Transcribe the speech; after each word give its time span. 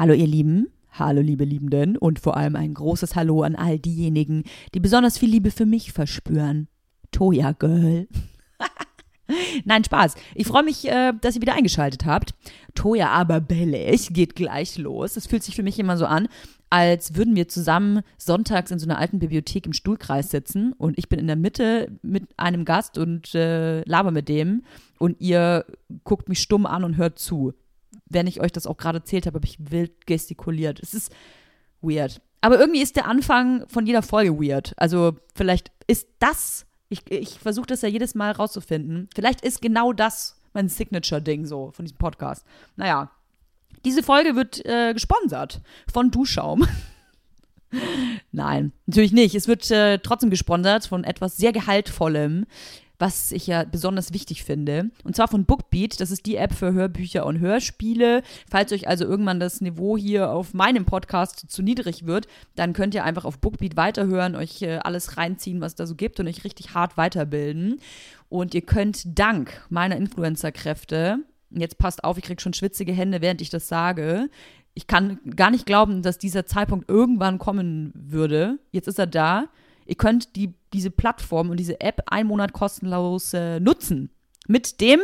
Hallo 0.00 0.14
ihr 0.14 0.26
Lieben, 0.26 0.68
hallo 0.92 1.20
liebe 1.20 1.44
Liebenden 1.44 1.98
und 1.98 2.20
vor 2.20 2.34
allem 2.34 2.56
ein 2.56 2.72
großes 2.72 3.16
Hallo 3.16 3.42
an 3.42 3.54
all 3.54 3.78
diejenigen, 3.78 4.44
die 4.72 4.80
besonders 4.80 5.18
viel 5.18 5.28
Liebe 5.28 5.50
für 5.50 5.66
mich 5.66 5.92
verspüren. 5.92 6.68
Toya 7.12 7.52
Girl. 7.52 8.08
Nein, 9.66 9.84
Spaß. 9.84 10.14
Ich 10.34 10.46
freue 10.46 10.62
mich, 10.62 10.88
äh, 10.88 11.12
dass 11.20 11.34
ihr 11.34 11.42
wieder 11.42 11.52
eingeschaltet 11.52 12.06
habt. 12.06 12.32
Toja 12.74 13.10
aber 13.10 13.42
bellig 13.42 14.14
geht 14.14 14.36
gleich 14.36 14.78
los. 14.78 15.18
Es 15.18 15.26
fühlt 15.26 15.42
sich 15.42 15.54
für 15.54 15.62
mich 15.62 15.78
immer 15.78 15.98
so 15.98 16.06
an, 16.06 16.28
als 16.70 17.14
würden 17.14 17.36
wir 17.36 17.48
zusammen 17.48 18.00
sonntags 18.16 18.70
in 18.70 18.78
so 18.78 18.86
einer 18.86 18.96
alten 18.96 19.18
Bibliothek 19.18 19.66
im 19.66 19.74
Stuhlkreis 19.74 20.30
sitzen 20.30 20.72
und 20.72 20.98
ich 20.98 21.10
bin 21.10 21.18
in 21.18 21.26
der 21.26 21.36
Mitte 21.36 21.92
mit 22.00 22.24
einem 22.38 22.64
Gast 22.64 22.96
und 22.96 23.34
äh, 23.34 23.82
laber 23.82 24.12
mit 24.12 24.30
dem 24.30 24.62
und 24.98 25.20
ihr 25.20 25.66
guckt 26.04 26.30
mich 26.30 26.40
stumm 26.40 26.64
an 26.64 26.84
und 26.84 26.96
hört 26.96 27.18
zu. 27.18 27.52
Wenn 28.10 28.26
ich 28.26 28.40
euch 28.40 28.52
das 28.52 28.66
auch 28.66 28.76
gerade 28.76 28.98
erzählt 28.98 29.26
habe, 29.26 29.36
habe 29.36 29.46
ich 29.46 29.56
wild 29.58 30.06
gestikuliert. 30.06 30.80
Es 30.80 30.92
ist 30.92 31.12
weird. 31.80 32.20
Aber 32.42 32.58
irgendwie 32.60 32.82
ist 32.82 32.96
der 32.96 33.06
Anfang 33.08 33.66
von 33.68 33.86
jeder 33.86 34.02
Folge 34.02 34.38
weird. 34.38 34.74
Also 34.76 35.16
vielleicht 35.34 35.72
ist 35.86 36.08
das 36.18 36.66
ich, 36.90 37.10
ich 37.10 37.38
versuche 37.38 37.66
das 37.66 37.82
ja 37.82 37.88
jedes 37.88 38.14
Mal 38.14 38.32
rauszufinden. 38.32 39.08
Vielleicht 39.14 39.40
ist 39.40 39.62
genau 39.62 39.92
das 39.94 40.36
mein 40.52 40.68
Signature-Ding 40.68 41.46
so 41.46 41.70
von 41.70 41.84
diesem 41.84 41.98
Podcast. 41.98 42.44
Naja, 42.76 43.10
diese 43.84 44.02
Folge 44.02 44.34
wird 44.34 44.64
äh, 44.66 44.92
gesponsert 44.92 45.62
von 45.90 46.10
Duschaum. 46.10 46.66
Nein, 48.32 48.72
natürlich 48.86 49.12
nicht. 49.12 49.36
Es 49.36 49.46
wird 49.46 49.70
äh, 49.70 49.98
trotzdem 49.98 50.28
gesponsert 50.28 50.86
von 50.86 51.04
etwas 51.04 51.36
sehr 51.36 51.52
Gehaltvollem 51.52 52.46
was 53.00 53.32
ich 53.32 53.46
ja 53.46 53.64
besonders 53.64 54.12
wichtig 54.12 54.44
finde. 54.44 54.90
Und 55.04 55.16
zwar 55.16 55.26
von 55.26 55.46
Bookbeat. 55.46 56.00
Das 56.00 56.10
ist 56.10 56.26
die 56.26 56.36
App 56.36 56.52
für 56.52 56.72
Hörbücher 56.72 57.24
und 57.24 57.40
Hörspiele. 57.40 58.22
Falls 58.48 58.72
euch 58.72 58.86
also 58.86 59.06
irgendwann 59.06 59.40
das 59.40 59.60
Niveau 59.60 59.96
hier 59.96 60.30
auf 60.30 60.52
meinem 60.52 60.84
Podcast 60.84 61.50
zu 61.50 61.62
niedrig 61.62 62.06
wird, 62.06 62.28
dann 62.56 62.74
könnt 62.74 62.94
ihr 62.94 63.04
einfach 63.04 63.24
auf 63.24 63.38
Bookbeat 63.38 63.76
weiterhören, 63.76 64.36
euch 64.36 64.60
äh, 64.62 64.78
alles 64.82 65.16
reinziehen, 65.16 65.62
was 65.62 65.74
da 65.74 65.86
so 65.86 65.94
gibt 65.94 66.20
und 66.20 66.28
euch 66.28 66.44
richtig 66.44 66.74
hart 66.74 66.98
weiterbilden. 66.98 67.80
Und 68.28 68.54
ihr 68.54 68.62
könnt 68.62 69.18
dank 69.18 69.66
meiner 69.70 69.96
Influencer-Kräfte, 69.96 71.18
jetzt 71.50 71.78
passt 71.78 72.04
auf, 72.04 72.18
ich 72.18 72.24
kriege 72.24 72.40
schon 72.40 72.54
schwitzige 72.54 72.92
Hände, 72.92 73.22
während 73.22 73.40
ich 73.40 73.50
das 73.50 73.66
sage, 73.66 74.28
ich 74.74 74.86
kann 74.86 75.18
gar 75.36 75.50
nicht 75.50 75.66
glauben, 75.66 76.02
dass 76.02 76.18
dieser 76.18 76.46
Zeitpunkt 76.46 76.88
irgendwann 76.88 77.38
kommen 77.38 77.92
würde. 77.94 78.58
Jetzt 78.70 78.86
ist 78.86 78.98
er 78.98 79.06
da. 79.06 79.48
Ihr 79.90 79.96
könnt 79.96 80.36
die, 80.36 80.54
diese 80.72 80.92
Plattform 80.92 81.50
und 81.50 81.56
diese 81.56 81.80
App 81.80 82.04
einen 82.06 82.28
Monat 82.28 82.52
kostenlos 82.52 83.34
äh, 83.34 83.58
nutzen. 83.58 84.10
Mit 84.46 84.80
dem 84.80 85.00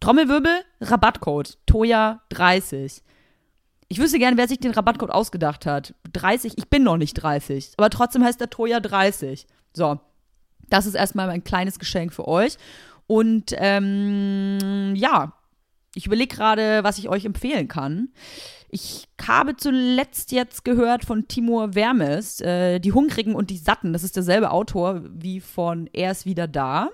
Trommelwirbel 0.00 0.52
Rabattcode 0.82 1.56
Toya30. 1.66 3.00
Ich 3.88 3.98
wüsste 3.98 4.18
gerne, 4.18 4.36
wer 4.36 4.48
sich 4.48 4.60
den 4.60 4.72
Rabattcode 4.72 5.12
ausgedacht 5.12 5.64
hat. 5.64 5.94
30, 6.12 6.58
ich 6.58 6.68
bin 6.68 6.82
noch 6.82 6.98
nicht 6.98 7.14
30, 7.14 7.72
aber 7.78 7.88
trotzdem 7.88 8.22
heißt 8.22 8.38
der 8.38 8.50
Toya 8.50 8.80
30. 8.80 9.46
So, 9.72 9.98
das 10.68 10.84
ist 10.84 10.94
erstmal 10.94 11.30
ein 11.30 11.42
kleines 11.42 11.78
Geschenk 11.78 12.12
für 12.12 12.28
euch. 12.28 12.58
Und 13.06 13.54
ähm, 13.56 14.92
ja, 14.94 15.32
ich 15.94 16.06
überlege 16.06 16.34
gerade, 16.34 16.84
was 16.84 16.98
ich 16.98 17.08
euch 17.08 17.24
empfehlen 17.24 17.68
kann. 17.68 18.08
Ich 18.70 19.06
habe 19.20 19.56
zuletzt 19.56 20.32
jetzt 20.32 20.64
gehört 20.64 21.04
von 21.04 21.28
Timur 21.28 21.74
Wermes, 21.74 22.40
äh, 22.40 22.78
Die 22.80 22.92
Hungrigen 22.92 23.34
und 23.34 23.50
die 23.50 23.58
Satten. 23.58 23.92
Das 23.92 24.02
ist 24.02 24.16
derselbe 24.16 24.50
Autor 24.50 25.02
wie 25.10 25.40
von 25.40 25.90
Er 25.92 26.12
ist 26.12 26.24
wieder 26.24 26.48
da. 26.48 26.88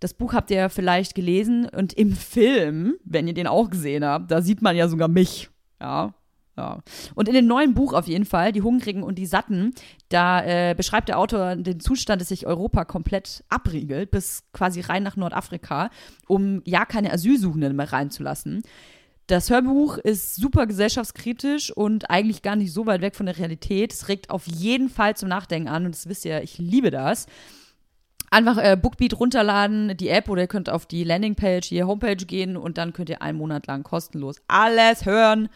Das 0.00 0.14
Buch 0.14 0.34
habt 0.34 0.50
ihr 0.50 0.68
vielleicht 0.68 1.14
gelesen 1.14 1.66
und 1.68 1.92
im 1.94 2.12
Film, 2.12 2.96
wenn 3.04 3.26
ihr 3.26 3.34
den 3.34 3.46
auch 3.46 3.70
gesehen 3.70 4.04
habt, 4.04 4.30
da 4.30 4.42
sieht 4.42 4.62
man 4.62 4.76
ja 4.76 4.88
sogar 4.88 5.08
mich. 5.08 5.50
Ja, 5.80 6.12
ja. 6.60 6.82
Und 7.14 7.28
in 7.28 7.34
dem 7.34 7.46
neuen 7.46 7.74
Buch 7.74 7.92
auf 7.92 8.06
jeden 8.06 8.24
Fall, 8.24 8.52
Die 8.52 8.62
Hungrigen 8.62 9.02
und 9.02 9.16
die 9.16 9.26
Satten, 9.26 9.72
da 10.10 10.44
äh, 10.44 10.74
beschreibt 10.74 11.08
der 11.08 11.18
Autor 11.18 11.56
den 11.56 11.80
Zustand, 11.80 12.20
dass 12.20 12.28
sich 12.28 12.46
Europa 12.46 12.84
komplett 12.84 13.42
abriegelt, 13.48 14.10
bis 14.10 14.44
quasi 14.52 14.80
rein 14.80 15.02
nach 15.02 15.16
Nordafrika, 15.16 15.90
um 16.28 16.62
ja 16.64 16.84
keine 16.84 17.12
Asylsuchenden 17.12 17.74
mehr 17.74 17.92
reinzulassen. 17.92 18.62
Das 19.26 19.48
Hörbuch 19.48 19.96
ist 19.98 20.36
super 20.36 20.66
gesellschaftskritisch 20.66 21.70
und 21.70 22.10
eigentlich 22.10 22.42
gar 22.42 22.56
nicht 22.56 22.72
so 22.72 22.86
weit 22.86 23.00
weg 23.00 23.14
von 23.14 23.26
der 23.26 23.38
Realität. 23.38 23.92
Es 23.92 24.08
regt 24.08 24.28
auf 24.28 24.46
jeden 24.46 24.88
Fall 24.88 25.16
zum 25.16 25.28
Nachdenken 25.28 25.68
an 25.68 25.86
und 25.86 25.94
das 25.94 26.08
wisst 26.08 26.24
ihr, 26.24 26.42
ich 26.42 26.58
liebe 26.58 26.90
das. 26.90 27.26
Einfach 28.32 28.58
äh, 28.58 28.76
Bookbeat 28.76 29.18
runterladen, 29.18 29.96
die 29.96 30.08
App, 30.08 30.28
oder 30.28 30.42
ihr 30.42 30.48
könnt 30.48 30.68
auf 30.68 30.86
die 30.86 31.04
Landingpage, 31.04 31.68
hier 31.68 31.86
Homepage 31.86 32.16
gehen 32.16 32.56
und 32.56 32.76
dann 32.76 32.92
könnt 32.92 33.08
ihr 33.08 33.22
einen 33.22 33.38
Monat 33.38 33.66
lang 33.66 33.82
kostenlos 33.82 34.36
alles 34.48 35.06
hören, 35.06 35.48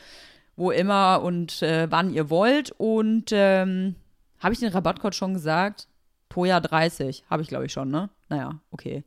wo 0.56 0.70
immer 0.70 1.22
und 1.22 1.62
äh, 1.62 1.90
wann 1.90 2.12
ihr 2.12 2.30
wollt. 2.30 2.72
Und 2.78 3.30
ähm, 3.32 3.94
habe 4.38 4.52
ich 4.52 4.60
den 4.60 4.72
Rabattcode 4.72 5.14
schon 5.14 5.34
gesagt? 5.34 5.88
Toja 6.28 6.60
30, 6.60 7.24
habe 7.30 7.42
ich 7.42 7.48
glaube 7.48 7.66
ich 7.66 7.72
schon, 7.72 7.90
ne? 7.90 8.10
Naja, 8.28 8.60
okay. 8.72 9.04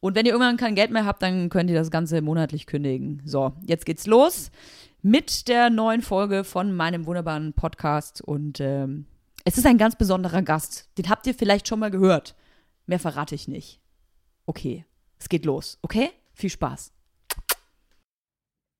Und 0.00 0.14
wenn 0.14 0.26
ihr 0.26 0.32
irgendwann 0.32 0.58
kein 0.58 0.74
Geld 0.74 0.90
mehr 0.90 1.06
habt, 1.06 1.22
dann 1.22 1.48
könnt 1.48 1.70
ihr 1.70 1.76
das 1.76 1.90
Ganze 1.90 2.20
monatlich 2.20 2.66
kündigen. 2.66 3.22
So, 3.24 3.52
jetzt 3.64 3.86
geht's 3.86 4.06
los 4.06 4.50
mit 5.02 5.48
der 5.48 5.70
neuen 5.70 6.02
Folge 6.02 6.44
von 6.44 6.74
meinem 6.74 7.06
wunderbaren 7.06 7.52
Podcast. 7.52 8.20
Und 8.20 8.60
ähm, 8.60 9.06
es 9.44 9.56
ist 9.56 9.64
ein 9.64 9.78
ganz 9.78 9.96
besonderer 9.96 10.42
Gast. 10.42 10.88
Den 10.98 11.08
habt 11.08 11.26
ihr 11.26 11.34
vielleicht 11.34 11.68
schon 11.68 11.78
mal 11.78 11.90
gehört. 11.90 12.34
Mehr 12.86 12.98
verrate 12.98 13.34
ich 13.34 13.48
nicht. 13.48 13.80
Okay, 14.46 14.84
es 15.18 15.28
geht 15.28 15.44
los, 15.44 15.78
okay? 15.82 16.10
Viel 16.34 16.50
Spaß. 16.50 16.92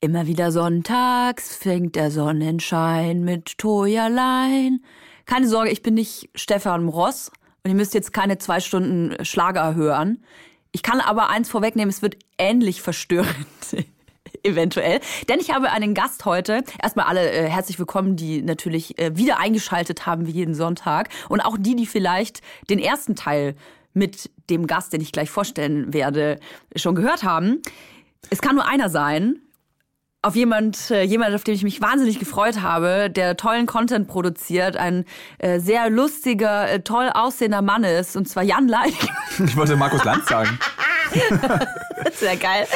Immer 0.06 0.28
wieder 0.28 0.52
sonntags 0.52 1.56
fängt 1.56 1.96
der 1.96 2.12
Sonnenschein 2.12 3.24
mit 3.24 3.58
Toyerlein. 3.58 4.78
Keine 5.24 5.48
Sorge, 5.48 5.70
ich 5.70 5.82
bin 5.82 5.94
nicht 5.94 6.30
Stefan 6.36 6.86
Ross 6.86 7.32
und 7.64 7.72
ihr 7.72 7.74
müsst 7.74 7.92
jetzt 7.92 8.12
keine 8.12 8.38
zwei 8.38 8.60
Stunden 8.60 9.24
Schlager 9.24 9.74
hören. 9.74 10.22
Ich 10.70 10.84
kann 10.84 11.00
aber 11.00 11.28
eins 11.28 11.48
vorwegnehmen, 11.48 11.90
es 11.90 12.02
wird 12.02 12.18
ähnlich 12.38 12.82
verstörend. 12.82 13.34
Eventuell. 14.44 15.00
Denn 15.28 15.40
ich 15.40 15.52
habe 15.52 15.72
einen 15.72 15.92
Gast 15.92 16.24
heute. 16.24 16.62
Erstmal 16.80 17.06
alle 17.06 17.28
äh, 17.28 17.48
herzlich 17.48 17.80
willkommen, 17.80 18.14
die 18.14 18.42
natürlich 18.42 18.96
äh, 19.00 19.16
wieder 19.16 19.40
eingeschaltet 19.40 20.06
haben 20.06 20.28
wie 20.28 20.30
jeden 20.30 20.54
Sonntag. 20.54 21.08
Und 21.28 21.40
auch 21.40 21.56
die, 21.58 21.74
die 21.74 21.86
vielleicht 21.86 22.42
den 22.70 22.78
ersten 22.78 23.16
Teil 23.16 23.56
mit 23.92 24.30
dem 24.50 24.68
Gast, 24.68 24.92
den 24.92 25.00
ich 25.00 25.10
gleich 25.10 25.30
vorstellen 25.30 25.92
werde, 25.92 26.38
schon 26.76 26.94
gehört 26.94 27.24
haben. 27.24 27.60
Es 28.30 28.40
kann 28.40 28.54
nur 28.54 28.68
einer 28.68 28.88
sein 28.88 29.40
auf 30.26 30.34
jemand, 30.34 30.90
äh, 30.90 31.02
jemand, 31.02 31.36
auf 31.36 31.44
den 31.44 31.54
ich 31.54 31.62
mich 31.62 31.80
wahnsinnig 31.80 32.18
gefreut 32.18 32.60
habe, 32.60 33.08
der 33.08 33.36
tollen 33.36 33.66
Content 33.66 34.08
produziert, 34.08 34.76
ein 34.76 35.04
äh, 35.38 35.60
sehr 35.60 35.88
lustiger, 35.88 36.68
äh, 36.68 36.80
toll 36.80 37.10
aussehender 37.14 37.62
Mann 37.62 37.84
ist, 37.84 38.16
und 38.16 38.28
zwar 38.28 38.42
Jan 38.42 38.66
Leik. 38.66 38.94
Ich 39.46 39.56
wollte 39.56 39.76
Markus 39.76 40.02
Lanz 40.02 40.26
sagen. 40.26 40.58
Sehr 42.14 42.36
geil. 42.36 42.66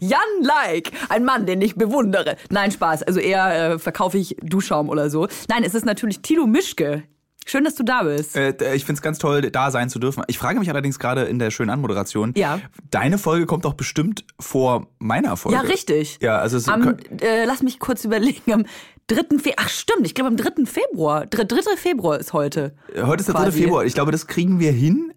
Jan 0.00 0.20
Like, 0.42 0.90
ein 1.08 1.24
Mann, 1.24 1.46
den 1.46 1.62
ich 1.62 1.76
bewundere. 1.76 2.36
Nein, 2.50 2.72
Spaß. 2.72 3.04
Also 3.04 3.20
eher 3.20 3.74
äh, 3.74 3.78
verkaufe 3.78 4.18
ich 4.18 4.36
Duschschaum 4.42 4.88
oder 4.88 5.08
so. 5.08 5.28
Nein, 5.48 5.62
es 5.64 5.74
ist 5.74 5.86
natürlich 5.86 6.20
Tilo 6.20 6.46
Mischke. 6.46 7.04
Schön, 7.46 7.64
dass 7.64 7.74
du 7.74 7.82
da 7.82 8.02
bist. 8.02 8.36
Äh, 8.36 8.74
ich 8.74 8.84
finde 8.84 8.98
es 8.98 9.02
ganz 9.02 9.18
toll, 9.18 9.42
da 9.42 9.70
sein 9.70 9.90
zu 9.90 9.98
dürfen. 9.98 10.24
Ich 10.28 10.38
frage 10.38 10.58
mich 10.58 10.70
allerdings 10.70 10.98
gerade 10.98 11.22
in 11.24 11.38
der 11.38 11.50
schönen 11.50 11.70
Anmoderation. 11.70 12.32
Ja. 12.36 12.60
Deine 12.90 13.18
Folge 13.18 13.46
kommt 13.46 13.64
doch 13.64 13.74
bestimmt 13.74 14.24
vor 14.40 14.88
meiner 14.98 15.36
Folge. 15.36 15.58
Ja, 15.58 15.62
richtig. 15.62 16.18
Ja, 16.22 16.38
also 16.38 16.56
es 16.56 16.68
am, 16.68 16.96
äh, 17.20 17.44
lass 17.44 17.62
mich 17.62 17.78
kurz 17.78 18.04
überlegen. 18.04 18.52
Am 18.52 18.64
3. 19.08 19.38
Februar. 19.38 19.54
Ach 19.58 19.68
stimmt, 19.68 20.06
ich 20.06 20.14
glaube 20.14 20.28
am 20.28 20.36
3. 20.36 20.64
Februar. 20.64 21.26
3. 21.26 21.46
Februar 21.76 22.18
ist 22.18 22.32
heute. 22.32 22.74
Heute 22.96 23.20
ist 23.20 23.28
der 23.28 23.34
quasi. 23.34 23.58
3. 23.58 23.64
Februar. 23.64 23.84
Ich 23.84 23.94
glaube, 23.94 24.12
das 24.12 24.26
kriegen 24.26 24.58
wir 24.60 24.72
hin, 24.72 25.12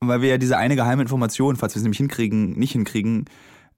weil 0.00 0.20
wir 0.20 0.28
ja 0.28 0.38
diese 0.38 0.58
eine 0.58 0.76
geheime 0.76 1.02
Information, 1.02 1.56
falls 1.56 1.74
wir 1.74 1.78
es 1.78 1.82
nämlich 1.82 1.98
hinkriegen, 1.98 2.52
nicht 2.52 2.72
hinkriegen, 2.72 3.24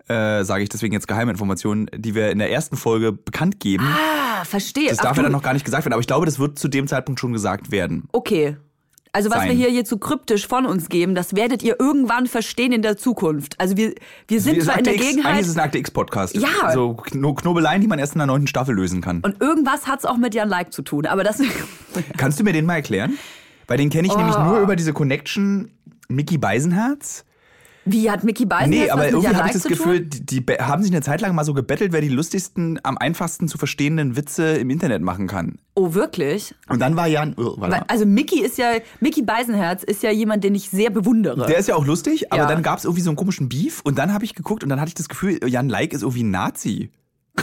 äh, 0.09 0.45
sage 0.45 0.63
ich 0.63 0.69
deswegen 0.69 0.93
jetzt 0.93 1.09
Geheiminformationen, 1.09 1.89
die 1.95 2.15
wir 2.15 2.31
in 2.31 2.39
der 2.39 2.51
ersten 2.51 2.77
Folge 2.77 3.13
bekannt 3.13 3.61
geben. 3.61 3.85
Ah, 3.87 4.45
verstehe. 4.45 4.91
Das 4.91 4.99
Ach, 4.99 5.05
darf 5.05 5.17
ja 5.17 5.23
dann 5.23 5.33
noch 5.33 5.43
gar 5.43 5.55
nicht 5.55 5.65
gesagt 5.65 5.85
werden, 5.85 5.95
aber 5.95 6.01
ich 6.01 6.06
glaube, 6.06 6.27
das 6.27 6.39
wird 6.39 6.59
zu 6.59 6.69
dem 6.69 6.87
Zeitpunkt 6.87 7.21
schon 7.21 7.33
gesagt 7.33 7.71
werden. 7.71 8.09
Okay. 8.12 8.56
Also 9.15 9.31
was 9.31 9.39
sein. 9.39 9.51
wir 9.51 9.55
hier 9.55 9.71
jetzt 9.71 9.89
so 9.91 9.97
kryptisch 9.97 10.49
von 10.49 10.67
uns 10.67 10.89
geben, 10.89 11.15
das 11.15 11.37
werdet 11.37 11.62
ihr 11.62 11.79
irgendwann 11.79 12.27
verstehen 12.27 12.73
in 12.73 12.83
der 12.83 12.97
Zukunft. 12.97 13.61
Also 13.61 13.77
wir, 13.77 13.95
wir 14.27 14.41
sind 14.41 14.61
zwar 14.61 14.77
in 14.77 14.85
der 14.85 14.97
X, 14.97 15.06
Gegenheit... 15.06 15.27
Eigentlich 15.27 15.43
ist 15.43 15.51
es 15.51 15.56
ein 15.56 15.62
Akte 15.62 15.79
X-Podcast. 15.79 16.35
Ja. 16.35 16.73
So 16.73 16.95
Knobeleien, 16.95 17.81
die 17.81 17.87
man 17.87 18.00
erst 18.00 18.15
in 18.15 18.19
der 18.19 18.27
neunten 18.27 18.49
Staffel 18.49 18.75
lösen 18.75 19.00
kann. 19.00 19.21
Und 19.21 19.41
irgendwas 19.41 19.87
hat's 19.87 20.05
auch 20.05 20.17
mit 20.17 20.35
Jan 20.35 20.49
Like 20.49 20.73
zu 20.73 20.83
tun, 20.83 21.07
aber 21.07 21.23
das... 21.23 21.41
Kannst 22.17 22.41
du 22.41 22.45
mir 22.45 22.53
den 22.53 22.67
mal 22.67 22.75
erklären? 22.75 23.17
Weil 23.69 23.79
den 23.79 23.89
kenne 23.89 24.09
ich 24.09 24.15
oh. 24.15 24.19
nämlich 24.19 24.37
nur 24.37 24.59
über 24.59 24.75
diese 24.75 24.93
Connection 24.93 25.71
Mickey 26.09 26.37
Beisenherz. 26.37 27.25
Wie 27.85 28.11
hat 28.11 28.25
Mickey 28.25 28.47
Beisen 28.47 28.71
Nee, 28.71 28.89
aber 28.89 29.09
irgendwie 29.09 29.29
habe 29.29 29.49
ich 29.49 29.53
das 29.53 29.65
Gefühl, 29.65 30.01
die, 30.01 30.25
die, 30.25 30.55
haben 30.55 30.83
sich 30.83 30.91
eine 30.91 31.03
Zeit 31.03 31.21
lang 31.21 31.35
mal 31.35 31.45
so 31.45 31.53
gebettelt, 31.53 31.93
wer 31.93 32.01
die 32.01 32.09
lustigsten, 32.09 32.81
am 32.83 32.97
einfachsten 32.97 33.47
zu 33.49 33.59
verstehenden 33.59 34.17
Witze 34.17 34.57
im 34.57 34.71
Internet 34.71 35.03
machen 35.03 35.27
kann. 35.27 35.59
Oh, 35.75 35.93
wirklich? 35.95 36.55
Und 36.69 36.81
dann 36.81 36.97
war 36.97 37.07
Jan. 37.07 37.35
Oh, 37.37 37.57
voilà. 37.59 37.83
Also 37.89 38.07
Mickey 38.07 38.41
ist 38.41 38.59
ja, 38.59 38.73
Mickey 39.01 39.23
Beisenherz 39.23 39.83
ist 39.83 40.03
ja 40.03 40.11
jemand, 40.11 40.45
den 40.45 40.55
ich 40.55 40.71
sehr 40.71 40.91
bewundere. 40.91 41.47
Der 41.47 41.59
ist 41.59 41.69
ja 41.69 41.75
auch 41.75 41.85
lustig, 41.85 42.33
aber 42.33 42.43
ja. 42.43 42.49
dann 42.49 42.63
gab 42.63 42.79
es 42.79 42.85
irgendwie 42.85 43.03
so 43.03 43.11
einen 43.11 43.17
komischen 43.17 43.49
Beef 43.49 43.81
und 43.83 43.99
dann 43.99 44.13
habe 44.13 44.25
ich 44.25 44.35
geguckt 44.35 44.63
und 44.63 44.71
dann 44.71 44.81
hatte 44.81 44.89
ich 44.89 44.95
das 44.95 45.09
Gefühl, 45.09 45.39
Jan 45.47 45.69
Like 45.69 45.93
ist 45.93 46.03
irgendwie 46.03 46.25
ein 46.25 46.31
Nazi. 46.31 46.91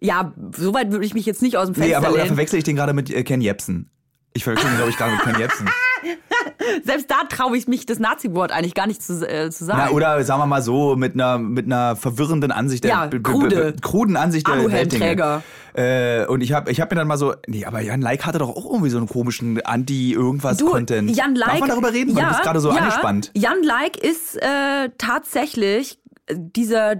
Ja, 0.00 0.34
soweit 0.54 0.90
würde 0.90 1.06
ich 1.06 1.14
mich 1.14 1.24
jetzt 1.24 1.40
nicht 1.40 1.56
aus 1.56 1.66
dem 1.68 1.74
Fenster 1.74 1.88
Nee, 1.88 1.94
aber 1.94 2.08
oder 2.08 2.16
lehnen. 2.18 2.28
verwechsel 2.28 2.58
ich 2.58 2.64
den 2.64 2.76
gerade 2.76 2.92
mit 2.92 3.08
äh, 3.08 3.22
Ken 3.22 3.40
Jebsen? 3.40 3.88
Ich 4.34 4.44
verwechsel 4.44 4.68
ihn, 4.68 4.76
glaube 4.76 4.90
ich, 4.90 4.98
gerade 4.98 5.12
mit 5.12 5.22
Ken 5.22 5.38
Jebsen. 5.38 5.70
Selbst 6.84 7.10
da 7.10 7.24
traue 7.28 7.56
ich 7.56 7.68
mich, 7.68 7.86
das 7.86 7.98
Nazi-Wort 7.98 8.52
eigentlich 8.52 8.74
gar 8.74 8.86
nicht 8.86 9.02
zu, 9.02 9.28
äh, 9.28 9.50
zu 9.50 9.64
sagen. 9.64 9.82
Na, 9.86 9.90
oder 9.90 10.22
sagen 10.24 10.40
wir 10.40 10.46
mal 10.46 10.62
so, 10.62 10.96
mit 10.96 11.14
einer, 11.14 11.38
mit 11.38 11.66
einer 11.66 11.96
verwirrenden 11.96 12.52
Ansicht 12.52 12.84
der 12.84 12.90
Ja, 12.90 13.08
krude. 13.08 13.74
kruden 13.80 14.16
Ansicht 14.16 14.46
der. 14.46 14.54
Aluhelmträger. 14.54 15.42
Äh, 15.74 16.26
und 16.26 16.42
ich 16.42 16.52
habe 16.52 16.70
ich 16.70 16.80
hab 16.80 16.90
mir 16.90 16.96
dann 16.96 17.08
mal 17.08 17.16
so, 17.16 17.34
nee, 17.46 17.64
aber 17.64 17.80
Jan 17.80 18.02
Like 18.02 18.26
hatte 18.26 18.38
doch 18.38 18.50
auch 18.50 18.66
irgendwie 18.66 18.90
so 18.90 18.98
einen 18.98 19.08
komischen 19.08 19.60
Anti-Irgendwas-Content. 19.64 21.16
Jan 21.16 21.34
Like. 21.34 21.50
Darf 21.50 21.60
man 21.60 21.68
darüber 21.70 21.92
reden? 21.92 22.14
Weil 22.14 22.22
ja, 22.22 22.28
du 22.28 22.34
bist 22.34 22.42
gerade 22.44 22.60
so 22.60 22.70
ja, 22.70 22.76
angespannt. 22.76 23.30
Jan 23.34 23.62
Like 23.62 23.96
ist 23.96 24.36
äh, 24.36 24.90
tatsächlich 24.98 25.98
äh, 26.26 26.34
dieser 26.36 26.96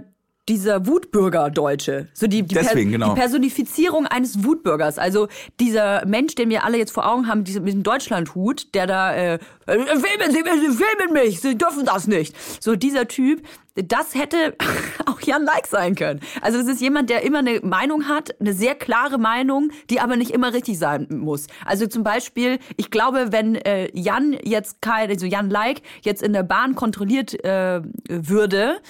dieser 0.49 0.85
Wutbürger-Deutsche. 0.85 2.09
So 2.13 2.27
die, 2.27 2.43
die, 2.43 2.55
Deswegen, 2.55 2.91
genau. 2.91 3.13
die 3.13 3.19
Personifizierung 3.19 4.07
eines 4.07 4.43
Wutbürgers. 4.43 4.97
Also 4.97 5.27
dieser 5.59 6.05
Mensch, 6.05 6.35
den 6.35 6.49
wir 6.49 6.65
alle 6.65 6.77
jetzt 6.77 6.91
vor 6.91 7.09
Augen 7.09 7.27
haben, 7.27 7.45
diese, 7.45 7.61
mit 7.61 7.73
dem 7.73 7.83
Deutschlandhut, 7.83 8.73
der 8.73 8.87
da, 8.87 9.15
äh, 9.15 9.39
filmen 9.65 10.31
Sie 10.31 10.43
mich, 10.43 10.53
Sie 10.53 10.83
filmen 10.83 11.13
mich, 11.13 11.39
Sie 11.39 11.57
dürfen 11.57 11.85
das 11.85 12.07
nicht. 12.07 12.35
So 12.61 12.75
dieser 12.75 13.07
Typ, 13.07 13.41
das 13.75 14.15
hätte 14.15 14.55
auch 15.05 15.21
Jan 15.21 15.43
Like 15.43 15.65
sein 15.65 15.95
können. 15.95 16.19
Also 16.41 16.57
das 16.59 16.67
ist 16.67 16.81
jemand, 16.81 17.09
der 17.09 17.23
immer 17.23 17.39
eine 17.39 17.61
Meinung 17.61 18.09
hat, 18.09 18.39
eine 18.41 18.53
sehr 18.53 18.75
klare 18.75 19.17
Meinung, 19.17 19.71
die 19.89 20.01
aber 20.01 20.17
nicht 20.17 20.31
immer 20.31 20.53
richtig 20.53 20.77
sein 20.77 21.07
muss. 21.09 21.47
Also 21.65 21.87
zum 21.87 22.03
Beispiel, 22.03 22.59
ich 22.75 22.91
glaube, 22.91 23.31
wenn 23.31 23.55
äh, 23.55 23.89
Jan 23.93 24.35
jetzt 24.43 24.81
kein, 24.81 25.09
also 25.09 25.25
Jan 25.25 25.49
Like 25.49 25.81
jetzt 26.01 26.21
in 26.21 26.33
der 26.33 26.43
Bahn 26.43 26.75
kontrolliert 26.75 27.43
äh, 27.45 27.81
würde 28.09 28.81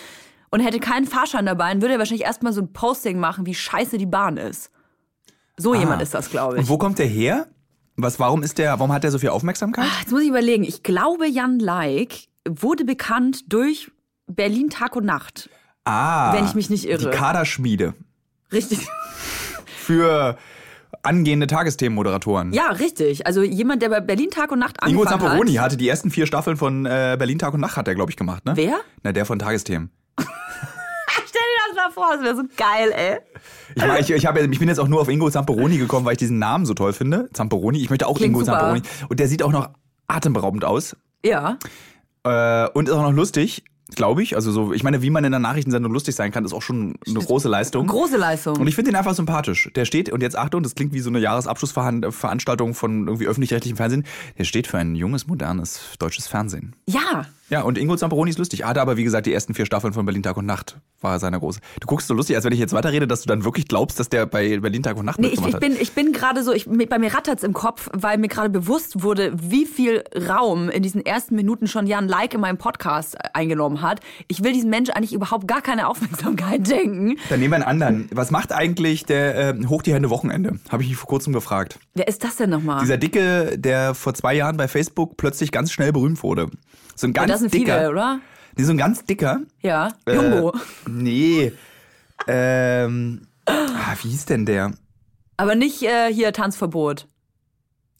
und 0.53 0.59
hätte 0.59 0.79
keinen 0.79 1.07
Fahrschein 1.07 1.47
dabei, 1.47 1.69
dann 1.69 1.81
würde 1.81 1.95
er 1.95 1.97
wahrscheinlich 1.97 2.27
erstmal 2.27 2.53
so 2.53 2.61
ein 2.61 2.71
Posting 2.71 3.19
machen, 3.19 3.47
wie 3.47 3.55
scheiße 3.55 3.97
die 3.97 4.05
Bahn 4.05 4.37
ist. 4.37 4.69
So 5.57 5.73
jemand 5.73 5.99
ist 6.03 6.13
das, 6.13 6.29
glaube 6.29 6.53
ich. 6.53 6.59
Und 6.59 6.69
wo 6.69 6.77
kommt 6.77 6.99
der 6.99 7.07
her? 7.07 7.47
Was, 7.95 8.19
warum 8.19 8.43
ist 8.43 8.59
der, 8.59 8.77
warum 8.77 8.91
hat 8.91 9.03
der 9.03 9.09
so 9.09 9.17
viel 9.17 9.29
Aufmerksamkeit? 9.29 9.87
Jetzt 10.01 10.11
muss 10.11 10.21
ich 10.21 10.27
überlegen. 10.27 10.63
Ich 10.63 10.83
glaube, 10.83 11.27
Jan 11.27 11.57
Like 11.57 12.27
wurde 12.47 12.85
bekannt 12.85 13.51
durch 13.51 13.91
Berlin 14.27 14.69
Tag 14.69 14.95
und 14.95 15.05
Nacht. 15.05 15.49
Ah, 15.85 16.35
wenn 16.35 16.45
ich 16.45 16.53
mich 16.53 16.69
nicht 16.69 16.87
irre. 16.87 17.09
Die 17.09 17.17
Kaderschmiede 17.17 17.95
Richtig. 18.51 18.87
für 19.65 20.37
angehende 21.01 21.47
Tagesthemenmoderatoren. 21.47 22.53
Ja, 22.53 22.67
richtig. 22.67 23.25
Also 23.25 23.41
jemand, 23.41 23.81
der 23.81 23.89
bei 23.89 24.01
Berlin 24.01 24.29
Tag 24.29 24.51
und 24.51 24.59
Nacht 24.59 24.77
Ingo 24.85 25.01
angefangen 25.01 25.21
Zamperoni 25.21 25.53
hat. 25.55 25.65
hatte 25.65 25.77
die 25.77 25.89
ersten 25.89 26.11
vier 26.11 26.27
Staffeln 26.27 26.57
von 26.57 26.85
äh, 26.85 27.15
Berlin 27.17 27.39
Tag 27.39 27.55
und 27.55 27.59
Nacht, 27.61 27.75
hat 27.75 27.87
er, 27.87 27.95
glaube 27.95 28.11
ich, 28.11 28.17
gemacht, 28.17 28.45
ne? 28.45 28.55
Wer? 28.55 28.81
Na, 29.01 29.11
der 29.13 29.25
von 29.25 29.39
Tagesthemen. 29.39 29.89
Stell 31.25 31.41
dir 31.41 31.75
das 31.75 31.75
mal 31.75 31.91
vor, 31.91 32.07
das 32.15 32.23
wäre 32.23 32.35
so 32.35 32.43
geil, 32.57 32.91
ey. 32.95 33.17
Ich, 33.75 33.81
war- 33.83 33.99
ich, 33.99 34.09
ich, 34.11 34.25
hab, 34.25 34.37
ich 34.37 34.59
bin 34.59 34.67
jetzt 34.67 34.79
auch 34.79 34.87
nur 34.87 35.01
auf 35.01 35.09
Ingo 35.09 35.29
Zamperoni 35.29 35.77
gekommen, 35.77 36.05
weil 36.05 36.13
ich 36.13 36.17
diesen 36.19 36.39
Namen 36.39 36.65
so 36.65 36.73
toll 36.73 36.93
finde. 36.93 37.29
Zamperoni. 37.33 37.79
Ich 37.79 37.89
möchte 37.89 38.07
auch 38.07 38.15
Klingt 38.17 38.29
Ingo 38.33 38.39
super. 38.41 38.53
Zamperoni. 38.59 38.81
Und 39.09 39.19
der 39.19 39.27
sieht 39.27 39.43
auch 39.43 39.51
noch 39.51 39.69
atemberaubend 40.07 40.65
aus. 40.65 40.95
Ja. 41.25 41.57
Äh, 42.23 42.67
und 42.69 42.87
ist 42.89 42.93
auch 42.95 43.01
noch 43.01 43.11
lustig, 43.13 43.63
glaube 43.95 44.21
ich. 44.23 44.35
Also 44.35 44.51
so, 44.51 44.73
ich 44.73 44.83
meine, 44.83 45.01
wie 45.01 45.09
man 45.09 45.23
in 45.23 45.33
einer 45.33 45.39
Nachrichtensendung 45.47 45.91
lustig 45.91 46.15
sein 46.15 46.31
kann, 46.31 46.45
ist 46.45 46.53
auch 46.53 46.61
schon 46.61 46.95
eine 47.07 47.19
große 47.19 47.49
Leistung. 47.49 47.87
Große 47.87 48.17
Leistung. 48.17 48.57
Und 48.59 48.67
ich 48.67 48.75
finde 48.75 48.91
ihn 48.91 48.95
einfach 48.95 49.13
sympathisch. 49.15 49.69
Der 49.75 49.85
steht, 49.85 50.09
und 50.11 50.21
jetzt 50.21 50.37
Achtung, 50.37 50.61
das 50.63 50.75
klingt 50.75 50.93
wie 50.93 50.99
so 50.99 51.09
eine 51.09 51.19
Jahresabschlussveranstaltung 51.19 52.73
von 52.75 53.07
irgendwie 53.07 53.27
öffentlich-rechtlichem 53.27 53.77
Fernsehen. 53.77 54.05
Der 54.37 54.43
steht 54.43 54.67
für 54.67 54.77
ein 54.77 54.95
junges, 54.95 55.27
modernes 55.27 55.79
deutsches 55.99 56.27
Fernsehen. 56.27 56.75
ja. 56.87 57.25
Ja, 57.53 57.61
und 57.61 57.77
Ingo 57.77 57.95
Zamperoni 57.95 58.31
ist 58.31 58.39
lustig. 58.39 58.65
Hatte 58.65 58.81
aber, 58.81 58.97
wie 58.97 59.03
gesagt, 59.03 59.27
die 59.27 59.33
ersten 59.33 59.53
vier 59.53 59.67
Staffeln 59.67 59.93
von 59.93 60.07
Berlin 60.07 60.23
Tag 60.23 60.37
und 60.37 60.47
Nacht 60.47 60.77
war 61.01 61.19
seine 61.19 61.37
große. 61.37 61.59
Du 61.79 61.85
guckst 61.85 62.07
so 62.07 62.15
lustig, 62.15 62.35
als 62.35 62.45
wenn 62.45 62.51
ich 62.51 62.57
jetzt 62.57 62.73
weiterrede, 62.73 63.05
dass 63.05 63.21
du 63.21 63.27
dann 63.27 63.43
wirklich 63.43 63.67
glaubst, 63.67 63.99
dass 63.99 64.09
der 64.09 64.25
bei 64.25 64.57
Berlin 64.57 64.81
Tag 64.81 64.97
und 64.97 65.05
Nacht 65.05 65.19
Nee, 65.19 65.27
ich, 65.27 65.45
ich 65.45 65.57
bin, 65.57 65.77
ich 65.79 65.91
bin 65.91 66.13
gerade 66.13 66.41
so, 66.41 66.51
ich, 66.51 66.67
bei 66.67 66.97
mir 66.97 67.13
rattert's 67.13 67.43
im 67.43 67.53
Kopf, 67.53 67.91
weil 67.93 68.17
mir 68.17 68.27
gerade 68.27 68.49
bewusst 68.49 69.03
wurde, 69.03 69.33
wie 69.35 69.67
viel 69.67 70.03
Raum 70.27 70.67
in 70.71 70.81
diesen 70.81 71.05
ersten 71.05 71.35
Minuten 71.35 71.67
schon 71.67 71.85
Jan 71.85 72.07
Like 72.07 72.33
in 72.33 72.41
meinem 72.41 72.57
Podcast 72.57 73.17
eingenommen 73.35 73.83
hat. 73.83 73.99
Ich 74.27 74.43
will 74.43 74.53
diesem 74.53 74.71
Mensch 74.71 74.89
eigentlich 74.89 75.13
überhaupt 75.13 75.47
gar 75.47 75.61
keine 75.61 75.89
Aufmerksamkeit 75.89 76.67
schenken. 76.67 77.19
Dann 77.29 77.39
nehmen 77.39 77.51
wir 77.51 77.57
einen 77.57 77.65
anderen. 77.65 78.09
Was 78.13 78.31
macht 78.31 78.51
eigentlich 78.51 79.05
der 79.05 79.49
äh, 79.49 79.65
Hoch 79.67 79.83
die 79.83 79.93
Hände 79.93 80.09
Wochenende? 80.09 80.57
Habe 80.69 80.81
ich 80.81 80.89
mich 80.89 80.97
vor 80.97 81.07
kurzem 81.07 81.33
gefragt. 81.33 81.77
Wer 81.93 82.07
ist 82.07 82.23
das 82.23 82.37
denn 82.37 82.49
nochmal? 82.49 82.81
Dieser 82.81 82.97
Dicke, 82.97 83.59
der 83.59 83.93
vor 83.93 84.15
zwei 84.15 84.33
Jahren 84.33 84.57
bei 84.57 84.67
Facebook 84.67 85.17
plötzlich 85.17 85.51
ganz 85.51 85.71
schnell 85.71 85.93
berühmt 85.93 86.23
wurde. 86.23 86.49
So 86.95 87.07
ein 87.07 87.13
ganz 87.13 87.27
sind 87.43 87.53
dicker. 87.53 87.77
viele, 87.77 87.89
oder? 87.89 88.19
Nee, 88.55 88.63
so 88.63 88.71
ein 88.71 88.77
ganz 88.77 89.03
dicker. 89.05 89.41
Ja. 89.61 89.93
Äh, 90.05 90.15
Jumbo. 90.15 90.53
Nee. 90.87 91.53
Ähm. 92.27 93.27
Ah, 93.45 93.95
wie 94.01 94.09
hieß 94.09 94.25
denn 94.25 94.45
der? 94.45 94.73
Aber 95.37 95.55
nicht 95.55 95.81
äh, 95.83 96.13
hier 96.13 96.31
Tanzverbot. 96.33 97.07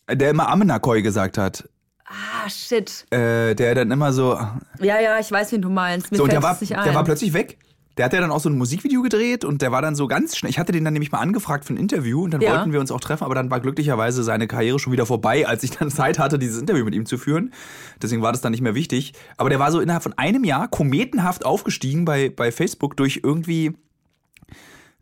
Der 0.10 0.30
immer 0.30 0.50
Amenakoi 0.50 1.01
gesagt 1.01 1.38
hat. 1.38 1.68
Ah, 2.06 2.50
shit. 2.50 3.06
Äh, 3.12 3.56
der 3.56 3.75
dann 3.75 3.92
immer 3.92 4.13
so. 4.13 4.34
Ja, 4.80 5.00
ja, 5.00 5.19
ich 5.19 5.31
weiß, 5.31 5.51
wen 5.51 5.62
du 5.62 5.69
meinst. 5.69 6.12
Mir 6.12 6.18
So, 6.18 6.24
und 6.24 6.31
der 6.31 6.44
war, 6.44 6.57
ein. 6.60 6.68
der 6.68 6.94
war 6.94 7.04
plötzlich 7.04 7.34
weg. 7.34 7.57
Der 7.98 8.06
hat 8.06 8.13
ja 8.13 8.22
dann 8.22 8.31
auch 8.31 8.40
so 8.40 8.50
ein 8.50 8.57
Musikvideo 8.57 9.01
gedreht 9.04 9.45
und 9.45 9.62
der 9.62 9.72
war 9.72 9.81
dann 9.81 9.95
so 9.95 10.07
ganz 10.07 10.36
schnell. 10.36 10.50
Ich 10.50 10.57
hatte 10.57 10.72
den 10.72 10.84
dann 10.84 10.94
nämlich 10.94 11.12
mal 11.12 11.19
angefragt 11.19 11.66
für 11.66 11.74
ein 11.74 11.78
Interview 11.78 12.24
und 12.24 12.31
dann 12.31 12.42
Ja. 12.42 12.56
wollten 12.56 12.72
wir 12.74 12.80
uns 12.80 12.92
auch 12.92 13.00
treffen, 13.00 13.24
aber 13.24 13.36
dann 13.36 13.51
war 13.51 13.60
glücklicherweise 13.60 14.24
seine 14.24 14.48
Karriere 14.48 14.80
schon 14.80 14.92
wieder 14.94 15.06
vorbei, 15.06 15.48
als 15.48 15.63
ich 15.63 15.72
dann 15.72 15.90
Zeit 15.92 16.18
hatte, 16.19 16.40
dieses 16.40 16.60
Interview 16.60 16.84
mit 16.86 16.95
ihm 16.95 17.06
zu 17.06 17.18
führen. 17.18 17.54
Deswegen 18.01 18.22
war 18.22 18.31
das 18.31 18.42
dann 18.42 18.51
nicht 18.51 18.62
mehr 18.62 18.75
wichtig. 18.75 19.13
Aber 19.38 19.50
der 19.50 19.60
war 19.60 19.72
so 19.72 19.80
innerhalb 19.80 20.04
von 20.04 20.13
einem 20.18 20.44
Jahr 20.44 20.68
kometenhaft 20.68 21.45
aufgestiegen 21.45 22.06
bei, 22.06 22.30
bei 22.30 22.51
Facebook 22.51 22.98
durch 22.98 23.22
irgendwie 23.24 23.74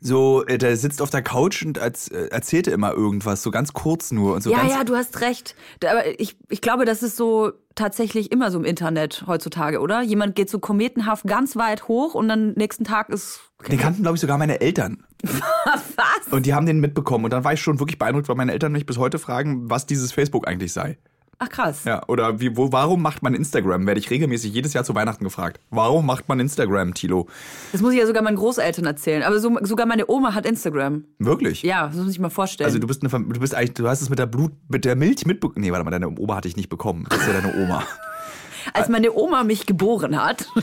so, 0.04 0.44
äh, 0.46 0.58
der 0.58 0.76
sitzt 0.78 1.02
auf 1.02 1.12
der 1.12 1.22
Couch 1.22 1.64
und 1.64 1.78
als, 1.78 2.08
äh, 2.08 2.28
erzählte 2.32 2.72
immer 2.72 2.92
irgendwas, 2.94 3.44
so 3.44 3.52
ganz 3.52 3.74
kurz 3.74 4.12
nur 4.12 4.34
und 4.34 4.42
so 4.42 4.52
ja, 4.52 4.66
ja, 4.66 4.84
du 4.84 4.96
hast 4.96 5.22
recht. 5.22 5.56
Aber 5.86 6.20
ich, 6.20 6.36
ich 6.50 6.62
glaube, 6.62 6.86
das 6.86 7.04
ist 7.04 7.16
so 7.16 7.52
tatsächlich 7.76 8.32
immer 8.32 8.50
so 8.50 8.58
im 8.58 8.66
Internet 8.66 9.26
heutzutage, 9.28 9.80
oder? 9.80 10.02
Jemand 10.02 10.36
geht 10.36 10.50
so 10.50 10.58
kometenhaft 10.60 11.26
ganz 11.26 11.56
weit 11.56 11.88
hoch 11.88 12.16
und 12.16 12.28
dann 12.28 12.54
nächsten 12.54 12.84
Tag 12.84 13.10
ist. 13.10 13.42
Den 13.68 13.78
kannten, 13.78 14.02
glaube 14.02 14.16
ich, 14.16 14.22
sogar 14.22 14.40
meine 14.40 14.60
Eltern. 14.60 15.04
Was? 15.24 16.32
Und 16.32 16.48
die 16.48 16.56
haben 16.56 16.66
den 16.66 16.80
mitbekommen. 16.80 17.26
Und 17.26 17.32
dann 17.32 17.44
war 17.44 17.54
ich 17.54 17.62
schon 17.62 17.80
wirklich 17.80 18.00
beeindruckt, 18.00 18.28
weil 18.28 18.36
meine 18.36 18.52
Eltern 18.52 18.72
mich 18.72 18.88
bis 18.88 18.98
heute 18.98 19.20
fragen, 19.20 19.70
was 19.70 19.86
dieses 19.86 20.12
Facebook 20.12 20.48
eigentlich 20.48 20.74
sei. 20.74 20.98
Ach 21.44 21.50
krass. 21.50 21.86
Ja, 21.86 22.04
oder 22.08 22.40
wie, 22.40 22.56
wo, 22.56 22.72
warum 22.72 23.02
macht 23.02 23.24
man 23.24 23.34
Instagram? 23.34 23.88
Werde 23.88 24.00
ich 24.00 24.12
regelmäßig 24.12 24.54
jedes 24.54 24.74
Jahr 24.74 24.84
zu 24.84 24.94
Weihnachten 24.94 25.24
gefragt. 25.24 25.60
Warum 25.72 26.06
macht 26.06 26.30
man 26.30 26.40
Instagram, 26.40 26.94
Tilo? 26.94 27.26
Das 27.72 27.82
muss 27.82 27.94
ich 27.94 28.00
ja 28.00 28.06
sogar 28.06 28.22
meinen 28.22 28.36
Großeltern 28.36 28.86
erzählen. 28.86 29.24
Aber 29.24 29.40
so, 29.40 29.58
sogar 29.62 29.88
meine 29.88 30.08
Oma 30.08 30.36
hat 30.36 30.46
Instagram. 30.46 31.04
Wirklich? 31.18 31.64
Ja, 31.64 31.88
das 31.88 31.96
muss 31.96 32.12
ich 32.12 32.20
mal 32.20 32.30
vorstellen. 32.30 32.68
Also 32.68 32.78
du 32.78 32.86
bist 32.86 33.04
eine, 33.04 33.10
du 33.26 33.40
bist 33.40 33.56
eigentlich, 33.56 33.74
du 33.74 33.88
hast 33.88 34.04
es 34.04 34.12
mit 34.12 34.20
der 34.20 34.28
Blut, 34.28 34.52
mit 34.70 34.86
der 34.86 34.96
Milch 34.96 35.26
mitbekommen. 35.26 35.66
Nee, 35.66 35.72
warte 35.72 35.84
mal, 35.84 35.90
deine 35.90 36.10
Oma 36.10 36.36
hatte 36.36 36.48
ich 36.48 36.58
nicht 36.58 36.70
bekommen. 36.70 37.08
Das 37.10 37.22
ist 37.22 37.28
ja 37.28 37.34
deine 37.34 37.56
Oma. 37.56 37.82
Als 38.74 38.90
meine 38.90 39.12
Oma 39.12 39.44
mich 39.44 39.66
geboren 39.66 40.22
hat. 40.22 40.46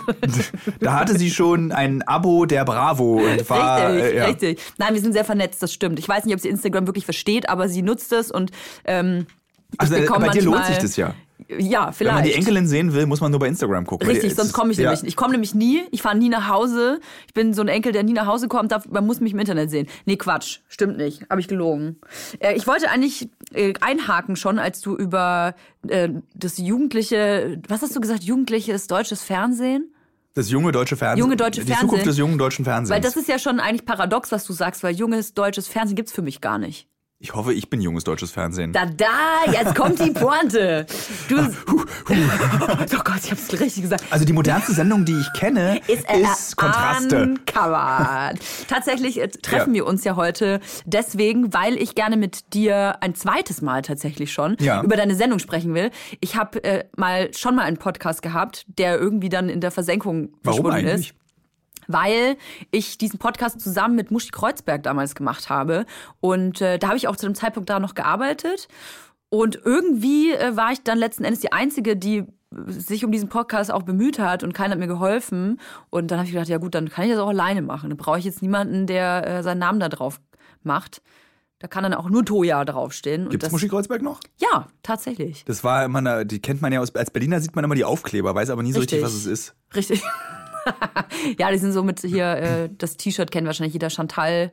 Da 0.81 0.95
hatte 0.95 1.19
sie 1.19 1.31
schon 1.31 1.73
ein 1.73 2.03
Abo 2.03 2.47
der 2.47 2.65
Bravo 2.65 3.17
und 3.17 3.51
war. 3.51 3.89
richtig, 3.89 4.05
äh, 4.05 4.17
ja. 4.17 4.25
richtig. 4.27 4.61
Nein, 4.79 4.95
wir 4.95 5.01
sind 5.01 5.13
sehr 5.13 5.25
vernetzt, 5.25 5.63
das 5.63 5.73
stimmt. 5.73 5.99
Ich 5.99 6.09
weiß 6.09 6.25
nicht, 6.25 6.35
ob 6.35 6.41
sie 6.41 6.49
Instagram 6.49 6.87
wirklich 6.87 7.05
versteht, 7.05 7.49
aber 7.49 7.69
sie 7.69 7.83
nutzt 7.83 8.13
es 8.13 8.31
und 8.31 8.53
ähm, 8.85 9.27
Also 9.77 9.95
bekomme 9.95 10.27
bei 10.27 10.33
dir 10.33 10.43
lohnt 10.43 10.65
sich 10.67 10.79
das 10.79 10.97
ja. 10.97 11.15
Ja, 11.59 11.93
vielleicht. 11.93 12.01
Wenn 12.01 12.15
man 12.15 12.25
die 12.25 12.33
Enkelin 12.35 12.67
sehen 12.67 12.93
will, 12.95 13.07
muss 13.07 13.21
man 13.21 13.31
nur 13.31 13.39
bei 13.41 13.47
Instagram 13.47 13.87
gucken. 13.87 14.09
Richtig, 14.09 14.35
sonst 14.35 14.49
es- 14.49 14.53
komme 14.53 14.73
ich 14.73 14.79
ja. 14.79 14.85
nämlich 14.85 15.03
nicht. 15.03 15.09
Ich 15.11 15.17
komme 15.17 15.33
nämlich 15.33 15.55
nie. 15.55 15.83
Ich 15.93 16.03
fahre 16.03 16.17
nie 16.17 16.29
nach 16.29 16.49
Hause. 16.49 17.01
Ich 17.27 17.33
bin 17.35 17.55
so 17.55 17.63
ein 17.63 17.69
Enkel, 17.69 17.93
der 17.93 18.03
nie 18.03 18.13
nach 18.13 18.27
Hause 18.27 18.49
kommt. 18.49 18.73
darf- 18.73 18.87
Man 18.91 19.07
muss 19.07 19.21
mich 19.21 19.33
im 19.33 19.39
Internet 19.39 19.71
sehen. 19.71 19.87
Nee, 20.05 20.17
Quatsch. 20.17 20.59
Stimmt 20.69 20.97
nicht. 20.99 21.23
Habe 21.31 21.41
ich 21.41 21.49
gelogen. 21.49 22.01
Äh, 22.41 22.55
ich 22.55 22.67
wollte 22.67 22.91
eigentlich 22.91 23.31
äh, 23.55 23.73
einhaken 23.81 24.37
schon, 24.37 24.59
als 24.59 24.81
du 24.81 24.97
über 24.97 25.55
äh, 25.87 26.09
das 26.35 26.59
jugendliche, 26.59 27.61
was 27.69 27.83
hast 27.83 27.95
du 27.95 28.01
gesagt, 28.01 28.25
jugendliches 28.25 28.87
deutsches 28.89 29.23
Fernsehen? 29.23 29.95
Das 30.35 30.51
junge 30.51 30.73
deutsche 30.73 30.97
Fernsehen. 30.97 31.25
Junge 31.25 31.37
deutsche 31.37 31.61
die 31.61 31.67
Fernsehen. 31.69 31.89
Zukunft 31.89 32.07
des 32.07 32.19
jungen 32.19 32.37
deutschen 32.39 32.65
Fernsehens. 32.65 32.91
Weil 32.95 33.01
das 33.01 33.17
ist 33.17 33.29
ja 33.29 33.39
schon 33.39 33.61
eigentlich 33.61 33.87
paradox, 33.87 34.33
was 34.33 34.45
du 34.45 34.53
sagst, 34.53 34.83
weil 34.83 34.95
junges 34.95 35.35
deutsches 35.35 35.69
Fernsehen 35.69 35.97
gibt's 35.97 36.13
für 36.13 36.23
mich 36.23 36.41
gar 36.41 36.59
nicht. 36.59 36.89
Ich 37.21 37.35
hoffe, 37.35 37.53
ich 37.53 37.69
bin 37.69 37.81
junges 37.81 38.05
deutsches 38.05 38.31
Fernsehen. 38.31 38.73
Da, 38.73 38.87
da, 38.87 39.51
jetzt 39.51 39.75
kommt 39.75 39.99
die 39.99 40.13
Pointe. 40.13 40.87
Du, 41.29 41.37
oh 41.69 43.01
Gott, 43.03 43.19
ich 43.25 43.31
hab's 43.33 43.53
richtig 43.53 43.83
gesagt. 43.83 44.05
Also 44.11 44.25
die 44.25 44.33
modernste 44.33 44.73
Sendung, 44.73 45.05
die 45.05 45.19
ich 45.19 45.33
kenne, 45.33 45.81
ist, 45.89 46.09
äh, 46.09 46.23
Kontraste. 46.55 47.23
Uncovered. 47.23 48.39
Tatsächlich 48.69 49.21
äh, 49.21 49.27
treffen 49.29 49.71
Ja. 49.75 49.81
wir 49.81 49.87
uns 49.87 50.05
ja 50.05 50.15
heute 50.15 50.61
deswegen, 50.87 51.53
weil 51.53 51.75
ich 51.77 51.97
gerne 51.97 52.17
mit 52.17 52.55
dir 52.55 53.03
ein 53.03 53.17
zweites 53.17 53.63
Mal 53.63 53.83
tatsächlich 53.83 54.33
schon 54.33 54.57
Ja. 54.61 54.83
über 54.85 54.97
deine 54.97 55.17
Sendung 55.17 55.41
sprechen 55.41 55.75
will. 55.75 55.91
Ich 56.21 56.37
habe 56.37 56.63
äh, 56.63 56.85
mal 56.97 57.35
schon 57.35 57.57
mal 57.57 57.63
einen 57.65 57.79
Podcast 57.79 58.23
gehabt, 58.23 58.65
der 58.79 58.97
irgendwie 58.97 59.29
dann 59.29 59.49
in 59.49 59.61
der 59.61 59.73
Versenkung 59.73 60.29
Warum 60.45 60.63
verschwunden 60.63 60.89
eigentlich? 60.89 61.09
ist. 61.11 61.18
Weil 61.89 62.37
ich 62.71 62.99
diesen 62.99 63.19
Podcast 63.19 63.61
zusammen 63.61 63.97
mit 63.97 64.11
Muschi 64.11 64.31
Kreuzberg 64.31 64.83
damals 64.85 65.15
gemacht 65.15 65.51
habe. 65.51 65.87
Und 66.21 66.61
äh, 66.61 66.79
da 66.79 66.89
habe 66.89 66.97
ich 66.97 67.09
auch 67.09 67.17
zu 67.17 67.27
dem 67.27 67.35
Zeitpunkt 67.35 67.69
da 67.69 67.81
noch 67.81 67.95
gearbeitet. 67.95 68.69
Und 69.31 69.61
irgendwie 69.65 70.33
äh, 70.33 70.57
war 70.57 70.73
ich 70.73 70.83
dann 70.83 70.99
letzten 70.99 71.25
Endes 71.25 71.41
die 71.41 71.53
Einzige, 71.53 71.97
die 71.97 72.25
sich 72.67 73.05
um 73.05 73.13
diesen 73.13 73.29
Podcast 73.29 73.71
auch 73.71 73.83
bemüht 73.83 74.19
hat 74.19 74.43
und 74.43 74.55
keiner 74.55 74.73
hat 74.73 74.79
mir 74.79 74.87
geholfen. 74.87 75.61
Und 75.91 76.11
dann 76.11 76.19
habe 76.19 76.27
ich 76.27 76.33
gedacht, 76.33 76.49
ja 76.49 76.59
gut, 76.59 76.75
dann 76.75 76.89
kann 76.89 77.05
ich 77.05 77.11
das 77.11 77.21
auch 77.21 77.29
alleine 77.29 77.63
machen. 77.63 77.91
Dann 77.91 77.99
brauche 77.99 78.19
ich 78.19 78.25
jetzt 78.25 78.43
niemanden, 78.43 78.87
der 78.87 79.27
äh, 79.27 79.43
seinen 79.43 79.59
Namen 79.59 79.81
da 79.81 79.89
drauf 79.89 80.21
macht. 80.63 81.03
Da 81.59 81.67
kann 81.67 81.83
dann 81.83 81.93
auch 81.95 82.09
nur 82.09 82.25
Toja 82.25 82.65
draufstehen. 82.65 83.29
Gibt 83.29 83.43
es 83.43 83.51
Muschi 83.51 83.69
Kreuzberg 83.69 84.01
noch? 84.01 84.21
Ja, 84.39 84.69
tatsächlich. 84.83 85.45
Das 85.45 85.65
war 85.65 85.85
immer, 85.85 85.99
eine, 85.99 86.25
die 86.25 86.41
kennt 86.41 86.63
man 86.63 86.73
ja 86.73 86.81
aus, 86.81 86.95
als 86.95 87.11
Berliner 87.11 87.41
sieht 87.41 87.57
man 87.57 87.65
immer 87.65 87.75
die 87.75 87.85
Aufkleber, 87.85 88.35
weiß 88.35 88.51
aber 88.51 88.63
nie 88.63 88.73
so 88.73 88.79
richtig, 88.79 89.03
richtig 89.03 89.07
was 89.07 89.15
es 89.15 89.27
ist. 89.27 89.57
Richtig. 89.75 90.03
ja, 91.39 91.51
die 91.51 91.59
sind 91.59 91.73
so 91.73 91.83
mit 91.83 92.01
hier, 92.01 92.27
äh, 92.37 92.69
das 92.77 92.97
T-Shirt 92.97 93.31
kennt 93.31 93.47
wahrscheinlich 93.47 93.73
jeder 93.73 93.91
Chantal. 93.91 94.53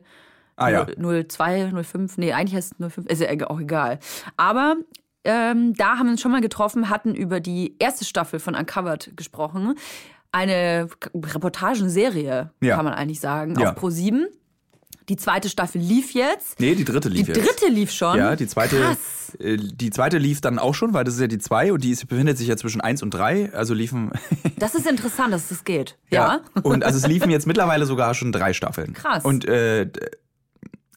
Ah, 0.56 0.70
ja. 0.70 0.86
02, 0.86 1.72
05, 1.84 2.18
nee, 2.18 2.32
eigentlich 2.32 2.54
heißt 2.54 2.74
es 2.78 2.92
05, 2.92 3.06
ist 3.06 3.20
ja 3.20 3.50
auch 3.50 3.60
egal. 3.60 3.98
Aber 4.36 4.76
ähm, 5.24 5.74
da 5.74 5.98
haben 5.98 6.06
wir 6.06 6.12
uns 6.12 6.22
schon 6.22 6.32
mal 6.32 6.40
getroffen, 6.40 6.88
hatten 6.88 7.14
über 7.14 7.40
die 7.40 7.76
erste 7.78 8.04
Staffel 8.04 8.38
von 8.38 8.54
Uncovered 8.54 9.16
gesprochen. 9.16 9.74
Eine 10.32 10.88
Reportagenserie, 11.14 12.50
ja. 12.60 12.76
kann 12.76 12.84
man 12.84 12.94
eigentlich 12.94 13.20
sagen, 13.20 13.58
ja. 13.58 13.70
auf 13.70 13.74
Pro 13.74 13.90
7. 13.90 14.28
Die 15.08 15.16
zweite 15.16 15.48
Staffel 15.48 15.80
lief 15.80 16.12
jetzt. 16.14 16.58
Nee, 16.58 16.74
die 16.74 16.84
dritte 16.84 17.08
lief 17.08 17.26
die 17.26 17.32
jetzt. 17.32 17.40
Die 17.40 17.46
dritte 17.46 17.72
lief 17.72 17.92
schon. 17.92 18.18
Ja, 18.18 18.34
die 18.34 18.46
zweite. 18.46 18.80
Krass. 18.80 19.36
Äh, 19.38 19.56
die 19.56 19.90
zweite 19.90 20.18
lief 20.18 20.40
dann 20.40 20.58
auch 20.58 20.74
schon, 20.74 20.94
weil 20.94 21.04
das 21.04 21.14
ist 21.14 21.20
ja 21.20 21.28
die 21.28 21.38
zwei 21.38 21.72
und 21.72 21.84
die 21.84 21.90
ist, 21.90 22.08
befindet 22.08 22.38
sich 22.38 22.48
ja 22.48 22.56
zwischen 22.56 22.80
eins 22.80 23.02
und 23.02 23.10
drei. 23.10 23.52
Also 23.52 23.74
liefen. 23.74 24.10
das 24.58 24.74
ist 24.74 24.86
interessant, 24.86 25.32
dass 25.32 25.48
das 25.48 25.64
geht. 25.64 25.96
Ja. 26.10 26.40
ja. 26.54 26.62
Und 26.62 26.84
also 26.84 26.98
es 26.98 27.06
liefen 27.08 27.30
jetzt 27.30 27.46
mittlerweile 27.46 27.86
sogar 27.86 28.14
schon 28.14 28.32
drei 28.32 28.52
Staffeln. 28.52 28.94
Krass. 28.94 29.24
Und 29.24 29.44
äh, 29.44 29.88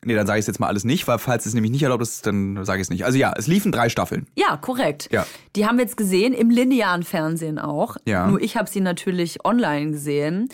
Nee, 0.06 0.16
dann 0.16 0.26
sage 0.26 0.40
ich 0.40 0.44
es 0.44 0.48
jetzt 0.48 0.60
mal 0.62 0.68
alles 0.68 0.86
nicht, 0.86 1.08
weil 1.10 1.20
falls 1.20 1.46
es 1.46 1.54
nämlich 1.54 1.72
nicht 1.72 1.84
erlaubt 1.84 2.02
ist, 2.02 2.26
dann 2.26 2.64
sage 2.64 2.80
ich 2.80 2.86
es 2.86 2.90
nicht. 2.90 3.04
Also 3.04 3.18
ja, 3.18 3.34
es 3.36 3.48
liefen 3.48 3.74
drei 3.74 3.90
Staffeln. 3.90 4.28
Ja, 4.36 4.56
korrekt. 4.56 5.10
Ja. 5.12 5.26
Die 5.58 5.66
haben 5.66 5.78
wir 5.78 5.84
jetzt 5.84 5.98
gesehen, 5.98 6.34
im 6.34 6.50
linearen 6.50 7.04
Fernsehen 7.04 7.60
auch. 7.60 7.98
Ja. 8.06 8.28
Nur 8.28 8.42
ich 8.42 8.56
habe 8.56 8.70
sie 8.70 8.80
natürlich 8.80 9.44
online 9.46 9.92
gesehen. 9.92 10.48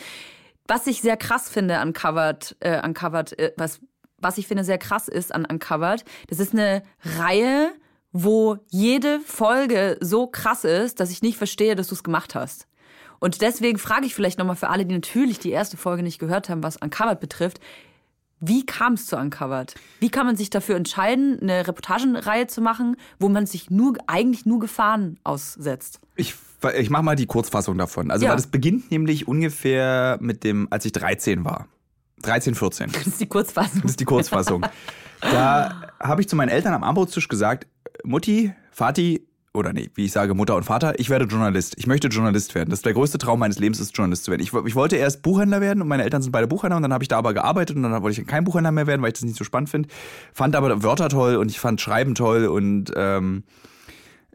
Was 0.68 0.88
ich 0.88 1.02
sehr 1.02 1.18
krass 1.18 1.50
finde 1.50 1.78
an 1.80 1.94
Covered, 1.94 2.56
äh, 2.60 2.84
Uncovered, 2.86 3.38
äh, 3.38 3.54
was, 3.58 3.80
was 4.18 4.38
ich 4.38 4.48
finde 4.48 4.64
sehr 4.64 4.78
krass 4.78 5.08
ist 5.08 5.34
an 5.34 5.46
Uncovered, 5.46 6.04
das 6.28 6.40
ist 6.40 6.54
eine 6.54 6.84
Reihe, 7.18 7.72
wo 8.12 8.58
jede 8.70 9.20
Folge 9.20 9.98
so 10.00 10.28
krass 10.28 10.64
ist, 10.64 11.00
dass 11.00 11.12
ich 11.12 11.22
nicht 11.22 11.38
verstehe, 11.38 11.76
dass 11.76 11.88
du 11.88 11.96
es 11.96 12.04
gemacht 12.04 12.34
hast. 12.34 12.68
Und 13.20 13.42
deswegen 13.42 13.78
frage 13.78 14.06
ich 14.06 14.16
vielleicht 14.16 14.40
nochmal 14.40 14.56
für 14.56 14.70
alle, 14.70 14.86
die 14.86 14.96
natürlich 14.96 15.40
die 15.40 15.52
erste 15.52 15.78
Folge 15.78 16.04
nicht 16.04 16.20
gehört 16.20 16.50
haben, 16.50 16.64
was 16.64 16.78
Uncovered 16.78 17.20
betrifft, 17.20 17.60
wie 18.40 18.66
kam 18.66 18.94
es 18.94 19.08
zu 19.08 19.18
Uncovered? 19.18 19.76
Wie 20.00 20.10
kann 20.10 20.26
man 20.26 20.36
sich 20.36 20.50
dafür 20.50 20.76
entscheiden, 20.76 21.40
eine 21.42 21.68
Reportagenreihe 21.68 22.48
zu 22.48 22.62
machen, 22.62 22.98
wo 23.18 23.30
man 23.30 23.46
sich 23.46 23.70
nur 23.70 23.98
eigentlich 24.08 24.46
nur 24.46 24.60
Gefahren 24.60 25.20
aussetzt? 25.24 26.00
Ich, 26.16 26.36
ich 26.74 26.90
mache 26.90 27.04
mal 27.04 27.16
die 27.16 27.26
Kurzfassung 27.26 27.78
davon. 27.78 28.12
Also, 28.12 28.26
ja. 28.26 28.36
das 28.36 28.48
beginnt 28.48 28.92
nämlich 28.92 29.28
ungefähr 29.28 30.18
mit 30.22 30.44
dem, 30.44 30.68
als 30.72 30.86
ich 30.86 30.92
13 30.92 31.46
war. 31.46 31.68
13, 32.22 32.56
14. 32.56 32.92
Das 32.92 33.08
ist 33.08 33.20
die 33.20 33.28
Kurzfassung. 33.28 33.82
Das 33.82 33.92
ist 33.92 34.00
die 34.00 34.06
Kurzfassung. 34.06 34.66
da 35.22 35.92
habe 36.00 36.22
ich 36.22 36.30
zu 36.30 36.36
meinen 36.36 36.50
Eltern 36.50 36.74
am 36.74 36.84
Armbrotstisch 36.84 37.28
gesagt, 37.28 37.68
Mutti, 38.04 38.54
Vati, 38.74 39.28
oder 39.56 39.74
nee, 39.74 39.90
wie 39.96 40.06
ich 40.06 40.12
sage, 40.12 40.34
Mutter 40.34 40.56
und 40.56 40.64
Vater, 40.64 41.00
ich 41.00 41.10
werde 41.10 41.26
Journalist. 41.26 41.76
Ich 41.78 41.88
möchte 41.88 42.10
Journalist 42.10 42.54
werden. 42.56 42.70
Das 42.70 42.80
ist 42.80 42.86
der 42.86 42.94
größte 42.94 43.18
Traum 43.18 43.40
meines 43.40 43.58
Lebens, 43.58 43.80
ist 43.80 43.96
Journalist 43.98 44.26
zu 44.26 44.32
werden. 44.32 44.42
Ich, 44.42 44.54
ich 44.54 44.76
wollte 44.76 44.98
erst 44.98 45.22
Buchhändler 45.22 45.62
werden 45.62 45.82
und 45.82 45.88
meine 45.88 46.04
Eltern 46.04 46.22
sind 46.22 46.32
beide 46.32 46.48
Buchhändler 46.48 46.78
und 46.78 46.84
dann 46.84 46.94
habe 46.94 47.04
ich 47.04 47.08
da 47.08 47.18
aber 47.18 47.34
gearbeitet 47.34 47.78
und 47.78 47.84
dann 47.84 48.02
wollte 48.02 48.22
ich 48.22 48.28
kein 48.28 48.44
Buchhändler 48.44 48.72
mehr 48.72 48.88
werden, 48.88 49.02
weil 49.02 49.10
ich 49.10 49.14
das 49.14 49.24
nicht 49.24 49.38
so 49.38 49.44
spannend 49.44 49.70
finde. 49.70 49.90
Fand 50.34 50.56
aber 50.56 50.84
Wörter 50.84 51.10
toll 51.10 51.38
und 51.38 51.50
ich 51.50 51.60
fand 51.60 51.80
Schreiben 51.82 52.16
toll 52.16 52.46
und 52.46 52.92
ähm, 52.96 53.44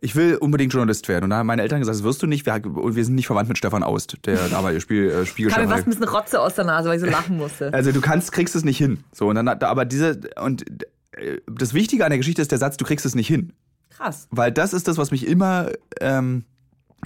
ich 0.00 0.16
will 0.16 0.36
unbedingt 0.36 0.72
Journalist 0.72 1.08
werden. 1.08 1.24
Und 1.24 1.30
da 1.30 1.36
haben 1.36 1.46
meine 1.46 1.62
Eltern 1.62 1.80
gesagt, 1.80 1.96
das 1.96 2.04
wirst 2.04 2.22
du 2.22 2.26
nicht. 2.26 2.46
Wir, 2.46 2.62
wir 2.64 3.04
sind 3.04 3.14
nicht 3.14 3.26
verwandt 3.26 3.48
mit 3.48 3.58
Stefan 3.58 3.82
Aust, 3.82 4.16
der 4.24 4.48
damalige 4.48 4.80
Spiel, 4.80 5.10
äh, 5.10 5.26
Spiegelchef. 5.26 5.58
Kam 5.58 5.68
mir 5.68 5.74
fast 5.74 5.86
ein 5.86 5.90
bisschen 5.90 6.08
Rotze 6.08 6.40
aus 6.40 6.54
der 6.54 6.64
Nase, 6.64 6.88
weil 6.88 6.96
ich 6.96 7.02
so 7.02 7.10
lachen 7.10 7.36
musste. 7.36 7.70
Also 7.80 7.92
du 7.92 8.00
kannst, 8.00 8.32
kriegst 8.32 8.54
es 8.56 8.64
nicht 8.64 8.78
hin. 8.78 9.04
So, 9.12 9.28
und 9.28 9.36
dann, 9.36 9.48
aber 9.48 9.84
diese, 9.84 10.20
und 10.42 10.64
äh, 11.12 11.38
das 11.50 11.72
Wichtige 11.74 12.04
an 12.04 12.10
der 12.10 12.18
Geschichte 12.18 12.42
ist 12.42 12.50
der 12.50 12.58
Satz, 12.58 12.76
du 12.76 12.84
kriegst 12.84 13.06
es 13.06 13.14
nicht 13.14 13.28
hin. 13.28 13.52
Krass. 13.90 14.28
Weil 14.30 14.52
das 14.52 14.72
ist 14.72 14.88
das, 14.88 14.98
was 14.98 15.10
mich 15.10 15.26
immer 15.26 15.70
ähm, 16.00 16.44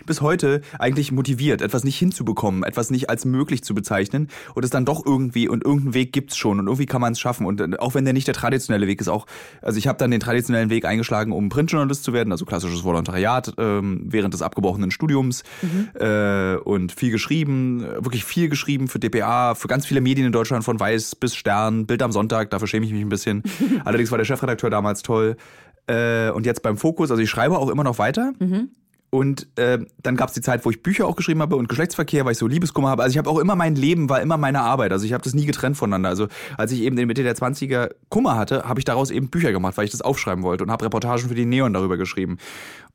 bis 0.06 0.20
heute 0.20 0.61
eigentlich 0.78 1.12
motiviert, 1.12 1.62
etwas 1.62 1.84
nicht 1.84 1.99
hinzubekommen, 1.99 2.62
etwas 2.62 2.90
nicht 2.90 3.11
als 3.11 3.25
möglich 3.25 3.62
zu 3.64 3.75
bezeichnen 3.75 4.28
und 4.54 4.64
es 4.64 4.70
dann 4.70 4.84
doch 4.84 5.04
irgendwie 5.04 5.49
und 5.49 5.64
irgendeinen 5.64 5.94
Weg 5.94 6.12
gibt's 6.12 6.37
schon 6.37 6.58
und 6.58 6.66
irgendwie 6.66 6.87
kann 6.87 7.00
man 7.00 7.12
es 7.12 7.20
schaffen 7.20 7.46
und 7.46 7.61
äh, 7.61 7.76
auch 7.78 7.94
wenn 7.94 8.04
der 8.04 8.14
nicht 8.14 8.26
der 8.26 8.34
traditionelle 8.34 8.87
Weg 8.87 9.00
ist, 9.00 9.08
auch 9.08 9.26
also 9.62 9.78
ich 9.78 9.87
habe 9.87 9.99
dann 9.99 10.11
den 10.11 10.20
traditionellen 10.20 10.70
Weg 10.70 10.84
eingeschlagen, 10.84 11.32
um 11.32 11.49
Printjournalist 11.49 12.04
zu 12.04 12.12
werden, 12.12 12.32
also 12.32 12.44
klassisches 12.44 12.84
Volontariat 12.84 13.54
ähm, 13.58 14.02
während 14.06 14.34
des 14.34 14.42
abgebrochenen 14.42 14.90
Studiums 14.90 15.42
mhm. 15.62 15.88
äh, 16.00 16.56
und 16.56 16.92
viel 16.92 17.11
geschrieben, 17.11 17.80
wirklich 17.80 18.25
viel 18.25 18.49
geschrieben 18.49 18.88
für 18.88 18.99
DPA, 18.99 19.54
für 19.54 19.68
ganz 19.68 19.87
viele 19.87 20.00
Medien 20.00 20.26
in 20.26 20.32
Deutschland 20.32 20.64
von 20.64 20.78
Weiß 20.78 21.16
bis 21.16 21.34
Stern, 21.34 21.87
Bild 21.87 22.02
am 22.02 22.12
Sonntag, 22.12 22.50
dafür 22.50 22.68
schäme 22.68 22.87
ich 22.87 22.92
mich 22.92 23.02
ein 23.02 23.08
bisschen. 23.08 23.42
Allerdings 23.84 24.11
war 24.11 24.18
der 24.18 24.25
Chefredakteur 24.25 24.70
damals 24.70 25.02
toll. 25.02 25.37
Äh, 25.87 26.30
und 26.30 26.46
jetzt 26.46 26.62
beim 26.62 26.76
Fokus, 26.76 27.11
also 27.11 27.23
ich 27.23 27.30
schreibe 27.30 27.58
auch 27.58 27.68
immer 27.68 27.84
noch 27.84 27.99
weiter. 27.99 28.32
Mhm. 28.38 28.70
Und 29.14 29.47
äh, 29.56 29.78
dann 30.02 30.16
gab 30.16 30.30
es 30.30 30.35
die 30.35 30.40
Zeit, 30.40 30.64
wo 30.64 30.71
ich 30.71 30.83
Bücher 30.83 31.06
auch 31.06 31.14
geschrieben 31.14 31.40
habe 31.40 31.54
und 31.54 31.68
Geschlechtsverkehr, 31.68 32.25
weil 32.25 32.33
ich 32.33 32.38
so 32.38 32.49
Liebeskummer 32.49 32.88
habe. 32.88 33.04
Also 33.04 33.12
ich 33.12 33.18
habe 33.18 33.30
auch 33.30 33.38
immer 33.38 33.54
mein 33.54 33.76
Leben, 33.76 34.09
war 34.09 34.21
immer 34.21 34.37
meine 34.38 34.62
Arbeit. 34.62 34.90
Also 34.90 35.06
ich 35.06 35.12
habe 35.12 35.23
das 35.23 35.35
nie 35.35 35.47
getrennt 35.47 35.76
voneinander. 35.76 36.09
Also 36.09 36.26
als 36.59 36.73
ich 36.73 36.80
eben 36.80 36.99
in 36.99 37.06
Mitte 37.06 37.23
der 37.23 37.37
20er 37.37 37.94
Kummer 38.09 38.37
hatte, 38.37 38.64
habe 38.64 38.80
ich 38.80 38.85
daraus 38.85 39.12
eben 39.12 39.30
Bücher 39.30 39.52
gemacht, 39.52 39.76
weil 39.76 39.85
ich 39.85 39.92
das 39.92 40.02
aufschreiben 40.02 40.42
wollte 40.42 40.64
und 40.64 40.73
habe 40.73 40.85
Reportagen 40.85 41.28
für 41.28 41.37
die 41.37 41.47
Neon 41.47 41.73
darüber 41.73 41.97
geschrieben. 41.97 42.38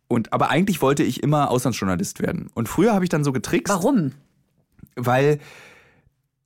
Und 0.10 0.34
aber 0.34 0.50
eigentlich 0.50 0.82
wollte 0.82 1.04
ich 1.04 1.24
immer 1.24 1.50
Auslandsjournalist 1.52 2.20
werden. 2.20 2.50
Und 2.54 2.68
früher 2.68 2.94
habe 2.94 3.06
ich 3.06 3.10
dann 3.10 3.24
so 3.24 3.32
getrickst. 3.32 3.74
Warum? 3.74 4.12
Weil 4.98 5.40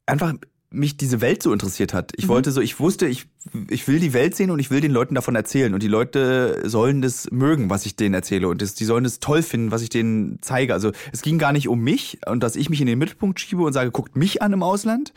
einfach 0.05 0.35
mich 0.73 0.97
diese 0.97 1.21
Welt 1.21 1.43
so 1.43 1.53
interessiert 1.53 1.93
hat. 1.93 2.11
Ich 2.15 2.25
mhm. 2.25 2.29
wollte 2.29 2.51
so, 2.51 2.59
ich 2.59 2.79
wusste, 2.79 3.07
ich, 3.07 3.25
ich 3.69 3.87
will 3.87 3.99
die 3.99 4.13
Welt 4.13 4.35
sehen 4.35 4.51
und 4.51 4.59
ich 4.59 4.71
will 4.71 4.81
den 4.81 4.91
Leuten 4.91 5.15
davon 5.15 5.35
erzählen. 5.35 5.73
Und 5.73 5.83
die 5.83 5.87
Leute 5.87 6.63
sollen 6.67 7.01
das 7.01 7.29
mögen, 7.31 7.69
was 7.69 7.85
ich 7.85 7.95
denen 7.95 8.15
erzähle. 8.15 8.47
Und 8.47 8.61
das, 8.61 8.73
die 8.73 8.85
sollen 8.85 9.05
es 9.05 9.19
toll 9.19 9.43
finden, 9.43 9.71
was 9.71 9.81
ich 9.81 9.89
denen 9.89 10.39
zeige. 10.41 10.73
Also 10.73 10.91
es 11.11 11.21
ging 11.21 11.37
gar 11.37 11.53
nicht 11.53 11.67
um 11.67 11.79
mich 11.79 12.19
und 12.25 12.41
dass 12.41 12.55
ich 12.55 12.69
mich 12.69 12.81
in 12.81 12.87
den 12.87 12.99
Mittelpunkt 12.99 13.39
schiebe 13.39 13.61
und 13.61 13.73
sage, 13.73 13.91
guckt 13.91 14.15
mich 14.15 14.41
an 14.41 14.53
im 14.53 14.63
Ausland, 14.63 15.13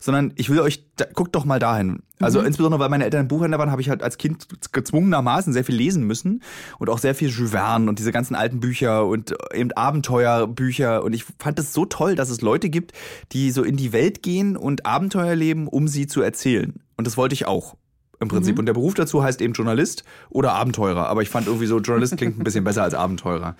sondern 0.00 0.32
ich 0.34 0.48
will 0.48 0.58
euch, 0.60 0.84
da, 0.96 1.04
guckt 1.14 1.34
doch 1.36 1.44
mal 1.44 1.60
dahin. 1.60 2.02
Also 2.18 2.40
mhm. 2.40 2.46
insbesondere, 2.46 2.80
weil 2.80 2.88
meine 2.88 3.04
Eltern 3.04 3.28
Buchhändler 3.28 3.58
waren, 3.58 3.70
habe 3.70 3.82
ich 3.82 3.90
halt 3.90 4.02
als 4.02 4.18
Kind 4.18 4.48
gezwungenermaßen 4.72 5.52
sehr 5.52 5.64
viel 5.64 5.76
lesen 5.76 6.04
müssen 6.04 6.42
und 6.78 6.88
auch 6.90 6.98
sehr 6.98 7.14
viel 7.14 7.28
Jules 7.28 7.52
Verne 7.52 7.88
und 7.88 7.98
diese 7.98 8.10
ganzen 8.10 8.34
alten 8.34 8.60
Bücher 8.60 9.06
und 9.06 9.34
eben 9.54 9.70
Abenteuerbücher. 9.72 11.04
Und 11.04 11.12
ich 11.12 11.24
fand 11.38 11.58
es 11.58 11.72
so 11.72 11.84
toll, 11.84 12.16
dass 12.16 12.30
es 12.30 12.40
Leute 12.40 12.70
gibt, 12.70 12.92
die 13.32 13.50
so 13.50 13.62
in 13.62 13.76
die 13.76 13.92
Welt 13.92 14.22
gehen 14.22 14.56
und 14.56 14.86
Abenteuer 14.86 15.36
leben, 15.36 15.68
um 15.68 15.86
sie 15.86 16.06
zu 16.06 16.22
erzählen. 16.22 16.80
Und 16.96 17.06
das 17.06 17.16
wollte 17.16 17.34
ich 17.34 17.46
auch 17.46 17.76
im 18.20 18.28
Prinzip. 18.28 18.54
Mhm. 18.54 18.60
Und 18.60 18.66
der 18.66 18.74
Beruf 18.74 18.94
dazu 18.94 19.22
heißt 19.22 19.40
eben 19.42 19.52
Journalist 19.52 20.04
oder 20.30 20.52
Abenteurer. 20.52 21.08
Aber 21.08 21.22
ich 21.22 21.28
fand 21.28 21.46
irgendwie 21.46 21.66
so, 21.66 21.78
Journalist 21.78 22.16
klingt 22.16 22.38
ein 22.38 22.44
bisschen 22.44 22.64
besser 22.64 22.82
als 22.82 22.94
Abenteurer. 22.94 23.56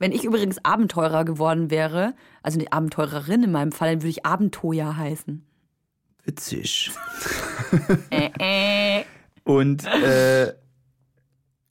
Wenn 0.00 0.12
ich 0.12 0.24
übrigens 0.24 0.64
Abenteurer 0.64 1.24
geworden 1.24 1.70
wäre, 1.70 2.14
also 2.42 2.58
die 2.58 2.72
Abenteurerin 2.72 3.44
in 3.44 3.52
meinem 3.52 3.70
Fall, 3.70 3.90
dann 3.90 3.98
würde 4.00 4.08
ich 4.08 4.24
Abenteuer 4.24 4.96
heißen. 4.96 5.46
Witzig. 6.24 6.90
äh, 8.10 8.30
äh. 8.38 9.04
Und 9.44 9.84
äh, 9.84 10.54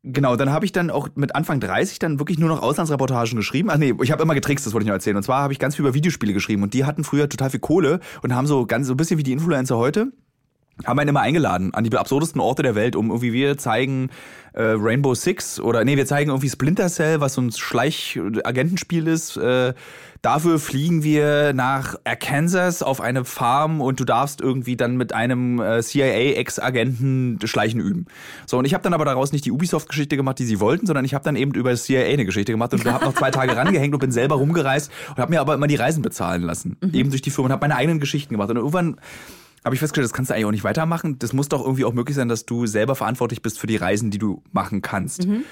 Genau, 0.01 0.37
dann 0.37 0.49
habe 0.49 0.63
ich 0.63 0.71
dann 0.71 0.91
auch 0.91 1.09
mit 1.15 1.35
Anfang 1.35 1.59
30 1.59 1.99
dann 1.99 2.19
wirklich 2.19 2.39
nur 2.39 2.47
noch 2.47 2.61
Auslandsreportagen 2.61 3.35
geschrieben. 3.35 3.69
Ach 3.69 3.77
nee, 3.77 3.93
ich 4.01 4.11
habe 4.11 4.23
immer 4.23 4.33
getrickst, 4.33 4.65
das 4.65 4.73
wollte 4.73 4.83
ich 4.83 4.87
noch 4.87 4.93
erzählen. 4.93 5.17
Und 5.17 5.23
zwar 5.23 5.41
habe 5.41 5.51
ich 5.51 5.59
ganz 5.59 5.75
viel 5.75 5.83
über 5.83 5.93
Videospiele 5.93 6.31
geschrieben 6.31 6.63
und 6.63 6.73
die 6.73 6.85
hatten 6.85 7.03
früher 7.03 7.27
total 7.27 7.49
viel 7.49 7.59
Kohle 7.59 7.99
und 8.23 8.33
haben 8.33 8.47
so 8.47 8.65
ganz 8.65 8.87
so 8.87 8.93
ein 8.93 8.97
bisschen 8.97 9.17
wie 9.17 9.23
die 9.23 9.33
Influencer 9.33 9.77
heute 9.77 10.13
haben 10.85 10.99
einen 10.99 11.09
immer 11.09 11.21
eingeladen 11.21 11.73
an 11.73 11.83
die 11.83 11.95
absurdesten 11.95 12.39
Orte 12.41 12.63
der 12.63 12.75
Welt, 12.75 12.95
um 12.95 13.09
irgendwie 13.09 13.33
wir 13.33 13.57
zeigen 13.57 14.09
äh, 14.53 14.61
Rainbow 14.77 15.13
Six 15.13 15.59
oder 15.59 15.83
nee, 15.83 15.97
wir 15.97 16.05
zeigen 16.05 16.29
irgendwie 16.29 16.49
Splinter 16.49 16.87
Cell, 16.87 17.21
was 17.21 17.33
so 17.33 17.41
ein 17.41 17.51
Schleich-Agentenspiel 17.51 19.07
ist. 19.07 19.37
Äh, 19.37 19.73
dafür 20.21 20.59
fliegen 20.59 21.03
wir 21.03 21.53
nach 21.53 21.95
Arkansas 22.03 22.81
auf 22.81 23.01
eine 23.01 23.25
Farm 23.25 23.81
und 23.81 23.99
du 23.99 24.05
darfst 24.05 24.41
irgendwie 24.41 24.75
dann 24.75 24.97
mit 24.97 25.13
einem 25.13 25.59
äh, 25.59 25.81
CIA-Ex-Agenten 25.81 27.39
Schleichen 27.45 27.79
üben. 27.79 28.05
So, 28.45 28.57
und 28.57 28.65
ich 28.65 28.73
habe 28.73 28.83
dann 28.83 28.93
aber 28.93 29.05
daraus 29.05 29.31
nicht 29.31 29.45
die 29.45 29.51
Ubisoft-Geschichte 29.51 30.17
gemacht, 30.17 30.39
die 30.39 30.45
sie 30.45 30.59
wollten, 30.59 30.85
sondern 30.85 31.05
ich 31.05 31.13
habe 31.13 31.23
dann 31.23 31.35
eben 31.35 31.53
über 31.53 31.75
CIA 31.75 32.05
eine 32.05 32.25
Geschichte 32.25 32.51
gemacht 32.51 32.73
und 32.73 32.85
habe 32.85 33.05
noch 33.05 33.13
zwei 33.13 33.31
Tage 33.31 33.55
rangehängt 33.55 33.93
und 33.93 33.99
bin 33.99 34.11
selber 34.11 34.35
rumgereist 34.35 34.91
und 35.09 35.17
habe 35.17 35.31
mir 35.31 35.41
aber 35.41 35.53
immer 35.53 35.67
die 35.67 35.75
Reisen 35.75 36.01
bezahlen 36.01 36.41
lassen. 36.41 36.77
Mhm. 36.81 36.93
Eben 36.93 37.09
durch 37.09 37.21
die 37.21 37.31
Firma 37.31 37.47
und 37.47 37.51
habe 37.53 37.61
meine 37.61 37.75
eigenen 37.75 37.99
Geschichten 37.99 38.33
gemacht. 38.33 38.49
Und 38.49 38.57
irgendwann 38.57 38.97
habe 39.69 39.75
ich 39.75 39.79
festgestellt, 39.79 40.05
das 40.05 40.13
kannst 40.13 40.31
du 40.31 40.33
eigentlich 40.33 40.45
auch 40.45 40.51
nicht 40.51 40.63
weitermachen. 40.63 41.19
Das 41.19 41.31
muss 41.31 41.47
doch 41.47 41.61
irgendwie 41.61 41.85
auch 41.85 41.93
möglich 41.93 42.15
sein, 42.15 42.27
dass 42.27 42.47
du 42.47 42.65
selber 42.65 42.95
verantwortlich 42.95 43.43
bist 43.43 43.59
für 43.59 43.67
die 43.67 43.75
Reisen, 43.75 44.09
die 44.09 44.17
du 44.17 44.41
machen 44.51 44.81
kannst. 44.81 45.27
Mhm. 45.27 45.43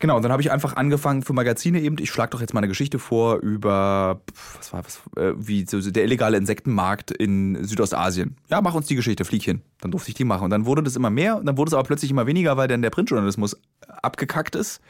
Genau, 0.00 0.16
und 0.16 0.22
dann 0.22 0.32
habe 0.32 0.42
ich 0.42 0.50
einfach 0.50 0.74
angefangen 0.74 1.22
für 1.22 1.32
Magazine 1.32 1.80
eben. 1.80 1.96
Ich 2.00 2.10
schlage 2.10 2.30
doch 2.30 2.40
jetzt 2.40 2.52
mal 2.52 2.60
eine 2.60 2.68
Geschichte 2.68 2.98
vor 2.98 3.36
über, 3.36 4.20
was 4.56 4.72
war 4.72 4.84
was, 4.84 5.00
äh, 5.16 5.32
wie 5.36 5.64
so 5.64 5.80
der 5.80 6.02
illegale 6.02 6.36
Insektenmarkt 6.36 7.12
in 7.12 7.64
Südostasien. 7.64 8.36
Ja, 8.50 8.60
mach 8.60 8.74
uns 8.74 8.88
die 8.88 8.96
Geschichte, 8.96 9.24
flieg 9.24 9.44
hin. 9.44 9.62
Dann 9.80 9.92
durfte 9.92 10.10
ich 10.10 10.14
die 10.14 10.24
machen. 10.24 10.44
Und 10.44 10.50
dann 10.50 10.66
wurde 10.66 10.82
das 10.82 10.96
immer 10.96 11.08
mehr 11.08 11.38
und 11.38 11.46
dann 11.46 11.56
wurde 11.56 11.70
es 11.70 11.74
aber 11.74 11.84
plötzlich 11.84 12.10
immer 12.10 12.26
weniger, 12.26 12.56
weil 12.56 12.66
dann 12.66 12.82
der 12.82 12.90
Printjournalismus 12.90 13.56
abgekackt 13.86 14.56
ist. 14.56 14.82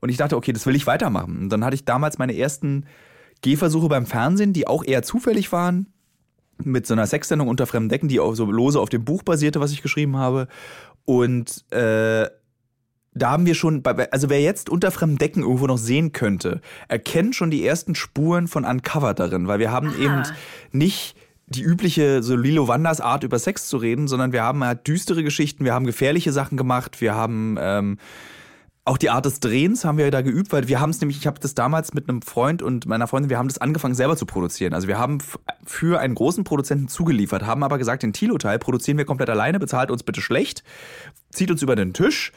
Und 0.00 0.08
ich 0.08 0.16
dachte, 0.16 0.36
okay, 0.36 0.52
das 0.52 0.64
will 0.64 0.74
ich 0.74 0.86
weitermachen. 0.86 1.38
Und 1.38 1.50
dann 1.50 1.64
hatte 1.64 1.74
ich 1.74 1.84
damals 1.84 2.16
meine 2.16 2.34
ersten 2.34 2.86
Gehversuche 3.42 3.88
beim 3.88 4.06
Fernsehen, 4.06 4.52
die 4.52 4.66
auch 4.66 4.82
eher 4.82 5.02
zufällig 5.02 5.52
waren. 5.52 5.86
Mit 6.64 6.86
so 6.86 6.94
einer 6.94 7.06
Sexsendung 7.06 7.48
unter 7.48 7.66
fremden 7.66 7.88
Decken, 7.88 8.08
die 8.08 8.20
auch 8.20 8.34
so 8.34 8.50
lose 8.50 8.80
auf 8.80 8.88
dem 8.88 9.04
Buch 9.04 9.22
basierte, 9.22 9.60
was 9.60 9.72
ich 9.72 9.82
geschrieben 9.82 10.16
habe. 10.16 10.48
Und 11.04 11.64
äh, 11.72 12.28
da 13.12 13.30
haben 13.30 13.46
wir 13.46 13.54
schon, 13.54 13.82
also 14.10 14.30
wer 14.30 14.40
jetzt 14.40 14.68
unter 14.68 14.90
fremden 14.90 15.18
Decken 15.18 15.42
irgendwo 15.42 15.66
noch 15.66 15.78
sehen 15.78 16.12
könnte, 16.12 16.60
erkennt 16.88 17.34
schon 17.34 17.50
die 17.50 17.66
ersten 17.66 17.94
Spuren 17.94 18.46
von 18.46 18.64
Uncover 18.64 19.14
darin, 19.14 19.48
weil 19.48 19.58
wir 19.58 19.72
haben 19.72 19.88
Aha. 19.88 19.98
eben 19.98 20.22
nicht 20.72 21.16
die 21.46 21.62
übliche 21.62 22.22
so 22.22 22.36
Lilo 22.36 22.68
Wanders 22.68 23.00
Art 23.00 23.24
über 23.24 23.38
Sex 23.38 23.66
zu 23.66 23.76
reden, 23.76 24.06
sondern 24.06 24.32
wir 24.32 24.44
haben 24.44 24.62
halt 24.62 24.86
düstere 24.86 25.24
Geschichten, 25.24 25.64
wir 25.64 25.74
haben 25.74 25.84
gefährliche 25.84 26.32
Sachen 26.32 26.56
gemacht, 26.56 27.00
wir 27.00 27.14
haben 27.14 27.56
ähm, 27.58 27.98
auch 28.90 28.98
die 28.98 29.08
Art 29.08 29.24
des 29.24 29.38
Drehens 29.38 29.84
haben 29.84 29.98
wir 29.98 30.10
da 30.10 30.20
geübt, 30.20 30.50
weil 30.50 30.66
wir 30.66 30.80
haben 30.80 30.90
es 30.90 31.00
nämlich, 31.00 31.16
ich 31.16 31.28
habe 31.28 31.38
das 31.38 31.54
damals 31.54 31.94
mit 31.94 32.08
einem 32.08 32.22
Freund 32.22 32.60
und 32.60 32.86
meiner 32.86 33.06
Freundin, 33.06 33.30
wir 33.30 33.38
haben 33.38 33.46
das 33.46 33.58
angefangen 33.58 33.94
selber 33.94 34.16
zu 34.16 34.26
produzieren. 34.26 34.74
Also 34.74 34.88
wir 34.88 34.98
haben 34.98 35.18
für 35.64 36.00
einen 36.00 36.16
großen 36.16 36.42
Produzenten 36.42 36.88
zugeliefert, 36.88 37.46
haben 37.46 37.62
aber 37.62 37.78
gesagt, 37.78 38.02
den 38.02 38.12
Tilo-Teil 38.12 38.58
produzieren 38.58 38.98
wir 38.98 39.04
komplett 39.04 39.30
alleine, 39.30 39.60
bezahlt 39.60 39.92
uns 39.92 40.02
bitte 40.02 40.20
schlecht, 40.20 40.64
zieht 41.30 41.52
uns 41.52 41.62
über 41.62 41.76
den 41.76 41.92
Tisch. 41.92 42.32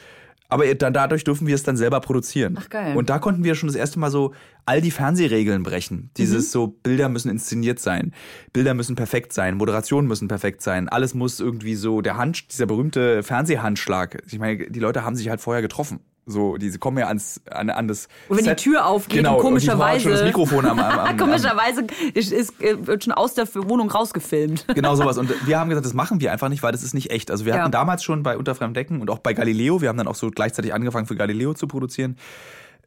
Aber 0.48 0.72
dann 0.76 0.92
dadurch 0.92 1.24
dürfen 1.24 1.48
wir 1.48 1.56
es 1.56 1.64
dann 1.64 1.76
selber 1.76 2.00
produzieren. 2.00 2.56
Ach 2.60 2.68
geil. 2.68 2.96
Und 2.96 3.10
da 3.10 3.18
konnten 3.18 3.42
wir 3.42 3.56
schon 3.56 3.66
das 3.66 3.74
erste 3.74 3.98
Mal 3.98 4.12
so 4.12 4.32
all 4.66 4.80
die 4.80 4.92
Fernsehregeln 4.92 5.64
brechen. 5.64 6.10
Dieses 6.16 6.46
mhm. 6.46 6.50
so 6.50 6.66
Bilder 6.68 7.08
müssen 7.08 7.30
inszeniert 7.30 7.80
sein, 7.80 8.12
Bilder 8.52 8.74
müssen 8.74 8.94
perfekt 8.94 9.32
sein, 9.32 9.56
Moderationen 9.56 10.06
müssen 10.06 10.28
perfekt 10.28 10.62
sein, 10.62 10.88
alles 10.88 11.14
muss 11.14 11.40
irgendwie 11.40 11.74
so 11.74 12.00
der 12.00 12.16
Hand 12.16 12.52
dieser 12.52 12.66
berühmte 12.66 13.24
Fernsehhandschlag. 13.24 14.22
Ich 14.30 14.38
meine, 14.38 14.70
die 14.70 14.80
Leute 14.80 15.02
haben 15.02 15.16
sich 15.16 15.28
halt 15.28 15.40
vorher 15.40 15.62
getroffen. 15.62 15.98
So, 16.26 16.56
diese 16.56 16.78
kommen 16.78 16.98
ja 16.98 17.08
ans, 17.08 17.42
an, 17.50 17.68
an 17.68 17.86
das. 17.86 18.08
Und 18.28 18.38
wenn 18.38 18.44
Set. 18.44 18.58
die 18.58 18.64
Tür 18.64 18.86
aufgeht, 18.86 19.18
genau, 19.18 19.38
komischerweise. 19.38 20.08
Das 20.08 20.24
Mikrofon 20.24 20.64
am, 20.64 20.78
am, 20.78 20.98
am 21.06 21.16
komischerweise 21.18 21.86
ist, 22.14 22.32
ist, 22.32 22.54
wird 22.60 23.04
schon 23.04 23.12
aus 23.12 23.34
der 23.34 23.46
Wohnung 23.54 23.90
rausgefilmt. 23.90 24.66
Genau 24.74 24.94
sowas. 24.94 25.18
Und 25.18 25.46
wir 25.46 25.58
haben 25.58 25.68
gesagt, 25.68 25.84
das 25.84 25.92
machen 25.92 26.20
wir 26.20 26.32
einfach 26.32 26.48
nicht, 26.48 26.62
weil 26.62 26.72
das 26.72 26.82
ist 26.82 26.94
nicht 26.94 27.10
echt. 27.10 27.30
Also 27.30 27.44
wir 27.44 27.54
ja. 27.54 27.60
hatten 27.60 27.72
damals 27.72 28.02
schon 28.02 28.22
bei 28.22 28.38
Unter 28.38 28.54
Decken 28.54 29.00
und 29.00 29.10
auch 29.10 29.18
bei 29.18 29.34
Galileo, 29.34 29.82
wir 29.82 29.88
haben 29.90 29.98
dann 29.98 30.08
auch 30.08 30.14
so 30.14 30.30
gleichzeitig 30.30 30.72
angefangen 30.72 31.06
für 31.06 31.16
Galileo 31.16 31.52
zu 31.52 31.66
produzieren. 31.66 32.16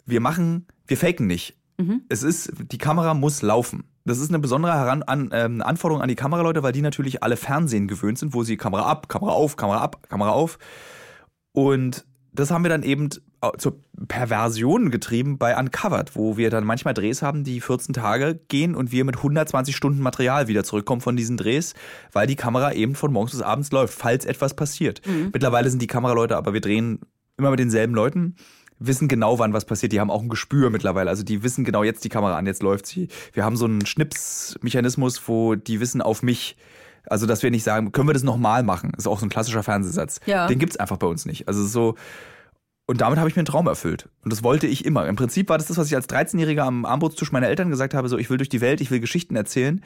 Wir 0.05 0.19
machen, 0.19 0.65
wir 0.87 0.97
faken 0.97 1.27
nicht. 1.27 1.57
Mhm. 1.77 2.01
Es 2.09 2.23
ist, 2.23 2.51
die 2.71 2.77
Kamera 2.79 3.13
muss 3.13 3.43
laufen. 3.43 3.83
Das 4.05 4.19
ist 4.19 4.29
eine 4.29 4.39
besondere 4.39 4.73
Heran 4.73 5.03
an, 5.03 5.29
ähm, 5.33 5.61
Anforderung 5.61 6.01
an 6.01 6.07
die 6.07 6.15
Kameraleute, 6.15 6.63
weil 6.63 6.71
die 6.71 6.81
natürlich 6.81 7.21
alle 7.21 7.37
Fernsehen 7.37 7.87
gewöhnt 7.87 8.17
sind, 8.17 8.33
wo 8.33 8.43
sie 8.43 8.57
Kamera 8.57 8.83
ab, 8.83 9.09
Kamera 9.09 9.31
auf, 9.31 9.57
Kamera 9.57 9.81
ab, 9.81 10.07
Kamera 10.09 10.31
auf. 10.31 10.57
Und 11.51 12.05
das 12.31 12.51
haben 12.51 12.63
wir 12.63 12.69
dann 12.69 12.83
eben 12.83 13.09
zur 13.57 13.79
Perversion 14.07 14.91
getrieben 14.91 15.37
bei 15.37 15.57
Uncovered, 15.57 16.15
wo 16.15 16.37
wir 16.37 16.49
dann 16.49 16.63
manchmal 16.63 16.93
Drehs 16.93 17.21
haben, 17.21 17.43
die 17.43 17.61
14 17.61 17.93
Tage 17.93 18.39
gehen 18.47 18.75
und 18.75 18.91
wir 18.91 19.05
mit 19.05 19.17
120 19.17 19.75
Stunden 19.75 20.01
Material 20.01 20.47
wieder 20.47 20.63
zurückkommen 20.63 21.01
von 21.01 21.15
diesen 21.15 21.37
Drehs, 21.37 21.73
weil 22.11 22.27
die 22.27 22.35
Kamera 22.35 22.73
eben 22.73 22.95
von 22.95 23.11
morgens 23.11 23.31
bis 23.31 23.41
abends 23.41 23.71
läuft, 23.71 23.93
falls 23.93 24.25
etwas 24.25 24.55
passiert. 24.55 25.01
Mhm. 25.05 25.29
Mittlerweile 25.33 25.69
sind 25.69 25.81
die 25.81 25.87
Kameraleute, 25.87 26.37
aber 26.37 26.53
wir 26.53 26.61
drehen 26.61 26.99
immer 27.37 27.51
mit 27.51 27.59
denselben 27.59 27.93
Leuten 27.93 28.35
wissen 28.79 29.07
genau, 29.07 29.39
wann 29.39 29.53
was 29.53 29.65
passiert. 29.65 29.91
Die 29.91 29.99
haben 29.99 30.11
auch 30.11 30.21
ein 30.21 30.29
Gespür 30.29 30.69
mittlerweile. 30.69 31.09
Also 31.09 31.23
die 31.23 31.43
wissen 31.43 31.63
genau 31.63 31.83
jetzt 31.83 32.03
die 32.03 32.09
Kamera 32.09 32.37
an, 32.37 32.45
jetzt 32.45 32.61
läuft 32.61 32.85
sie. 32.85 33.07
Wir 33.33 33.43
haben 33.43 33.57
so 33.57 33.65
einen 33.65 33.85
Schnipsmechanismus, 33.85 35.27
wo 35.27 35.55
die 35.55 35.79
wissen 35.79 36.01
auf 36.01 36.23
mich. 36.23 36.57
Also, 37.09 37.25
dass 37.25 37.41
wir 37.41 37.51
nicht 37.51 37.63
sagen, 37.63 37.93
können 37.93 38.09
wir 38.09 38.13
das 38.13 38.23
nochmal 38.23 38.63
machen? 38.63 38.91
Das 38.93 39.05
ist 39.05 39.07
auch 39.07 39.19
so 39.19 39.25
ein 39.25 39.29
klassischer 39.29 39.63
Fernsehsatz. 39.63 40.19
Ja. 40.25 40.47
Den 40.47 40.59
gibt's 40.59 40.77
einfach 40.77 40.97
bei 40.97 41.07
uns 41.07 41.25
nicht. 41.25 41.47
Also 41.47 41.65
so, 41.65 41.95
und 42.87 43.01
damit 43.01 43.19
habe 43.19 43.29
ich 43.29 43.35
mir 43.35 43.41
einen 43.41 43.47
Traum 43.47 43.67
erfüllt. 43.67 44.07
Und 44.23 44.31
das 44.31 44.43
wollte 44.43 44.65
ich 44.65 44.85
immer. 44.85 45.07
Im 45.07 45.17
Prinzip 45.17 45.49
war 45.49 45.57
das 45.57 45.67
das, 45.67 45.77
was 45.77 45.87
ich 45.87 45.95
als 45.95 46.07
13-Jähriger 46.07 46.61
am 46.61 46.85
Armbrotstisch 46.85 47.33
meiner 47.33 47.47
Eltern 47.47 47.69
gesagt 47.69 47.93
habe, 47.93 48.07
so 48.07 48.17
ich 48.17 48.29
will 48.29 48.37
durch 48.37 48.49
die 48.49 48.61
Welt, 48.61 48.79
ich 48.79 48.89
will 48.89 49.01
Geschichten 49.01 49.35
erzählen. 49.35 49.83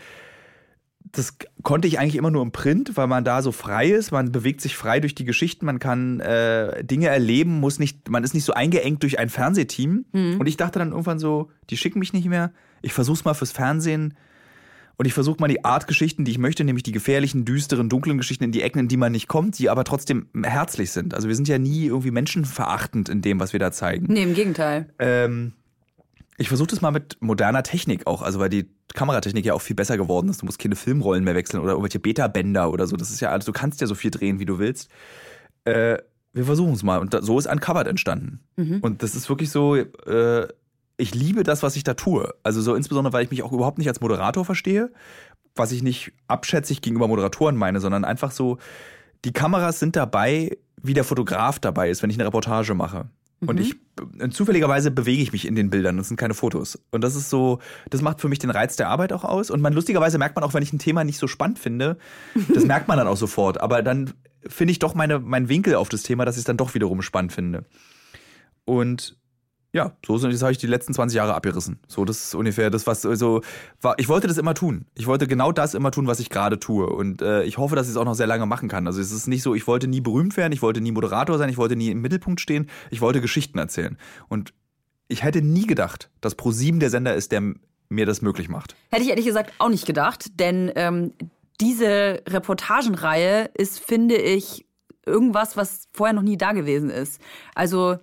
Das 1.11 1.35
konnte 1.63 1.87
ich 1.87 1.97
eigentlich 1.97 2.15
immer 2.15 2.29
nur 2.29 2.43
im 2.43 2.51
Print, 2.51 2.95
weil 2.95 3.07
man 3.07 3.23
da 3.23 3.41
so 3.41 3.51
frei 3.51 3.87
ist, 3.87 4.11
man 4.11 4.31
bewegt 4.31 4.61
sich 4.61 4.77
frei 4.77 4.99
durch 4.99 5.15
die 5.15 5.25
Geschichten, 5.25 5.65
man 5.65 5.79
kann 5.79 6.19
äh, 6.19 6.83
Dinge 6.83 7.07
erleben, 7.07 7.59
muss 7.59 7.79
nicht, 7.79 8.07
man 8.07 8.23
ist 8.23 8.35
nicht 8.35 8.45
so 8.45 8.53
eingeengt 8.53 9.01
durch 9.01 9.17
ein 9.17 9.29
Fernsehteam. 9.29 10.05
Mhm. 10.11 10.39
Und 10.39 10.45
ich 10.45 10.57
dachte 10.57 10.77
dann 10.77 10.91
irgendwann 10.91 11.17
so, 11.17 11.49
die 11.71 11.77
schicken 11.77 11.97
mich 11.97 12.13
nicht 12.13 12.27
mehr. 12.27 12.51
Ich 12.83 12.93
versuch's 12.93 13.25
mal 13.25 13.33
fürs 13.33 13.51
Fernsehen 13.51 14.13
und 15.01 15.07
ich 15.07 15.15
versuche 15.15 15.37
mal 15.39 15.47
die 15.47 15.65
Art 15.65 15.87
Geschichten, 15.87 16.25
die 16.25 16.31
ich 16.31 16.37
möchte, 16.37 16.63
nämlich 16.63 16.83
die 16.83 16.91
gefährlichen, 16.91 17.43
düsteren, 17.43 17.89
dunklen 17.89 18.19
Geschichten 18.19 18.43
in 18.43 18.51
die 18.51 18.61
Ecken, 18.61 18.77
in 18.77 18.87
die 18.87 18.97
man 18.97 19.11
nicht 19.11 19.27
kommt, 19.27 19.57
die 19.57 19.67
aber 19.67 19.83
trotzdem 19.83 20.27
herzlich 20.43 20.91
sind. 20.91 21.15
Also 21.15 21.27
wir 21.27 21.33
sind 21.33 21.47
ja 21.47 21.57
nie 21.57 21.87
irgendwie 21.87 22.11
menschenverachtend 22.11 23.09
in 23.09 23.23
dem, 23.23 23.39
was 23.39 23.51
wir 23.51 23.59
da 23.59 23.71
zeigen. 23.71 24.05
Nee, 24.13 24.21
im 24.21 24.35
Gegenteil. 24.35 24.93
Ähm, 24.99 25.53
ich 26.37 26.49
versuche 26.49 26.67
das 26.67 26.81
mal 26.81 26.91
mit 26.91 27.17
moderner 27.19 27.63
Technik 27.63 28.05
auch, 28.05 28.21
also 28.21 28.39
weil 28.39 28.49
die 28.49 28.69
Kameratechnik 28.93 29.43
ja 29.43 29.55
auch 29.55 29.61
viel 29.63 29.75
besser 29.75 29.97
geworden 29.97 30.29
ist. 30.29 30.43
Du 30.43 30.45
musst 30.45 30.59
keine 30.59 30.75
Filmrollen 30.75 31.23
mehr 31.23 31.33
wechseln 31.33 31.61
oder 31.61 31.71
irgendwelche 31.71 31.99
Beta-Bänder 31.99 32.71
oder 32.71 32.85
so. 32.85 32.95
Das 32.95 33.09
ist 33.09 33.21
ja 33.21 33.31
alles, 33.31 33.45
du 33.45 33.53
kannst 33.53 33.81
ja 33.81 33.87
so 33.87 33.95
viel 33.95 34.11
drehen, 34.11 34.37
wie 34.37 34.45
du 34.45 34.59
willst. 34.59 34.91
Äh, 35.65 35.97
wir 36.31 36.45
versuchen 36.45 36.73
es 36.73 36.83
mal. 36.83 36.99
Und 36.99 37.15
da, 37.15 37.23
so 37.23 37.39
ist 37.39 37.47
Uncovered 37.47 37.87
entstanden. 37.87 38.41
Mhm. 38.55 38.81
Und 38.81 39.01
das 39.01 39.15
ist 39.15 39.29
wirklich 39.29 39.49
so, 39.49 39.77
äh, 39.77 40.47
ich 41.01 41.15
liebe 41.15 41.43
das, 41.43 41.63
was 41.63 41.75
ich 41.75 41.83
da 41.83 41.95
tue. 41.95 42.31
Also 42.43 42.61
so 42.61 42.75
insbesondere, 42.75 43.11
weil 43.11 43.23
ich 43.23 43.31
mich 43.31 43.41
auch 43.41 43.51
überhaupt 43.51 43.79
nicht 43.79 43.87
als 43.87 44.01
Moderator 44.01 44.45
verstehe, 44.45 44.91
was 45.55 45.71
ich 45.71 45.81
nicht 45.81 46.13
abschätzig 46.27 46.81
gegenüber 46.81 47.07
Moderatoren 47.07 47.55
meine, 47.55 47.79
sondern 47.79 48.05
einfach 48.05 48.29
so, 48.29 48.59
die 49.25 49.33
Kameras 49.33 49.79
sind 49.79 49.95
dabei, 49.95 50.57
wie 50.81 50.93
der 50.93 51.03
Fotograf 51.03 51.57
dabei 51.57 51.89
ist, 51.89 52.03
wenn 52.03 52.11
ich 52.11 52.17
eine 52.17 52.27
Reportage 52.27 52.75
mache. 52.75 53.09
Mhm. 53.39 53.49
Und 53.49 53.59
ich, 53.59 53.75
zufälligerweise 54.29 54.91
bewege 54.91 55.23
ich 55.23 55.31
mich 55.31 55.47
in 55.47 55.55
den 55.55 55.71
Bildern, 55.71 55.97
das 55.97 56.07
sind 56.07 56.17
keine 56.17 56.35
Fotos. 56.35 56.79
Und 56.91 57.03
das 57.03 57.15
ist 57.15 57.31
so, 57.31 57.57
das 57.89 58.03
macht 58.03 58.21
für 58.21 58.29
mich 58.29 58.39
den 58.39 58.51
Reiz 58.51 58.75
der 58.75 58.87
Arbeit 58.87 59.11
auch 59.11 59.23
aus. 59.23 59.49
Und 59.49 59.59
man, 59.59 59.73
lustigerweise 59.73 60.19
merkt 60.19 60.35
man 60.35 60.43
auch, 60.43 60.53
wenn 60.53 60.63
ich 60.63 60.71
ein 60.71 60.79
Thema 60.79 61.03
nicht 61.03 61.17
so 61.17 61.27
spannend 61.27 61.57
finde, 61.57 61.97
das 62.53 62.65
merkt 62.65 62.87
man 62.87 62.99
dann 62.99 63.07
auch 63.07 63.17
sofort. 63.17 63.59
Aber 63.59 63.81
dann 63.81 64.13
finde 64.47 64.71
ich 64.71 64.77
doch 64.77 64.93
meine, 64.93 65.17
meinen 65.17 65.49
Winkel 65.49 65.73
auf 65.73 65.89
das 65.89 66.03
Thema, 66.03 66.25
dass 66.25 66.35
ich 66.35 66.41
es 66.41 66.45
dann 66.45 66.57
doch 66.57 66.75
wiederum 66.75 67.01
spannend 67.01 67.33
finde. 67.33 67.65
Und 68.65 69.17
ja, 69.73 69.93
so 70.05 70.17
sind, 70.17 70.33
das 70.33 70.41
habe 70.41 70.51
ich 70.51 70.57
die 70.57 70.67
letzten 70.67 70.93
20 70.93 71.15
Jahre 71.15 71.33
abgerissen. 71.33 71.79
So, 71.87 72.03
das 72.03 72.25
ist 72.25 72.35
ungefähr 72.35 72.69
das, 72.69 72.87
was 72.87 73.03
so 73.03 73.41
war. 73.79 73.97
Ich 73.99 74.09
wollte 74.09 74.27
das 74.27 74.37
immer 74.37 74.53
tun. 74.53 74.85
Ich 74.95 75.07
wollte 75.07 75.27
genau 75.27 75.53
das 75.53 75.73
immer 75.73 75.91
tun, 75.91 76.07
was 76.07 76.19
ich 76.19 76.29
gerade 76.29 76.59
tue. 76.59 76.87
Und 76.87 77.21
äh, 77.21 77.43
ich 77.43 77.57
hoffe, 77.57 77.75
dass 77.75 77.87
ich 77.87 77.91
es 77.91 77.97
auch 77.97 78.05
noch 78.05 78.15
sehr 78.15 78.27
lange 78.27 78.45
machen 78.45 78.67
kann. 78.67 78.85
Also 78.85 78.99
es 78.99 79.11
ist 79.11 79.27
nicht 79.27 79.43
so, 79.43 79.55
ich 79.55 79.67
wollte 79.67 79.87
nie 79.87 80.01
berühmt 80.01 80.35
werden, 80.35 80.51
ich 80.51 80.61
wollte 80.61 80.81
nie 80.81 80.91
Moderator 80.91 81.37
sein, 81.37 81.49
ich 81.49 81.57
wollte 81.57 81.77
nie 81.77 81.89
im 81.89 82.01
Mittelpunkt 82.01 82.41
stehen, 82.41 82.69
ich 82.89 82.99
wollte 82.99 83.21
Geschichten 83.21 83.59
erzählen. 83.59 83.97
Und 84.27 84.53
ich 85.07 85.23
hätte 85.23 85.41
nie 85.41 85.67
gedacht, 85.67 86.09
dass 86.19 86.35
ProSieben 86.35 86.81
der 86.81 86.89
Sender 86.89 87.15
ist, 87.15 87.31
der 87.31 87.53
mir 87.87 88.05
das 88.05 88.21
möglich 88.21 88.49
macht. 88.49 88.75
Hätte 88.89 89.03
ich 89.03 89.09
ehrlich 89.09 89.25
gesagt 89.25 89.53
auch 89.57 89.69
nicht 89.69 89.85
gedacht, 89.85 90.39
denn 90.39 90.71
ähm, 90.75 91.13
diese 91.61 92.23
Reportagenreihe 92.27 93.49
ist, 93.53 93.79
finde 93.79 94.15
ich, 94.15 94.65
irgendwas, 95.05 95.55
was 95.55 95.87
vorher 95.93 96.13
noch 96.13 96.21
nie 96.21 96.37
da 96.37 96.51
gewesen 96.51 96.89
ist. 96.89 97.21
Also 97.55 97.97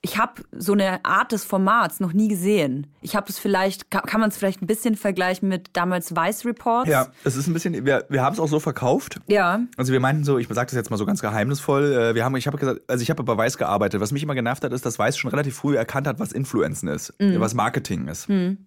ich 0.00 0.16
habe 0.16 0.42
so 0.52 0.74
eine 0.74 1.04
Art 1.04 1.32
des 1.32 1.44
Formats 1.44 1.98
noch 1.98 2.12
nie 2.12 2.28
gesehen. 2.28 2.86
Ich 3.00 3.16
habe 3.16 3.28
es 3.28 3.38
vielleicht, 3.38 3.90
kann, 3.90 4.20
man 4.20 4.30
es 4.30 4.36
vielleicht 4.36 4.62
ein 4.62 4.66
bisschen 4.68 4.94
vergleichen 4.94 5.48
mit 5.48 5.70
damals 5.72 6.14
Vice 6.14 6.44
Reports? 6.44 6.88
Ja, 6.88 7.08
es 7.24 7.34
ist 7.34 7.48
ein 7.48 7.52
bisschen, 7.52 7.84
wir, 7.84 8.06
wir 8.08 8.22
haben 8.22 8.34
es 8.34 8.40
auch 8.40 8.46
so 8.46 8.60
verkauft. 8.60 9.18
Ja. 9.26 9.60
Also 9.76 9.92
wir 9.92 9.98
meinten 9.98 10.22
so, 10.22 10.38
ich 10.38 10.46
sage 10.46 10.66
das 10.66 10.74
jetzt 10.74 10.90
mal 10.90 10.96
so 10.98 11.06
ganz 11.06 11.20
geheimnisvoll, 11.20 11.92
äh, 11.92 12.14
wir 12.14 12.24
haben, 12.24 12.36
ich 12.36 12.46
habe 12.46 12.58
gesagt, 12.58 12.82
also 12.86 13.02
ich 13.02 13.10
habe 13.10 13.24
bei 13.24 13.36
Weiß 13.36 13.58
gearbeitet. 13.58 14.00
Was 14.00 14.12
mich 14.12 14.22
immer 14.22 14.36
genervt 14.36 14.62
hat, 14.62 14.72
ist, 14.72 14.86
dass 14.86 14.98
Weiß 14.98 15.18
schon 15.18 15.30
relativ 15.30 15.56
früh 15.56 15.76
erkannt 15.76 16.06
hat, 16.06 16.20
was 16.20 16.30
Influenzen 16.30 16.88
ist, 16.88 17.12
mhm. 17.18 17.40
was 17.40 17.54
Marketing 17.54 18.06
ist. 18.06 18.28
Mhm. 18.28 18.58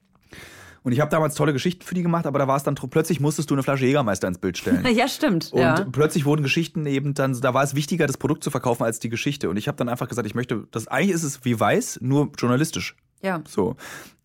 Und 0.84 0.94
ich 0.94 1.00
habe 1.00 1.12
damals 1.12 1.36
tolle 1.36 1.54
Geschichten 1.54 1.84
für 1.84 1.94
die 1.94 2.02
gemacht, 2.02 2.26
aber 2.26 2.40
da 2.40 2.48
war 2.48 2.58
es 2.58 2.64
dann 2.64 2.76
plötzlich 2.76 3.20
musstest 3.20 3.50
du 3.52 3.56
eine 3.56 3.62
Flasche 3.62 3.86
Jägermeister 3.86 4.28
ins 4.28 4.40
Bild 4.40 4.58
stellen. 4.58 4.86
Ja, 4.92 5.08
stimmt. 5.08 5.54
Und 5.54 5.62
ja. 5.62 5.86
plötzlich 5.92 6.26
wurden 6.26 6.44
Geschichten 6.44 6.86
eben 6.86 7.14
dann, 7.14 7.40
da 7.40 7.54
war 7.54 7.64
es 7.64 7.76
wichtiger, 7.76 8.08
das 8.08 8.18
Produkt 8.18 8.44
zu 8.44 8.52
verkaufen 8.52 8.84
als 8.84 9.00
die 9.00 9.10
Geschichte. 9.10 9.50
Und 9.50 9.58
ich 9.58 9.68
habe 9.68 9.78
dann 9.78 9.90
einfach 9.90 10.10
gesagt, 10.10 10.28
ich 10.28 10.36
möchte, 10.36 10.68
das 10.72 10.88
eigentlich 10.88 11.12
ist 11.12 11.24
es 11.24 11.46
wie 11.46 11.60
weiß, 11.60 12.00
nur 12.02 12.32
journalistisch. 12.38 12.96
Ja. 13.22 13.42
So. 13.48 13.76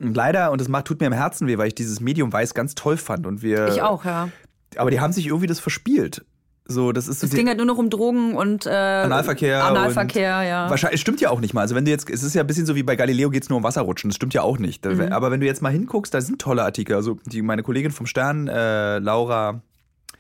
Und 0.01 0.17
leider, 0.17 0.51
und 0.51 0.61
das 0.61 0.69
macht, 0.69 0.87
tut 0.87 1.01
mir 1.01 1.07
im 1.07 1.13
Herzen 1.13 1.47
weh, 1.47 1.59
weil 1.59 1.69
ich 1.69 1.75
dieses 1.75 2.01
Medium 2.01 2.33
weiß 2.33 2.55
ganz 2.55 2.75
toll 2.75 2.97
fand. 2.97 3.27
Und 3.27 3.43
wir. 3.43 3.69
Ich 3.69 3.83
auch, 3.83 4.05
ja. 4.05 4.31
Aber 4.77 4.91
die 4.91 5.01
haben 5.01 5.13
sich 5.13 5.27
irgendwie 5.27 5.47
das 5.47 5.61
verspielt. 5.61 6.25
So, 6.69 6.93
das 6.93 7.07
ist 7.07 7.21
so 7.21 7.27
es 7.27 7.33
ging 7.33 7.47
halt 7.47 7.59
nur 7.59 7.67
noch 7.67 7.79
um 7.79 7.91
Drogen 7.91 8.35
und 8.35 8.67
äh, 8.67 8.71
Analverkehr. 8.71 9.65
Analverkehr, 9.65 10.39
und 10.39 10.47
ja. 10.47 10.71
Wahrscheinlich, 10.71 10.97
es 10.97 11.01
stimmt 11.01 11.21
ja 11.21 11.31
auch 11.31 11.41
nicht 11.41 11.55
mal. 11.55 11.61
Also 11.61 11.75
wenn 11.75 11.85
du 11.85 11.91
jetzt, 11.91 12.11
es 12.11 12.23
ist 12.23 12.35
ja 12.35 12.43
ein 12.43 12.47
bisschen 12.47 12.67
so 12.67 12.75
wie 12.75 12.83
bei 12.83 12.97
Galileo 12.97 13.31
geht 13.31 13.45
es 13.45 13.49
nur 13.49 13.59
um 13.59 13.65
Wasserrutschen. 13.65 14.11
Das 14.11 14.17
stimmt 14.17 14.35
ja 14.35 14.43
auch 14.43 14.59
nicht. 14.59 14.85
Mhm. 14.85 15.13
Aber 15.13 15.31
wenn 15.31 15.41
du 15.41 15.47
jetzt 15.47 15.63
mal 15.63 15.71
hinguckst, 15.71 16.13
da 16.13 16.21
sind 16.21 16.41
tolle 16.41 16.65
Artikel. 16.65 16.97
Also 16.97 17.19
die, 17.27 17.43
meine 17.43 17.63
Kollegin 17.63 17.93
vom 17.93 18.07
Stern, 18.07 18.49
äh, 18.49 18.99
Laura 18.99 19.63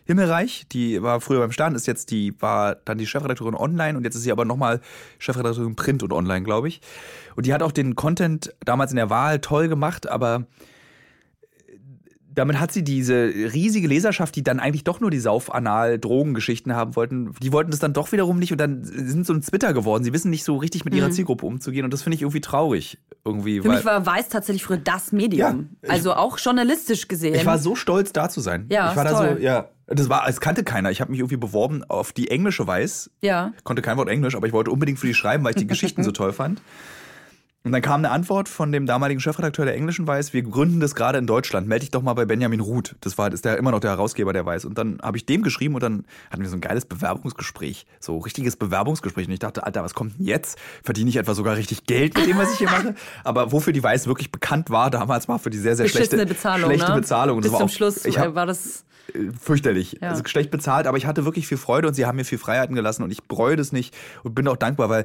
Himmelreich, 0.06 0.66
die 0.70 1.02
war 1.02 1.20
früher 1.20 1.40
beim 1.40 1.50
Stern, 1.50 1.74
ist 1.74 1.88
jetzt 1.88 2.12
die, 2.12 2.40
war 2.40 2.76
dann 2.76 2.96
die 2.96 3.06
Chefredakteurin 3.06 3.56
online 3.56 3.98
und 3.98 4.04
jetzt 4.04 4.14
ist 4.14 4.22
sie 4.22 4.30
aber 4.30 4.44
nochmal 4.44 4.80
Chefredakteurin 5.18 5.74
Print 5.74 6.04
und 6.04 6.12
Online, 6.12 6.44
glaube 6.44 6.68
ich. 6.68 6.80
Und 7.34 7.46
die 7.46 7.52
hat 7.52 7.60
auch 7.60 7.72
den 7.72 7.96
Content 7.96 8.54
damals 8.64 8.92
in 8.92 8.96
der 8.96 9.10
Wahl 9.10 9.40
toll 9.40 9.66
gemacht, 9.66 10.08
aber 10.08 10.46
damit 12.36 12.60
hat 12.60 12.70
sie 12.70 12.84
diese 12.84 13.14
riesige 13.14 13.88
Leserschaft, 13.88 14.36
die 14.36 14.44
dann 14.44 14.60
eigentlich 14.60 14.84
doch 14.84 15.00
nur 15.00 15.10
die 15.10 15.18
Sauf-Anal-Drogengeschichten 15.18 16.76
haben 16.76 16.94
wollten, 16.94 17.32
die 17.42 17.50
wollten 17.50 17.70
das 17.70 17.80
dann 17.80 17.94
doch 17.94 18.12
wiederum 18.12 18.38
nicht 18.38 18.52
und 18.52 18.60
dann 18.60 18.84
sind 18.84 19.26
so 19.26 19.32
ein 19.32 19.40
Twitter 19.40 19.72
geworden. 19.72 20.04
Sie 20.04 20.12
wissen 20.12 20.30
nicht 20.30 20.44
so 20.44 20.56
richtig 20.56 20.84
mit 20.84 20.94
ihrer 20.94 21.10
Zielgruppe 21.10 21.46
umzugehen 21.46 21.84
und 21.84 21.92
das 21.92 22.02
finde 22.02 22.16
ich 22.16 22.22
irgendwie 22.22 22.42
traurig. 22.42 22.98
Irgendwie, 23.24 23.60
Für 23.60 23.70
mich 23.70 23.84
war 23.84 24.04
Weiß 24.04 24.28
tatsächlich 24.28 24.64
früher 24.64 24.76
das 24.76 25.12
Medium. 25.12 25.70
Ja, 25.82 25.90
also 25.90 26.12
auch 26.12 26.38
journalistisch 26.38 27.08
gesehen. 27.08 27.34
ich 27.34 27.46
war 27.46 27.58
so 27.58 27.74
stolz, 27.74 28.12
da 28.12 28.28
zu 28.28 28.40
sein. 28.40 28.66
Ja, 28.68 28.90
ich 28.90 28.96
war 28.96 29.04
da 29.04 29.16
so, 29.16 29.40
ja. 29.40 29.70
Das 29.88 30.08
war, 30.08 30.28
es 30.28 30.40
kannte 30.40 30.64
keiner. 30.64 30.90
Ich 30.90 31.00
habe 31.00 31.12
mich 31.12 31.20
irgendwie 31.20 31.36
beworben 31.36 31.84
auf 31.84 32.12
die 32.12 32.30
englische 32.30 32.66
Weiß. 32.66 33.10
ja. 33.22 33.52
Konnte 33.64 33.82
kein 33.82 33.96
Wort 33.96 34.08
Englisch, 34.08 34.34
aber 34.34 34.46
ich 34.46 34.52
wollte 34.52 34.70
unbedingt 34.70 34.98
für 34.98 35.06
die 35.06 35.14
schreiben, 35.14 35.42
weil 35.44 35.50
ich 35.50 35.56
die 35.56 35.66
Geschichten 35.66 36.02
so 36.02 36.10
toll 36.12 36.32
fand. 36.32 36.60
Und 37.66 37.72
dann 37.72 37.82
kam 37.82 37.98
eine 37.98 38.12
Antwort 38.12 38.48
von 38.48 38.70
dem 38.70 38.86
damaligen 38.86 39.18
Chefredakteur 39.18 39.64
der 39.64 39.74
englischen 39.74 40.06
Weiß, 40.06 40.32
wir 40.32 40.42
gründen 40.42 40.78
das 40.78 40.94
gerade 40.94 41.18
in 41.18 41.26
Deutschland, 41.26 41.66
melde 41.66 41.80
dich 41.80 41.90
doch 41.90 42.00
mal 42.00 42.14
bei 42.14 42.24
Benjamin 42.24 42.60
Ruth. 42.60 42.94
Das 43.00 43.18
war 43.18 43.32
ist 43.32 43.44
der 43.44 43.58
immer 43.58 43.72
noch 43.72 43.80
der 43.80 43.90
Herausgeber 43.90 44.32
der 44.32 44.46
Weiß. 44.46 44.64
Und 44.64 44.78
dann 44.78 45.00
habe 45.02 45.16
ich 45.16 45.26
dem 45.26 45.42
geschrieben 45.42 45.74
und 45.74 45.82
dann 45.82 46.04
hatten 46.30 46.42
wir 46.42 46.48
so 46.48 46.56
ein 46.56 46.60
geiles 46.60 46.84
Bewerbungsgespräch. 46.84 47.84
So 47.98 48.18
richtiges 48.18 48.54
Bewerbungsgespräch. 48.54 49.26
Und 49.26 49.32
ich 49.32 49.40
dachte, 49.40 49.66
Alter, 49.66 49.82
was 49.82 49.94
kommt 49.94 50.16
denn 50.16 50.26
jetzt? 50.26 50.60
Verdiene 50.84 51.10
ich 51.10 51.16
etwa 51.16 51.34
sogar 51.34 51.56
richtig 51.56 51.86
Geld 51.86 52.16
mit 52.16 52.28
dem, 52.28 52.38
was 52.38 52.52
ich 52.52 52.58
hier 52.58 52.70
mache? 52.70 52.94
Aber 53.24 53.50
wofür 53.50 53.72
die 53.72 53.82
Weiß 53.82 54.06
wirklich 54.06 54.30
bekannt 54.30 54.70
war 54.70 54.88
damals, 54.88 55.26
war 55.26 55.40
für 55.40 55.50
die 55.50 55.58
sehr, 55.58 55.74
sehr 55.74 55.88
schlechte, 55.88 56.24
Bezahlung, 56.24 56.70
schlechte 56.70 56.92
ne? 56.92 57.00
Bezahlung. 57.00 57.38
Und 57.38 57.42
Bis 57.42 57.50
zum 57.50 57.62
auch, 57.62 57.68
Schluss 57.68 58.04
ich 58.04 58.16
hab, 58.16 58.28
äh, 58.28 58.34
war 58.36 58.46
das. 58.46 58.84
äh, 59.12 59.32
fürchterlich. 59.42 59.98
Ja. 60.00 60.10
Also 60.10 60.22
schlecht 60.24 60.52
bezahlt, 60.52 60.86
aber 60.86 60.98
ich 60.98 61.06
hatte 61.06 61.24
wirklich 61.24 61.48
viel 61.48 61.58
Freude 61.58 61.88
und 61.88 61.94
sie 61.94 62.06
haben 62.06 62.14
mir 62.14 62.24
viel 62.24 62.38
Freiheiten 62.38 62.76
gelassen 62.76 63.02
und 63.02 63.10
ich 63.10 63.24
bereue 63.24 63.56
das 63.56 63.72
nicht 63.72 63.92
und 64.22 64.36
bin 64.36 64.46
auch 64.46 64.56
dankbar, 64.56 64.88
weil 64.88 65.04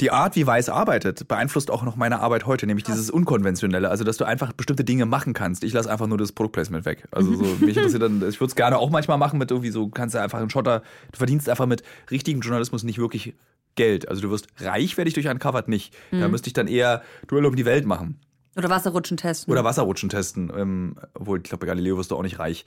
die 0.00 0.10
Art, 0.12 0.36
wie 0.36 0.46
Weiß 0.46 0.68
arbeitet, 0.68 1.26
beeinflusst 1.26 1.70
auch 1.70 1.82
noch 1.82 1.96
meine 1.96 2.20
Arbeit 2.20 2.46
heute, 2.46 2.66
nämlich 2.66 2.84
dieses 2.84 3.10
Unkonventionelle, 3.10 3.90
also 3.90 4.04
dass 4.04 4.16
du 4.16 4.24
einfach 4.24 4.52
bestimmte 4.52 4.84
Dinge 4.84 5.06
machen 5.06 5.32
kannst. 5.32 5.64
Ich 5.64 5.72
lasse 5.72 5.90
einfach 5.90 6.06
nur 6.06 6.18
das 6.18 6.32
Produktplacement 6.32 6.84
weg. 6.84 7.08
Also 7.10 7.34
so, 7.34 7.44
mich 7.64 7.76
interessiert 7.76 8.02
dann, 8.02 8.16
ich 8.28 8.40
würde 8.40 8.50
es 8.50 8.54
gerne 8.56 8.78
auch 8.78 8.90
manchmal 8.90 9.18
machen 9.18 9.38
mit 9.38 9.50
irgendwie 9.50 9.70
so, 9.70 9.88
kannst 9.88 10.14
du 10.14 10.20
einfach 10.20 10.38
einen 10.38 10.50
Schotter, 10.50 10.82
du 11.12 11.18
verdienst 11.18 11.48
einfach 11.48 11.66
mit 11.66 11.82
richtigem 12.10 12.40
Journalismus 12.42 12.84
nicht 12.84 12.98
wirklich 12.98 13.34
Geld. 13.74 14.08
Also 14.08 14.22
du 14.22 14.30
wirst 14.30 14.48
reich, 14.60 14.96
werde 14.96 15.08
ich 15.08 15.14
durch 15.14 15.28
Uncovered 15.28 15.68
nicht. 15.68 15.94
Da 16.10 16.26
müsste 16.28 16.48
ich 16.48 16.52
dann 16.52 16.66
eher 16.66 17.02
Duelle 17.28 17.48
um 17.48 17.54
die 17.56 17.64
Welt 17.64 17.86
machen. 17.86 18.18
Oder 18.56 18.70
Wasserrutschen 18.70 19.16
testen. 19.16 19.52
Oder 19.52 19.62
Wasserrutschen 19.62 20.08
testen. 20.08 20.50
Ähm, 20.56 20.96
obwohl, 21.14 21.38
ich 21.38 21.44
glaube, 21.44 21.60
bei 21.60 21.66
Galileo 21.66 21.96
wirst 21.96 22.10
du 22.10 22.16
auch 22.16 22.22
nicht 22.22 22.40
reich. 22.40 22.66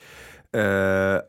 Äh, 0.53 0.59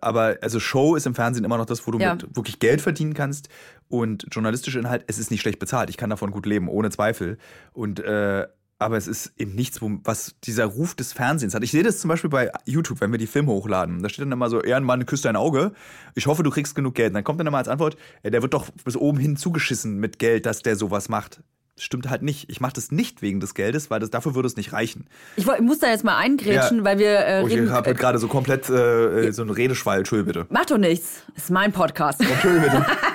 aber 0.00 0.36
also 0.40 0.60
Show 0.60 0.94
ist 0.94 1.06
im 1.06 1.14
Fernsehen 1.16 1.44
immer 1.44 1.56
noch 1.56 1.66
das, 1.66 1.84
wo 1.86 1.90
du 1.90 1.98
Ja. 1.98 2.16
wirklich 2.32 2.60
Geld 2.60 2.80
verdienen 2.80 3.14
kannst. 3.14 3.48
Und 3.92 4.26
journalistischer 4.32 4.78
Inhalt, 4.80 5.04
es 5.06 5.18
ist 5.18 5.30
nicht 5.30 5.42
schlecht 5.42 5.58
bezahlt. 5.58 5.90
Ich 5.90 5.98
kann 5.98 6.08
davon 6.08 6.30
gut 6.30 6.46
leben, 6.46 6.66
ohne 6.68 6.88
Zweifel. 6.88 7.36
Und 7.74 8.00
äh, 8.00 8.46
aber 8.78 8.96
es 8.96 9.06
ist 9.06 9.32
eben 9.36 9.54
nichts, 9.54 9.80
was 9.82 10.34
dieser 10.42 10.64
Ruf 10.64 10.94
des 10.94 11.12
Fernsehens 11.12 11.54
hat. 11.54 11.62
Ich 11.62 11.70
sehe 11.72 11.82
das 11.82 12.00
zum 12.00 12.08
Beispiel 12.08 12.30
bei 12.30 12.50
YouTube, 12.64 13.00
wenn 13.02 13.12
wir 13.12 13.18
die 13.18 13.26
Filme 13.26 13.52
hochladen. 13.52 14.02
Da 14.02 14.08
steht 14.08 14.24
dann 14.24 14.32
immer 14.32 14.48
so, 14.48 14.62
Ehrenmann, 14.62 15.04
küsst 15.04 15.26
dein 15.26 15.36
Auge. 15.36 15.72
Ich 16.14 16.26
hoffe, 16.26 16.42
du 16.42 16.50
kriegst 16.50 16.74
genug 16.74 16.94
Geld. 16.94 17.10
Und 17.10 17.14
dann 17.16 17.22
kommt 17.24 17.38
dann 17.38 17.46
immer 17.46 17.58
als 17.58 17.68
Antwort, 17.68 17.96
ja, 18.24 18.30
der 18.30 18.40
wird 18.42 18.54
doch 18.54 18.70
bis 18.84 18.96
oben 18.96 19.18
hin 19.18 19.36
zugeschissen 19.36 19.98
mit 19.98 20.18
Geld, 20.18 20.46
dass 20.46 20.62
der 20.62 20.74
sowas 20.76 21.08
macht. 21.10 21.42
Das 21.76 21.84
stimmt 21.84 22.08
halt 22.10 22.22
nicht. 22.22 22.50
Ich 22.50 22.60
mache 22.60 22.72
das 22.72 22.90
nicht 22.90 23.22
wegen 23.22 23.40
des 23.40 23.54
Geldes, 23.54 23.90
weil 23.90 24.00
das, 24.00 24.10
dafür 24.10 24.34
würde 24.34 24.46
es 24.48 24.56
nicht 24.56 24.72
reichen. 24.72 25.06
Ich, 25.36 25.46
ich 25.46 25.60
muss 25.60 25.78
da 25.78 25.88
jetzt 25.88 26.02
mal 26.02 26.16
eingrätschen, 26.16 26.78
Ja. 26.78 26.84
weil 26.84 26.98
wir 26.98 27.18
äh, 27.26 27.42
Oh, 27.44 27.46
ich 27.46 27.54
reden. 27.54 27.70
habe 27.70 27.90
Äh, 27.90 27.94
gerade 27.94 28.18
so 28.18 28.26
komplett 28.26 28.68
äh, 28.68 29.26
äh, 29.28 29.32
so 29.32 29.42
einen 29.42 29.50
Redeschwall. 29.52 29.98
Entschuldigung 29.98 30.32
bitte. 30.32 30.46
Macht 30.52 30.70
doch 30.70 30.78
nichts. 30.78 31.22
Das 31.34 31.44
ist 31.44 31.50
mein 31.50 31.72
Podcast. 31.72 32.20
Entschuldigung 32.20 32.64
bitte. 32.70 32.86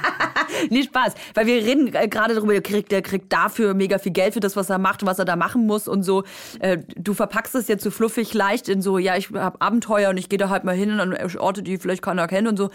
nee, 0.69 0.83
Spaß. 0.83 1.13
Weil 1.33 1.47
wir 1.47 1.55
reden 1.55 1.93
äh, 1.93 2.07
gerade 2.07 2.35
darüber, 2.35 2.53
der 2.53 2.61
kriegt, 2.61 2.91
der 2.91 3.01
kriegt 3.01 3.31
dafür 3.31 3.73
mega 3.73 3.97
viel 3.97 4.11
Geld 4.11 4.33
für 4.33 4.39
das, 4.39 4.55
was 4.55 4.69
er 4.69 4.77
macht 4.77 5.03
und 5.03 5.07
was 5.07 5.19
er 5.19 5.25
da 5.25 5.35
machen 5.35 5.65
muss 5.65 5.87
und 5.87 6.03
so. 6.03 6.23
Äh, 6.59 6.79
du 6.95 7.13
verpackst 7.13 7.55
es 7.55 7.67
jetzt 7.67 7.83
so 7.83 7.91
fluffig 7.91 8.33
leicht 8.33 8.69
in 8.69 8.81
so, 8.81 8.97
ja, 8.97 9.15
ich 9.15 9.31
habe 9.31 9.61
Abenteuer 9.61 10.09
und 10.09 10.17
ich 10.17 10.29
gehe 10.29 10.39
da 10.39 10.49
halt 10.49 10.63
mal 10.63 10.75
hin 10.75 10.99
an 10.99 11.15
Orte, 11.37 11.63
die 11.63 11.77
vielleicht 11.77 12.01
keiner 12.01 12.27
kennt 12.27 12.47
und 12.47 12.57
so. 12.57 12.69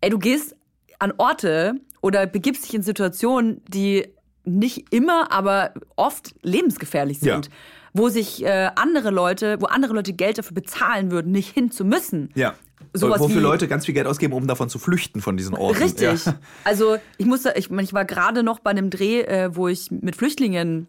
Ey, 0.00 0.10
du 0.10 0.18
gehst 0.18 0.54
an 0.98 1.12
Orte 1.16 1.74
oder 2.00 2.26
begibst 2.26 2.64
dich 2.64 2.74
in 2.74 2.82
Situationen, 2.82 3.62
die 3.68 4.08
nicht 4.44 4.92
immer, 4.92 5.30
aber 5.30 5.74
oft 5.96 6.34
lebensgefährlich 6.42 7.20
sind. 7.20 7.46
Ja. 7.46 7.52
Wo 7.94 8.08
sich 8.08 8.44
äh, 8.44 8.70
andere 8.76 9.10
Leute, 9.10 9.60
wo 9.60 9.66
andere 9.66 9.94
Leute 9.94 10.12
Geld 10.12 10.38
dafür 10.38 10.54
bezahlen 10.54 11.10
würden, 11.10 11.32
nicht 11.32 11.52
hin 11.52 11.70
zu 11.70 11.84
müssen. 11.84 12.30
Ja. 12.34 12.54
Sowas 12.92 13.20
Wofür 13.20 13.36
wie- 13.36 13.40
Leute 13.40 13.68
ganz 13.68 13.86
viel 13.86 13.94
Geld 13.94 14.06
ausgeben, 14.06 14.32
um 14.32 14.46
davon 14.46 14.68
zu 14.68 14.78
flüchten 14.78 15.20
von 15.20 15.36
diesen 15.36 15.54
Orten. 15.54 15.82
Richtig. 15.82 16.24
Ja. 16.24 16.34
Also 16.64 16.96
ich 17.16 17.26
musste, 17.26 17.52
ich, 17.56 17.70
ich 17.70 17.92
war 17.92 18.04
gerade 18.04 18.42
noch 18.42 18.58
bei 18.60 18.70
einem 18.70 18.90
Dreh, 18.90 19.20
äh, 19.22 19.54
wo 19.54 19.68
ich 19.68 19.90
mit 19.90 20.16
Flüchtlingen 20.16 20.88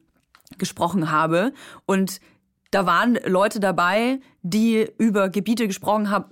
gesprochen 0.57 1.11
habe 1.11 1.53
und 1.85 2.19
da 2.71 2.85
waren 2.85 3.17
Leute 3.25 3.59
dabei, 3.59 4.19
die 4.43 4.87
über 4.97 5.29
Gebiete 5.29 5.67
gesprochen 5.67 6.09
haben 6.09 6.25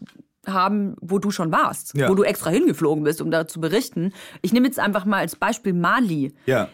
haben, 0.47 0.95
wo 1.01 1.19
du 1.19 1.29
schon 1.29 1.51
warst, 1.51 1.93
Ja. 1.97 2.07
wo 2.07 2.15
du 2.15 2.23
extra 2.23 2.49
hingeflogen 2.49 3.03
bist, 3.03 3.21
um 3.21 3.31
da 3.31 3.47
zu 3.47 3.59
berichten. 3.59 4.13
Ich 4.41 4.53
nehme 4.53 4.65
jetzt 4.65 4.79
einfach 4.79 5.03
mal 5.03 5.17
als 5.19 5.35
Beispiel 5.35 5.73
Mali. 5.73 6.33
ja. 6.45 6.69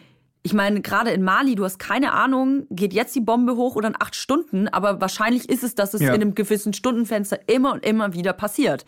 Ich 0.46 0.52
meine, 0.52 0.82
gerade 0.82 1.10
in 1.10 1.22
Mali, 1.22 1.54
du 1.54 1.64
hast 1.64 1.78
keine 1.78 2.12
Ahnung, 2.12 2.66
geht 2.68 2.92
jetzt 2.92 3.14
die 3.14 3.22
Bombe 3.22 3.56
hoch 3.56 3.76
oder 3.76 3.88
in 3.88 3.96
acht 3.98 4.14
Stunden, 4.14 4.68
aber 4.68 5.00
wahrscheinlich 5.00 5.48
ist 5.48 5.64
es, 5.64 5.74
dass 5.74 5.94
es 5.94 6.02
Ja. 6.02 6.08
in 6.08 6.20
einem 6.20 6.34
gewissen 6.34 6.74
Stundenfenster 6.74 7.48
immer 7.48 7.72
und 7.72 7.84
immer 7.84 8.12
wieder 8.12 8.34
passiert. 8.34 8.84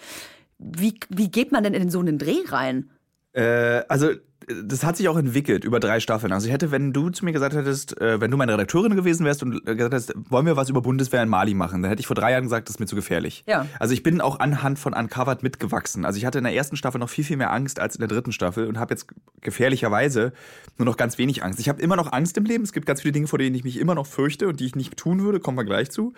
Wie, 0.58 1.00
wie 1.08 1.30
geht 1.30 1.52
man 1.52 1.64
denn 1.64 1.72
in 1.72 1.88
so 1.88 1.98
einen 1.98 2.18
Dreh 2.18 2.42
rein? 2.46 2.90
Äh, 3.32 3.82
also, 3.88 4.10
das 4.46 4.84
hat 4.84 4.96
sich 4.96 5.08
auch 5.08 5.16
entwickelt 5.16 5.64
über 5.64 5.80
drei 5.80 5.98
Staffeln. 5.98 6.32
Also 6.32 6.46
ich 6.46 6.52
hätte, 6.52 6.70
wenn 6.70 6.92
du 6.92 7.10
zu 7.10 7.24
mir 7.24 7.32
gesagt 7.32 7.54
hättest, 7.54 8.00
äh, 8.00 8.20
wenn 8.20 8.30
du 8.30 8.36
meine 8.36 8.52
Redakteurin 8.52 8.94
gewesen 8.94 9.26
wärst 9.26 9.42
und 9.42 9.56
äh, 9.66 9.74
gesagt 9.74 9.92
hättest, 9.92 10.14
wollen 10.30 10.46
wir 10.46 10.56
was 10.56 10.68
über 10.68 10.82
Bundeswehr 10.82 11.22
in 11.22 11.28
Mali 11.28 11.54
machen, 11.54 11.82
dann 11.82 11.88
hätte 11.88 12.00
ich 12.00 12.06
vor 12.06 12.14
drei 12.14 12.30
Jahren 12.30 12.44
gesagt, 12.44 12.68
das 12.68 12.76
ist 12.76 12.80
mir 12.80 12.86
zu 12.86 12.94
gefährlich. 12.94 13.42
Ja. 13.46 13.66
Also 13.80 13.92
ich 13.92 14.04
bin 14.04 14.20
auch 14.20 14.38
anhand 14.38 14.78
von 14.78 14.94
Uncovered 14.94 15.42
mitgewachsen. 15.42 16.04
Also 16.04 16.18
ich 16.18 16.26
hatte 16.26 16.38
in 16.38 16.44
der 16.44 16.54
ersten 16.54 16.76
Staffel 16.76 16.98
noch 16.98 17.08
viel, 17.08 17.24
viel 17.24 17.36
mehr 17.36 17.52
Angst 17.52 17.80
als 17.80 17.96
in 17.96 18.00
der 18.00 18.08
dritten 18.08 18.30
Staffel 18.30 18.68
und 18.68 18.78
habe 18.78 18.94
jetzt 18.94 19.08
gefährlicherweise 19.40 20.32
nur 20.78 20.86
noch 20.86 20.96
ganz 20.96 21.18
wenig 21.18 21.42
Angst. 21.42 21.58
Ich 21.58 21.68
habe 21.68 21.82
immer 21.82 21.96
noch 21.96 22.12
Angst 22.12 22.36
im 22.36 22.44
Leben. 22.44 22.62
Es 22.62 22.72
gibt 22.72 22.86
ganz 22.86 23.02
viele 23.02 23.12
Dinge, 23.12 23.26
vor 23.26 23.40
denen 23.40 23.56
ich 23.56 23.64
mich 23.64 23.80
immer 23.80 23.96
noch 23.96 24.06
fürchte 24.06 24.46
und 24.46 24.60
die 24.60 24.66
ich 24.66 24.76
nicht 24.76 24.96
tun 24.96 25.22
würde, 25.22 25.40
kommen 25.40 25.58
wir 25.58 25.64
gleich 25.64 25.90
zu. 25.90 26.12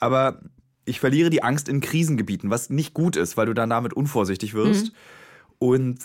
Aber 0.00 0.40
ich 0.84 0.98
verliere 0.98 1.30
die 1.30 1.44
Angst 1.44 1.68
in 1.68 1.80
Krisengebieten, 1.80 2.50
was 2.50 2.70
nicht 2.70 2.92
gut 2.92 3.14
ist, 3.14 3.36
weil 3.36 3.46
du 3.46 3.54
dann 3.54 3.70
damit 3.70 3.92
unvorsichtig 3.92 4.52
wirst. 4.52 4.86
Mhm. 4.86 4.92
Und 5.60 5.98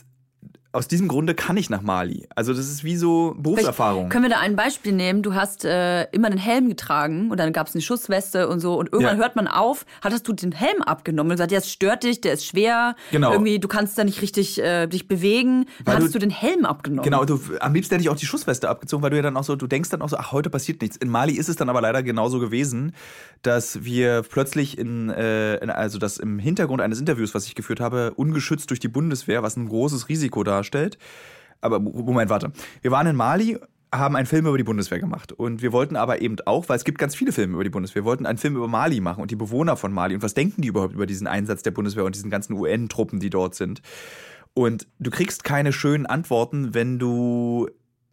aus 0.73 0.87
diesem 0.87 1.07
Grunde 1.07 1.33
kann 1.33 1.57
ich 1.57 1.69
nach 1.69 1.81
Mali. 1.81 2.27
Also 2.35 2.53
das 2.53 2.67
ist 2.69 2.83
wie 2.83 2.97
so 2.97 3.33
Berufserfahrung. 3.37 4.09
Können 4.09 4.23
wir 4.25 4.29
da 4.29 4.39
ein 4.39 4.55
Beispiel 4.55 4.91
nehmen? 4.91 5.23
Du 5.23 5.33
hast 5.33 5.65
äh, 5.65 6.03
immer 6.11 6.27
einen 6.27 6.37
Helm 6.37 6.69
getragen 6.69 7.31
und 7.31 7.39
dann 7.39 7.51
gab 7.53 7.67
es 7.67 7.73
eine 7.73 7.81
Schussweste 7.81 8.47
und 8.47 8.59
so 8.59 8.77
und 8.77 8.91
irgendwann 8.91 9.17
Ja. 9.17 9.23
hört 9.23 9.35
man 9.35 9.47
auf, 9.47 9.85
hattest 10.01 10.27
du 10.27 10.33
den 10.33 10.51
Helm 10.51 10.81
abgenommen 10.83 11.31
und 11.31 11.35
gesagt, 11.37 11.51
ja, 11.51 11.57
es 11.59 11.71
stört 11.71 12.03
dich, 12.03 12.21
der 12.21 12.33
ist 12.33 12.45
schwer, 12.45 12.95
Genau. 13.11 13.31
irgendwie, 13.31 13.59
du 13.59 13.67
kannst 13.67 13.97
da 13.97 14.03
nicht 14.03 14.21
richtig 14.21 14.61
äh, 14.61 14.87
dich 14.87 15.07
bewegen. 15.07 15.65
Dann 15.79 15.85
Weil 15.85 15.95
hattest 15.95 16.13
du- 16.15 16.19
du, 16.19 16.25
den 16.27 16.31
Helm 16.31 16.65
abgenommen. 16.65 17.03
Genau, 17.03 17.25
du, 17.25 17.39
am 17.59 17.73
liebsten 17.73 17.95
hätte 17.95 18.03
ich 18.03 18.09
auch 18.09 18.15
die 18.17 18.25
Schussweste 18.25 18.69
abgezogen, 18.69 19.01
weil 19.03 19.09
du 19.09 19.15
ja 19.15 19.23
dann 19.23 19.37
auch 19.37 19.43
so, 19.45 19.55
du 19.55 19.67
denkst 19.67 19.89
dann 19.89 20.01
auch 20.01 20.09
so, 20.09 20.17
ach, 20.17 20.31
heute 20.31 20.49
passiert 20.49 20.81
nichts. 20.81 20.97
In 20.97 21.09
Mali 21.09 21.33
ist 21.33 21.49
es 21.49 21.55
dann 21.55 21.69
aber 21.69 21.81
leider 21.81 22.03
genauso 22.03 22.39
gewesen, 22.39 22.93
dass 23.41 23.83
wir 23.83 24.23
plötzlich 24.23 24.77
in, 24.77 25.09
äh, 25.09 25.55
in 25.57 25.69
also 25.69 25.97
das 25.97 26.17
im 26.17 26.39
Hintergrund 26.39 26.81
eines 26.81 26.99
Interviews, 26.99 27.33
was 27.33 27.45
ich 27.45 27.55
geführt 27.55 27.79
habe, 27.79 28.13
ungeschützt 28.15 28.69
durch 28.69 28.79
die 28.79 28.87
Bundeswehr, 28.87 29.43
was 29.43 29.55
ein 29.55 29.67
großes 29.69 30.09
Risiko 30.09 30.43
darstellt. 30.57 30.97
Aber 31.61 31.79
Moment, 31.79 32.29
warte. 32.29 32.51
Wir 32.81 32.91
waren 32.91 33.07
in 33.07 33.15
Mali, 33.15 33.57
haben 33.93 34.15
einen 34.15 34.25
Film 34.25 34.45
über 34.45 34.57
die 34.57 34.63
Bundeswehr 34.63 34.99
gemacht. 34.99 35.31
Und 35.31 35.61
wir 35.61 35.71
wollten 35.71 35.95
aber 35.95 36.21
eben 36.21 36.37
auch, 36.45 36.67
weil 36.69 36.77
es 36.77 36.83
gibt 36.83 36.97
ganz 36.97 37.15
viele 37.15 37.31
Filme 37.31 37.53
über 37.53 37.63
die 37.63 37.69
Bundeswehr, 37.69 38.03
wir 38.03 38.09
wollten 38.09 38.25
einen 38.25 38.37
Film 38.37 38.55
über 38.55 38.67
Mali 38.67 38.99
machen 38.99 39.21
und 39.21 39.31
die 39.31 39.35
Bewohner 39.35 39.77
von 39.77 39.91
Mali. 39.91 40.15
Und 40.15 40.23
was 40.23 40.33
denken 40.33 40.61
die 40.61 40.67
überhaupt 40.67 40.93
über 40.93 41.05
diesen 41.05 41.27
Einsatz 41.27 41.63
der 41.63 41.71
Bundeswehr 41.71 42.05
und 42.05 42.15
diesen 42.15 42.29
ganzen 42.29 42.53
UN-Truppen, 42.53 43.19
die 43.19 43.29
dort 43.29 43.55
sind? 43.55 43.81
Und 44.53 44.87
du 44.99 45.11
kriegst 45.11 45.43
keine 45.43 45.71
schönen 45.71 46.05
Antworten, 46.05 46.73
wenn 46.73 46.99
du 46.99 47.69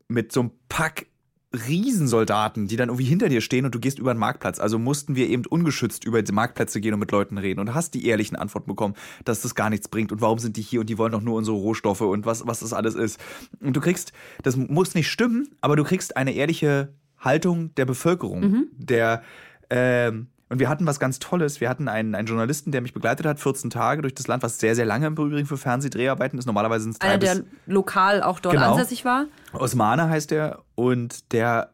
mit 0.08 0.32
so 0.32 0.40
einem 0.40 0.50
Pack 0.68 1.06
Riesensoldaten, 1.54 2.66
die 2.66 2.76
dann 2.76 2.88
irgendwie 2.88 3.04
hinter 3.04 3.28
dir 3.28 3.40
stehen 3.40 3.64
und 3.64 3.74
du 3.74 3.80
gehst 3.80 3.98
über 3.98 4.12
den 4.12 4.18
Marktplatz. 4.18 4.58
Also 4.58 4.78
mussten 4.78 5.16
wir 5.16 5.28
eben 5.28 5.46
ungeschützt 5.46 6.04
über 6.04 6.22
die 6.22 6.32
Marktplätze 6.32 6.80
gehen 6.80 6.94
und 6.94 7.00
mit 7.00 7.10
Leuten 7.10 7.38
reden 7.38 7.60
und 7.60 7.74
hast 7.74 7.94
die 7.94 8.06
ehrlichen 8.06 8.36
Antworten 8.36 8.68
bekommen, 8.68 8.94
dass 9.24 9.42
das 9.42 9.54
gar 9.54 9.70
nichts 9.70 9.88
bringt 9.88 10.12
und 10.12 10.20
warum 10.20 10.38
sind 10.38 10.56
die 10.56 10.62
hier 10.62 10.80
und 10.80 10.90
die 10.90 10.98
wollen 10.98 11.12
doch 11.12 11.22
nur 11.22 11.36
unsere 11.36 11.56
Rohstoffe 11.56 12.02
und 12.02 12.26
was, 12.26 12.46
was 12.46 12.60
das 12.60 12.72
alles 12.72 12.94
ist. 12.94 13.20
Und 13.60 13.74
du 13.76 13.80
kriegst, 13.80 14.12
das 14.42 14.56
muss 14.56 14.94
nicht 14.94 15.10
stimmen, 15.10 15.48
aber 15.60 15.76
du 15.76 15.84
kriegst 15.84 16.16
eine 16.16 16.32
ehrliche 16.32 16.92
Haltung 17.18 17.74
der 17.76 17.86
Bevölkerung, 17.86 18.66
der, 18.76 19.22
ähm, 19.70 20.26
und 20.48 20.58
wir 20.58 20.68
hatten 20.68 20.86
was 20.86 21.00
ganz 21.00 21.18
Tolles. 21.18 21.60
Wir 21.60 21.68
hatten 21.68 21.88
einen, 21.88 22.14
einen 22.14 22.26
Journalisten, 22.26 22.70
der 22.72 22.80
mich 22.80 22.92
begleitet 22.92 23.26
hat, 23.26 23.40
14 23.40 23.70
Tage 23.70 24.02
durch 24.02 24.14
das 24.14 24.26
Land, 24.26 24.42
was 24.42 24.58
sehr, 24.58 24.74
sehr 24.74 24.86
lange 24.86 25.06
im 25.06 25.14
Übrigen 25.14 25.46
für 25.46 25.56
Fernsehdreharbeiten 25.56 26.38
ist. 26.38 26.46
Normalerweise 26.46 26.84
sind 26.84 26.92
es 26.92 26.98
drei 26.98 27.08
Einer, 27.08 27.18
bis 27.18 27.34
der 27.34 27.44
lokal 27.66 28.22
auch 28.22 28.40
dort 28.40 28.54
Genau. 28.54 28.72
ansässig 28.72 29.04
war. 29.04 29.26
Osmane 29.52 30.08
heißt 30.08 30.32
er 30.32 30.62
und 30.74 31.32
der 31.32 31.70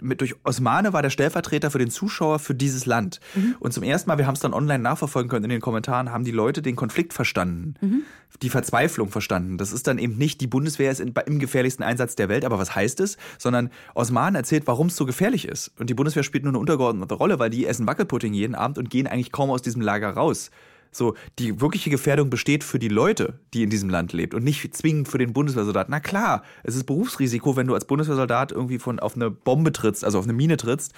mit, 0.00 0.20
durch 0.20 0.34
Osmane 0.44 0.92
war 0.92 1.02
der 1.02 1.10
Stellvertreter 1.10 1.70
für 1.70 1.78
den 1.78 1.90
Zuschauer 1.90 2.38
für 2.38 2.54
dieses 2.54 2.86
Land. 2.86 3.20
Mhm. 3.34 3.56
Und 3.60 3.72
zum 3.72 3.82
ersten 3.82 4.08
Mal, 4.08 4.18
wir 4.18 4.26
haben 4.26 4.34
es 4.34 4.40
dann 4.40 4.54
online 4.54 4.82
nachverfolgen 4.82 5.28
können 5.28 5.44
in 5.44 5.50
den 5.50 5.60
Kommentaren, 5.60 6.10
haben 6.10 6.24
die 6.24 6.30
Leute 6.30 6.62
den 6.62 6.76
Konflikt 6.76 7.12
verstanden, 7.12 7.74
mhm. 7.80 8.02
die 8.42 8.50
Verzweiflung 8.50 9.10
verstanden. 9.10 9.58
Das 9.58 9.72
ist 9.72 9.86
dann 9.86 9.98
eben 9.98 10.16
nicht, 10.16 10.40
die 10.40 10.46
Bundeswehr 10.46 10.90
ist 10.90 11.00
in, 11.00 11.14
im 11.26 11.38
gefährlichsten 11.38 11.82
Einsatz 11.82 12.16
der 12.16 12.28
Welt, 12.28 12.44
aber 12.44 12.58
was 12.58 12.74
heißt 12.74 13.00
es? 13.00 13.16
Sondern 13.38 13.70
Osman 13.94 14.34
erzählt, 14.34 14.66
warum 14.66 14.88
es 14.88 14.96
so 14.96 15.06
gefährlich 15.06 15.46
ist. 15.46 15.72
Und 15.78 15.90
die 15.90 15.94
Bundeswehr 15.94 16.22
spielt 16.22 16.44
nur 16.44 16.52
eine 16.52 16.58
untergeordnete 16.58 17.14
Rolle, 17.14 17.38
weil 17.38 17.50
die 17.50 17.66
essen 17.66 17.86
Wackelpudding 17.86 18.34
jeden 18.34 18.54
Abend 18.54 18.78
und 18.78 18.90
gehen 18.90 19.06
eigentlich 19.06 19.32
kaum 19.32 19.50
aus 19.50 19.62
diesem 19.62 19.82
Lager 19.82 20.10
raus. 20.10 20.50
So, 20.90 21.14
die 21.38 21.60
wirkliche 21.60 21.90
Gefährdung 21.90 22.30
besteht 22.30 22.64
für 22.64 22.78
die 22.78 22.88
Leute, 22.88 23.38
die 23.54 23.62
in 23.62 23.70
diesem 23.70 23.90
Land 23.90 24.12
lebt 24.12 24.34
und 24.34 24.44
nicht 24.44 24.74
zwingend 24.76 25.08
für 25.08 25.18
den 25.18 25.32
Bundeswehrsoldaten. 25.32 25.90
Na 25.90 26.00
klar, 26.00 26.42
es 26.62 26.74
ist 26.76 26.84
Berufsrisiko, 26.84 27.56
wenn 27.56 27.66
du 27.66 27.74
als 27.74 27.84
Bundeswehrsoldat 27.84 28.52
irgendwie 28.52 28.78
von 28.78 28.98
auf 28.98 29.16
eine 29.16 29.30
Bombe 29.30 29.72
trittst, 29.72 30.04
also 30.04 30.18
auf 30.18 30.24
eine 30.24 30.32
Mine 30.32 30.56
trittst. 30.56 30.92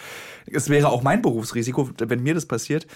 Es 0.47 0.69
wäre 0.69 0.89
auch 0.89 1.03
mein 1.03 1.23
Berufsrisiko, 1.23 1.91
wenn 1.99 2.23
mir 2.23 2.35
das 2.35 2.47
passiert. 2.47 2.87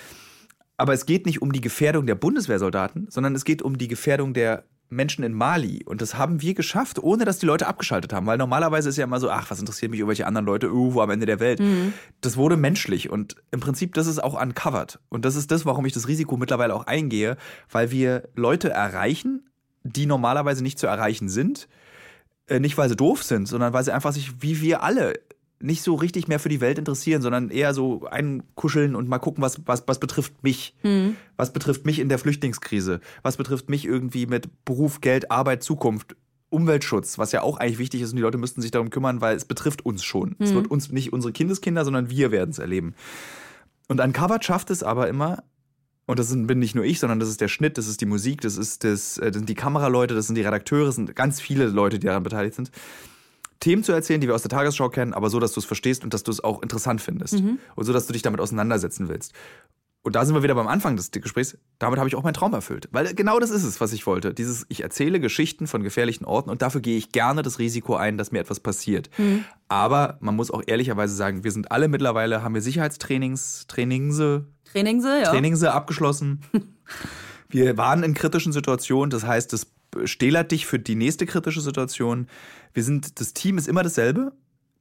Aber 0.76 0.92
es 0.92 1.06
geht 1.06 1.26
nicht 1.26 1.40
um 1.40 1.52
die 1.52 1.60
Gefährdung 1.60 2.06
der 2.06 2.16
Bundeswehrsoldaten, 2.16 3.06
sondern 3.08 3.34
es 3.34 3.44
geht 3.44 3.62
um 3.62 3.78
die 3.78 3.88
Gefährdung 3.88 4.34
der 4.34 4.64
Menschen 4.94 5.24
in 5.24 5.32
Mali. 5.32 5.82
Und 5.84 6.00
das 6.00 6.16
haben 6.16 6.40
wir 6.40 6.54
geschafft, 6.54 6.98
ohne 7.02 7.24
dass 7.24 7.38
die 7.38 7.46
Leute 7.46 7.66
abgeschaltet 7.66 8.12
haben. 8.12 8.26
Weil 8.26 8.38
normalerweise 8.38 8.88
ist 8.88 8.96
ja 8.96 9.04
immer 9.04 9.20
so, 9.20 9.30
ach, 9.30 9.50
was 9.50 9.60
interessiert 9.60 9.90
mich 9.90 10.00
irgendwelche 10.00 10.26
anderen 10.26 10.46
Leute 10.46 10.66
irgendwo 10.66 11.00
am 11.00 11.10
Ende 11.10 11.26
der 11.26 11.40
Welt. 11.40 11.60
Mhm. 11.60 11.92
Das 12.20 12.36
wurde 12.36 12.56
menschlich. 12.56 13.10
Und 13.10 13.36
im 13.50 13.60
Prinzip, 13.60 13.94
das 13.94 14.06
ist 14.06 14.22
auch 14.22 14.40
uncovered. 14.40 14.98
Und 15.08 15.24
das 15.24 15.36
ist 15.36 15.50
das, 15.50 15.66
warum 15.66 15.84
ich 15.86 15.92
das 15.92 16.08
Risiko 16.08 16.36
mittlerweile 16.36 16.74
auch 16.74 16.86
eingehe, 16.86 17.36
weil 17.70 17.90
wir 17.90 18.28
Leute 18.34 18.70
erreichen, 18.70 19.48
die 19.82 20.06
normalerweise 20.06 20.62
nicht 20.62 20.78
zu 20.78 20.86
erreichen 20.86 21.28
sind. 21.28 21.68
Äh, 22.46 22.60
nicht, 22.60 22.76
weil 22.76 22.88
sie 22.88 22.96
doof 22.96 23.22
sind, 23.22 23.46
sondern 23.46 23.72
weil 23.72 23.84
sie 23.84 23.92
einfach 23.92 24.12
sich, 24.12 24.42
wie 24.42 24.60
wir 24.60 24.82
alle, 24.82 25.14
nicht 25.64 25.82
so 25.82 25.94
richtig 25.94 26.28
mehr 26.28 26.38
für 26.38 26.50
die 26.50 26.60
Welt 26.60 26.78
interessieren, 26.78 27.22
sondern 27.22 27.50
eher 27.50 27.72
so 27.72 28.04
einkuscheln 28.04 28.94
und 28.94 29.08
mal 29.08 29.18
gucken, 29.18 29.42
was, 29.42 29.66
was, 29.66 29.84
was 29.86 29.98
betrifft 29.98 30.42
mich. 30.42 30.76
Mhm. 30.82 31.16
Was 31.36 31.52
betrifft 31.52 31.86
mich 31.86 31.98
in 31.98 32.08
der 32.08 32.18
Flüchtlingskrise? 32.18 33.00
Was 33.22 33.38
betrifft 33.38 33.70
mich 33.70 33.86
irgendwie 33.86 34.26
mit 34.26 34.64
Beruf, 34.64 35.00
Geld, 35.00 35.30
Arbeit, 35.30 35.62
Zukunft? 35.62 36.16
Umweltschutz, 36.50 37.18
was 37.18 37.32
ja 37.32 37.42
auch 37.42 37.56
eigentlich 37.56 37.78
wichtig 37.78 38.02
ist 38.02 38.10
und 38.10 38.16
die 38.16 38.22
Leute 38.22 38.38
müssten 38.38 38.62
sich 38.62 38.70
darum 38.70 38.90
kümmern, 38.90 39.20
weil 39.20 39.34
es 39.34 39.44
betrifft 39.44 39.84
uns 39.84 40.04
schon. 40.04 40.30
Mhm. 40.30 40.36
Es 40.38 40.50
hm. 40.50 40.56
wird 40.56 40.70
uns 40.70 40.92
nicht 40.92 41.12
unsere 41.12 41.32
Kindeskinder, 41.32 41.84
sondern 41.84 42.10
wir 42.10 42.30
werden 42.30 42.50
es 42.50 42.60
erleben. 42.60 42.94
Und 43.88 44.00
Uncovered 44.00 44.44
schafft 44.44 44.70
es 44.70 44.84
aber 44.84 45.08
immer, 45.08 45.42
und 46.06 46.20
das 46.20 46.30
bin 46.30 46.60
nicht 46.60 46.76
nur 46.76 46.84
ich, 46.84 47.00
sondern 47.00 47.18
das 47.18 47.28
ist 47.28 47.40
der 47.40 47.48
Schnitt, 47.48 47.76
das 47.76 47.88
ist 47.88 48.00
die 48.00 48.06
Musik, 48.06 48.42
das 48.42 48.56
ist 48.56 48.84
das, 48.84 49.18
äh, 49.18 49.32
das 49.32 49.38
sind 49.38 49.48
die 49.48 49.56
Kameraleute, 49.56 50.14
das 50.14 50.26
sind 50.26 50.36
die 50.36 50.42
Redakteure, 50.42 50.84
das 50.84 50.94
sind 50.94 51.16
ganz 51.16 51.40
viele 51.40 51.66
Leute, 51.66 51.98
die 51.98 52.06
daran 52.06 52.22
beteiligt 52.22 52.54
sind 52.54 52.70
Themen 53.64 53.82
zu 53.82 53.92
erzählen, 53.92 54.20
die 54.20 54.26
wir 54.26 54.34
aus 54.34 54.42
der 54.42 54.50
Tagesschau 54.50 54.90
kennen, 54.90 55.14
aber 55.14 55.30
so, 55.30 55.40
dass 55.40 55.52
du 55.52 55.60
es 55.60 55.64
verstehst 55.64 56.04
und 56.04 56.12
dass 56.12 56.22
du 56.22 56.30
es 56.30 56.44
auch 56.44 56.62
interessant 56.62 57.00
findest. 57.00 57.40
Mhm. 57.40 57.58
Und 57.74 57.84
so, 57.84 57.94
dass 57.94 58.06
du 58.06 58.12
dich 58.12 58.20
damit 58.20 58.38
auseinandersetzen 58.38 59.08
willst. 59.08 59.32
Und 60.02 60.16
da 60.16 60.26
sind 60.26 60.34
wir 60.34 60.42
wieder 60.42 60.54
beim 60.54 60.68
Anfang 60.68 60.96
des 60.96 61.10
Gesprächs. 61.12 61.56
Damit 61.78 61.98
habe 61.98 62.06
ich 62.06 62.14
auch 62.14 62.22
meinen 62.22 62.34
Traum 62.34 62.52
erfüllt. 62.52 62.90
Weil 62.92 63.14
genau 63.14 63.40
das 63.40 63.48
ist 63.48 63.64
es, 63.64 63.80
was 63.80 63.94
ich 63.94 64.06
wollte. 64.06 64.34
Dieses, 64.34 64.66
ich 64.68 64.82
erzähle 64.82 65.18
Geschichten 65.18 65.66
von 65.66 65.82
gefährlichen 65.82 66.26
Orten 66.26 66.50
und 66.50 66.60
dafür 66.60 66.82
gehe 66.82 66.98
ich 66.98 67.10
gerne 67.10 67.40
das 67.40 67.58
Risiko 67.58 67.96
ein, 67.96 68.18
dass 68.18 68.30
mir 68.30 68.40
etwas 68.40 68.60
passiert. 68.60 69.08
Mhm. 69.16 69.46
Aber 69.68 70.18
man 70.20 70.36
muss 70.36 70.50
auch 70.50 70.62
ehrlicherweise 70.66 71.14
sagen, 71.14 71.42
wir 71.42 71.50
sind 71.50 71.72
alle 71.72 71.88
mittlerweile, 71.88 72.42
haben 72.42 72.52
wir 72.52 72.60
Sicherheitstrainings, 72.60 73.66
Trainingse, 73.66 74.44
Trainingse, 74.70 75.20
ja. 75.22 75.30
Trainingse 75.30 75.72
abgeschlossen. 75.72 76.42
wir 77.48 77.78
waren 77.78 78.02
in 78.02 78.12
kritischen 78.12 78.52
Situationen. 78.52 79.08
Das 79.08 79.24
heißt, 79.24 79.54
das 79.54 79.68
stählert 80.04 80.50
dich 80.50 80.66
für 80.66 80.78
die 80.78 80.96
nächste 80.96 81.24
kritische 81.24 81.62
Situation. 81.62 82.26
Wir 82.74 82.82
sind, 82.82 83.20
das 83.20 83.32
Team 83.32 83.56
ist 83.56 83.68
immer 83.68 83.82
dasselbe. 83.82 84.32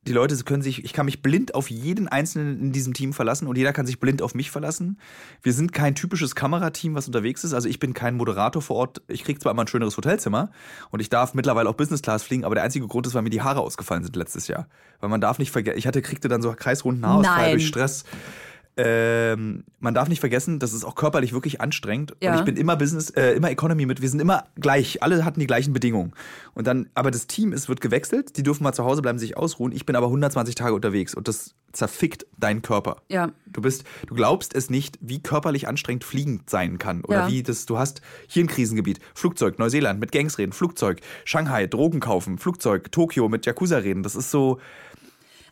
Die 0.05 0.11
Leute 0.11 0.35
können 0.43 0.61
sich, 0.61 0.83
ich 0.83 0.91
kann 0.91 1.05
mich 1.05 1.21
blind 1.21 1.55
auf 1.55 1.69
jeden 1.69 2.09
Einzelnen 2.09 2.59
in 2.59 2.71
diesem 2.73 2.93
Team 2.93 3.13
verlassen 3.13 3.47
und 3.47 3.57
jeder 3.57 3.71
kann 3.71 3.85
sich 3.85 4.01
blind 4.01 4.21
auf 4.21 4.35
mich 4.35 4.51
verlassen. 4.51 4.99
Wir 5.41 5.53
sind 5.53 5.71
kein 5.71 5.95
typisches 5.95 6.35
Kamerateam, 6.35 6.93
was 6.93 7.07
unterwegs 7.07 7.45
ist. 7.45 7.53
Also 7.53 7.69
ich 7.69 7.79
bin 7.79 7.93
kein 7.93 8.15
Moderator 8.15 8.61
vor 8.61 8.75
Ort. 8.75 9.01
Ich 9.07 9.23
kriege 9.23 9.39
zwar 9.39 9.53
immer 9.53 9.63
ein 9.63 9.67
schöneres 9.67 9.95
Hotelzimmer 9.95 10.51
und 10.91 10.99
ich 10.99 11.09
darf 11.09 11.35
mittlerweile 11.35 11.69
auch 11.69 11.75
Business 11.75 12.01
Class 12.01 12.23
fliegen, 12.23 12.43
aber 12.43 12.55
der 12.55 12.65
einzige 12.65 12.85
Grund 12.85 13.07
ist, 13.07 13.13
weil 13.13 13.21
mir 13.21 13.29
die 13.29 13.43
Haare 13.43 13.61
ausgefallen 13.61 14.03
sind 14.03 14.17
letztes 14.17 14.49
Jahr. 14.49 14.67
Weil 14.99 15.09
man 15.09 15.21
darf 15.21 15.39
nicht 15.39 15.51
vergessen, 15.51 15.77
ich 15.77 15.87
hatte, 15.87 16.01
kriegte 16.01 16.27
dann 16.27 16.41
so 16.41 16.53
kreisrunden 16.53 17.05
Haarausfall 17.05 17.51
durch 17.51 17.67
Stress. 17.67 18.03
Ähm, 18.75 19.65
man 19.79 19.93
darf 19.93 20.07
nicht 20.07 20.19
vergessen, 20.19 20.57
das 20.57 20.73
ist 20.73 20.83
auch 20.83 20.95
körperlich 20.95 21.31
wirklich 21.31 21.61
anstrengend. 21.61 22.15
Ja. 22.21 22.31
Und 22.31 22.39
ich 22.39 22.45
bin 22.45 22.57
immer 22.57 22.75
Business, 22.75 23.11
äh, 23.11 23.33
immer 23.33 23.51
Economy 23.51 23.85
mit. 23.85 24.01
Wir 24.01 24.09
sind 24.09 24.19
immer 24.19 24.45
gleich. 24.55 25.03
Alle 25.03 25.23
hatten 25.25 25.39
die 25.39 25.45
gleichen 25.45 25.73
Bedingungen. 25.73 26.13
Und 26.55 26.65
dann, 26.65 26.89
aber 26.95 27.11
das 27.11 27.27
Team 27.27 27.53
ist, 27.53 27.69
wird 27.69 27.81
gewechselt. 27.81 28.35
Die 28.37 28.43
dürfen 28.43 28.63
mal 28.63 28.73
zu 28.73 28.83
Hause 28.83 29.03
bleiben, 29.03 29.19
sich 29.19 29.37
ausruhen. 29.37 29.71
Ich 29.73 29.85
bin 29.85 29.95
aber 29.95 30.07
120 30.07 30.55
Tage 30.55 30.73
unterwegs 30.73 31.13
und 31.13 31.27
das 31.27 31.53
zerfickt 31.71 32.25
deinen 32.37 32.61
Körper. 32.61 32.97
Ja. 33.09 33.31
Du 33.45 33.61
bist, 33.61 33.83
du 34.07 34.15
glaubst 34.15 34.55
es 34.55 34.69
nicht, 34.69 34.97
wie 35.01 35.21
körperlich 35.21 35.67
anstrengend 35.67 36.03
fliegend 36.03 36.49
sein 36.49 36.79
kann. 36.79 37.03
Oder 37.03 37.21
ja. 37.21 37.27
wie 37.27 37.43
das, 37.43 37.65
du 37.65 37.77
hast 37.77 38.01
hier 38.27 38.43
ein 38.43 38.47
Krisengebiet. 38.47 38.99
Flugzeug, 39.13 39.59
Neuseeland 39.59 39.99
mit 39.99 40.11
Gangs 40.11 40.37
reden. 40.37 40.53
Flugzeug, 40.53 41.01
Shanghai, 41.25 41.67
Drogen 41.67 41.99
kaufen. 41.99 42.39
Flugzeug, 42.39 42.91
Tokio 42.91 43.29
mit 43.29 43.45
Yakuza 43.45 43.77
reden. 43.77 44.01
Das 44.03 44.15
ist 44.15 44.31
so, 44.31 44.59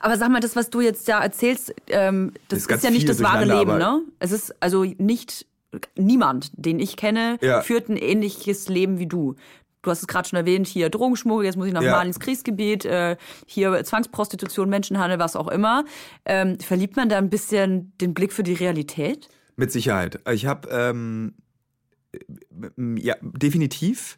aber 0.01 0.17
sag 0.17 0.29
mal, 0.29 0.39
das, 0.39 0.55
was 0.55 0.69
du 0.69 0.81
jetzt 0.81 1.07
da 1.07 1.21
erzählst, 1.21 1.73
ähm, 1.87 2.33
das 2.47 2.59
ist, 2.59 2.71
ist 2.71 2.83
ja 2.83 2.89
nicht 2.89 3.07
das 3.07 3.21
wahre 3.21 3.45
Leben, 3.45 3.77
ne? 3.77 4.01
Es 4.19 4.31
ist 4.31 4.55
also 4.61 4.83
nicht 4.83 5.45
niemand, 5.95 6.51
den 6.53 6.79
ich 6.79 6.97
kenne, 6.97 7.37
ja. 7.41 7.61
führt 7.61 7.89
ein 7.89 7.97
ähnliches 7.97 8.67
Leben 8.67 8.99
wie 8.99 9.07
du. 9.07 9.35
Du 9.81 9.89
hast 9.89 10.01
es 10.01 10.07
gerade 10.07 10.27
schon 10.29 10.37
erwähnt, 10.37 10.67
hier 10.67 10.89
Drogenschmuggel, 10.89 11.45
jetzt 11.45 11.55
muss 11.55 11.67
ich 11.67 11.73
nach 11.73 11.81
ja. 11.81 11.91
Mali 11.91 12.07
ins 12.07 12.19
Kriegsgebiet, 12.19 12.85
äh, 12.85 13.17
hier 13.47 13.83
Zwangsprostitution, 13.83 14.69
Menschenhandel, 14.69 15.17
was 15.17 15.35
auch 15.35 15.47
immer. 15.47 15.85
Ähm, 16.25 16.59
verliebt 16.59 16.95
man 16.97 17.09
da 17.09 17.17
ein 17.17 17.29
bisschen 17.29 17.93
den 17.99 18.13
Blick 18.13 18.31
für 18.31 18.43
die 18.43 18.53
Realität? 18.53 19.29
Mit 19.55 19.71
Sicherheit. 19.71 20.19
Ich 20.31 20.45
habe 20.45 20.69
ähm, 20.69 21.33
ja 22.97 23.15
definitiv 23.21 24.17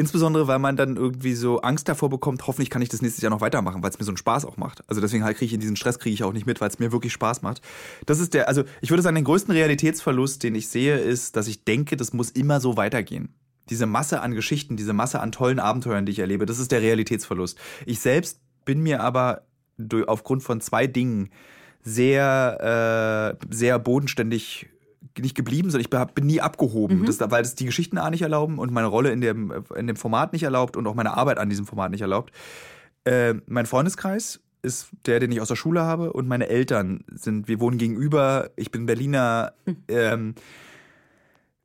Insbesondere, 0.00 0.46
weil 0.46 0.58
man 0.58 0.76
dann 0.76 0.96
irgendwie 0.96 1.34
so 1.34 1.60
Angst 1.60 1.86
davor 1.86 2.08
bekommt, 2.08 2.46
hoffentlich 2.46 2.70
kann 2.70 2.80
ich 2.80 2.88
das 2.88 3.02
nächstes 3.02 3.22
Jahr 3.22 3.28
noch 3.28 3.42
weitermachen, 3.42 3.82
weil 3.82 3.90
es 3.90 3.98
mir 3.98 4.06
so 4.06 4.12
einen 4.12 4.16
Spaß 4.16 4.46
auch 4.46 4.56
macht. 4.56 4.82
Also 4.88 5.02
deswegen 5.02 5.24
halt 5.24 5.36
kriege 5.36 5.48
ich 5.48 5.52
in 5.52 5.60
diesen 5.60 5.76
Stress 5.76 5.98
kriege 5.98 6.14
ich 6.14 6.24
auch 6.24 6.32
nicht 6.32 6.46
mit, 6.46 6.58
weil 6.62 6.70
es 6.70 6.78
mir 6.78 6.90
wirklich 6.90 7.12
Spaß 7.12 7.42
macht. 7.42 7.60
Das 8.06 8.18
ist 8.18 8.32
der, 8.32 8.48
also 8.48 8.64
ich 8.80 8.88
würde 8.88 9.02
sagen, 9.02 9.14
den 9.14 9.24
größten 9.24 9.52
Realitätsverlust, 9.52 10.42
den 10.42 10.54
ich 10.54 10.68
sehe, 10.68 10.96
ist, 10.96 11.36
dass 11.36 11.48
ich 11.48 11.64
denke, 11.64 11.98
das 11.98 12.14
muss 12.14 12.30
immer 12.30 12.60
so 12.60 12.78
weitergehen. 12.78 13.34
Diese 13.68 13.84
Masse 13.84 14.22
an 14.22 14.32
Geschichten, 14.32 14.78
diese 14.78 14.94
Masse 14.94 15.20
an 15.20 15.32
tollen 15.32 15.58
Abenteuern, 15.58 16.06
die 16.06 16.12
ich 16.12 16.18
erlebe, 16.20 16.46
das 16.46 16.58
ist 16.58 16.72
der 16.72 16.80
Realitätsverlust. 16.80 17.58
Ich 17.84 18.00
selbst 18.00 18.40
bin 18.64 18.80
mir 18.80 19.02
aber 19.02 19.42
aufgrund 20.06 20.42
von 20.42 20.62
zwei 20.62 20.86
Dingen 20.86 21.28
sehr, 21.82 23.36
äh, 23.38 23.46
sehr 23.54 23.78
bodenständig 23.78 24.70
nicht 25.18 25.34
geblieben, 25.34 25.70
sondern 25.70 26.06
ich 26.08 26.14
bin 26.14 26.26
nie 26.26 26.40
abgehoben, 26.40 27.00
mhm. 27.00 27.06
das, 27.06 27.20
weil 27.20 27.42
das 27.42 27.54
die 27.54 27.64
Geschichten 27.66 27.98
A 27.98 28.10
nicht 28.10 28.22
erlauben 28.22 28.58
und 28.58 28.72
meine 28.72 28.86
Rolle 28.86 29.10
in 29.10 29.20
dem, 29.20 29.64
in 29.74 29.86
dem 29.86 29.96
Format 29.96 30.32
nicht 30.32 30.42
erlaubt 30.42 30.76
und 30.76 30.86
auch 30.86 30.94
meine 30.94 31.16
Arbeit 31.16 31.38
an 31.38 31.48
diesem 31.48 31.66
Format 31.66 31.90
nicht 31.90 32.00
erlaubt. 32.00 32.32
Äh, 33.04 33.34
mein 33.46 33.66
Freundeskreis 33.66 34.40
ist 34.62 34.90
der, 35.06 35.20
den 35.20 35.32
ich 35.32 35.40
aus 35.40 35.48
der 35.48 35.56
Schule 35.56 35.82
habe 35.82 36.12
und 36.12 36.28
meine 36.28 36.48
Eltern 36.48 37.04
sind, 37.08 37.48
wir 37.48 37.60
wohnen 37.60 37.78
gegenüber, 37.78 38.50
ich 38.56 38.70
bin 38.70 38.86
Berliner 38.86 39.52
mhm. 39.64 39.76
ähm, 39.88 40.34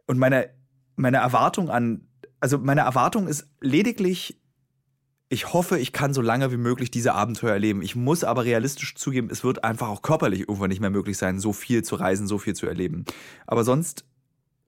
und 0.07 0.17
meine, 0.17 0.49
meine 0.95 1.17
Erwartung 1.17 1.69
an, 1.69 2.07
also 2.39 2.57
meine 2.57 2.81
Erwartung 2.81 3.27
ist 3.27 3.47
lediglich 3.59 4.39
ich 5.29 5.53
hoffe, 5.53 5.79
ich 5.79 5.91
kann 5.91 6.13
so 6.13 6.21
lange 6.21 6.51
wie 6.51 6.57
möglich 6.57 6.91
diese 6.91 7.13
Abenteuer 7.13 7.53
erleben. 7.53 7.81
Ich 7.81 7.95
muss 7.95 8.23
aber 8.23 8.45
realistisch 8.45 8.95
zugeben, 8.95 9.29
es 9.31 9.43
wird 9.43 9.63
einfach 9.63 9.89
auch 9.89 10.01
körperlich 10.01 10.41
irgendwann 10.41 10.69
nicht 10.69 10.81
mehr 10.81 10.91
möglich 10.91 11.17
sein, 11.17 11.39
so 11.39 11.51
viel 11.51 11.83
zu 11.83 11.95
reisen, 11.95 12.27
so 12.27 12.37
viel 12.37 12.53
zu 12.53 12.67
erleben. 12.67 13.05
Aber 13.47 13.63
sonst 13.63 14.05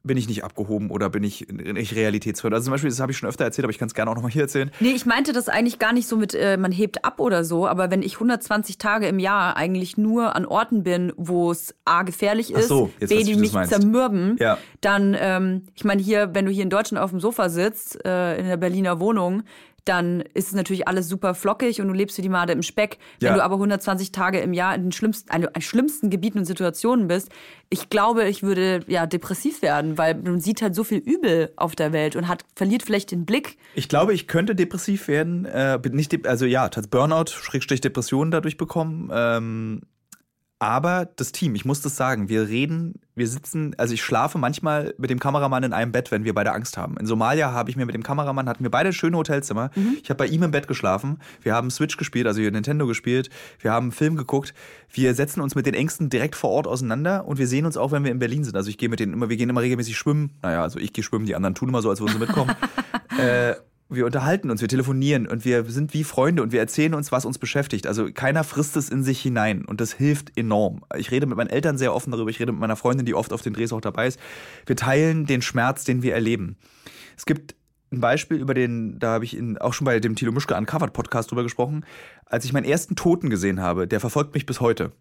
bin 0.04 0.18
ich 0.18 0.28
nicht 0.28 0.44
abgehoben 0.44 0.90
oder 0.90 1.10
bin 1.10 1.24
ich 1.24 1.48
nicht 1.50 1.96
realitätsfremd. 1.96 2.54
Also 2.54 2.66
zum 2.66 2.72
Beispiel, 2.72 2.90
das 2.90 3.00
habe 3.00 3.12
ich 3.12 3.18
schon 3.18 3.30
öfter 3.30 3.44
erzählt, 3.44 3.66
aber 3.66 3.72
ich 3.72 3.78
kann 3.78 3.88
es 3.88 3.94
gerne 3.94 4.10
auch 4.10 4.16
nochmal 4.16 4.32
hier 4.32 4.44
erzählen. 4.44 4.72
Nee, 4.80 4.92
ich 4.92 5.06
meinte 5.06 5.34
das 5.34 5.50
eigentlich 5.50 5.80
gar 5.80 5.94
nicht 5.94 6.08
so 6.08 6.16
mit, 6.16 6.34
äh, 6.34 6.58
man 6.58 6.72
hebt 6.72 7.04
ab 7.04 7.20
oder 7.20 7.44
so, 7.44 7.68
aber 7.68 7.92
wenn 7.92 8.02
ich 8.02 8.16
120 8.16 8.78
Tage 8.78 9.08
im 9.08 9.20
Jahr 9.20 9.58
eigentlich 9.58 9.98
nur 9.98 10.36
an 10.36 10.46
Orten 10.46 10.84
bin, 10.84 11.12
wo 11.18 11.52
es 11.52 11.76
A, 11.86 12.04
gefährlich 12.04 12.52
ist, 12.52 12.70
so, 12.70 12.90
jetzt, 13.00 13.10
B, 13.10 13.24
die 13.24 13.36
mich 13.36 13.52
zermürben, 13.52 14.38
ja. 14.40 14.58
dann, 14.82 15.16
ähm, 15.20 15.64
ich 15.76 15.84
meine 15.84 16.02
hier, 16.02 16.34
wenn 16.34 16.46
du 16.46 16.52
hier 16.52 16.64
in 16.64 16.70
Deutschland 16.70 17.04
auf 17.04 17.12
dem 17.12 17.20
Sofa 17.20 17.50
sitzt, 17.50 18.04
äh, 18.06 18.38
in 18.38 18.48
der 18.48 18.58
Berliner 18.58 19.00
Wohnung, 19.00 19.44
dann 19.88 20.22
ist 20.34 20.48
es 20.48 20.54
natürlich 20.54 20.88
alles 20.88 21.08
super 21.08 21.34
flockig 21.34 21.82
und 21.82 21.88
du 21.88 21.94
lebst 21.94 22.18
wie 22.18 22.22
die 22.22 22.30
Made 22.30 22.54
im 22.54 22.62
Speck. 22.62 22.98
Wenn 23.20 23.30
ja. 23.30 23.36
du 23.36 23.44
aber 23.44 23.56
120 23.56 24.12
Tage 24.12 24.40
im 24.40 24.54
Jahr 24.54 24.76
in 24.76 24.84
den 24.84 24.92
schlimmsten, 24.92 25.30
also 25.30 25.48
in 25.54 25.62
schlimmsten 25.62 26.10
Gebieten 26.10 26.40
und 26.40 26.46
Situationen 26.46 27.08
bist, 27.08 27.30
ich 27.70 27.90
glaube, 27.90 28.28
ich 28.28 28.44
würde 28.44 28.82
ja 28.88 29.06
depressiv 29.06 29.62
werden, 29.62 29.98
weil 29.98 30.16
man 30.16 30.40
sieht 30.40 30.62
halt 30.62 30.76
so 30.76 30.84
viel 30.84 31.00
Übel 31.00 31.52
auf 31.56 31.76
der 31.76 31.94
Welt 31.94 32.16
und 32.16 32.28
hat 32.28 32.44
verliert 32.56 32.84
vielleicht 32.84 33.12
den 33.12 33.26
Blick. 33.26 33.58
Ich 33.76 33.90
glaube, 33.90 34.14
ich 34.14 34.28
könnte 34.28 34.56
depressiv 34.56 35.08
werden, 35.08 35.46
äh, 35.46 35.80
nicht 35.92 36.28
also 36.28 36.46
ja, 36.46 36.70
Burnout, 36.90 37.32
Schrägstrich 37.32 37.82
Depressionen 37.82 38.32
dadurch 38.32 38.58
bekommen. 38.58 39.10
Ähm, 39.14 39.82
Aber 40.60 41.08
das 41.16 41.32
Team, 41.32 41.54
ich 41.54 41.66
muss 41.66 41.82
das 41.82 41.96
sagen, 41.96 42.30
wir 42.30 42.48
reden, 42.48 42.96
wir 43.14 43.28
sitzen, 43.28 43.76
also 43.78 43.94
ich 43.94 44.02
schlafe 44.02 44.40
manchmal 44.40 44.96
mit 44.98 45.12
dem 45.12 45.20
Kameramann 45.20 45.62
in 45.62 45.72
einem 45.72 45.92
Bett, 45.92 46.10
wenn 46.10 46.24
wir 46.24 46.34
beide 46.34 46.52
Angst 46.52 46.78
haben. 46.78 46.98
In 46.98 47.06
Somalia 47.06 47.52
habe 47.52 47.70
ich 47.70 47.76
mir 47.76 47.86
mit 47.86 47.94
dem 47.94 48.02
Kameramann, 48.02 48.50
hatten 48.50 48.64
wir 48.64 48.72
beide 48.72 48.92
schöne 48.92 49.18
Hotelzimmer. 49.18 49.70
Mhm. 49.76 49.98
Ich 50.02 50.10
habe 50.10 50.18
bei 50.18 50.26
ihm 50.26 50.42
im 50.42 50.50
Bett 50.50 50.68
geschlafen. 50.68 51.20
Wir 51.44 51.54
haben 51.54 51.70
Switch 51.70 51.98
gespielt, 51.98 52.26
also 52.26 52.42
hier 52.42 52.52
Nintendo 52.52 52.88
gespielt. 52.88 53.30
Wir 53.60 53.72
haben 53.72 53.86
einen 53.86 53.92
Film 53.92 54.16
geguckt. 54.16 54.56
Wir 54.92 55.14
setzen 55.14 55.42
uns 55.42 55.54
mit 55.54 55.68
den 55.68 55.76
Ängsten 55.76 56.10
direkt 56.10 56.36
vor 56.36 56.50
Ort 56.50 56.66
auseinander 56.66 57.28
und 57.28 57.38
wir 57.38 57.48
sehen 57.48 57.68
uns 57.68 57.78
auch, 57.78 57.92
wenn 57.92 58.04
wir 58.04 58.12
in 58.12 58.20
Berlin 58.20 58.44
sind. 58.44 58.56
Also 58.56 58.72
ich 58.72 58.80
gehe 58.80 58.90
mit 58.90 59.00
denen 59.00 59.14
immer, 59.14 59.30
wir 59.30 59.38
gehen 59.38 59.52
immer 59.52 59.62
regelmäßig 59.62 59.96
schwimmen. 59.96 60.32
Naja, 60.42 60.64
also 60.64 60.80
ich 60.80 60.92
gehe 60.92 61.04
schwimmen, 61.04 61.28
die 61.28 61.36
anderen 61.36 61.54
tun 61.54 61.70
immer 61.70 61.84
so, 61.84 61.92
als 61.92 62.00
würden 62.00 62.14
sie 62.14 62.20
mitkommen. 62.20 62.56
äh, 63.20 63.54
wir 63.90 64.06
unterhalten 64.06 64.52
uns, 64.52 64.62
wir 64.62 64.68
telefonieren 64.68 65.28
und 65.28 65.46
wir 65.46 65.64
sind 65.66 65.94
wie 65.94 66.04
Freunde 66.04 66.44
und 66.44 66.52
wir 66.52 66.60
erzählen 66.60 66.94
uns, 66.94 67.12
was 67.12 67.26
uns 67.26 67.38
beschäftigt. 67.38 67.88
Also 67.88 68.12
keiner 68.12 68.44
frisst 68.44 68.76
es 68.76 68.90
in 68.90 69.04
sich 69.04 69.22
hinein 69.22 69.64
und 69.64 69.80
das 69.80 69.94
hilft 69.94 70.38
enorm. 70.38 70.84
Ich 70.98 71.12
rede 71.12 71.26
mit 71.26 71.38
meinen 71.38 71.50
Eltern 71.50 71.78
sehr 71.78 71.94
offen 71.94 72.12
darüber, 72.12 72.30
ich 72.30 72.40
rede 72.40 72.52
mit 72.52 72.60
meiner 72.60 72.76
Freundin, 72.76 73.06
die 73.06 73.14
oft 73.14 73.32
auf 73.32 73.42
den 73.42 73.54
Drehs 73.54 73.72
auch 73.72 73.82
dabei 73.82 74.08
ist. 74.08 74.20
Wir 74.66 74.76
teilen 74.76 75.26
den 75.26 75.42
Schmerz, 75.42 75.86
den 75.86 76.04
wir 76.04 76.14
erleben. 76.14 76.58
Es 77.16 77.26
gibt 77.26 77.56
ein 77.92 78.02
Beispiel 78.02 78.38
über 78.38 78.54
den, 78.54 79.00
da 79.00 79.14
habe 79.14 79.24
ich 79.24 79.38
in, 79.38 79.58
auch 79.58 79.74
schon 79.74 79.86
bei 79.86 80.00
dem 80.00 80.16
Thilo 80.16 80.34
Mischke 80.34 80.56
Uncovered 80.56 80.92
Podcast 80.92 81.32
drüber 81.32 81.44
gesprochen, 81.44 81.86
als 82.26 82.44
ich 82.44 82.52
meinen 82.52 82.66
ersten 82.66 82.96
Toten 82.96 83.30
gesehen 83.30 83.62
habe, 83.62 83.88
der 83.88 84.02
verfolgt 84.02 84.34
mich 84.34 84.46
bis 84.46 84.60
heute. 84.60 84.92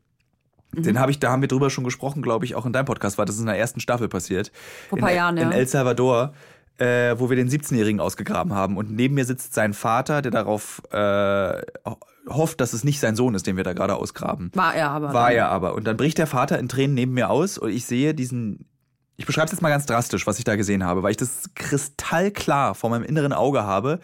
Mhm. 0.72 0.82
Den 0.82 1.00
habe 1.00 1.10
ich, 1.10 1.18
da 1.18 1.30
haben 1.30 1.40
wir 1.40 1.48
drüber 1.48 1.70
schon 1.70 1.84
gesprochen, 1.84 2.22
glaube 2.22 2.44
ich, 2.44 2.54
auch 2.54 2.66
in 2.66 2.72
deinem 2.72 2.84
Podcast, 2.84 3.18
war 3.18 3.24
das 3.24 3.38
in 3.38 3.46
der 3.46 3.58
ersten 3.58 3.80
Staffel 3.80 4.08
passiert. 4.08 4.52
Vor 4.88 4.98
ein 4.98 5.00
paar 5.00 5.10
in, 5.10 5.16
Jahren, 5.16 5.36
ja. 5.36 5.42
In 5.44 5.52
El 5.52 5.66
Salvador 5.66 6.34
äh, 6.78 7.18
wo 7.18 7.30
wir 7.30 7.36
den 7.36 7.48
17-Jährigen 7.48 8.00
ausgegraben 8.00 8.52
haben. 8.54 8.76
Und 8.76 8.90
neben 8.90 9.14
mir 9.14 9.24
sitzt 9.24 9.54
sein 9.54 9.74
Vater, 9.74 10.22
der 10.22 10.30
darauf 10.30 10.82
äh, 10.90 11.62
hofft, 12.28 12.60
dass 12.60 12.72
es 12.72 12.84
nicht 12.84 13.00
sein 13.00 13.16
Sohn 13.16 13.34
ist, 13.34 13.46
den 13.46 13.56
wir 13.56 13.64
da 13.64 13.72
gerade 13.72 13.96
ausgraben. 13.96 14.50
War 14.54 14.74
er 14.74 14.90
aber. 14.90 15.12
War 15.12 15.32
er 15.32 15.48
aber. 15.48 15.74
Und 15.74 15.86
dann 15.86 15.96
bricht 15.96 16.18
der 16.18 16.26
Vater 16.26 16.58
in 16.58 16.68
Tränen 16.68 16.94
neben 16.94 17.12
mir 17.12 17.30
aus 17.30 17.58
und 17.58 17.70
ich 17.70 17.86
sehe 17.86 18.14
diesen. 18.14 18.66
Ich 19.18 19.24
beschreibe 19.24 19.46
es 19.46 19.52
jetzt 19.52 19.62
mal 19.62 19.70
ganz 19.70 19.86
drastisch, 19.86 20.26
was 20.26 20.38
ich 20.38 20.44
da 20.44 20.56
gesehen 20.56 20.84
habe, 20.84 21.02
weil 21.02 21.10
ich 21.10 21.16
das 21.16 21.48
kristallklar 21.54 22.74
vor 22.74 22.90
meinem 22.90 23.04
inneren 23.04 23.32
Auge 23.32 23.64
habe 23.64 24.00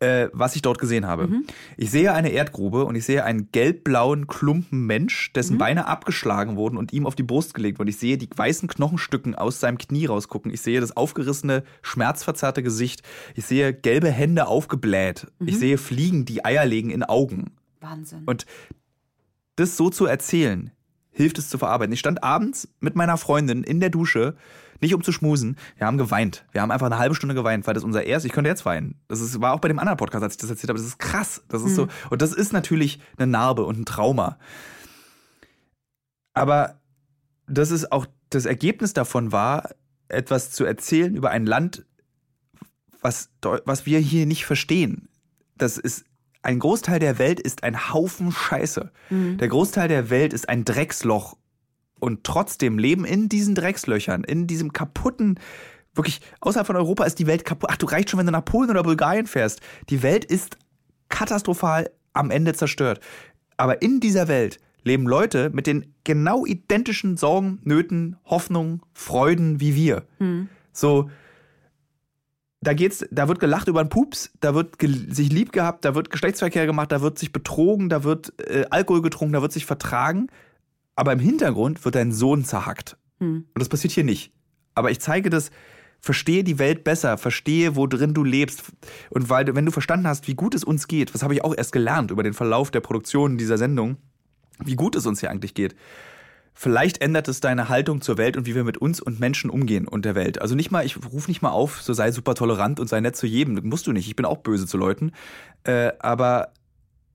äh, 0.00 0.28
was 0.32 0.54
ich 0.54 0.62
dort 0.62 0.78
gesehen 0.78 1.06
habe. 1.06 1.26
Mhm. 1.26 1.44
Ich 1.76 1.90
sehe 1.90 2.12
eine 2.12 2.30
Erdgrube 2.30 2.84
und 2.84 2.94
ich 2.94 3.04
sehe 3.04 3.24
einen 3.24 3.50
gelbblauen 3.50 4.26
Klumpen 4.26 4.86
Mensch, 4.86 5.32
dessen 5.32 5.54
mhm. 5.54 5.58
Beine 5.58 5.86
abgeschlagen 5.86 6.56
wurden 6.56 6.76
und 6.76 6.92
ihm 6.92 7.06
auf 7.06 7.14
die 7.14 7.22
Brust 7.22 7.54
gelegt 7.54 7.78
wurden. 7.78 7.88
Ich 7.88 7.98
sehe 7.98 8.18
die 8.18 8.28
weißen 8.34 8.68
Knochenstücken 8.68 9.34
aus 9.34 9.60
seinem 9.60 9.78
Knie 9.78 10.06
rausgucken. 10.06 10.52
Ich 10.52 10.60
sehe 10.60 10.80
das 10.80 10.96
aufgerissene, 10.96 11.64
schmerzverzerrte 11.82 12.62
Gesicht. 12.62 13.02
Ich 13.34 13.46
sehe 13.46 13.74
gelbe 13.74 14.10
Hände 14.10 14.46
aufgebläht. 14.46 15.26
Mhm. 15.38 15.48
Ich 15.48 15.58
sehe 15.58 15.78
Fliegen, 15.78 16.24
die 16.24 16.44
Eier 16.44 16.64
legen 16.64 16.90
in 16.90 17.02
Augen. 17.02 17.52
Wahnsinn. 17.80 18.22
Und 18.26 18.46
das 19.56 19.76
so 19.76 19.90
zu 19.90 20.06
erzählen, 20.06 20.70
hilft 21.10 21.38
es 21.38 21.48
zu 21.48 21.58
verarbeiten. 21.58 21.92
Ich 21.92 21.98
stand 21.98 22.22
abends 22.22 22.68
mit 22.78 22.94
meiner 22.94 23.16
Freundin 23.16 23.64
in 23.64 23.80
der 23.80 23.90
Dusche 23.90 24.36
nicht 24.80 24.94
um 24.94 25.02
zu 25.02 25.12
schmusen. 25.12 25.56
Wir 25.76 25.86
haben 25.86 25.98
geweint. 25.98 26.44
Wir 26.52 26.62
haben 26.62 26.70
einfach 26.70 26.86
eine 26.86 26.98
halbe 26.98 27.14
Stunde 27.14 27.34
geweint, 27.34 27.66
weil 27.66 27.74
das 27.74 27.84
unser 27.84 28.04
erst. 28.04 28.26
Ich 28.26 28.32
könnte 28.32 28.48
jetzt 28.48 28.64
weinen. 28.64 29.00
Das 29.08 29.20
ist, 29.20 29.40
war 29.40 29.52
auch 29.54 29.60
bei 29.60 29.68
dem 29.68 29.78
anderen 29.78 29.98
Podcast, 29.98 30.22
als 30.22 30.34
ich 30.34 30.40
das 30.40 30.50
erzählt 30.50 30.70
habe. 30.70 30.78
Das 30.78 30.86
ist 30.86 30.98
krass. 30.98 31.42
Das 31.48 31.62
ist 31.62 31.72
mhm. 31.72 31.74
so. 31.74 31.88
Und 32.10 32.22
das 32.22 32.32
ist 32.32 32.52
natürlich 32.52 33.00
eine 33.16 33.26
Narbe 33.26 33.64
und 33.64 33.80
ein 33.80 33.84
Trauma. 33.84 34.38
Aber 36.34 36.80
das 37.46 37.70
ist 37.70 37.90
auch 37.90 38.06
das 38.30 38.44
Ergebnis 38.44 38.92
davon 38.92 39.32
war, 39.32 39.70
etwas 40.08 40.50
zu 40.52 40.64
erzählen 40.64 41.14
über 41.14 41.30
ein 41.30 41.46
Land, 41.46 41.84
was, 43.00 43.30
was 43.40 43.86
wir 43.86 43.98
hier 43.98 44.26
nicht 44.26 44.44
verstehen. 44.44 45.08
Das 45.56 45.78
ist 45.78 46.04
ein 46.42 46.58
Großteil 46.60 47.00
der 47.00 47.18
Welt 47.18 47.40
ist 47.40 47.64
ein 47.64 47.92
Haufen 47.92 48.32
Scheiße. 48.32 48.90
Mhm. 49.10 49.38
Der 49.38 49.48
Großteil 49.48 49.88
der 49.88 50.10
Welt 50.10 50.32
ist 50.32 50.48
ein 50.48 50.64
Drecksloch 50.64 51.36
und 52.00 52.24
trotzdem 52.24 52.78
leben 52.78 53.04
in 53.04 53.28
diesen 53.28 53.54
Dreckslöchern, 53.54 54.24
in 54.24 54.46
diesem 54.46 54.72
kaputten, 54.72 55.38
wirklich, 55.94 56.20
außerhalb 56.40 56.66
von 56.66 56.76
Europa 56.76 57.04
ist 57.04 57.18
die 57.18 57.26
Welt 57.26 57.44
kaputt. 57.44 57.70
Ach, 57.72 57.76
du 57.76 57.86
reicht 57.86 58.10
schon, 58.10 58.18
wenn 58.18 58.26
du 58.26 58.32
nach 58.32 58.44
Polen 58.44 58.70
oder 58.70 58.82
Bulgarien 58.82 59.26
fährst. 59.26 59.60
Die 59.90 60.02
Welt 60.02 60.24
ist 60.24 60.56
katastrophal 61.08 61.90
am 62.12 62.30
Ende 62.30 62.54
zerstört. 62.54 63.00
Aber 63.56 63.82
in 63.82 64.00
dieser 64.00 64.28
Welt 64.28 64.58
leben 64.84 65.06
Leute 65.06 65.50
mit 65.50 65.66
den 65.66 65.94
genau 66.04 66.46
identischen 66.46 67.16
Sorgen, 67.16 67.60
Nöten, 67.64 68.16
Hoffnungen, 68.24 68.82
Freuden 68.92 69.60
wie 69.60 69.74
wir. 69.74 70.04
Mhm. 70.18 70.48
So, 70.72 71.10
da 72.60 72.72
geht's, 72.72 73.04
da 73.10 73.28
wird 73.28 73.38
gelacht 73.38 73.68
über 73.68 73.80
einen 73.80 73.88
Pups, 73.88 74.32
da 74.40 74.54
wird 74.54 74.76
sich 74.80 75.30
lieb 75.30 75.52
gehabt, 75.52 75.84
da 75.84 75.94
wird 75.94 76.10
Geschlechtsverkehr 76.10 76.66
gemacht, 76.66 76.90
da 76.90 77.00
wird 77.00 77.18
sich 77.18 77.32
betrogen, 77.32 77.88
da 77.88 78.02
wird 78.02 78.32
äh, 78.40 78.64
Alkohol 78.70 79.02
getrunken, 79.02 79.34
da 79.34 79.42
wird 79.42 79.52
sich 79.52 79.64
vertragen 79.66 80.28
aber 80.98 81.12
im 81.12 81.20
Hintergrund 81.20 81.84
wird 81.84 81.94
dein 81.94 82.10
Sohn 82.10 82.44
zerhackt. 82.44 82.96
Hm. 83.20 83.44
Und 83.54 83.58
das 83.58 83.68
passiert 83.68 83.92
hier 83.92 84.02
nicht. 84.02 84.32
Aber 84.74 84.90
ich 84.90 84.98
zeige 84.98 85.30
das, 85.30 85.52
verstehe 86.00 86.42
die 86.42 86.58
Welt 86.58 86.82
besser, 86.82 87.18
verstehe, 87.18 87.76
wo 87.76 87.86
drin 87.86 88.14
du 88.14 88.24
lebst. 88.24 88.64
Und 89.10 89.30
weil, 89.30 89.54
wenn 89.54 89.64
du 89.64 89.70
verstanden 89.70 90.08
hast, 90.08 90.26
wie 90.26 90.34
gut 90.34 90.56
es 90.56 90.64
uns 90.64 90.88
geht, 90.88 91.14
was 91.14 91.22
habe 91.22 91.34
ich 91.34 91.44
auch 91.44 91.54
erst 91.56 91.70
gelernt 91.70 92.10
über 92.10 92.24
den 92.24 92.34
Verlauf 92.34 92.72
der 92.72 92.80
Produktion 92.80 93.38
dieser 93.38 93.58
Sendung, 93.58 93.96
wie 94.64 94.74
gut 94.74 94.96
es 94.96 95.06
uns 95.06 95.20
hier 95.20 95.30
eigentlich 95.30 95.54
geht. 95.54 95.76
Vielleicht 96.52 97.00
ändert 97.00 97.28
es 97.28 97.38
deine 97.38 97.68
Haltung 97.68 98.00
zur 98.00 98.18
Welt 98.18 98.36
und 98.36 98.46
wie 98.46 98.56
wir 98.56 98.64
mit 98.64 98.78
uns 98.78 99.00
und 99.00 99.20
Menschen 99.20 99.50
umgehen 99.50 99.86
und 99.86 100.04
der 100.04 100.16
Welt. 100.16 100.42
Also 100.42 100.56
nicht 100.56 100.72
mal, 100.72 100.84
ich 100.84 100.96
rufe 100.96 101.30
nicht 101.30 101.42
mal 101.42 101.50
auf, 101.50 101.80
so 101.80 101.92
sei 101.92 102.10
super 102.10 102.34
tolerant 102.34 102.80
und 102.80 102.88
sei 102.88 102.98
nett 102.98 103.14
zu 103.14 103.28
jedem. 103.28 103.54
Das 103.54 103.64
musst 103.64 103.86
du 103.86 103.92
nicht. 103.92 104.08
Ich 104.08 104.16
bin 104.16 104.26
auch 104.26 104.38
böse 104.38 104.66
zu 104.66 104.76
Leuten. 104.78 105.12
Äh, 105.62 105.92
aber 106.00 106.48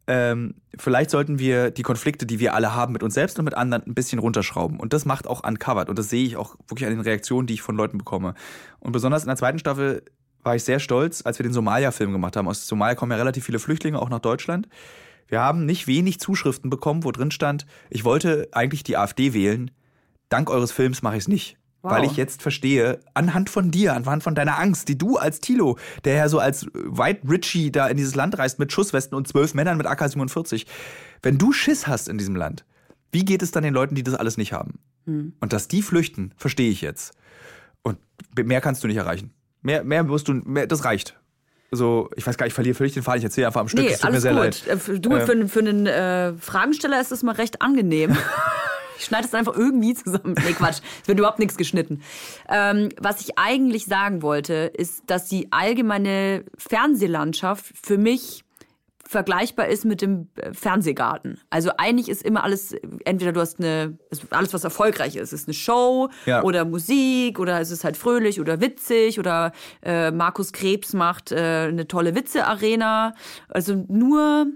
ähm, 0.07 0.55
vielleicht 0.77 1.09
sollten 1.09 1.39
wir 1.39 1.71
die 1.71 1.81
Konflikte, 1.81 2.25
die 2.25 2.39
wir 2.39 2.53
alle 2.53 2.75
haben 2.75 2.93
mit 2.93 3.03
uns 3.03 3.13
selbst 3.13 3.39
und 3.39 3.45
mit 3.45 3.53
anderen, 3.53 3.83
ein 3.87 3.93
bisschen 3.93 4.19
runterschrauben. 4.19 4.79
Und 4.79 4.93
das 4.93 5.05
macht 5.05 5.27
auch 5.27 5.43
Uncovered. 5.43 5.89
Und 5.89 5.97
das 5.97 6.09
sehe 6.09 6.25
ich 6.25 6.35
auch 6.35 6.55
wirklich 6.67 6.87
an 6.87 6.93
den 6.93 7.01
Reaktionen, 7.01 7.47
die 7.47 7.53
ich 7.53 7.61
von 7.61 7.75
Leuten 7.75 7.97
bekomme. 7.97 8.33
Und 8.79 8.91
besonders 8.91 9.23
in 9.23 9.27
der 9.27 9.37
zweiten 9.37 9.59
Staffel 9.59 10.03
war 10.43 10.55
ich 10.55 10.63
sehr 10.63 10.79
stolz, 10.79 11.21
als 11.25 11.39
wir 11.39 11.43
den 11.43 11.53
Somalia-Film 11.53 12.11
gemacht 12.11 12.35
haben. 12.35 12.47
Aus 12.47 12.67
Somalia 12.67 12.95
kommen 12.95 13.13
ja 13.13 13.17
relativ 13.17 13.45
viele 13.45 13.59
Flüchtlinge 13.59 14.01
auch 14.01 14.09
nach 14.09 14.19
Deutschland. 14.19 14.67
Wir 15.27 15.39
haben 15.39 15.65
nicht 15.65 15.87
wenig 15.87 16.19
Zuschriften 16.19 16.69
bekommen, 16.69 17.05
wo 17.05 17.11
drin 17.11 17.31
stand, 17.31 17.65
ich 17.89 18.03
wollte 18.03 18.49
eigentlich 18.51 18.83
die 18.83 18.97
AfD 18.97 19.33
wählen. 19.33 19.71
Dank 20.27 20.49
eures 20.49 20.71
Films 20.71 21.01
mache 21.01 21.15
ich 21.15 21.23
es 21.23 21.27
nicht. 21.29 21.57
Wow. 21.83 21.91
Weil 21.91 22.05
ich 22.05 22.15
jetzt 22.15 22.41
verstehe, 22.41 23.01
anhand 23.13 23.49
von 23.49 23.69
dir, 23.69 23.93
anhand 23.93 24.23
von 24.23 24.35
deiner 24.35 24.57
Angst, 24.57 24.87
die 24.87 24.97
du 24.97 25.17
als 25.17 25.41
Tilo, 25.41 25.77
der 26.05 26.15
ja 26.15 26.29
so 26.29 26.39
als 26.39 26.65
White 26.73 27.27
Richie 27.29 27.73
da 27.73 27.87
in 27.87 27.97
dieses 27.97 28.15
Land 28.15 28.37
reist 28.37 28.57
mit 28.57 28.71
Schusswesten 28.71 29.17
und 29.17 29.27
zwölf 29.27 29.53
Männern 29.53 29.77
mit 29.77 29.85
AK-47, 29.85 30.65
wenn 31.21 31.37
du 31.37 31.51
Schiss 31.51 31.85
hast 31.85 32.07
in 32.07 32.17
diesem 32.17 32.37
Land, 32.37 32.63
wie 33.11 33.25
geht 33.25 33.43
es 33.43 33.51
dann 33.51 33.63
den 33.63 33.73
Leuten, 33.73 33.95
die 33.95 34.03
das 34.03 34.15
alles 34.15 34.37
nicht 34.37 34.53
haben? 34.53 34.79
Hm. 35.05 35.33
Und 35.41 35.51
dass 35.51 35.67
die 35.67 35.81
flüchten, 35.81 36.31
verstehe 36.37 36.71
ich 36.71 36.79
jetzt. 36.79 37.15
Und 37.81 37.97
mehr 38.33 38.61
kannst 38.61 38.81
du 38.85 38.87
nicht 38.87 38.97
erreichen. 38.97 39.33
Mehr, 39.61 39.83
mehr 39.83 40.05
musst 40.05 40.29
du, 40.29 40.33
mehr, 40.35 40.67
das 40.67 40.85
reicht. 40.85 41.19
So, 41.69 42.09
ich 42.15 42.25
weiß 42.25 42.37
gar 42.37 42.45
nicht, 42.45 42.51
ich 42.51 42.55
verliere 42.55 42.75
völlig 42.75 42.93
den 42.93 43.03
Faden, 43.03 43.19
ich 43.19 43.25
erzähle 43.25 43.47
einfach 43.47 43.61
am 43.61 43.67
Stück. 43.67 43.83
Nee, 43.83 43.93
tut 43.93 44.05
alles 44.05 44.15
mir 44.15 44.21
sehr 44.21 44.33
gut. 44.33 44.65
leid. 44.67 44.87
Äh, 44.87 44.99
du, 44.99 45.11
äh, 45.11 45.25
für, 45.25 45.47
für 45.49 45.59
einen 45.59 45.85
äh, 45.85 46.33
Fragensteller 46.35 47.01
ist 47.01 47.11
das 47.11 47.23
mal 47.23 47.35
recht 47.35 47.61
angenehm. 47.61 48.15
Ich 48.97 49.05
schneide 49.05 49.27
es 49.27 49.33
einfach 49.33 49.55
irgendwie 49.55 49.93
zusammen. 49.93 50.35
Nee, 50.45 50.53
Quatsch. 50.53 50.81
Es 51.01 51.07
wird 51.07 51.19
überhaupt 51.19 51.39
nichts 51.39 51.57
geschnitten. 51.57 52.01
Ähm, 52.49 52.89
was 52.99 53.21
ich 53.21 53.37
eigentlich 53.37 53.85
sagen 53.85 54.21
wollte, 54.21 54.53
ist, 54.53 55.03
dass 55.07 55.25
die 55.25 55.51
allgemeine 55.51 56.45
Fernsehlandschaft 56.57 57.73
für 57.81 57.97
mich 57.97 58.43
vergleichbar 59.13 59.67
ist 59.67 59.85
mit 59.85 60.01
dem 60.01 60.27
äh, 60.35 60.53
Fernsehgarten. 60.53 61.39
Also 61.49 61.71
eigentlich 61.77 62.09
ist 62.09 62.23
immer 62.23 62.43
alles, 62.43 62.75
entweder 63.05 63.31
du 63.31 63.39
hast 63.39 63.59
eine, 63.59 63.97
alles 64.31 64.53
was 64.53 64.63
erfolgreich 64.63 65.15
ist, 65.15 65.31
ist 65.31 65.47
eine 65.47 65.53
Show 65.53 66.09
ja. 66.25 66.43
oder 66.43 66.65
Musik 66.65 67.39
oder 67.39 67.61
es 67.61 67.71
ist 67.71 67.83
halt 67.83 67.95
fröhlich 67.95 68.41
oder 68.41 68.59
witzig 68.59 69.19
oder 69.19 69.51
äh, 69.83 70.11
Markus 70.11 70.51
Krebs 70.51 70.93
macht 70.93 71.31
äh, 71.31 71.67
eine 71.69 71.87
tolle 71.87 72.15
Witze-Arena. 72.15 73.13
Also 73.47 73.85
nur 73.87 74.47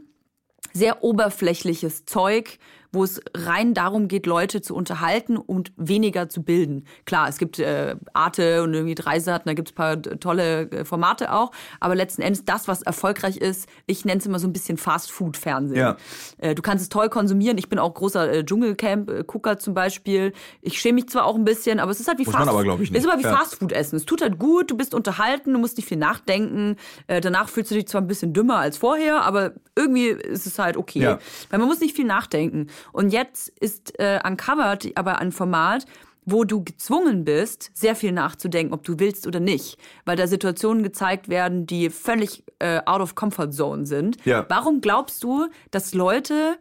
sehr 0.73 1.04
oberflächliches 1.04 2.06
Zeug, 2.06 2.58
wo 2.91 3.04
es 3.04 3.21
rein 3.36 3.73
darum 3.73 4.08
geht, 4.08 4.26
Leute 4.26 4.62
zu 4.62 4.76
unterhalten 4.76 5.38
und 5.38 5.71
weniger 5.78 6.30
zu 6.30 6.43
bilden. 6.43 6.86
Klar, 7.06 7.30
es 7.30 7.38
gibt 7.38 7.60
äh, 7.60 7.95
Arte 8.13 8.63
und 8.63 8.73
irgendwie 8.73 8.95
Dreisat, 8.95 9.47
da 9.47 9.54
gibt 9.54 9.69
es 9.69 9.73
ein 9.73 9.76
paar 9.76 10.02
tolle 10.02 10.69
äh, 10.71 10.86
Formate 10.86 11.34
auch, 11.34 11.52
aber 11.80 11.95
letzten 11.95 12.21
Endes 12.21 12.45
das, 12.45 12.67
was 12.67 12.82
erfolgreich 12.82 13.38
ist, 13.38 13.67
ich 13.86 14.06
nenne 14.06 14.19
es 14.19 14.26
immer 14.26 14.39
so 14.39 14.47
ein 14.47 14.54
bisschen 14.54 14.78
Fast-Food-Fernsehen. 14.78 15.78
Ja. 15.78 15.97
Äh, 16.38 16.56
du 16.56 16.62
kannst 16.62 16.84
es 16.84 16.89
toll 16.89 17.10
konsumieren. 17.10 17.58
Ich 17.58 17.69
bin 17.69 17.80
auch 17.80 17.93
großer 17.93 18.32
äh, 18.32 18.45
Dschungelcamp-Gucker 18.45 19.58
zum 19.58 19.73
Beispiel. 19.73 20.34
Ich 20.62 20.80
schäme 20.80 20.95
mich 20.95 21.10
zwar 21.10 21.26
auch 21.26 21.36
ein 21.36 21.45
bisschen, 21.45 21.80
aber 21.80 21.91
es 21.91 22.00
ist 22.00 22.08
halt 22.08 22.19
wie 22.19 22.26
Muss 22.26 22.34
Fast 22.34 22.50
Food. 22.50 22.82
Es 22.82 23.04
ist 23.04 23.08
aber 23.08 23.19
wie 23.19 23.23
ja. 23.23 23.78
Essen. 23.78 23.95
Es 23.95 24.06
tut 24.06 24.21
halt 24.21 24.39
gut, 24.39 24.71
du 24.71 24.78
bist 24.78 24.93
unterhalten, 24.93 25.54
du 25.54 25.60
musst 25.60 25.78
nicht 25.78 25.88
viel 25.88 25.97
nachdenken. 25.97 26.76
Äh, 27.08 27.21
danach 27.21 27.50
fühlst 27.50 27.71
du 27.71 27.76
dich 27.76 27.88
zwar 27.88 28.02
ein 28.02 28.08
bisschen 28.08 28.34
dümmer 28.34 28.58
als 28.58 28.78
vorher, 28.78 29.23
aber 29.23 29.54
irgendwie 29.76 30.08
ist 30.08 30.45
es 30.45 30.60
halt 30.60 30.78
okay. 30.78 31.00
Ja. 31.00 31.19
Weil 31.50 31.60
man 31.60 31.67
muss 31.67 31.80
nicht 31.80 31.95
viel 31.95 32.06
nachdenken. 32.06 32.67
Und 32.91 33.12
jetzt 33.12 33.50
ist 33.60 34.00
äh, 34.00 34.19
Uncovered 34.26 34.91
aber 34.95 35.19
ein 35.19 35.32
Format, 35.32 35.86
wo 36.26 36.43
du 36.43 36.63
gezwungen 36.63 37.23
bist, 37.23 37.71
sehr 37.73 37.95
viel 37.95 38.12
nachzudenken, 38.12 38.73
ob 38.73 38.84
du 38.84 39.00
willst 39.00 39.26
oder 39.28 39.39
nicht, 39.39 39.78
weil 40.06 40.17
da 40.17 40.28
Situationen 40.28 40.84
gezeigt 40.84 41.30
werden, 41.30 41.65
die 41.65 41.89
völlig 41.89 42.43
äh, 42.60 42.82
out 42.86 43.00
of 43.00 43.15
comfort 43.15 43.52
zone 43.52 43.86
sind. 43.86 44.17
Ja. 44.26 44.45
Warum 44.50 44.82
glaubst 44.82 45.23
du, 45.23 45.47
dass 45.71 45.93
Leute 45.93 46.58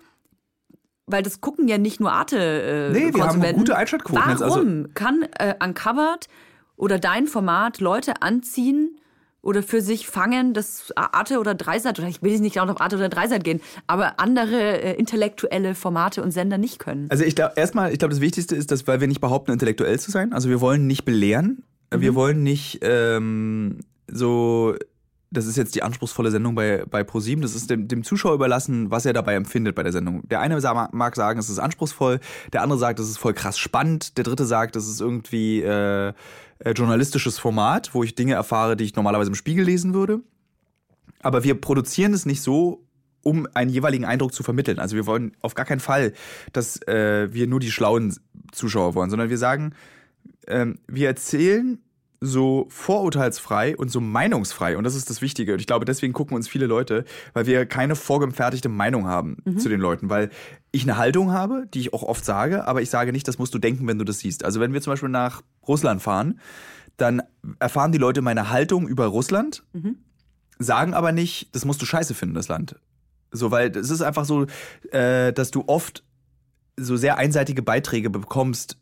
weil 1.09 1.23
das 1.23 1.41
gucken 1.41 1.69
ja 1.69 1.79
nicht 1.79 2.01
nur 2.01 2.11
Arte 2.11 2.37
äh, 2.37 2.91
Nee, 2.91 3.15
wir 3.15 3.25
haben 3.25 3.41
gute 3.55 3.77
Einschaltquoten 3.77 4.29
jetzt, 4.29 4.41
Warum 4.41 4.59
also- 4.59 4.89
kann 4.95 5.23
äh, 5.39 5.55
Uncovered 5.62 6.27
oder 6.77 6.99
dein 6.99 7.27
Format 7.27 7.81
Leute 7.81 8.22
anziehen 8.22 8.99
oder 9.47 9.62
für 9.62 9.80
sich 9.80 10.09
fangen, 10.09 10.55
dass 10.55 10.92
Arte 10.97 11.38
oder 11.38 11.55
Dreisat, 11.55 12.01
oder 12.01 12.09
ich 12.09 12.20
will 12.20 12.32
jetzt 12.32 12.40
nicht 12.40 12.59
auch 12.59 12.68
auf 12.68 12.80
Arte 12.80 12.97
oder 12.97 13.09
Dreisat 13.09 13.44
gehen, 13.44 13.61
aber 13.86 14.18
andere 14.18 14.82
äh, 14.82 14.99
intellektuelle 14.99 15.76
Formate 15.76 16.20
und 16.20 16.32
Sender 16.32 16.59
nicht 16.59 16.80
können? 16.80 17.07
Also 17.11 17.22
ich 17.22 17.36
glaube, 17.36 17.53
erstmal, 17.55 17.92
ich 17.92 18.01
glaube, 18.01 18.12
das 18.12 18.20
Wichtigste 18.20 18.57
ist, 18.57 18.72
dass, 18.72 18.88
weil 18.88 19.01
wir 19.01 19.07
nicht 19.07 19.20
behaupten, 19.20 19.53
intellektuell 19.53 20.01
zu 20.01 20.11
sein. 20.11 20.32
Also 20.32 20.49
wir 20.49 20.61
wollen 20.61 20.88
nicht 20.88 21.05
belehren. 21.05 21.62
Mhm. 21.94 22.01
Wir 22.01 22.16
wollen 22.16 22.42
nicht 22.42 22.80
ähm, 22.82 23.78
so, 24.09 24.74
das 25.30 25.47
ist 25.47 25.57
jetzt 25.57 25.76
die 25.76 25.84
anspruchsvolle 25.84 26.32
Sendung 26.32 26.57
bei, 26.57 26.84
bei 26.90 27.05
ProSieben, 27.05 27.42
das 27.42 27.55
ist 27.55 27.70
dem, 27.70 27.86
dem 27.86 28.03
Zuschauer 28.03 28.34
überlassen, 28.34 28.90
was 28.90 29.07
er 29.07 29.12
dabei 29.12 29.34
empfindet 29.34 29.76
bei 29.76 29.84
der 29.84 29.92
Sendung. 29.92 30.26
Der 30.28 30.40
eine 30.40 30.59
mag 30.90 31.14
sagen, 31.14 31.38
es 31.38 31.51
ist 31.51 31.61
anspruchsvoll, 31.61 32.18
der 32.53 32.62
andere 32.62 32.80
sagt, 32.80 32.99
es 32.99 33.09
ist 33.09 33.18
voll 33.18 33.34
krass 33.34 33.59
spannend, 33.59 34.16
der 34.16 34.24
dritte 34.24 34.44
sagt, 34.44 34.74
es 34.74 34.88
ist 34.88 35.01
irgendwie 35.01 35.62
äh, 35.62 36.12
äh, 36.59 36.73
journalistisches 36.73 37.39
Format, 37.39 37.95
wo 37.95 38.03
ich 38.03 38.15
Dinge 38.15 38.35
erfahre, 38.35 38.77
die 38.77 38.85
ich 38.85 38.97
normalerweise 38.97 39.31
im 39.31 39.35
Spiegel 39.35 39.65
lesen 39.65 39.95
würde. 39.95 40.21
Aber 41.21 41.45
wir 41.45 41.61
produzieren 41.61 42.13
es 42.13 42.27
nicht 42.27 42.43
so, 42.43 42.87
um 43.23 43.49
einen 43.55 43.71
jeweiligen 43.71 44.05
Eindruck 44.05 44.33
zu 44.33 44.43
vermitteln. 44.43 44.79
Also 44.79 44.95
wir 44.95 45.07
wollen 45.07 45.33
auf 45.41 45.55
gar 45.55 45.67
keinen 45.67 45.81
Fall, 45.81 46.13
dass 46.53 46.81
äh, 46.87 47.33
wir 47.33 47.47
nur 47.47 47.59
die 47.59 47.73
schlauen 47.73 48.17
Zuschauer 48.53 48.95
wollen, 48.95 49.11
sondern 49.11 49.31
wir 49.31 49.39
sagen, 49.39 49.75
ähm, 50.47 50.79
wir 50.87 51.09
erzählen 51.09 51.79
so 52.27 52.66
vorurteilsfrei 52.68 53.77
und 53.77 53.91
so 53.91 54.01
meinungsfrei. 54.01 54.77
Und 54.77 54.85
das 54.85 54.95
ist 54.95 55.09
das 55.11 55.22
Wichtige. 55.22 55.55
Und 55.55 55.61
ich 55.61 55.66
glaube, 55.66 55.85
deswegen 55.85 56.12
gucken 56.12 56.37
uns 56.37 56.49
viele 56.49 56.66
Leute, 56.66 57.05
weil 57.33 57.47
wir 57.47 57.66
keine 57.66 57.97
vorgefertigte 57.97 58.68
Meinung 58.68 59.07
haben 59.07 59.39
zu 59.59 59.68
den 59.68 59.81
Leuten. 59.81 60.11
Weil 60.11 60.31
ich 60.72 60.83
eine 60.83 60.97
Haltung 60.97 61.33
habe, 61.33 61.66
die 61.72 61.81
ich 61.81 61.95
auch 61.95 62.03
oft 62.03 62.24
sage, 62.24 62.66
aber 62.66 62.83
ich 62.83 62.91
sage 62.91 63.12
nicht, 63.12 63.27
das 63.29 63.39
musst 63.39 63.55
du 63.55 63.59
denken, 63.59 63.87
wenn 63.87 63.99
du 63.99 64.05
das 64.05 64.18
siehst. 64.18 64.45
Also 64.45 64.61
wenn 64.61 64.72
wir 64.72 64.83
zum 64.83 64.93
Beispiel 64.93 65.09
nach 65.09 65.43
Russland 65.66 66.03
fahren, 66.03 66.41
dann 66.97 67.22
erfahren 67.59 67.93
die 67.93 67.99
Leute 67.99 68.22
meine 68.22 68.51
Haltung 68.51 68.89
über 68.89 69.07
Russland, 69.07 69.64
sagen 70.59 70.95
aber 70.95 71.12
nicht, 71.12 71.55
das 71.55 71.64
musst 71.64 71.83
du 71.83 71.87
scheiße 71.87 72.14
finden, 72.14 72.35
das 72.35 72.49
Land. 72.49 72.77
So, 73.31 73.51
weil 73.51 73.77
es 73.77 73.91
ist 73.91 74.03
einfach 74.03 74.24
so, 74.24 74.47
äh, 74.91 75.33
dass 75.33 75.51
du 75.51 75.64
oft 75.66 76.05
so 76.77 76.97
sehr 76.97 77.18
einseitige 77.18 77.62
Beiträge 77.62 78.11
bekommst. 78.11 78.79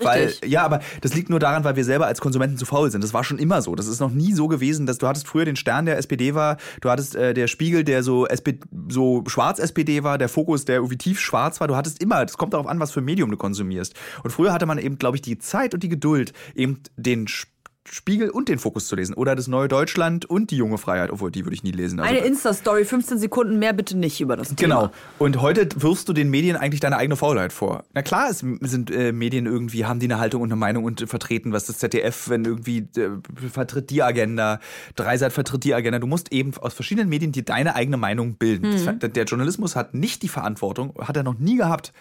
Weil, 0.00 0.26
Richtig. 0.26 0.50
ja, 0.50 0.62
aber 0.64 0.80
das 1.00 1.14
liegt 1.14 1.28
nur 1.28 1.40
daran, 1.40 1.64
weil 1.64 1.74
wir 1.74 1.84
selber 1.84 2.06
als 2.06 2.20
Konsumenten 2.20 2.56
zu 2.56 2.64
faul 2.66 2.90
sind. 2.90 3.02
Das 3.02 3.12
war 3.12 3.24
schon 3.24 3.38
immer 3.38 3.62
so. 3.62 3.74
Das 3.74 3.88
ist 3.88 3.98
noch 3.98 4.10
nie 4.10 4.32
so 4.32 4.46
gewesen, 4.46 4.86
dass 4.86 4.98
du 4.98 5.08
hattest 5.08 5.26
früher 5.26 5.44
den 5.44 5.56
Stern, 5.56 5.86
der 5.86 5.98
SPD 5.98 6.34
war, 6.34 6.56
du 6.80 6.88
hattest 6.88 7.16
äh, 7.16 7.34
der 7.34 7.48
Spiegel, 7.48 7.82
der 7.82 8.04
so, 8.04 8.26
SP, 8.30 8.62
so 8.88 9.24
schwarz 9.26 9.58
SPD 9.58 10.04
war, 10.04 10.18
der 10.18 10.28
Fokus, 10.28 10.64
der 10.64 10.76
irgendwie 10.76 10.98
tief 10.98 11.18
schwarz 11.18 11.60
war. 11.60 11.66
Du 11.66 11.74
hattest 11.74 12.00
immer, 12.00 12.24
das 12.24 12.38
kommt 12.38 12.52
darauf 12.54 12.68
an, 12.68 12.78
was 12.78 12.92
für 12.92 13.00
ein 13.00 13.04
Medium 13.04 13.30
du 13.30 13.36
konsumierst. 13.36 13.94
Und 14.22 14.30
früher 14.30 14.52
hatte 14.52 14.66
man 14.66 14.78
eben, 14.78 14.98
glaube 14.98 15.16
ich, 15.16 15.22
die 15.22 15.38
Zeit 15.38 15.74
und 15.74 15.82
die 15.82 15.88
Geduld, 15.88 16.32
eben 16.54 16.80
den 16.96 17.24
Sp- 17.26 17.50
Spiegel 17.84 18.30
und 18.30 18.48
den 18.48 18.58
Fokus 18.60 18.86
zu 18.86 18.94
lesen. 18.94 19.12
Oder 19.14 19.34
das 19.34 19.48
Neue 19.48 19.66
Deutschland 19.66 20.24
und 20.24 20.50
die 20.52 20.56
junge 20.56 20.78
Freiheit, 20.78 21.10
obwohl 21.10 21.30
die 21.32 21.44
würde 21.44 21.54
ich 21.54 21.64
nie 21.64 21.72
lesen. 21.72 21.98
Also- 21.98 22.14
Eine 22.14 22.24
Insta-Story, 22.24 22.84
15 22.84 23.18
Sekunden 23.18 23.58
mehr 23.58 23.72
bitte 23.72 23.96
nicht 23.98 24.20
über 24.20 24.36
das 24.36 24.54
Thema. 24.54 24.82
Genau. 24.82 24.92
Und 25.18 25.40
heute 25.42 25.68
wirfst 25.76 26.08
du 26.08 26.12
den 26.12 26.30
Medien 26.30 26.56
eigentlich 26.56 26.78
deine 26.80 26.96
eigene 26.96 27.16
Faulheit 27.16 27.52
vor. 27.52 27.84
Na 27.92 28.02
klar, 28.02 28.30
es 28.30 28.38
sind 28.38 28.90
äh, 28.90 29.10
Medien 29.12 29.46
irgendwie, 29.46 29.84
haben 29.84 29.98
die 29.98 30.06
eine 30.06 30.18
Haltung 30.20 30.42
und 30.42 30.48
eine 30.52 30.56
Meinung 30.56 30.84
und 30.84 31.08
vertreten, 31.08 31.52
was 31.52 31.66
das 31.66 31.78
ZDF, 31.78 32.28
wenn 32.28 32.44
irgendwie 32.44 32.86
äh, 32.96 33.10
vertritt 33.50 33.90
die 33.90 34.02
Agenda, 34.02 34.60
Dreisat 34.94 35.32
vertritt 35.32 35.64
die 35.64 35.74
Agenda. 35.74 35.98
Du 35.98 36.06
musst 36.06 36.32
eben 36.32 36.52
aus 36.58 36.74
verschiedenen 36.74 37.08
Medien 37.08 37.32
dir 37.32 37.42
deine 37.42 37.74
eigene 37.74 37.96
Meinung 37.96 38.34
bilden. 38.36 38.70
Das, 38.70 38.86
Mhm. 38.86 38.98
der, 39.00 39.08
der 39.08 39.24
Journalismus 39.24 39.74
hat 39.74 39.92
nicht 39.92 40.22
die 40.22 40.28
Verantwortung, 40.28 40.94
hat 41.00 41.16
er 41.16 41.24
noch 41.24 41.38
nie 41.38 41.56
gehabt, 41.56 41.92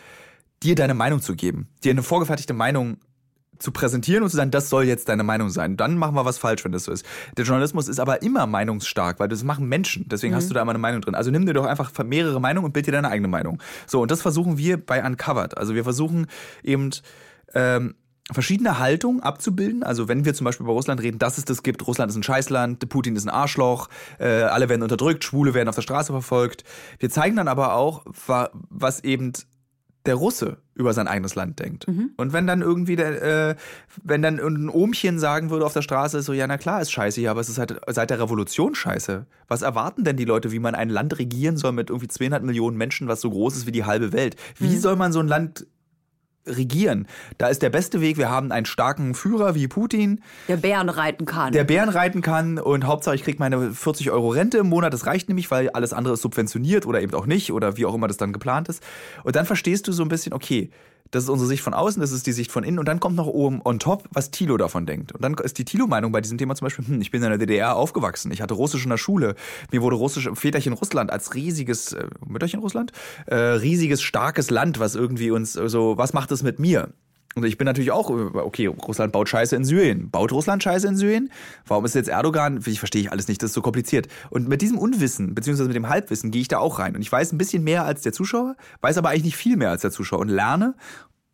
dir 0.61 0.75
deine 0.75 0.93
Meinung 0.93 1.21
zu 1.21 1.35
geben, 1.35 1.69
dir 1.83 1.89
eine 1.89 2.03
vorgefertigte 2.03 2.53
Meinung 2.53 2.97
zu 3.61 3.71
präsentieren 3.71 4.23
und 4.23 4.29
zu 4.29 4.35
sagen, 4.37 4.51
das 4.51 4.69
soll 4.69 4.85
jetzt 4.85 5.07
deine 5.07 5.23
Meinung 5.23 5.49
sein. 5.49 5.77
Dann 5.77 5.95
machen 5.97 6.15
wir 6.15 6.25
was 6.25 6.37
falsch, 6.39 6.65
wenn 6.65 6.71
das 6.71 6.85
so 6.85 6.91
ist. 6.91 7.05
Der 7.37 7.45
Journalismus 7.45 7.87
ist 7.87 7.99
aber 7.99 8.21
immer 8.23 8.47
meinungsstark, 8.47 9.19
weil 9.19 9.27
das 9.27 9.43
machen 9.43 9.67
Menschen. 9.67 10.09
Deswegen 10.09 10.33
hast 10.35 10.49
du 10.49 10.53
da 10.53 10.61
immer 10.61 10.71
eine 10.71 10.79
Meinung 10.79 11.01
drin. 11.01 11.15
Also 11.15 11.29
nimm 11.31 11.45
dir 11.45 11.53
doch 11.53 11.65
einfach 11.65 11.91
mehrere 12.03 12.41
Meinungen 12.41 12.65
und 12.65 12.73
bild 12.73 12.87
dir 12.87 12.91
deine 12.91 13.09
eigene 13.09 13.27
Meinung. 13.27 13.61
So, 13.85 14.01
und 14.01 14.09
das 14.11 14.21
versuchen 14.21 14.57
wir 14.57 14.83
bei 14.83 15.05
Uncovered. 15.05 15.57
Also 15.57 15.75
wir 15.75 15.83
versuchen 15.83 16.27
eben 16.63 16.89
ähm, 17.53 17.95
verschiedene 18.31 18.79
Haltungen 18.79 19.21
abzubilden. 19.21 19.83
Also 19.83 20.07
wenn 20.07 20.25
wir 20.25 20.33
zum 20.33 20.45
Beispiel 20.45 20.63
über 20.63 20.73
Russland 20.73 21.01
reden, 21.01 21.19
dass 21.19 21.37
es 21.37 21.45
das 21.45 21.63
gibt, 21.63 21.85
Russland 21.85 22.09
ist 22.11 22.17
ein 22.17 22.23
Scheißland, 22.23 22.87
Putin 22.89 23.15
ist 23.15 23.25
ein 23.25 23.29
Arschloch, 23.29 23.89
äh, 24.19 24.43
alle 24.43 24.69
werden 24.69 24.83
unterdrückt, 24.83 25.23
Schwule 25.23 25.53
werden 25.53 25.67
auf 25.69 25.75
der 25.75 25.81
Straße 25.81 26.13
verfolgt. 26.13 26.63
Wir 26.99 27.09
zeigen 27.09 27.35
dann 27.35 27.47
aber 27.47 27.75
auch, 27.75 28.05
wa- 28.27 28.49
was 28.69 29.03
eben 29.03 29.33
der 30.05 30.15
Russe 30.15 30.57
über 30.73 30.93
sein 30.93 31.07
eigenes 31.07 31.35
Land 31.35 31.59
denkt. 31.59 31.85
Und 32.17 32.33
wenn 32.33 32.47
dann 32.47 32.61
irgendwie 32.61 32.95
der, 32.95 33.49
äh, 33.51 33.55
wenn 34.03 34.21
dann 34.21 34.39
irgendein 34.39 34.69
Ohmchen 34.69 35.19
sagen 35.19 35.49
würde 35.51 35.65
auf 35.65 35.73
der 35.73 35.83
Straße, 35.83 36.21
so, 36.21 36.33
ja, 36.33 36.47
na 36.47 36.57
klar, 36.57 36.81
ist 36.81 36.91
scheiße 36.91 37.21
hier, 37.21 37.31
aber 37.31 37.41
es 37.41 37.49
ist 37.49 37.59
halt 37.59 37.79
seit 37.87 38.09
der 38.09 38.19
Revolution 38.19 38.73
scheiße. 38.73 39.25
Was 39.47 39.61
erwarten 39.61 40.03
denn 40.03 40.17
die 40.17 40.25
Leute, 40.25 40.51
wie 40.51 40.59
man 40.59 40.73
ein 40.73 40.89
Land 40.89 41.19
regieren 41.19 41.57
soll 41.57 41.71
mit 41.71 41.89
irgendwie 41.89 42.07
200 42.07 42.43
Millionen 42.43 42.77
Menschen, 42.77 43.07
was 43.07 43.21
so 43.21 43.29
groß 43.29 43.57
ist 43.57 43.67
wie 43.67 43.71
die 43.71 43.85
halbe 43.85 44.11
Welt? 44.11 44.35
Wie 44.57 44.77
soll 44.77 44.95
man 44.95 45.11
so 45.11 45.19
ein 45.19 45.27
Land 45.27 45.67
regieren? 46.45 47.07
Da 47.37 47.47
ist 47.47 47.61
der 47.61 47.69
beste 47.69 48.01
Weg, 48.01 48.17
wir 48.17 48.29
haben 48.29 48.51
einen 48.51 48.65
starken 48.65 49.13
Führer 49.13 49.55
wie 49.55 49.67
Putin, 49.67 50.21
Der 50.47 50.57
Bären 50.57 50.89
reiten 50.89 51.25
kann. 51.25 51.53
der 51.53 51.63
Bären 51.63 51.89
reiten 51.89 52.21
kann 52.21 52.57
und 52.59 52.85
Hauptsache 52.85 53.15
ich 53.15 53.23
krieg 53.23 53.39
meine 53.39 53.71
40 53.73 54.11
Euro 54.11 54.29
Rente 54.29 54.57
im 54.57 54.67
Monat. 54.69 54.93
Das 54.93 55.05
reicht 55.05 55.27
nämlich, 55.29 55.51
weil 55.51 55.69
alles 55.69 55.93
andere 55.93 56.13
ist 56.15 56.21
subventioniert 56.21 56.85
oder 56.85 57.01
eben 57.01 57.13
auch 57.13 57.25
nicht 57.25 57.51
oder 57.51 57.77
wie 57.77 57.85
auch 57.85 57.93
immer 57.93 58.07
das 58.07 58.17
dann 58.17 58.33
geplant 58.33 58.69
ist. 58.69 58.83
Und 59.23 59.35
dann 59.35 59.45
verstehst 59.45 59.87
du 59.87 59.91
so 59.91 60.03
ein 60.03 60.09
bisschen, 60.09 60.33
okay, 60.33 60.69
das 61.11 61.23
ist 61.23 61.29
unsere 61.29 61.47
Sicht 61.47 61.61
von 61.61 61.73
außen, 61.73 62.01
das 62.01 62.11
ist 62.11 62.25
die 62.25 62.31
Sicht 62.31 62.51
von 62.51 62.63
innen 62.63 62.79
und 62.79 62.87
dann 62.87 62.99
kommt 62.99 63.15
noch 63.15 63.27
oben 63.27 63.61
on 63.63 63.79
top, 63.79 64.07
was 64.11 64.31
Thilo 64.31 64.57
davon 64.57 64.85
denkt. 64.85 65.11
Und 65.11 65.23
dann 65.23 65.33
ist 65.35 65.57
die 65.57 65.65
Thilo-Meinung 65.65 66.11
bei 66.11 66.21
diesem 66.21 66.37
Thema 66.37 66.55
zum 66.55 66.65
Beispiel, 66.65 66.87
hm, 66.87 67.01
ich 67.01 67.11
bin 67.11 67.21
in 67.21 67.29
der 67.29 67.37
DDR 67.37 67.75
aufgewachsen, 67.75 68.31
ich 68.31 68.41
hatte 68.41 68.53
Russisch 68.53 68.83
in 68.83 68.89
der 68.89 68.97
Schule, 68.97 69.35
mir 69.71 69.81
wurde 69.81 69.97
Russisch, 69.97 70.29
Väterchen 70.33 70.73
Russland 70.73 71.11
als 71.11 71.35
riesiges, 71.35 71.93
äh, 71.93 72.07
Mütterchen 72.25 72.61
Russland, 72.61 72.91
äh, 73.27 73.35
riesiges, 73.35 74.01
starkes 74.01 74.49
Land, 74.49 74.79
was 74.79 74.95
irgendwie 74.95 75.31
uns 75.31 75.55
äh, 75.55 75.69
so, 75.69 75.97
was 75.97 76.13
macht 76.13 76.31
es 76.31 76.43
mit 76.43 76.59
mir? 76.59 76.93
Und 77.35 77.45
ich 77.45 77.57
bin 77.57 77.65
natürlich 77.65 77.91
auch, 77.91 78.09
okay, 78.09 78.65
Russland 78.65 79.13
baut 79.13 79.29
Scheiße 79.29 79.55
in 79.55 79.63
Syrien. 79.63 80.09
Baut 80.09 80.31
Russland 80.31 80.61
Scheiße 80.63 80.87
in 80.87 80.97
Syrien? 80.97 81.31
Warum 81.65 81.85
ist 81.85 81.95
jetzt 81.95 82.09
Erdogan? 82.09 82.61
Ich 82.65 82.79
verstehe 82.79 83.01
ich 83.01 83.11
alles 83.11 83.27
nicht, 83.27 83.41
das 83.41 83.51
ist 83.51 83.53
so 83.53 83.61
kompliziert. 83.61 84.07
Und 84.29 84.49
mit 84.49 84.61
diesem 84.61 84.77
Unwissen, 84.77 85.33
beziehungsweise 85.33 85.69
mit 85.69 85.75
dem 85.75 85.87
Halbwissen, 85.87 86.31
gehe 86.31 86.41
ich 86.41 86.49
da 86.49 86.59
auch 86.59 86.79
rein. 86.79 86.95
Und 86.95 87.01
ich 87.01 87.11
weiß 87.11 87.31
ein 87.31 87.37
bisschen 87.37 87.63
mehr 87.63 87.85
als 87.85 88.01
der 88.01 88.11
Zuschauer, 88.11 88.55
weiß 88.81 88.97
aber 88.97 89.09
eigentlich 89.09 89.23
nicht 89.23 89.37
viel 89.37 89.55
mehr 89.55 89.69
als 89.69 89.81
der 89.81 89.91
Zuschauer 89.91 90.19
und 90.19 90.29
lerne 90.29 90.75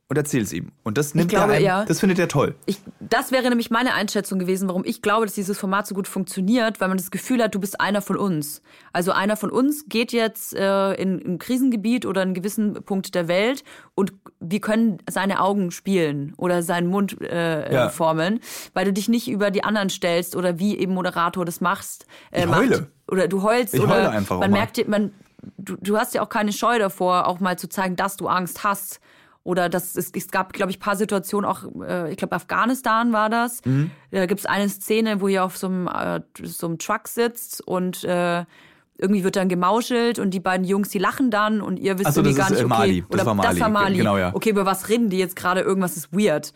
und 0.10 0.16
erzähle 0.18 0.44
es 0.44 0.54
ihm. 0.54 0.72
Und 0.84 0.98
das 0.98 1.14
nimmt 1.16 1.30
glaube, 1.30 1.52
er 1.52 1.58
einem, 1.58 1.66
ja. 1.66 1.86
das 1.86 2.00
findet 2.00 2.18
er 2.18 2.30
toll. 2.30 2.56
Ich, 2.66 2.80
das 3.02 3.32
wäre 3.34 3.50
nämlich 3.50 3.70
meine 3.72 3.94
Einschätzung 3.94 4.40
gewesen, 4.40 4.70
warum 4.70 4.86
ich 4.86 5.02
glaube, 5.02 5.26
dass 5.26 5.36
dieses 5.36 5.58
Format 5.58 5.86
so 5.86 5.94
gut 5.96 6.08
funktioniert, 6.08 6.80
weil 6.80 6.88
man 6.88 6.98
das 6.98 7.12
Gefühl 7.12 7.44
hat, 7.44 7.54
du 7.54 7.60
bist 7.60 7.82
einer 7.82 8.02
von 8.02 8.16
uns. 8.16 8.62
Also 8.94 9.12
einer 9.12 9.36
von 9.36 9.50
uns 9.52 9.86
geht 9.90 10.14
jetzt 10.14 10.56
äh, 10.56 10.94
in 10.94 11.34
ein 11.34 11.40
Krisengebiet 11.40 12.06
oder 12.06 12.22
einen 12.22 12.34
gewissen 12.34 12.76
Punkt 12.86 13.16
der 13.16 13.28
Welt 13.28 13.66
und 13.96 14.14
wir 14.40 14.62
können 14.62 15.00
seine 15.10 15.42
Augen 15.42 15.72
spielen 15.72 16.34
oder 16.38 16.64
seinen 16.64 16.88
Mund 16.88 17.20
äh, 17.22 17.74
Ja. 17.74 17.88
äh, 17.88 17.90
formen, 17.90 18.40
weil 18.74 18.86
du 18.86 18.94
dich 18.94 19.10
nicht 19.10 19.28
über 19.28 19.52
die 19.52 19.66
anderen 19.66 19.90
stellst 19.90 20.38
oder 20.38 20.58
wie 20.58 20.78
eben 20.78 20.94
Moderator 20.94 21.44
das 21.44 21.60
machst. 21.60 22.06
Äh, 22.32 22.42
Ich 22.44 22.48
macht. 22.48 22.60
heule. 22.60 22.88
Oder 23.12 23.28
du 23.28 23.42
heulst 23.44 23.74
Ich 23.74 23.82
oder 23.82 23.94
heule 23.96 24.10
einfach 24.12 24.40
man 24.40 24.52
merkt, 24.52 24.78
dir- 24.78 24.88
man, 24.88 25.12
du, 25.58 25.76
du 25.82 25.98
hast 25.98 26.14
ja 26.14 26.22
auch 26.22 26.30
keine 26.30 26.54
Scheu 26.54 26.80
davor, 26.80 27.28
auch 27.28 27.42
mal 27.42 27.58
zu 27.60 27.68
zeigen, 27.68 27.98
dass 27.98 28.16
du 28.16 28.28
Angst 28.30 28.64
hast. 28.64 29.02
Oder 29.48 29.70
das, 29.70 29.96
es, 29.96 30.12
es 30.14 30.28
gab, 30.28 30.52
glaube 30.52 30.72
ich, 30.72 30.80
paar 30.82 30.98
Situationen, 30.98 31.50
auch, 31.50 31.64
äh, 31.82 32.12
ich 32.12 32.18
glaube, 32.18 32.36
Afghanistan 32.36 33.14
war 33.14 33.30
das. 33.30 33.64
Mhm. 33.64 33.92
Da 34.12 34.26
gibt 34.26 34.42
es 34.42 34.46
eine 34.46 34.68
Szene, 34.68 35.22
wo 35.22 35.30
ihr 35.30 35.46
auf 35.46 35.58
so 35.58 35.68
einem, 35.68 35.88
äh, 35.88 36.20
so 36.44 36.68
einem 36.68 36.78
Truck 36.80 37.08
sitzt 37.08 37.66
und 37.66 38.04
äh, 38.04 38.44
irgendwie 38.98 39.24
wird 39.24 39.38
dann 39.38 39.48
gemauschelt 39.48 40.20
und 40.20 40.32
die 40.32 40.42
beiden 40.42 40.66
Jungs, 40.66 40.90
die 40.90 41.00
lachen 41.00 41.32
dann 41.32 41.62
und 41.62 41.80
ihr 41.80 41.98
wisst 41.98 42.14
so, 42.14 42.20
irgendwie 42.20 42.38
gar 42.38 42.48
ist, 42.48 42.56
nicht, 42.56 42.66
okay, 42.66 42.68
Mali. 42.68 43.02
Das 43.10 43.22
oder 43.22 43.26
war 43.26 43.36
Mali. 43.36 43.50
das 43.50 43.60
war 43.62 43.70
Mali. 43.70 43.98
Genau, 43.98 44.18
ja. 44.18 44.36
Okay, 44.36 44.50
über 44.50 44.66
was 44.66 44.90
reden 44.90 45.10
die 45.10 45.18
jetzt 45.18 45.38
gerade? 45.38 45.62
Irgendwas 45.62 45.96
ist 45.96 46.12
weird. 46.12 46.52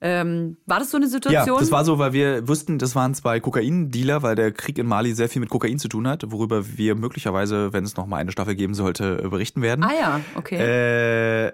Ähm, 0.00 0.56
war 0.66 0.80
das 0.80 0.90
so 0.90 0.96
eine 0.96 1.06
Ja, 1.06 1.12
Situation? 1.12 1.60
das 1.60 1.70
war 1.70 1.84
so, 1.84 2.00
weil 2.00 2.12
wir 2.12 2.48
wussten, 2.48 2.78
das 2.80 2.96
waren 2.96 3.14
zwei 3.14 3.38
Kokain-Dealer, 3.38 4.24
weil 4.24 4.34
der 4.34 4.50
Krieg 4.50 4.78
in 4.78 4.86
Mali 4.88 5.14
sehr 5.14 5.28
viel 5.28 5.38
mit 5.38 5.48
Kokain 5.48 5.78
zu 5.78 5.86
tun 5.86 6.08
hat, 6.08 6.24
worüber 6.32 6.76
wir 6.76 6.96
möglicherweise, 6.96 7.72
wenn 7.72 7.84
es 7.84 7.96
noch 7.96 8.06
mal 8.06 8.16
eine 8.16 8.32
Staffel 8.32 8.56
geben 8.56 8.74
sollte, 8.74 9.28
berichten 9.30 9.62
werden. 9.62 9.84
ah 9.84 9.92
ja, 9.96 10.20
okay. 10.34 10.56
Äh, 10.56 11.52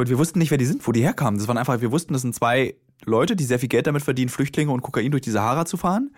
und 0.00 0.08
wir 0.08 0.16
wussten 0.16 0.38
nicht, 0.38 0.50
wer 0.50 0.56
die 0.56 0.64
sind, 0.64 0.86
wo 0.86 0.92
die 0.92 1.02
herkamen. 1.02 1.38
Das 1.38 1.48
waren 1.48 1.58
einfach, 1.58 1.82
wir 1.82 1.92
wussten, 1.92 2.14
das 2.14 2.22
sind 2.22 2.34
zwei 2.34 2.76
Leute, 3.04 3.36
die 3.36 3.44
sehr 3.44 3.58
viel 3.58 3.68
Geld 3.68 3.86
damit 3.86 4.02
verdienen, 4.02 4.30
Flüchtlinge 4.30 4.72
und 4.72 4.80
Kokain 4.80 5.10
durch 5.10 5.22
die 5.22 5.30
Sahara 5.30 5.66
zu 5.66 5.76
fahren. 5.76 6.14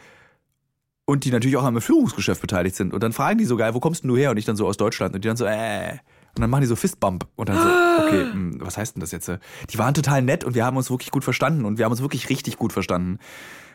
Und 1.07 1.25
die 1.25 1.33
natürlich 1.33 1.57
auch 1.57 1.65
am 1.65 1.81
Führungsgeschäft 1.81 2.41
beteiligt 2.41 2.77
sind. 2.77 2.95
Und 2.95 3.03
dann 3.03 3.13
fragen 3.13 3.37
die 3.37 3.45
so 3.45 3.57
geil, 3.57 3.75
wo 3.75 3.81
kommst 3.81 4.05
denn 4.05 4.09
du 4.09 4.17
her? 4.17 4.31
Und 4.31 4.37
ich 4.37 4.45
dann 4.45 4.55
so 4.55 4.67
aus 4.69 4.77
Deutschland. 4.77 5.15
Und 5.17 5.25
die 5.25 5.29
dann 5.29 5.37
so, 5.37 5.45
äh. 5.45 5.91
Und 6.37 6.41
dann 6.41 6.51
machen 6.51 6.61
die 6.61 6.69
so 6.69 6.77
Fistbump. 6.77 7.27
Und 7.35 7.49
dann 7.49 7.57
so, 7.57 7.69
okay, 8.07 8.33
hm, 8.33 8.61
was 8.61 8.79
heißt 8.79 8.95
denn 8.95 9.01
das 9.01 9.11
jetzt? 9.11 9.29
Die 9.71 9.79
waren 9.79 9.93
total 9.93 10.23
nett 10.23 10.45
und 10.45 10.55
wir 10.55 10.65
haben 10.65 10.77
uns 10.77 10.89
wirklich 10.89 11.11
gut 11.11 11.25
verstanden. 11.25 11.65
Und 11.65 11.77
wir 11.77 11.85
haben 11.85 11.93
uns 11.93 12.01
wirklich 12.01 12.31
richtig 12.31 12.57
gut 12.57 12.73
verstanden. 12.73 13.19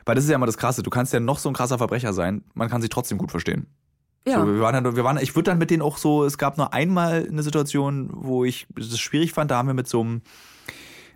Weil 0.06 0.16
das 0.16 0.24
ist 0.24 0.30
ja 0.30 0.38
immer 0.38 0.46
das 0.46 0.58
Krasse. 0.58 0.82
Du 0.82 0.90
kannst 0.90 1.12
ja 1.12 1.20
noch 1.20 1.40
so 1.40 1.50
ein 1.50 1.54
krasser 1.54 1.78
Verbrecher 1.78 2.14
sein. 2.14 2.46
Man 2.54 2.70
kann 2.70 2.82
sich 2.82 2.90
trotzdem 2.90 3.18
gut 3.18 3.32
verstehen. 3.32 3.68
Ja. 4.30 4.40
So, 4.42 4.48
wir 4.48 4.60
waren 4.62 4.84
dann, 4.84 4.96
wir 4.96 5.04
waren, 5.04 5.18
ich 5.22 5.36
würde 5.36 5.52
dann 5.52 5.58
mit 5.58 5.70
denen 5.72 5.82
auch 5.82 5.98
so, 5.98 6.24
es 6.24 6.38
gab 6.38 6.58
nur 6.58 6.74
einmal 6.74 7.28
eine 7.30 7.44
Situation, 7.44 8.10
wo 8.14 8.46
ich 8.46 8.68
das 8.76 9.00
schwierig 9.00 9.34
fand, 9.34 9.52
da 9.52 9.58
haben 9.58 9.68
wir 9.68 9.74
mit 9.74 9.88
so 9.88 10.02
einem 10.02 10.22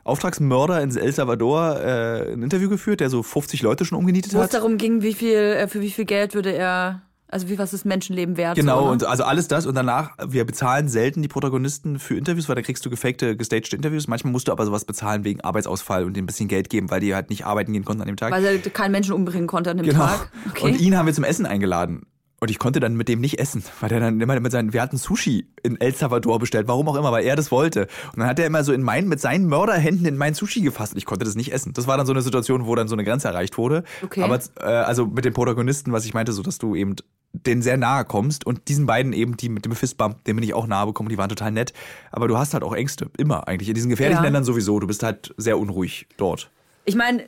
Auftragsmörder 0.03 0.81
in 0.81 0.95
El 0.95 1.13
Salvador 1.13 1.79
äh, 1.79 2.33
ein 2.33 2.43
Interview 2.43 2.69
geführt, 2.69 2.99
der 2.99 3.09
so 3.09 3.23
50 3.23 3.61
Leute 3.61 3.85
schon 3.85 3.97
umgenietet 3.97 4.33
Wo 4.33 4.39
es 4.39 4.45
hat. 4.45 4.53
darum 4.55 4.77
ging, 4.77 5.01
wie 5.01 5.13
viel, 5.13 5.37
äh, 5.37 5.67
für 5.67 5.79
wie 5.81 5.91
viel 5.91 6.03
Geld 6.05 6.35
würde 6.35 6.51
er, 6.51 7.03
also 7.29 7.47
wie 7.47 7.57
was 7.57 7.73
ist 7.73 7.85
Menschenleben 7.85 8.35
wert? 8.35 8.55
Genau, 8.55 8.79
so, 8.79 8.85
ne? 8.87 8.91
und 8.91 9.05
also 9.05 9.23
alles 9.23 9.47
das 9.47 9.65
und 9.65 9.75
danach, 9.75 10.11
wir 10.27 10.43
bezahlen 10.45 10.89
selten 10.89 11.21
die 11.21 11.29
Protagonisten 11.29 11.99
für 11.99 12.17
Interviews, 12.17 12.49
weil 12.49 12.55
da 12.55 12.61
kriegst 12.61 12.85
du 12.85 12.89
gefakte, 12.89 13.37
gestagte 13.37 13.77
Interviews. 13.77 14.07
Manchmal 14.09 14.33
musst 14.33 14.49
du 14.49 14.51
aber 14.51 14.65
sowas 14.65 14.83
bezahlen 14.83 15.23
wegen 15.23 15.39
Arbeitsausfall 15.39 16.03
und 16.03 16.15
denen 16.17 16.25
ein 16.25 16.27
bisschen 16.27 16.49
Geld 16.49 16.69
geben, 16.69 16.91
weil 16.91 16.99
die 16.99 17.15
halt 17.15 17.29
nicht 17.29 17.45
arbeiten 17.45 17.71
gehen 17.71 17.85
konnten 17.85 18.01
an 18.01 18.07
dem 18.07 18.17
Tag. 18.17 18.33
Weil 18.33 18.43
er 18.43 18.57
keinen 18.59 18.91
Menschen 18.91 19.13
umbringen 19.13 19.47
konnte 19.47 19.71
an 19.71 19.77
dem 19.77 19.85
Genau. 19.85 19.99
Tag. 20.05 20.27
Okay. 20.49 20.65
Und 20.65 20.81
ihn 20.81 20.97
haben 20.97 21.05
wir 21.05 21.13
zum 21.13 21.23
Essen 21.23 21.45
eingeladen. 21.45 22.03
Und 22.43 22.51
ich 22.51 22.59
konnte 22.59 22.81
dann 22.81 22.97
mit 22.97 23.07
dem 23.07 23.21
nicht 23.21 23.39
essen, 23.39 23.63
weil 23.79 23.87
der 23.87 24.01
dann 24.01 24.19
immer 24.19 24.37
mit 24.37 24.51
seinen, 24.51 24.73
wir 24.73 24.81
hatten 24.81 24.97
Sushi 24.97 25.47
in 25.63 25.79
El 25.79 25.95
Salvador 25.95 26.39
bestellt, 26.39 26.67
warum 26.67 26.89
auch 26.89 26.95
immer, 26.97 27.09
weil 27.13 27.23
er 27.23 27.37
das 27.37 27.51
wollte. 27.51 27.87
Und 28.11 28.19
dann 28.19 28.27
hat 28.27 28.37
er 28.37 28.45
immer 28.45 28.65
so 28.65 28.73
in 28.73 28.83
meinen, 28.83 29.07
mit 29.07 29.21
seinen 29.21 29.47
Mörderhänden 29.47 30.05
in 30.05 30.17
meinen 30.17 30.33
Sushi 30.33 30.59
gefasst 30.59 30.91
und 30.91 30.97
ich 30.97 31.05
konnte 31.05 31.23
das 31.23 31.35
nicht 31.35 31.53
essen. 31.53 31.71
Das 31.71 31.87
war 31.87 31.95
dann 31.95 32.05
so 32.05 32.11
eine 32.11 32.21
Situation, 32.21 32.65
wo 32.65 32.75
dann 32.75 32.89
so 32.89 32.95
eine 32.95 33.05
Grenze 33.05 33.29
erreicht 33.29 33.57
wurde. 33.57 33.85
Okay. 34.03 34.23
Aber 34.23 34.41
äh, 34.59 34.65
also 34.65 35.05
mit 35.05 35.23
den 35.23 35.31
Protagonisten, 35.31 35.93
was 35.93 36.03
ich 36.03 36.13
meinte, 36.13 36.33
so 36.33 36.43
dass 36.43 36.57
du 36.57 36.75
eben 36.75 36.97
denen 37.31 37.61
sehr 37.61 37.77
nahe 37.77 38.03
kommst 38.03 38.45
und 38.45 38.67
diesen 38.67 38.87
beiden 38.87 39.13
eben, 39.13 39.37
die 39.37 39.47
mit 39.47 39.63
dem 39.63 39.73
Fistbump, 39.73 40.25
dem 40.25 40.35
bin 40.35 40.43
ich 40.43 40.53
auch 40.53 40.67
nahe 40.67 40.85
bekommen, 40.85 41.07
die 41.07 41.17
waren 41.17 41.29
total 41.29 41.51
nett. 41.51 41.71
Aber 42.11 42.27
du 42.27 42.37
hast 42.37 42.53
halt 42.53 42.63
auch 42.65 42.73
Ängste, 42.73 43.09
immer 43.17 43.47
eigentlich. 43.47 43.69
In 43.69 43.75
diesen 43.75 43.89
gefährlichen 43.89 44.19
Ja. 44.19 44.23
Ländern 44.25 44.43
sowieso, 44.43 44.81
du 44.81 44.87
bist 44.87 45.01
halt 45.01 45.33
sehr 45.37 45.57
unruhig 45.57 46.07
dort. 46.17 46.51
Ich 46.85 46.95
meine, 46.95 47.25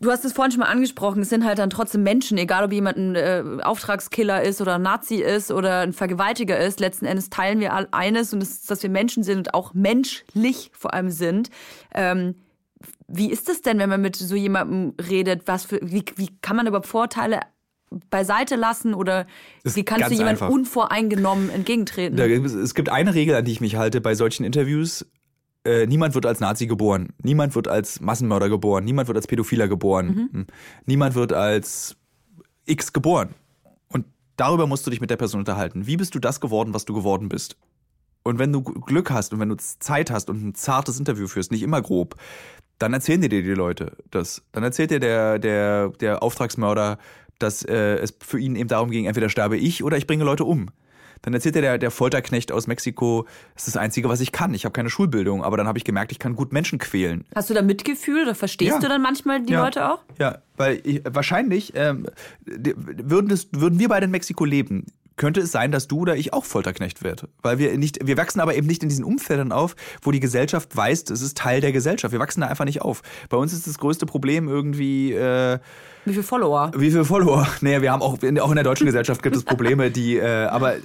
du 0.00 0.10
hast 0.10 0.24
es 0.24 0.34
vorhin 0.34 0.52
schon 0.52 0.60
mal 0.60 0.66
angesprochen, 0.66 1.22
es 1.22 1.30
sind 1.30 1.44
halt 1.44 1.58
dann 1.58 1.70
trotzdem 1.70 2.02
Menschen, 2.02 2.36
egal 2.36 2.64
ob 2.64 2.72
jemand 2.72 2.98
ein 2.98 3.14
äh, 3.14 3.42
Auftragskiller 3.62 4.42
ist 4.42 4.60
oder 4.60 4.74
ein 4.74 4.82
Nazi 4.82 5.16
ist 5.16 5.50
oder 5.50 5.80
ein 5.80 5.94
Vergewaltiger 5.94 6.58
ist, 6.58 6.80
letzten 6.80 7.06
Endes 7.06 7.30
teilen 7.30 7.60
wir 7.60 7.72
all 7.72 7.88
eines 7.92 8.34
und 8.34 8.40
das 8.40 8.50
ist, 8.50 8.70
dass 8.70 8.82
wir 8.82 8.90
Menschen 8.90 9.22
sind 9.22 9.38
und 9.38 9.54
auch 9.54 9.72
menschlich 9.72 10.70
vor 10.74 10.92
allem 10.92 11.10
sind. 11.10 11.48
Ähm, 11.94 12.34
wie 13.08 13.30
ist 13.30 13.48
es 13.48 13.62
denn, 13.62 13.78
wenn 13.78 13.88
man 13.88 14.02
mit 14.02 14.16
so 14.16 14.36
jemandem 14.36 14.94
redet? 15.08 15.42
Was 15.46 15.64
für, 15.64 15.80
wie, 15.82 16.04
wie 16.16 16.28
kann 16.42 16.56
man 16.56 16.66
überhaupt 16.66 16.86
Vorteile 16.86 17.40
beiseite 18.08 18.56
lassen 18.56 18.94
oder 18.94 19.26
Ist 19.64 19.76
wie 19.76 19.84
kannst 19.84 20.10
du 20.10 20.14
jemandem 20.14 20.48
unvoreingenommen 20.48 21.50
entgegentreten? 21.50 22.18
Es 22.44 22.74
gibt 22.74 22.88
eine 22.88 23.14
Regel, 23.14 23.34
an 23.34 23.44
die 23.44 23.52
ich 23.52 23.60
mich 23.60 23.76
halte 23.76 24.00
bei 24.00 24.14
solchen 24.14 24.44
Interviews. 24.44 25.06
Äh, 25.64 25.86
niemand 25.86 26.14
wird 26.14 26.26
als 26.26 26.40
Nazi 26.40 26.66
geboren. 26.66 27.10
Niemand 27.22 27.54
wird 27.54 27.68
als 27.68 28.00
Massenmörder 28.00 28.48
geboren. 28.48 28.84
Niemand 28.84 29.08
wird 29.08 29.16
als 29.16 29.26
Pädophiler 29.26 29.68
geboren. 29.68 30.30
Hm. 30.32 30.46
Niemand 30.86 31.14
wird 31.14 31.32
als 31.32 31.96
X 32.64 32.92
geboren. 32.92 33.34
Und 33.88 34.06
darüber 34.36 34.66
musst 34.66 34.86
du 34.86 34.90
dich 34.90 35.00
mit 35.00 35.10
der 35.10 35.16
Person 35.16 35.40
unterhalten. 35.40 35.86
Wie 35.86 35.96
bist 35.96 36.14
du 36.14 36.18
das 36.18 36.40
geworden, 36.40 36.72
was 36.72 36.86
du 36.86 36.94
geworden 36.94 37.28
bist? 37.28 37.56
Und 38.22 38.38
wenn 38.38 38.52
du 38.52 38.62
Glück 38.62 39.10
hast 39.10 39.32
und 39.32 39.40
wenn 39.40 39.48
du 39.48 39.56
Zeit 39.56 40.10
hast 40.10 40.30
und 40.30 40.42
ein 40.42 40.54
zartes 40.54 40.98
Interview 40.98 41.26
führst, 41.26 41.50
nicht 41.52 41.62
immer 41.62 41.80
grob, 41.80 42.16
dann 42.78 42.94
erzählen 42.94 43.20
dir 43.20 43.28
die 43.28 43.42
Leute 43.42 43.96
das. 44.10 44.42
Dann 44.52 44.62
erzählt 44.62 44.90
dir 44.90 45.00
der, 45.00 45.38
der, 45.38 45.88
der 46.00 46.22
Auftragsmörder, 46.22 46.98
dass 47.38 47.62
äh, 47.62 47.96
es 47.96 48.14
für 48.20 48.38
ihn 48.38 48.56
eben 48.56 48.68
darum 48.68 48.90
ging, 48.90 49.06
entweder 49.06 49.28
sterbe 49.28 49.56
ich 49.56 49.84
oder 49.84 49.96
ich 49.96 50.06
bringe 50.06 50.24
Leute 50.24 50.44
um. 50.44 50.70
Dann 51.22 51.34
erzählt 51.34 51.54
dir 51.54 51.60
der, 51.60 51.78
der 51.78 51.90
Folterknecht 51.90 52.50
aus 52.52 52.66
Mexiko, 52.66 53.26
das 53.54 53.66
ist 53.68 53.74
das 53.74 53.82
Einzige, 53.82 54.08
was 54.08 54.20
ich 54.20 54.32
kann. 54.32 54.54
Ich 54.54 54.64
habe 54.64 54.72
keine 54.72 54.88
Schulbildung, 54.90 55.44
aber 55.44 55.56
dann 55.56 55.66
habe 55.66 55.76
ich 55.78 55.84
gemerkt, 55.84 56.12
ich 56.12 56.18
kann 56.18 56.34
gut 56.34 56.52
Menschen 56.52 56.78
quälen. 56.78 57.24
Hast 57.34 57.50
du 57.50 57.54
da 57.54 57.62
Mitgefühl 57.62 58.22
oder 58.22 58.34
verstehst 58.34 58.72
Ja. 58.72 58.78
du 58.80 58.88
dann 58.88 59.02
manchmal 59.02 59.42
die 59.42 59.52
Ja. 59.52 59.64
Leute 59.64 59.90
auch? 59.92 59.98
Ja, 60.18 60.38
weil 60.56 60.80
ich, 60.84 61.02
wahrscheinlich 61.08 61.72
ähm, 61.76 62.06
würden, 62.46 63.28
das, 63.28 63.48
würden 63.52 63.78
wir 63.78 63.88
beide 63.88 64.06
in 64.06 64.10
Mexiko 64.10 64.44
leben. 64.44 64.86
Könnte 65.16 65.40
es 65.42 65.52
sein, 65.52 65.70
dass 65.70 65.86
du 65.86 65.98
oder 66.00 66.16
ich 66.16 66.32
auch 66.32 66.46
Folterknecht 66.46 67.02
wird? 67.04 67.28
Weil 67.42 67.58
wir 67.58 67.76
nicht, 67.76 67.98
wir 68.06 68.16
wachsen 68.16 68.40
aber 68.40 68.54
eben 68.54 68.66
nicht 68.66 68.82
in 68.82 68.88
diesen 68.88 69.04
Umfeldern 69.04 69.52
auf, 69.52 69.76
wo 70.00 70.12
die 70.12 70.20
Gesellschaft 70.20 70.74
weiß, 70.74 71.10
es 71.10 71.20
ist 71.20 71.36
Teil 71.36 71.60
der 71.60 71.72
Gesellschaft. 71.72 72.12
Wir 72.12 72.20
wachsen 72.20 72.40
da 72.40 72.46
einfach 72.46 72.64
nicht 72.64 72.80
auf. 72.80 73.02
Bei 73.28 73.36
uns 73.36 73.52
ist 73.52 73.66
das 73.66 73.76
größte 73.78 74.06
Problem 74.06 74.48
irgendwie, 74.48 75.12
äh, 75.12 75.58
Wie 76.06 76.12
viele 76.12 76.22
Follower? 76.22 76.70
wie 76.74 76.90
viele 76.90 77.04
Follower? 77.04 77.46
Naja, 77.60 77.82
wir 77.82 77.92
haben 77.92 78.00
auch, 78.00 78.18
in- 78.22 78.40
auch 78.40 78.48
in 78.48 78.54
der 78.54 78.64
deutschen 78.64 78.86
Gesellschaft 78.86 79.22
gibt 79.22 79.36
es 79.36 79.42
Probleme, 79.44 79.90
die, 79.90 80.16
äh, 80.16 80.46
aber 80.46 80.76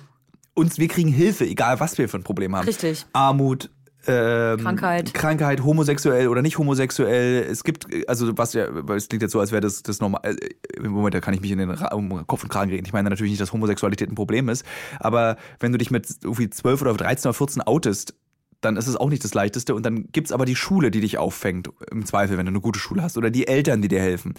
uns, 0.55 0.79
wir 0.79 0.87
kriegen 0.87 1.09
Hilfe, 1.09 1.45
egal 1.45 1.79
was 1.79 1.97
wir 1.97 2.09
für 2.09 2.17
ein 2.17 2.23
Problem 2.23 2.55
haben. 2.55 2.65
Richtig. 2.65 3.05
Armut, 3.13 3.69
ähm, 4.07 4.59
Krankheit. 4.59 5.13
Krankheit, 5.13 5.63
homosexuell 5.63 6.27
oder 6.27 6.41
nicht 6.41 6.57
homosexuell. 6.57 7.43
Es 7.43 7.63
gibt, 7.63 7.87
also 8.07 8.37
was 8.37 8.53
ja, 8.53 8.65
es 8.95 9.07
klingt 9.07 9.23
jetzt 9.23 9.31
so, 9.31 9.39
als 9.39 9.51
wäre 9.51 9.61
das 9.61 9.83
das 9.83 9.99
normal. 9.99 10.21
äh, 10.23 10.35
Im 10.77 10.91
Moment, 10.91 11.13
da 11.13 11.21
kann 11.21 11.33
ich 11.33 11.41
mich 11.41 11.51
in 11.51 11.57
den 11.57 11.71
Ra 11.71 11.93
um 11.93 12.25
Kopf 12.27 12.43
und 12.43 12.49
Kragen 12.49 12.71
reden. 12.71 12.85
Ich 12.85 12.93
meine 12.93 13.09
natürlich 13.09 13.31
nicht, 13.31 13.41
dass 13.41 13.53
Homosexualität 13.53 14.09
ein 14.09 14.15
Problem 14.15 14.49
ist, 14.49 14.65
aber 14.99 15.37
wenn 15.59 15.71
du 15.71 15.77
dich 15.77 15.91
mit 15.91 16.07
irgendwie 16.23 16.49
12 16.49 16.81
oder 16.81 16.93
13 16.93 17.29
oder 17.29 17.33
14 17.33 17.61
outest, 17.63 18.15
dann 18.61 18.77
ist 18.77 18.87
es 18.87 18.95
auch 18.95 19.09
nicht 19.09 19.23
das 19.23 19.33
Leichteste. 19.33 19.75
Und 19.75 19.85
dann 19.85 20.07
gibt's 20.11 20.31
aber 20.31 20.45
die 20.45 20.55
Schule, 20.55 20.91
die 20.91 21.01
dich 21.01 21.17
auffängt, 21.17 21.69
im 21.91 22.05
Zweifel, 22.05 22.37
wenn 22.37 22.45
du 22.45 22.51
eine 22.51 22.61
gute 22.61 22.79
Schule 22.79 23.01
hast, 23.01 23.17
oder 23.17 23.29
die 23.29 23.47
Eltern, 23.47 23.81
die 23.81 23.87
dir 23.87 24.01
helfen. 24.01 24.33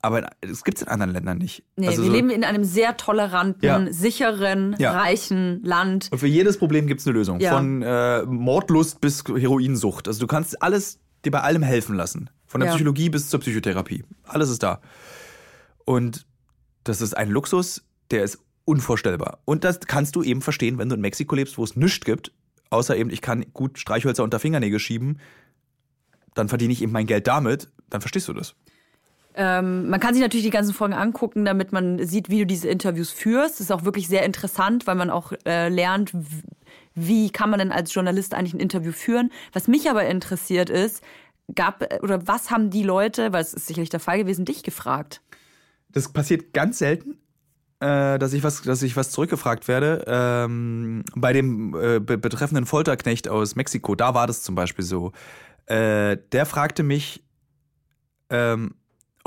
Aber 0.00 0.30
das 0.40 0.62
gibt's 0.62 0.82
in 0.82 0.88
anderen 0.88 1.12
Ländern 1.12 1.38
nicht. 1.38 1.64
Nee, 1.76 1.88
Also 1.88 2.02
wir 2.02 2.06
so- 2.10 2.12
leben 2.14 2.30
in 2.30 2.44
einem 2.44 2.62
sehr 2.62 2.96
toleranten, 2.96 3.64
Ja. 3.64 3.92
sicheren, 3.92 4.76
Ja. 4.78 4.92
reichen 4.92 5.60
Land. 5.64 6.08
Und 6.12 6.18
für 6.18 6.26
jedes 6.28 6.56
Problem 6.56 6.86
gibt's 6.86 7.04
eine 7.06 7.14
Lösung. 7.14 7.40
Ja. 7.40 7.56
Von 7.56 7.82
äh, 7.82 8.22
Mordlust 8.24 9.00
bis 9.00 9.24
Heroinsucht. 9.26 10.06
Also 10.06 10.20
du 10.20 10.26
kannst 10.28 10.62
alles 10.62 11.00
dir 11.24 11.32
bei 11.32 11.40
allem 11.40 11.62
helfen 11.64 11.96
lassen. 11.96 12.30
Von 12.46 12.60
der. 12.60 12.70
Psychologie 12.70 13.10
bis 13.10 13.28
zur 13.28 13.40
Psychotherapie. 13.40 14.04
Alles 14.24 14.50
ist 14.50 14.62
da. 14.62 14.80
Und 15.84 16.26
das 16.84 17.00
ist 17.00 17.16
ein 17.16 17.28
Luxus, 17.30 17.82
der 18.10 18.22
ist 18.22 18.38
unvorstellbar. 18.64 19.38
Und 19.44 19.64
das 19.64 19.80
kannst 19.80 20.14
du 20.16 20.22
eben 20.22 20.42
verstehen, 20.42 20.78
wenn 20.78 20.88
du 20.88 20.94
in 20.94 21.00
Mexiko 21.00 21.34
lebst, 21.34 21.58
wo 21.58 21.64
es 21.64 21.74
nichts 21.76 22.04
gibt, 22.04 22.32
außer 22.70 22.96
eben, 22.96 23.10
ich 23.10 23.20
kann 23.20 23.44
gut 23.52 23.78
Streichhölzer 23.78 24.22
unter 24.22 24.38
Fingernägel 24.38 24.78
schieben, 24.78 25.18
dann 26.34 26.48
verdiene 26.48 26.72
ich 26.72 26.82
eben 26.82 26.92
mein 26.92 27.06
Geld 27.06 27.26
damit, 27.26 27.70
dann 27.90 28.00
verstehst 28.00 28.28
du 28.28 28.32
das. 28.32 28.54
Ähm, 29.34 29.88
man 29.88 30.00
kann 30.00 30.14
sich 30.14 30.22
natürlich 30.22 30.46
die 30.46 30.50
ganzen 30.50 30.74
Folgen 30.74 30.94
angucken, 30.94 31.44
damit 31.44 31.72
man 31.72 32.04
sieht, 32.04 32.28
wie 32.28 32.40
du 32.40 32.46
diese 32.46 32.68
Interviews 32.68 33.10
führst. 33.10 33.54
Das 33.54 33.60
ist 33.60 33.72
auch 33.72 33.84
wirklich 33.84 34.08
sehr 34.08 34.24
interessant, 34.24 34.86
weil 34.86 34.96
man 34.96 35.10
auch 35.10 35.32
äh, 35.46 35.68
lernt, 35.68 36.12
wie 36.94 37.30
kann 37.30 37.50
man 37.50 37.58
denn 37.58 37.72
als 37.72 37.94
Journalist 37.94 38.34
eigentlich 38.34 38.54
ein 38.54 38.60
Interview 38.60 38.92
führen. 38.92 39.30
Was 39.52 39.68
mich 39.68 39.88
aber 39.88 40.06
interessiert 40.06 40.70
ist, 40.70 41.02
gab 41.54 41.84
oder 42.02 42.26
was 42.26 42.50
haben 42.50 42.70
die 42.70 42.82
Leute, 42.82 43.32
weil 43.32 43.42
es 43.42 43.54
ist 43.54 43.66
sicherlich 43.66 43.90
der 43.90 44.00
Fall 44.00 44.18
gewesen, 44.18 44.44
dich 44.44 44.62
gefragt? 44.62 45.20
Das 45.90 46.12
passiert 46.12 46.52
ganz 46.52 46.78
selten, 46.78 47.18
äh, 47.80 48.18
dass 48.18 48.32
ich 48.32 48.42
was, 48.42 48.62
dass 48.62 48.82
ich 48.82 48.96
was 48.96 49.10
zurückgefragt 49.10 49.68
werde. 49.68 50.04
Ähm, 50.06 51.04
bei 51.14 51.32
dem 51.32 51.74
äh, 51.74 52.00
be 52.00 52.18
betreffenden 52.18 52.66
Folterknecht 52.66 53.28
aus 53.28 53.56
Mexiko, 53.56 53.94
da 53.94 54.14
war 54.14 54.26
das 54.26 54.42
zum 54.42 54.54
Beispiel 54.54 54.84
so. 54.84 55.12
Äh, 55.66 56.18
der 56.32 56.46
fragte 56.46 56.82
mich, 56.82 57.24
ähm, 58.30 58.74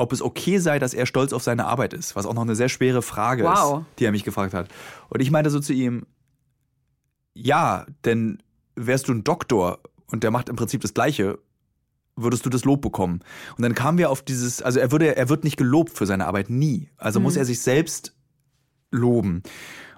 ob 0.01 0.11
es 0.11 0.21
okay 0.21 0.57
sei, 0.57 0.79
dass 0.79 0.93
er 0.93 1.05
stolz 1.05 1.33
auf 1.33 1.43
seine 1.43 1.65
Arbeit 1.65 1.93
ist, 1.93 2.15
was 2.15 2.25
auch 2.25 2.33
noch 2.33 2.41
eine 2.41 2.55
sehr 2.55 2.69
schwere 2.69 3.01
Frage 3.01 3.43
Wow. 3.43 3.79
ist, 3.79 3.85
die 3.99 4.05
er 4.05 4.11
mich 4.11 4.23
gefragt 4.23 4.53
hat. 4.53 4.67
Und 5.09 5.21
ich 5.21 5.31
meinte 5.31 5.49
so 5.49 5.59
zu 5.59 5.73
ihm, 5.73 6.05
ja, 7.33 7.85
denn 8.05 8.41
wärst 8.75 9.07
du 9.07 9.13
ein 9.13 9.23
Doktor 9.23 9.79
und 10.07 10.23
der 10.23 10.31
macht 10.31 10.49
im 10.49 10.55
Prinzip 10.55 10.81
das 10.81 10.93
Gleiche, 10.93 11.39
würdest 12.15 12.45
du 12.45 12.49
das 12.49 12.65
Lob 12.65 12.81
bekommen. 12.81 13.21
Und 13.57 13.63
dann 13.63 13.75
kamen 13.75 13.97
wir 13.97 14.09
auf 14.09 14.21
dieses, 14.21 14.61
also 14.61 14.79
er 14.79 14.91
würde, 14.91 15.15
er 15.15 15.29
wird 15.29 15.43
nicht 15.43 15.57
gelobt 15.57 15.93
für 15.97 16.05
seine 16.05 16.27
Arbeit, 16.27 16.49
nie. 16.49 16.89
Also 16.97 17.19
muss 17.19 17.37
er 17.37 17.45
sich 17.45 17.61
selbst 17.61 18.13
loben. 18.91 19.43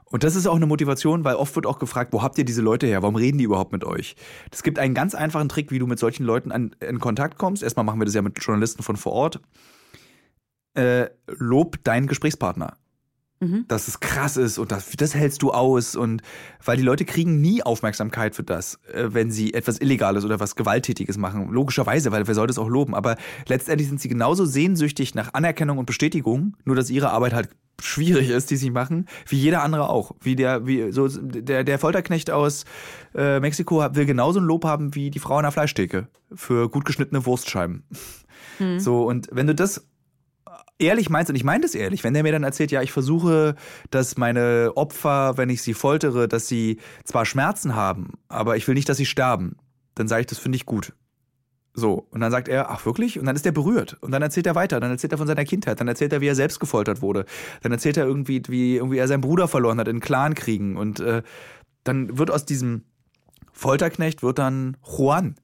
Und 0.06 0.24
das 0.24 0.36
ist 0.36 0.46
auch 0.46 0.56
eine 0.56 0.68
Motivation, 0.68 1.24
weil 1.24 1.34
oft 1.34 1.56
wird 1.56 1.66
auch 1.66 1.80
gefragt, 1.80 2.14
wo 2.14 2.22
habt 2.22 2.38
ihr 2.38 2.46
diese 2.46 2.62
Leute 2.62 2.86
her? 2.86 3.02
Warum 3.02 3.16
reden 3.16 3.40
die 3.40 3.46
überhaupt 3.46 3.72
mit 3.72 3.84
euch? 3.84 4.16
Es 4.52 4.62
gibt 4.62 4.78
einen 4.78 4.94
ganz 4.94 5.16
einfachen 5.16 5.50
Trick, 5.50 5.72
wie 5.72 5.80
du 5.80 5.88
mit 5.88 5.98
solchen 5.98 6.24
Leuten 6.24 6.52
an, 6.52 6.76
in 6.88 7.00
Kontakt 7.00 7.40
kommst. 7.40 7.64
Erstmal 7.64 7.84
machen 7.84 8.00
wir 8.00 8.06
das 8.06 8.14
ja 8.14 8.22
mit 8.22 8.38
Journalisten 8.40 8.84
von 8.84 8.96
vor 8.96 9.14
Ort. 9.14 9.42
Äh, 10.76 11.10
lob 11.28 11.84
deinen 11.84 12.08
Gesprächspartner. 12.08 12.78
Dass 13.68 13.88
es 13.88 14.00
krass 14.00 14.38
ist 14.38 14.58
und 14.58 14.72
das, 14.72 14.92
das 14.92 15.16
hältst 15.16 15.42
du 15.42 15.52
aus 15.52 15.96
und 15.96 16.22
weil 16.64 16.78
die 16.78 16.84
Leute 16.84 17.04
kriegen 17.04 17.42
nie 17.42 17.62
Aufmerksamkeit 17.62 18.36
für 18.36 18.44
das, 18.44 18.80
äh, 18.94 19.10
wenn 19.10 19.32
sie 19.32 19.54
etwas 19.54 19.82
Illegales 19.82 20.24
oder 20.24 20.40
was 20.40 20.56
Gewalttätiges 20.56 21.18
machen. 21.18 21.50
Logischerweise, 21.50 22.12
weil 22.12 22.26
wer 22.26 22.36
sollte 22.36 22.52
es 22.52 22.58
auch 22.58 22.70
loben. 22.70 22.96
Aber 22.96 23.18
letztendlich 23.48 23.90
sind 23.90 24.00
sie 24.00 24.08
genauso 24.08 24.46
sehnsüchtig 24.46 25.14
nach 25.14 25.34
Anerkennung 25.34 25.78
und 25.78 25.86
Bestätigung, 25.86 26.56
nur 26.64 26.76
dass 26.76 26.90
ihre 26.90 27.10
Arbeit 27.10 27.34
halt 27.34 27.50
schwierig 27.82 28.30
ist, 28.30 28.50
die 28.50 28.56
sie 28.56 28.70
machen, 28.70 29.08
wie 29.28 29.38
jeder 29.38 29.62
andere 29.62 29.90
auch. 29.90 30.16
Wie 30.22 30.38
der, 30.38 30.66
wie 30.66 30.92
so 30.92 31.10
der, 31.10 31.66
der 31.66 31.80
Folterknecht 31.80 32.32
aus 32.32 32.64
äh, 33.14 33.42
Mexiko 33.42 33.84
will 33.94 34.06
genauso 34.06 34.40
ein 34.40 34.46
Lob 34.46 34.64
haben 34.64 34.96
wie 34.96 35.12
die 35.12 35.20
Frau 35.20 35.36
an 35.36 35.44
der 35.44 35.52
Fleischtheke 35.52 36.08
für 36.34 36.70
gut 36.70 36.86
geschnittene 36.86 37.26
Wurstscheiben. 37.26 37.84
So, 38.78 39.06
und 39.08 39.28
wenn 39.32 39.48
du 39.48 39.56
das 39.56 39.86
ehrlich 40.80 41.10
meinst, 41.10 41.30
und 41.30 41.36
ich 41.36 41.44
meine 41.44 41.62
das 41.62 41.76
ehrlich, 41.76 42.04
wenn 42.04 42.14
der 42.14 42.24
mir 42.24 42.32
dann 42.32 42.44
erzählt, 42.44 42.72
ja, 42.72 42.82
ich 42.82 42.92
versuche, 42.92 43.56
dass 43.90 44.18
meine 44.18 44.72
Opfer, 44.76 45.38
wenn 45.38 45.50
ich 45.50 45.62
sie 45.62 45.74
foltere, 45.74 46.28
dass 46.28 46.48
sie 46.48 46.80
zwar 47.04 47.26
Schmerzen 47.26 47.76
haben, 47.76 48.14
aber 48.28 48.58
ich 48.58 48.68
will 48.68 48.76
nicht, 48.76 48.90
dass 48.90 48.98
sie 48.98 49.06
sterben, 49.06 49.58
dann 49.96 50.08
sage 50.08 50.22
ich, 50.22 50.28
das 50.28 50.40
finde 50.40 50.56
ich 50.56 50.66
gut. 50.66 50.94
So, 51.76 52.08
und 52.12 52.22
dann 52.22 52.32
sagt 52.32 52.48
er, 52.48 52.70
ach 52.70 52.86
wirklich? 52.86 53.18
Und 53.18 53.26
dann 53.26 53.36
ist 53.36 53.46
er 53.48 53.52
berührt. 53.52 53.98
Und 54.02 54.12
dann 54.12 54.22
erzählt 54.22 54.46
er 54.46 54.54
weiter. 54.54 54.80
Dann 54.80 54.92
erzählt 54.92 55.12
er 55.12 55.18
von 55.18 55.26
seiner 55.26 55.44
Kindheit. 55.44 55.80
Dann 55.80 55.88
erzählt 55.88 56.14
er, 56.14 56.22
wie 56.22 56.28
er 56.28 56.36
selbst 56.36 56.60
gefoltert 56.60 57.02
wurde. 57.02 57.26
Dann 57.64 57.72
erzählt 57.72 57.98
er 57.98 58.06
irgendwie, 58.06 58.44
wie 58.48 58.76
irgendwie 58.76 59.00
er 59.00 59.08
seinen 59.08 59.22
Bruder 59.22 59.48
verloren 59.48 59.80
hat 59.80 59.88
in 59.88 60.00
Clankriegen. 60.00 60.78
Und 60.78 61.00
äh, 61.00 61.24
dann 61.84 62.20
wird 62.20 62.30
aus 62.30 62.46
diesem 62.46 62.84
Folterknecht 63.54 64.22
wird 64.22 64.40
dann 64.40 64.78
Juan, 64.86 65.36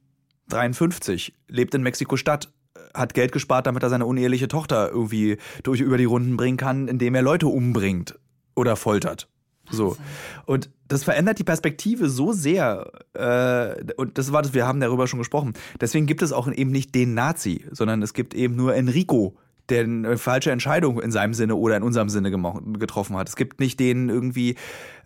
53, 0.49 1.35
lebt 1.47 1.73
in 1.73 1.83
Mexiko-Stadt, 1.83 2.51
hat 2.99 3.13
Geld 3.13 3.31
gespart, 3.31 3.67
damit 3.67 3.83
er 3.83 3.89
seine 3.89 4.05
uneheliche 4.05 4.47
Tochter 4.47 4.89
irgendwie 4.89 5.37
durch 5.63 5.79
über 5.79 5.97
die 5.97 6.05
Runden 6.05 6.37
bringen 6.37 6.57
kann, 6.57 6.87
indem 6.87 7.15
er 7.15 7.21
Leute 7.21 7.47
umbringt 7.47 8.19
oder 8.55 8.75
foltert. 8.75 9.27
So. 9.71 9.97
Und 10.45 10.69
das 10.87 11.03
verändert 11.03 11.39
die 11.39 11.43
Perspektive 11.43 12.09
so 12.09 12.33
sehr. 12.33 12.91
Äh, 13.13 13.93
und 13.93 14.17
das 14.17 14.31
war 14.31 14.41
das, 14.41 14.53
wir 14.53 14.67
haben 14.67 14.79
darüber 14.79 15.07
schon 15.07 15.19
gesprochen. 15.19 15.53
Deswegen 15.79 16.07
gibt 16.07 16.21
es 16.21 16.33
auch 16.33 16.51
eben 16.51 16.71
nicht 16.71 16.95
den 16.95 17.13
Nazi, 17.13 17.65
sondern 17.71 18.01
es 18.01 18.13
gibt 18.13 18.33
eben 18.33 18.55
nur 18.55 18.75
Enrico, 18.75 19.37
der 19.69 19.83
eine 19.83 20.17
falsche 20.17 20.51
Entscheidung 20.51 21.01
in 21.01 21.11
seinem 21.11 21.33
Sinne 21.33 21.55
oder 21.55 21.77
in 21.77 21.83
unserem 21.83 22.09
Sinne 22.09 22.31
getroffen 22.31 23.15
hat. 23.15 23.29
Es 23.29 23.35
gibt 23.35 23.59
nicht 23.59 23.79
den 23.79 24.09
irgendwie 24.09 24.55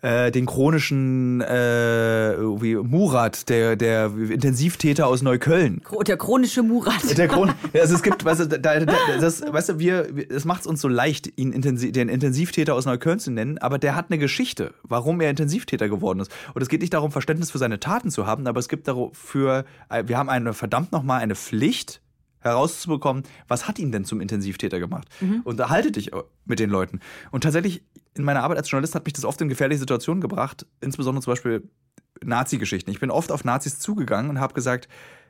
äh, 0.04 0.30
den 0.30 0.46
chronischen 0.46 1.40
äh, 1.40 2.32
irgendwie 2.34 2.76
Murat, 2.76 3.48
der 3.48 3.76
der 3.76 4.06
Intensivtäter 4.06 5.06
aus 5.06 5.22
Neukölln. 5.22 5.80
Der 6.06 6.16
chronische 6.16 6.62
Murat. 6.62 7.16
Der 7.16 7.28
Chron 7.28 7.52
also 7.72 7.94
es 7.94 8.02
gibt, 8.02 8.24
weißt 8.24 8.40
du, 8.40 8.46
da, 8.46 8.80
da, 8.80 8.94
das, 9.20 9.40
weißt 9.40 9.70
du, 9.70 9.78
wir, 9.78 10.06
es 10.28 10.44
macht 10.44 10.62
es 10.62 10.66
uns 10.66 10.80
so 10.80 10.88
leicht, 10.88 11.38
ihn 11.38 11.52
intensiv, 11.52 11.92
den 11.92 12.08
Intensivtäter 12.08 12.74
aus 12.74 12.84
Neukölln 12.84 13.18
zu 13.18 13.30
nennen, 13.30 13.58
aber 13.58 13.78
der 13.78 13.96
hat 13.96 14.10
eine 14.10 14.18
Geschichte, 14.18 14.74
warum 14.82 15.20
er 15.20 15.30
Intensivtäter 15.30 15.88
geworden 15.88 16.20
ist. 16.20 16.30
Und 16.52 16.60
es 16.60 16.68
geht 16.68 16.82
nicht 16.82 16.92
darum, 16.92 17.10
Verständnis 17.10 17.50
für 17.50 17.58
seine 17.58 17.80
Taten 17.80 18.10
zu 18.10 18.26
haben, 18.26 18.46
aber 18.46 18.60
es 18.60 18.68
gibt 18.68 18.86
dafür, 18.88 19.64
wir 20.04 20.18
haben 20.18 20.28
eine 20.28 20.52
verdammt 20.52 20.92
nochmal 20.92 21.20
eine 21.20 21.34
Pflicht, 21.34 22.02
herauszubekommen, 22.44 23.24
was 23.48 23.66
hat 23.66 23.78
ihn 23.78 23.90
denn 23.90 24.04
zum 24.04 24.20
Intensivtäter 24.20 24.78
gemacht? 24.78 25.08
Mhm. 25.20 25.40
Unterhalte 25.44 25.90
dich 25.90 26.12
mit 26.44 26.60
den 26.60 26.70
Leuten. 26.70 27.00
Und 27.30 27.42
tatsächlich, 27.42 27.82
in 28.14 28.24
meiner 28.24 28.42
Arbeit 28.42 28.58
als 28.58 28.70
Journalist 28.70 28.94
hat 28.94 29.04
mich 29.04 29.14
das 29.14 29.24
oft 29.24 29.40
in 29.40 29.48
gefährliche 29.48 29.80
Situationen 29.80 30.20
gebracht, 30.20 30.66
insbesondere 30.80 31.22
zum 31.22 31.32
Beispiel 31.32 31.68
Nazi-Geschichten. 32.22 32.90
Ich 32.90 33.00
bin 33.00 33.10
oft 33.10 33.32
auf 33.32 33.44
Nazis 33.44 33.80
zugegangen 33.80 34.30
und 34.30 34.40
habe 34.40 34.54
gesagt, 34.54 34.88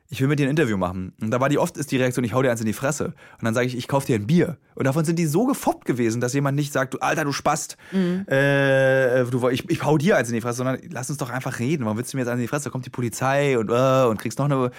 ich 0.09 0.21
will 0.21 0.27
mit 0.27 0.37
dir 0.37 0.45
ein 0.45 0.51
Interview 0.51 0.77
machen. 0.77 1.13
Und 1.19 1.31
da 1.31 1.39
war 1.39 1.49
die 1.49 1.57
oft 1.57 1.77
ist 1.77 1.91
die 1.91 1.97
Reaktion, 1.97 2.23
ich 2.23 2.33
hau 2.33 2.41
dir 2.43 2.51
eins 2.51 2.59
in 2.59 2.67
die 2.67 2.73
Fresse. 2.73 3.05
Und 3.05 3.43
dann 3.43 3.55
sage 3.55 3.65
ich, 3.65 3.75
ich 3.75 3.87
kauf 3.87 4.05
dir 4.05 4.15
ein 4.15 4.27
Bier. 4.27 4.57
Und 4.75 4.85
davon 4.85 5.03
sind 5.03 5.17
die 5.17 5.25
so 5.25 5.45
gefoppt 5.45 5.85
gewesen, 5.85 6.21
dass 6.21 6.33
jemand 6.33 6.55
nicht 6.55 6.73
sagt, 6.73 6.93
du 6.93 6.99
Alter, 6.99 7.23
du 7.25 7.31
Spast, 7.31 7.77
mhm. 7.91 8.27
äh, 8.27 9.23
du, 9.25 9.49
ich, 9.49 9.67
ich 9.69 9.83
hau 9.83 9.97
dir 9.97 10.17
eins 10.17 10.29
in 10.29 10.35
die 10.35 10.41
Fresse, 10.41 10.57
sondern 10.57 10.79
lass 10.91 11.09
uns 11.09 11.17
doch 11.17 11.31
einfach 11.31 11.57
reden. 11.59 11.85
Warum 11.85 11.97
willst 11.97 12.13
du 12.13 12.17
mir 12.17 12.21
jetzt 12.21 12.29
eins 12.29 12.37
in 12.37 12.43
die 12.43 12.47
Fresse? 12.47 12.65
Da 12.65 12.69
kommt 12.69 12.85
die 12.85 12.91
Polizei 12.91 13.57
und, 13.57 13.71
uh, 13.71 14.07
und 14.09 14.19
kriegst 14.19 14.37
noch 14.37 14.45
eine. 14.45 14.71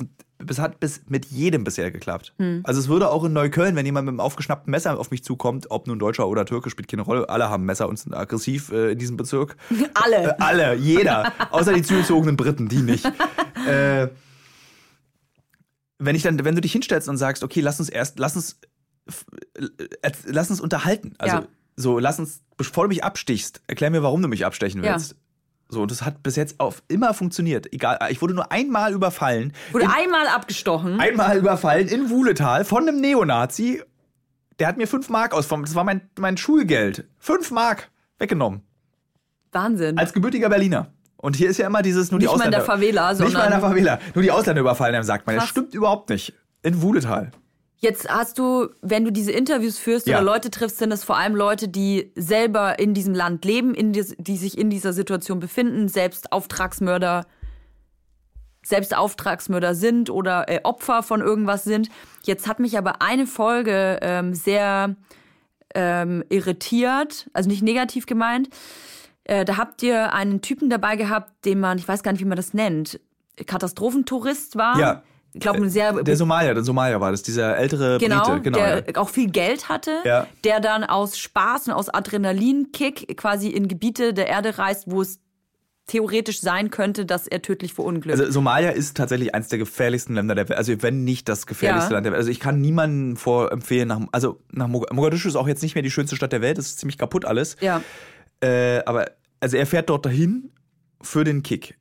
Und 0.00 0.08
es 0.48 0.58
hat 0.58 0.80
bis 0.80 1.02
mit 1.08 1.26
jedem 1.26 1.64
bisher 1.64 1.90
geklappt. 1.90 2.32
Hm. 2.38 2.62
Also 2.64 2.80
es 2.80 2.88
würde 2.88 3.10
auch 3.10 3.22
in 3.24 3.34
Neukölln, 3.34 3.76
wenn 3.76 3.84
jemand 3.84 4.06
mit 4.06 4.12
einem 4.12 4.20
aufgeschnappten 4.20 4.70
Messer 4.70 4.98
auf 4.98 5.10
mich 5.10 5.22
zukommt, 5.22 5.70
ob 5.70 5.86
nun 5.86 5.98
Deutscher 5.98 6.26
oder 6.26 6.46
Türke, 6.46 6.70
spielt 6.70 6.88
keine 6.88 7.02
Rolle. 7.02 7.28
Alle 7.28 7.50
haben 7.50 7.66
Messer 7.66 7.88
und 7.88 7.98
sind 7.98 8.14
aggressiv 8.14 8.72
äh, 8.72 8.92
in 8.92 8.98
diesem 8.98 9.18
Bezirk. 9.18 9.56
Alle. 9.94 10.30
Äh, 10.30 10.34
alle, 10.38 10.74
jeder. 10.76 11.32
Außer 11.50 11.74
die 11.74 11.82
zugezogenen 11.82 12.36
Briten, 12.36 12.68
die 12.68 12.80
nicht. 12.80 13.04
äh, 13.68 14.08
wenn 15.98 16.16
ich 16.16 16.22
dann, 16.22 16.42
wenn 16.42 16.54
du 16.54 16.62
dich 16.62 16.72
hinstellst 16.72 17.08
und 17.10 17.18
sagst, 17.18 17.44
okay, 17.44 17.60
lass 17.60 17.78
uns 17.78 17.90
erst, 17.90 18.18
lass 18.18 18.34
uns, 18.34 18.58
äh, 19.54 20.10
lass 20.24 20.48
uns 20.48 20.62
unterhalten. 20.62 21.14
Also 21.18 21.36
ja. 21.36 21.46
so, 21.76 21.98
lass 21.98 22.18
uns, 22.18 22.40
bevor 22.56 22.84
du 22.84 22.88
mich 22.88 23.04
abstichst, 23.04 23.60
erklär 23.66 23.90
mir, 23.90 24.02
warum 24.02 24.22
du 24.22 24.28
mich 24.28 24.46
abstechen 24.46 24.82
willst. 24.82 25.12
Ja. 25.12 25.18
So, 25.70 25.82
und 25.82 25.90
das 25.90 26.02
hat 26.02 26.22
bis 26.22 26.34
jetzt 26.36 26.58
auf 26.58 26.82
immer 26.88 27.14
funktioniert. 27.14 27.72
Egal, 27.72 27.98
ich 28.10 28.20
wurde 28.20 28.34
nur 28.34 28.50
einmal 28.50 28.92
überfallen. 28.92 29.52
Wurde 29.70 29.84
in, 29.84 29.90
einmal 29.90 30.26
abgestochen. 30.26 31.00
Einmal 31.00 31.38
überfallen 31.38 31.86
in 31.86 32.10
Wuhletal 32.10 32.64
von 32.64 32.88
einem 32.88 33.00
Neonazi. 33.00 33.82
Der 34.58 34.66
hat 34.66 34.76
mir 34.76 34.88
fünf 34.88 35.08
Mark 35.08 35.32
aus, 35.32 35.48
das 35.48 35.74
war 35.74 35.84
mein, 35.84 36.02
mein 36.18 36.36
Schulgeld. 36.36 37.04
Fünf 37.18 37.50
Mark 37.50 37.90
weggenommen. 38.18 38.62
Wahnsinn. 39.52 39.96
Als 39.96 40.12
gebürtiger 40.12 40.48
Berliner. 40.48 40.92
Und 41.16 41.36
hier 41.36 41.50
ist 41.50 41.58
ja 41.58 41.66
immer 41.66 41.82
dieses, 41.82 42.10
nur 42.10 42.18
nicht 42.18 42.28
die 42.28 42.34
Ausländer. 42.34 42.58
Nicht 42.58 42.66
mal 42.66 42.74
in 42.74 42.82
der 42.82 42.94
Favela, 42.94 43.14
sondern. 43.14 43.26
Nicht 43.26 43.38
mal 43.38 43.44
in 43.44 43.50
der 43.50 43.60
Favela. 43.60 43.98
Nur 44.14 44.22
die 44.22 44.30
Ausländer 44.30 44.60
überfallen, 44.60 45.02
sagt 45.04 45.26
man. 45.26 45.36
Krass. 45.36 45.44
Das 45.44 45.50
stimmt 45.50 45.74
überhaupt 45.74 46.10
nicht. 46.10 46.32
In 46.62 46.82
Wuhletal. 46.82 47.30
Jetzt 47.82 48.10
hast 48.10 48.38
du, 48.38 48.68
wenn 48.82 49.06
du 49.06 49.10
diese 49.10 49.32
Interviews 49.32 49.78
führst 49.78 50.06
ja. 50.06 50.18
oder 50.18 50.24
Leute 50.24 50.50
triffst, 50.50 50.76
sind 50.76 50.92
es 50.92 51.02
vor 51.02 51.16
allem 51.16 51.34
Leute, 51.34 51.66
die 51.66 52.12
selber 52.14 52.78
in 52.78 52.92
diesem 52.92 53.14
Land 53.14 53.46
leben, 53.46 53.74
in 53.74 53.94
die, 53.94 54.04
die 54.18 54.36
sich 54.36 54.58
in 54.58 54.68
dieser 54.68 54.92
Situation 54.92 55.40
befinden, 55.40 55.88
selbst 55.88 56.30
Auftragsmörder, 56.30 57.26
selbst 58.62 58.94
Auftragsmörder 58.94 59.74
sind 59.74 60.10
oder 60.10 60.46
äh, 60.50 60.60
Opfer 60.62 61.02
von 61.02 61.22
irgendwas 61.22 61.64
sind. 61.64 61.88
Jetzt 62.22 62.46
hat 62.46 62.60
mich 62.60 62.76
aber 62.76 63.00
eine 63.00 63.26
Folge 63.26 63.98
ähm, 64.02 64.34
sehr 64.34 64.94
ähm, 65.74 66.22
irritiert, 66.28 67.30
also 67.32 67.48
nicht 67.48 67.62
negativ 67.62 68.04
gemeint. 68.04 68.50
Äh, 69.24 69.46
da 69.46 69.56
habt 69.56 69.82
ihr 69.82 70.12
einen 70.12 70.42
Typen 70.42 70.68
dabei 70.68 70.96
gehabt, 70.96 71.46
den 71.46 71.60
man, 71.60 71.78
ich 71.78 71.88
weiß 71.88 72.02
gar 72.02 72.12
nicht, 72.12 72.20
wie 72.20 72.28
man 72.28 72.36
das 72.36 72.52
nennt, 72.52 73.00
Katastrophentourist 73.46 74.56
war. 74.56 74.78
Ja 74.78 75.02
ich 75.32 75.40
glaube, 75.40 75.68
sehr. 75.70 76.02
Der 76.02 76.16
Somalier, 76.16 76.54
der 76.54 76.64
Somalier 76.64 77.00
war 77.00 77.12
das, 77.12 77.22
dieser 77.22 77.56
ältere 77.56 77.98
genau, 77.98 78.24
Brite, 78.24 78.40
genau. 78.42 78.58
Der 78.58 78.84
ja. 78.86 78.96
auch 78.96 79.08
viel 79.08 79.30
Geld 79.30 79.68
hatte, 79.68 79.98
ja. 80.04 80.26
der 80.44 80.60
dann 80.60 80.84
aus 80.84 81.18
Spaß 81.18 81.68
und 81.68 81.74
aus 81.74 81.88
Adrenalinkick 81.88 83.16
quasi 83.16 83.48
in 83.48 83.68
Gebiete 83.68 84.12
der 84.12 84.26
Erde 84.28 84.58
reist, 84.58 84.84
wo 84.90 85.02
es 85.02 85.20
theoretisch 85.86 86.40
sein 86.40 86.70
könnte, 86.70 87.04
dass 87.04 87.26
er 87.26 87.42
tödlich 87.42 87.74
verunglückt. 87.74 88.18
Also 88.18 88.30
Somalia 88.30 88.70
ist 88.70 88.96
tatsächlich 88.96 89.34
eines 89.34 89.48
der 89.48 89.58
gefährlichsten 89.58 90.14
Länder 90.14 90.36
der 90.36 90.48
Welt. 90.48 90.56
Also 90.56 90.72
wenn 90.82 91.04
nicht 91.04 91.28
das 91.28 91.46
gefährlichste 91.46 91.90
ja. 91.90 91.94
Land 91.96 92.06
der 92.06 92.12
Welt. 92.12 92.20
Also 92.20 92.30
ich 92.30 92.38
kann 92.38 92.60
niemanden 92.60 93.16
vorempfehlen 93.16 93.88
nach, 93.88 94.00
also 94.12 94.40
nach 94.52 94.68
Mogadischu 94.68 95.28
ist 95.28 95.36
auch 95.36 95.48
jetzt 95.48 95.62
nicht 95.62 95.74
mehr 95.74 95.82
die 95.82 95.90
schönste 95.90 96.14
Stadt 96.14 96.32
der 96.32 96.42
Welt. 96.42 96.58
Das 96.58 96.66
ist 96.66 96.78
ziemlich 96.78 96.96
kaputt 96.96 97.24
alles. 97.24 97.56
Ja. 97.60 97.82
Äh, 98.40 98.82
aber 98.84 99.10
also 99.40 99.56
er 99.56 99.66
fährt 99.66 99.90
dort 99.90 100.06
dahin 100.06 100.52
für 101.02 101.24
den 101.24 101.42
Kick. 101.42 101.76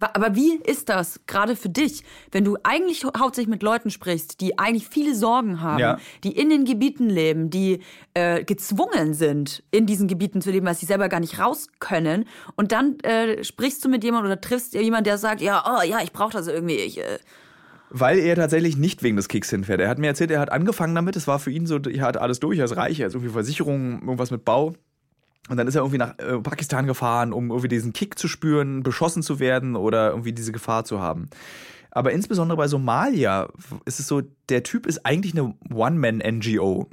Aber 0.00 0.36
wie 0.36 0.56
ist 0.56 0.88
das 0.88 1.20
gerade 1.26 1.56
für 1.56 1.68
dich, 1.68 2.04
wenn 2.30 2.44
du 2.44 2.56
eigentlich 2.62 3.04
hauptsächlich 3.04 3.50
mit 3.50 3.62
Leuten 3.62 3.90
sprichst, 3.90 4.40
die 4.40 4.58
eigentlich 4.58 4.88
viele 4.88 5.14
Sorgen 5.14 5.60
haben, 5.60 5.80
ja. 5.80 5.98
die 6.24 6.36
in 6.36 6.50
den 6.50 6.64
Gebieten 6.64 7.08
leben, 7.08 7.50
die 7.50 7.80
äh, 8.14 8.44
gezwungen 8.44 9.14
sind, 9.14 9.64
in 9.70 9.86
diesen 9.86 10.06
Gebieten 10.06 10.40
zu 10.40 10.50
leben, 10.50 10.66
weil 10.66 10.74
sie 10.74 10.86
selber 10.86 11.08
gar 11.08 11.20
nicht 11.20 11.38
raus 11.38 11.68
können, 11.80 12.26
und 12.56 12.72
dann 12.72 13.00
äh, 13.00 13.42
sprichst 13.42 13.84
du 13.84 13.88
mit 13.88 14.04
jemandem 14.04 14.30
oder 14.32 14.40
triffst 14.40 14.74
jemanden, 14.74 15.04
der 15.04 15.18
sagt, 15.18 15.40
ja, 15.40 15.64
oh 15.66 15.82
ja, 15.82 16.00
ich 16.02 16.12
brauche 16.12 16.32
das 16.32 16.46
irgendwie, 16.46 16.76
ich 16.76 16.98
äh, 16.98 17.18
weil 17.90 18.18
er 18.18 18.36
tatsächlich 18.36 18.76
nicht 18.76 19.02
wegen 19.02 19.16
des 19.16 19.28
Kicks 19.28 19.50
hinfährt. 19.50 19.80
Er 19.80 19.88
hat 19.88 19.98
mir 19.98 20.08
erzählt, 20.08 20.30
er 20.30 20.40
hat 20.40 20.52
angefangen 20.52 20.94
damit, 20.94 21.16
es 21.16 21.26
war 21.26 21.38
für 21.38 21.50
ihn 21.50 21.66
so, 21.66 21.78
er 21.78 22.02
hat 22.02 22.16
alles 22.18 22.38
durch, 22.38 22.58
er 22.58 22.66
ist 22.66 22.76
reich, 22.76 23.00
er 23.00 23.06
hat 23.06 23.12
so 23.12 23.20
viel 23.20 23.30
Versicherungen, 23.30 24.02
irgendwas 24.02 24.30
mit 24.30 24.44
Bau. 24.44 24.74
Und 25.48 25.56
dann 25.56 25.66
ist 25.66 25.74
er 25.74 25.80
irgendwie 25.80 25.98
nach 25.98 26.18
äh, 26.18 26.38
Pakistan 26.40 26.86
gefahren, 26.86 27.32
um 27.32 27.50
irgendwie 27.50 27.68
diesen 27.68 27.92
Kick 27.92 28.18
zu 28.18 28.28
spüren, 28.28 28.82
beschossen 28.82 29.22
zu 29.22 29.40
werden 29.40 29.76
oder 29.76 30.10
irgendwie 30.10 30.32
diese 30.32 30.52
Gefahr 30.52 30.84
zu 30.84 31.00
haben. 31.00 31.30
Aber 31.90 32.12
insbesondere 32.12 32.56
bei 32.56 32.68
Somalia 32.68 33.48
ist 33.84 33.98
es 33.98 34.06
so, 34.06 34.22
der 34.48 34.62
Typ 34.62 34.86
ist 34.86 35.06
eigentlich 35.06 35.32
eine 35.32 35.54
One-Man-NGO. 35.72 36.88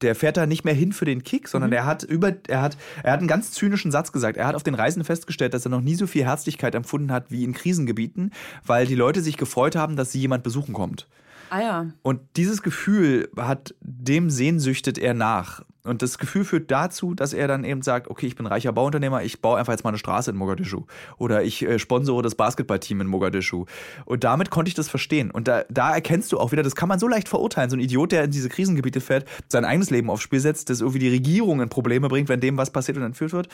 Der 0.00 0.16
fährt 0.16 0.36
da 0.36 0.46
nicht 0.46 0.64
mehr 0.64 0.74
hin 0.74 0.92
für 0.92 1.04
den 1.04 1.22
Kick, 1.22 1.46
sondern 1.46 1.70
mhm. 1.70 1.76
er 1.76 1.86
hat 1.86 2.02
über, 2.02 2.32
er 2.48 2.60
hat, 2.60 2.76
er 3.04 3.12
hat 3.12 3.20
einen 3.20 3.28
ganz 3.28 3.52
zynischen 3.52 3.92
Satz 3.92 4.10
gesagt. 4.10 4.36
Er 4.36 4.48
hat 4.48 4.56
auf 4.56 4.64
den 4.64 4.74
Reisen 4.74 5.04
festgestellt, 5.04 5.54
dass 5.54 5.64
er 5.64 5.70
noch 5.70 5.80
nie 5.80 5.94
so 5.94 6.08
viel 6.08 6.24
Herzlichkeit 6.24 6.74
empfunden 6.74 7.12
hat 7.12 7.30
wie 7.30 7.44
in 7.44 7.52
Krisengebieten, 7.52 8.32
weil 8.66 8.86
die 8.86 8.96
Leute 8.96 9.20
sich 9.20 9.36
gefreut 9.36 9.76
haben, 9.76 9.94
dass 9.94 10.10
sie 10.10 10.18
jemand 10.18 10.42
besuchen 10.42 10.74
kommt. 10.74 11.06
Ah 11.50 11.60
ja. 11.60 11.86
Und 12.02 12.20
dieses 12.36 12.62
Gefühl 12.62 13.30
hat, 13.36 13.74
dem 13.80 14.28
sehnsüchtet 14.28 14.98
er 14.98 15.14
nach. 15.14 15.62
Und 15.84 16.00
das 16.00 16.18
Gefühl 16.18 16.44
führt 16.44 16.70
dazu, 16.70 17.12
dass 17.12 17.32
er 17.32 17.48
dann 17.48 17.64
eben 17.64 17.82
sagt, 17.82 18.08
okay, 18.08 18.26
ich 18.26 18.36
bin 18.36 18.46
reicher 18.46 18.72
Bauunternehmer, 18.72 19.24
ich 19.24 19.40
baue 19.40 19.58
einfach 19.58 19.72
jetzt 19.72 19.82
mal 19.82 19.90
eine 19.90 19.98
Straße 19.98 20.30
in 20.30 20.36
Mogadischu. 20.36 20.84
Oder 21.18 21.42
ich 21.42 21.62
äh, 21.62 21.80
sponsore 21.80 22.22
das 22.22 22.36
Basketballteam 22.36 23.00
in 23.00 23.08
Mogadischu. 23.08 23.64
Und 24.04 24.22
damit 24.22 24.50
konnte 24.50 24.68
ich 24.68 24.74
das 24.74 24.88
verstehen. 24.88 25.32
Und 25.32 25.48
da, 25.48 25.64
da 25.70 25.92
erkennst 25.92 26.30
du 26.30 26.38
auch 26.38 26.52
wieder, 26.52 26.62
das 26.62 26.76
kann 26.76 26.88
man 26.88 27.00
so 27.00 27.08
leicht 27.08 27.28
verurteilen. 27.28 27.68
So 27.68 27.76
ein 27.76 27.80
Idiot, 27.80 28.12
der 28.12 28.24
in 28.24 28.30
diese 28.30 28.48
Krisengebiete 28.48 29.00
fährt, 29.00 29.26
sein 29.48 29.64
eigenes 29.64 29.90
Leben 29.90 30.08
aufs 30.08 30.22
Spiel 30.22 30.38
setzt, 30.38 30.70
das 30.70 30.80
irgendwie 30.80 31.00
die 31.00 31.10
Regierung 31.10 31.60
in 31.60 31.68
Probleme 31.68 32.08
bringt, 32.08 32.28
wenn 32.28 32.40
dem 32.40 32.56
was 32.56 32.70
passiert 32.70 32.96
und 32.98 33.02
entführt 33.02 33.32
wird. 33.32 33.48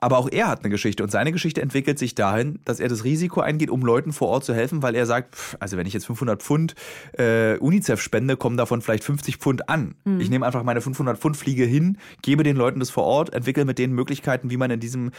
Aber 0.00 0.18
auch 0.18 0.28
er 0.30 0.48
hat 0.48 0.60
eine 0.60 0.70
Geschichte 0.70 1.02
und 1.02 1.10
seine 1.10 1.32
Geschichte 1.32 1.60
entwickelt 1.60 1.98
sich 1.98 2.14
dahin, 2.14 2.60
dass 2.64 2.78
er 2.78 2.88
das 2.88 3.02
Risiko 3.02 3.40
eingeht, 3.40 3.70
um 3.70 3.82
Leuten 3.82 4.12
vor 4.12 4.28
Ort 4.28 4.44
zu 4.44 4.54
helfen, 4.54 4.82
weil 4.82 4.94
er 4.94 5.06
sagt, 5.06 5.34
pff, 5.34 5.56
also 5.58 5.76
wenn 5.76 5.86
ich 5.86 5.92
jetzt 5.92 6.06
500 6.06 6.40
Pfund 6.40 6.76
äh, 7.18 7.56
UNICEF 7.58 8.00
spende, 8.00 8.36
kommen 8.36 8.56
davon 8.56 8.80
vielleicht 8.80 9.02
50 9.02 9.38
Pfund 9.38 9.68
an. 9.68 9.96
Mhm. 10.04 10.20
Ich 10.20 10.30
nehme 10.30 10.46
einfach 10.46 10.62
meine 10.62 10.80
500 10.80 11.18
Pfund 11.18 11.36
Fliege 11.36 11.64
hin, 11.64 11.98
gebe 12.22 12.44
den 12.44 12.56
Leuten 12.56 12.78
das 12.78 12.90
vor 12.90 13.04
Ort, 13.04 13.34
entwickle 13.34 13.64
mit 13.64 13.78
denen 13.78 13.92
Möglichkeiten, 13.92 14.50
wie 14.50 14.56
man 14.56 14.70
in 14.70 14.80
diesem 14.80 15.10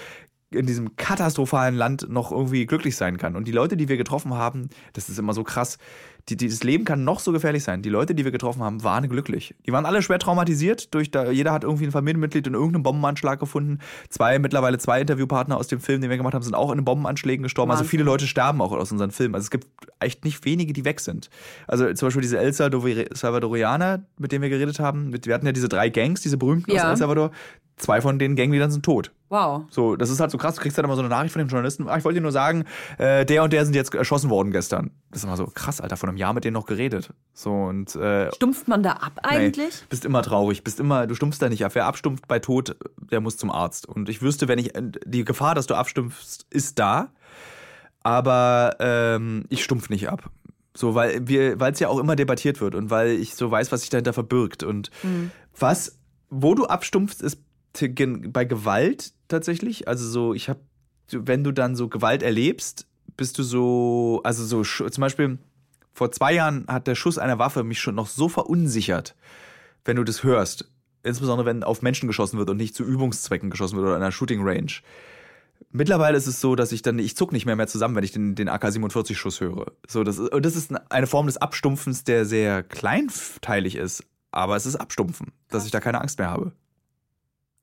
in 0.52 0.66
diesem 0.66 0.96
katastrophalen 0.96 1.76
Land 1.76 2.10
noch 2.10 2.32
irgendwie 2.32 2.66
glücklich 2.66 2.96
sein 2.96 3.18
kann. 3.18 3.36
Und 3.36 3.48
die 3.48 3.52
Leute, 3.52 3.78
die 3.78 3.88
wir 3.88 3.98
getroffen 3.98 4.34
haben, 4.34 4.70
das 4.94 5.08
ist 5.08 5.20
immer 5.20 5.34
so 5.34 5.44
krass, 5.44 5.78
die, 6.28 6.38
dieses 6.38 6.64
Leben 6.64 6.86
kann 6.86 7.04
noch 7.04 7.20
so 7.20 7.32
gefährlich 7.32 7.64
sein. 7.64 7.82
Die 7.82 7.90
Leute, 7.90 8.14
die 8.14 8.24
wir 8.26 8.32
getroffen 8.32 8.62
haben, 8.62 8.84
waren 8.84 9.08
glücklich. 9.10 9.56
Die 9.66 9.72
waren 9.72 9.86
alle 9.86 10.02
schwer 10.02 10.20
traumatisiert. 10.20 10.94
Durch 10.94 11.10
da, 11.12 11.32
jeder 11.32 11.52
hat 11.52 11.64
irgendwie 11.64 11.86
ein 11.86 11.92
Familienmitglied 11.92 12.46
in 12.46 12.54
irgendeinem 12.54 12.84
Bombenanschlag 12.84 13.40
gefunden. 13.40 13.80
Zwei, 14.10 14.38
mittlerweile 14.38 14.78
zwei 14.78 15.02
Interviewpartner 15.02 15.58
aus 15.58 15.68
dem 15.68 15.80
Film, 15.80 16.02
den 16.02 16.10
wir 16.10 16.18
gemacht 16.18 16.34
haben, 16.34 16.44
sind 16.44 16.54
auch 16.56 16.72
in 16.72 16.84
Bombenanschlägen 16.86 17.44
gestorben. 17.44 17.72
Also 17.72 17.82
Wahnsinn. 17.82 17.90
viele 17.92 18.04
Leute 18.04 18.28
sterben 18.28 18.62
auch 18.62 18.72
aus 18.74 18.92
unseren 18.92 19.12
Filmen. 19.12 19.36
Also 19.36 19.46
es 19.46 19.52
gibt 19.52 19.68
echt 20.00 20.26
nicht 20.26 20.44
wenige, 20.46 20.74
die 20.74 20.86
weg 20.86 21.00
sind. 21.00 21.30
Also 21.68 21.92
zum 21.94 22.08
Beispiel 22.08 22.22
diese 22.22 22.38
El 22.38 22.52
Salvador- 22.54 23.06
Salvadorianer, 23.12 24.04
mit 24.18 24.32
denen 24.32 24.42
wir 24.42 24.50
geredet 24.50 24.80
haben. 24.80 25.14
Wir 25.26 25.34
hatten 25.34 25.46
ja 25.46 25.52
diese 25.52 25.70
drei 25.70 25.90
Gangs, 25.90 26.22
diese 26.22 26.38
berühmten 26.38 26.72
Ja. 26.72 26.84
aus 26.84 26.90
El 26.92 26.98
Salvador. 26.98 27.32
Zwei 27.78 28.02
von 28.02 28.20
den 28.20 28.36
Gangleadern 28.36 28.72
sind 28.72 28.84
tot. 28.84 29.12
Wow. 29.30 29.62
So, 29.70 29.96
das 29.96 30.10
ist 30.10 30.20
halt 30.20 30.32
so 30.32 30.38
krass. 30.38 30.56
Du 30.56 30.62
kriegst 30.62 30.78
dann 30.78 30.84
immer 30.84 30.96
so 30.96 31.02
eine 31.02 31.08
Nachricht 31.08 31.32
von 31.32 31.40
dem 31.40 31.48
Journalisten. 31.48 31.88
Ah, 31.88 31.98
ich 31.98 32.04
wollte 32.04 32.20
dir 32.20 32.24
nur 32.24 32.34
sagen, 32.34 32.66
äh, 32.98 33.26
der 33.26 33.42
und 33.42 33.54
der 33.54 33.64
sind 33.64 33.74
jetzt 33.74 33.94
erschossen 33.96 34.30
worden 34.30 34.52
gestern. 34.52 34.92
Das 35.12 35.20
ist 35.22 35.24
immer 35.24 35.38
so 35.38 35.46
krass, 35.46 35.80
Alter. 35.80 35.96
Vor 36.10 36.14
einem 36.14 36.18
Jahr 36.18 36.34
mit 36.34 36.44
denen 36.44 36.56
noch 36.56 36.66
geredet. 36.66 37.14
So 37.34 37.52
und 37.52 37.96
äh, 37.96 38.34
Stumpft 38.34 38.68
man 38.68 38.82
da 38.82 38.94
ab 38.94 39.20
eigentlich? 39.22 39.76
Nee, 39.82 39.88
bist 39.90 40.06
immer 40.06 40.24
traurig, 40.24 40.64
bist 40.64 40.80
immer, 40.80 41.06
du 41.06 41.14
stumpfst 41.14 41.40
da 41.40 41.50
nicht 41.50 41.64
ab. 41.64 41.76
Wer 41.76 41.86
abstumpft 41.86 42.28
bei 42.28 42.40
Tod, 42.40 42.76
der 43.12 43.22
muss 43.22 43.38
zum 43.38 43.52
Arzt. 43.52 43.88
Und 43.88 44.10
ich 44.10 44.24
wüsste, 44.24 44.48
wenn 44.48 44.58
ich, 44.58 44.74
die 45.06 45.24
Gefahr, 45.24 45.54
dass 45.54 45.68
du 45.68 45.76
abstumpfst, 45.76 46.48
ist 46.50 46.80
da. 46.80 47.12
Aber 48.02 48.76
ähm, 48.80 49.46
ich 49.50 49.64
stumpf 49.64 49.90
nicht 49.90 50.10
ab. 50.10 50.32
So, 50.76 50.96
weil 50.96 51.28
wir, 51.28 51.60
weil 51.60 51.74
es 51.74 51.80
ja 51.80 51.90
auch 51.90 52.00
immer 52.00 52.16
debattiert 52.16 52.60
wird 52.60 52.74
und 52.74 52.90
weil 52.90 53.10
ich 53.10 53.36
so 53.36 53.52
weiß, 53.52 53.72
was 53.72 53.82
sich 53.82 53.92
dahinter 53.92 54.14
verbirgt. 54.14 54.64
Und 54.64 54.90
was, 55.56 56.00
wo 56.32 56.56
du 56.56 56.66
abstumpfst, 56.66 57.22
ist 57.22 57.44
bei 58.30 58.46
Gewalt 58.46 59.14
tatsächlich. 59.28 59.88
Also 59.88 60.10
so, 60.10 60.34
ich 60.34 60.50
habe, 60.50 60.62
wenn 61.12 61.44
du 61.44 61.52
dann 61.52 61.76
so 61.76 61.88
Gewalt 61.88 62.24
erlebst, 62.24 62.88
bist 63.20 63.38
du 63.38 63.44
so, 63.44 64.22
also 64.24 64.64
so, 64.64 64.64
zum 64.64 65.02
Beispiel, 65.02 65.38
vor 66.00 66.14
zwei 66.14 66.32
Jahren 66.34 66.66
hat 66.70 66.88
der 66.88 66.96
Schuss 66.96 67.18
einer 67.18 67.40
Waffe 67.40 67.66
mich 67.66 67.82
schon 67.82 67.96
noch 67.96 68.08
so 68.08 68.30
verunsichert, 68.30 69.18
wenn 69.84 69.98
du 69.98 70.06
das 70.06 70.24
hörst. 70.24 70.72
Insbesondere 71.04 71.46
wenn 71.46 71.62
auf 71.62 71.82
Menschen 71.82 72.08
geschossen 72.08 72.40
wird 72.40 72.50
und 72.50 72.56
nicht 72.56 72.74
zu 72.74 72.86
Übungszwecken 72.86 73.50
geschossen 73.50 73.76
wird 73.76 73.86
oder 73.86 73.98
in 73.98 74.02
einer 74.02 74.14
Shooting 74.14 74.40
Range. 74.42 74.72
Mittlerweile 75.72 76.18
ist 76.18 76.26
es 76.26 76.40
so, 76.40 76.56
dass 76.56 76.72
ich 76.72 76.84
dann, 76.84 77.00
ich 77.00 77.18
zuck 77.18 77.34
nicht 77.34 77.46
mehr 77.46 77.58
mehr 77.58 77.68
zusammen, 77.68 77.98
wenn 77.98 78.06
ich 78.06 78.14
den, 78.14 78.34
den 78.34 78.48
AK-47-Schuss 78.48 79.42
höre. 79.42 79.74
So, 79.88 80.06
das, 80.06 80.18
ist- 80.20 80.32
und 80.32 80.46
das 80.46 80.56
ist 80.56 80.72
eine 80.90 81.06
Form 81.06 81.26
des 81.26 81.36
Abstumpfens, 81.36 82.06
der 82.06 82.24
sehr 82.26 82.64
kleinteilig 82.64 83.76
ist. 83.76 84.06
Aber 84.32 84.56
es 84.56 84.66
ist 84.66 84.78
Abstumpfen, 84.78 85.34
dass 85.50 85.66
ich 85.66 85.72
da 85.72 85.82
keine 85.82 86.00
Angst 86.00 86.18
mehr 86.18 86.30
habe. 86.30 86.54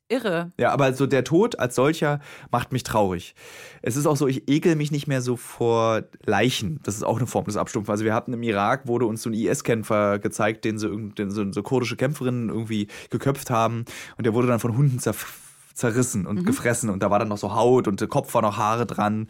Irre. 0.08 0.52
Ja, 0.58 0.72
aber 0.72 0.92
so 0.92 1.06
der 1.06 1.24
Tod 1.24 1.58
als 1.58 1.74
solcher 1.74 2.20
macht 2.50 2.72
mich 2.72 2.84
traurig. 2.84 3.34
Es 3.82 3.96
ist 3.96 4.06
auch 4.06 4.16
so, 4.16 4.28
ich 4.28 4.48
ekel 4.48 4.76
mich 4.76 4.90
nicht 4.90 5.06
mehr 5.08 5.20
so 5.20 5.36
vor 5.36 6.04
Leichen. 6.24 6.80
Das 6.84 6.94
ist 6.94 7.02
auch 7.02 7.18
eine 7.18 7.26
Form 7.26 7.46
des 7.46 7.56
Abstumpfens. 7.56 7.90
Also 7.90 8.04
wir 8.04 8.14
hatten 8.14 8.32
im 8.32 8.42
Irak, 8.42 8.86
wurde 8.86 9.06
uns 9.06 9.22
so 9.22 9.30
ein 9.30 9.34
IS-Kämpfer 9.34 10.18
gezeigt, 10.18 10.64
den 10.64 10.78
so, 10.78 10.88
den 10.96 11.30
so, 11.30 11.50
so 11.50 11.62
kurdische 11.62 11.96
Kämpferinnen 11.96 12.48
irgendwie 12.48 12.86
geköpft 13.10 13.50
haben. 13.50 13.84
Und 14.16 14.26
der 14.26 14.34
wurde 14.34 14.46
dann 14.46 14.60
von 14.60 14.76
Hunden 14.76 14.98
zerf 14.98 15.42
zerrissen 15.74 16.26
und 16.26 16.46
gefressen. 16.46 16.88
Und 16.88 17.02
da 17.02 17.10
war 17.10 17.18
dann 17.18 17.28
noch 17.28 17.38
so 17.38 17.54
Haut 17.54 17.86
und 17.86 18.00
der 18.00 18.08
Kopf 18.08 18.32
war 18.34 18.42
noch 18.42 18.56
Haare 18.56 18.86
dran. 18.86 19.28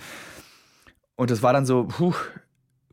Und 1.16 1.30
das 1.30 1.42
war 1.42 1.52
dann 1.52 1.66
so, 1.66 1.84
puh, 1.84 2.14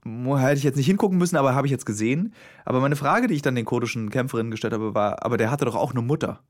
hätte 0.04 0.58
ich 0.58 0.64
jetzt 0.64 0.76
nicht 0.76 0.88
hingucken 0.88 1.18
müssen, 1.18 1.36
aber 1.36 1.54
habe 1.54 1.68
ich 1.68 1.72
jetzt 1.72 1.86
gesehen. 1.86 2.34
Aber 2.66 2.80
meine 2.80 2.96
Frage, 2.96 3.28
die 3.28 3.36
ich 3.36 3.42
dann 3.42 3.56
den 3.56 3.66
kurdischen 3.66 4.10
Kämpferinnen 4.10 4.52
gestellt 4.52 4.74
habe, 4.74 4.96
war, 4.96 5.24
aber 5.24 5.38
der 5.38 5.52
hatte 5.52 5.66
doch 5.66 5.76
auch 5.76 5.92
eine 5.92 6.02
Mutter. 6.02 6.42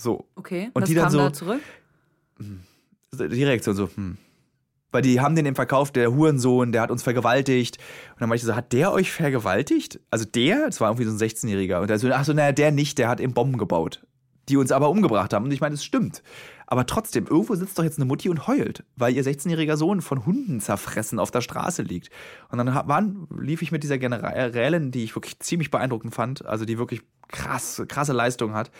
So, 0.00 0.26
Okay. 0.36 0.70
Und 0.72 0.82
Was 0.82 0.88
die 0.88 0.94
dann 0.94 1.04
kam 1.04 1.12
so- 1.12 1.18
da 1.18 1.32
zurück? 1.32 1.60
die 3.12 3.44
Reaktion 3.44 3.74
so, 3.74 3.88
hm. 3.94 4.16
Weil 4.92 5.02
die 5.02 5.20
haben 5.20 5.36
den 5.36 5.46
eben 5.46 5.54
verkauft, 5.54 5.94
der 5.94 6.12
Hurensohn, 6.12 6.72
der 6.72 6.82
hat 6.82 6.90
uns 6.90 7.04
vergewaltigt. 7.04 7.76
Und 8.14 8.20
dann 8.22 8.28
meinte 8.28 8.42
ich 8.42 8.46
so, 8.46 8.56
hat 8.56 8.72
der 8.72 8.92
euch 8.92 9.12
vergewaltigt? 9.12 10.00
Also 10.10 10.24
der, 10.24 10.66
das 10.66 10.80
war 10.80 10.88
irgendwie 10.90 11.04
so 11.04 11.12
ein 11.12 11.18
16-Jähriger. 11.18 11.80
Und 11.80 11.88
der 11.90 11.98
so, 12.00 12.10
ach 12.10 12.24
so, 12.24 12.32
naja, 12.32 12.50
der 12.50 12.72
nicht, 12.72 12.98
der 12.98 13.08
hat 13.08 13.20
eben 13.20 13.32
Bomben 13.32 13.56
gebaut. 13.58 14.04
Die 14.48 14.56
uns 14.56 14.72
aber 14.72 14.90
umgebracht 14.90 15.32
haben. 15.32 15.44
Und 15.44 15.52
ich 15.52 15.60
meine, 15.60 15.76
es 15.76 15.84
stimmt. 15.84 16.24
Aber 16.66 16.86
trotzdem, 16.86 17.26
irgendwo 17.28 17.54
sitzt 17.54 17.78
doch 17.78 17.84
jetzt 17.84 17.98
eine 17.98 18.04
Mutti 18.06 18.28
und 18.30 18.48
heult, 18.48 18.82
weil 18.96 19.14
ihr 19.14 19.24
16-jähriger 19.24 19.76
Sohn 19.76 20.00
von 20.00 20.26
Hunden 20.26 20.60
zerfressen 20.60 21.20
auf 21.20 21.30
der 21.30 21.40
Straße 21.40 21.82
liegt. 21.82 22.10
Und 22.48 22.58
dann 22.58 22.66
waren, 22.88 23.28
lief 23.38 23.62
ich 23.62 23.70
mit 23.70 23.84
dieser 23.84 23.98
Generälin, 23.98 24.90
die 24.90 25.04
ich 25.04 25.14
wirklich 25.14 25.38
ziemlich 25.38 25.70
beeindruckend 25.70 26.14
fand, 26.16 26.44
also 26.46 26.64
die 26.64 26.78
wirklich 26.78 27.02
krass, 27.28 27.80
krasse 27.86 28.12
Leistung 28.12 28.54
hat. 28.54 28.72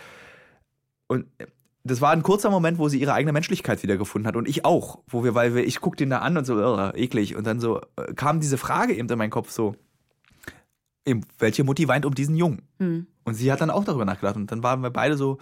Und 1.11 1.27
das 1.83 2.01
war 2.01 2.13
ein 2.13 2.23
kurzer 2.23 2.51
Moment, 2.51 2.79
wo 2.79 2.89
sie 2.89 3.01
ihre 3.01 3.15
eigene 3.15 3.33
Menschlichkeit 3.33 3.83
wiedergefunden 3.83 4.29
hat 4.29 4.37
und 4.37 4.47
ich 4.47 4.65
auch, 4.65 5.01
wo 5.09 5.25
wir, 5.25 5.35
weil 5.35 5.57
wir, 5.57 5.67
ich 5.67 5.81
guck 5.81 5.97
den 5.97 6.11
da 6.11 6.19
an 6.21 6.37
und 6.37 6.45
so, 6.45 6.55
"Ugh, 6.55 6.93
eklig 6.95 7.35
und 7.35 7.45
dann 7.49 7.59
so 7.59 7.81
äh, 7.97 8.15
kam 8.15 8.39
diese 8.39 8.59
Frage 8.59 8.95
eben 8.95 9.09
in 9.09 9.19
meinen 9.19 9.31
Kopf 9.31 9.51
so, 9.51 9.75
eben, 11.05 11.23
welche 11.41 11.65
Mutti 11.65 11.89
weint 11.89 12.07
um 12.07 12.15
diesen 12.15 12.37
Jungen? 12.37 12.63
Hm. 12.79 13.09
Und 13.25 13.35
sie 13.35 13.51
hat 13.51 13.61
dann 13.61 13.71
auch 13.71 13.83
darüber 13.83 14.05
nachgedacht 14.05 14.37
und 14.37 14.53
dann 14.53 14.63
waren 14.63 14.83
wir 14.83 14.91
beide 14.91 15.17
so, 15.17 15.39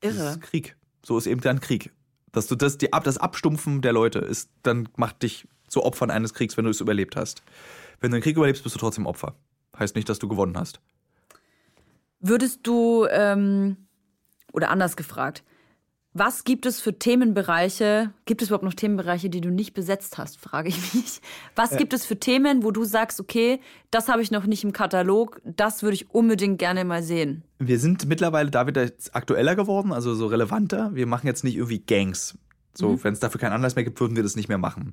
das 0.00 0.16
Irre. 0.16 0.30
ist 0.30 0.40
Krieg. 0.40 0.76
So 1.06 1.16
ist 1.16 1.28
eben 1.28 1.40
dann 1.40 1.60
Krieg. 1.60 1.92
Dass 2.32 2.48
du 2.48 2.56
das, 2.56 2.78
die, 2.78 2.88
das 2.90 3.18
Abstumpfen 3.18 3.80
der 3.80 3.92
Leute 3.92 4.18
ist, 4.18 4.50
dann 4.64 4.88
macht 4.96 5.22
dich 5.22 5.46
zu 5.68 5.84
Opfern 5.84 6.10
eines 6.10 6.34
Kriegs, 6.34 6.56
wenn 6.56 6.64
du 6.64 6.72
es 6.72 6.80
überlebt 6.80 7.14
hast. 7.14 7.44
Wenn 8.00 8.10
du 8.10 8.16
einen 8.16 8.24
Krieg 8.24 8.36
überlebst, 8.36 8.64
bist 8.64 8.74
du 8.74 8.80
trotzdem 8.80 9.06
Opfer. 9.06 9.36
Heißt 9.78 9.94
nicht, 9.94 10.08
dass 10.08 10.18
du 10.18 10.26
gewonnen 10.26 10.58
hast. 10.58 10.80
Würdest 12.20 12.66
du, 12.66 13.06
ähm, 13.10 13.76
oder 14.52 14.70
anders 14.70 14.96
gefragt, 14.96 15.44
was 16.14 16.42
gibt 16.42 16.66
es 16.66 16.80
für 16.80 16.98
Themenbereiche, 16.98 18.12
gibt 18.24 18.42
es 18.42 18.48
überhaupt 18.48 18.64
noch 18.64 18.74
Themenbereiche, 18.74 19.30
die 19.30 19.40
du 19.40 19.50
nicht 19.50 19.72
besetzt 19.72 20.18
hast, 20.18 20.40
frage 20.40 20.68
ich 20.70 20.94
mich. 20.94 21.20
Was 21.54 21.76
gibt 21.76 21.92
es 21.92 22.06
für 22.06 22.18
Themen, 22.18 22.64
wo 22.64 22.70
du 22.72 22.84
sagst, 22.84 23.20
okay, 23.20 23.60
das 23.90 24.08
habe 24.08 24.22
ich 24.22 24.30
noch 24.30 24.44
nicht 24.46 24.64
im 24.64 24.72
Katalog, 24.72 25.40
das 25.44 25.82
würde 25.82 25.94
ich 25.94 26.10
unbedingt 26.10 26.58
gerne 26.58 26.84
mal 26.84 27.02
sehen? 27.02 27.44
Wir 27.58 27.78
sind 27.78 28.06
mittlerweile 28.06 28.50
da 28.50 28.66
wieder 28.66 28.90
aktueller 29.12 29.54
geworden, 29.54 29.92
also 29.92 30.14
so 30.14 30.26
relevanter. 30.26 30.90
Wir 30.94 31.06
machen 31.06 31.26
jetzt 31.26 31.44
nicht 31.44 31.56
irgendwie 31.56 31.80
Gangs. 31.80 32.36
So, 32.74 33.02
wenn 33.02 33.12
es 33.12 33.18
dafür 33.18 33.40
keinen 33.40 33.52
Anlass 33.52 33.74
mehr 33.74 33.84
gibt, 33.84 34.00
würden 34.00 34.14
wir 34.14 34.22
das 34.22 34.36
nicht 34.36 34.48
mehr 34.48 34.58
machen. 34.58 34.92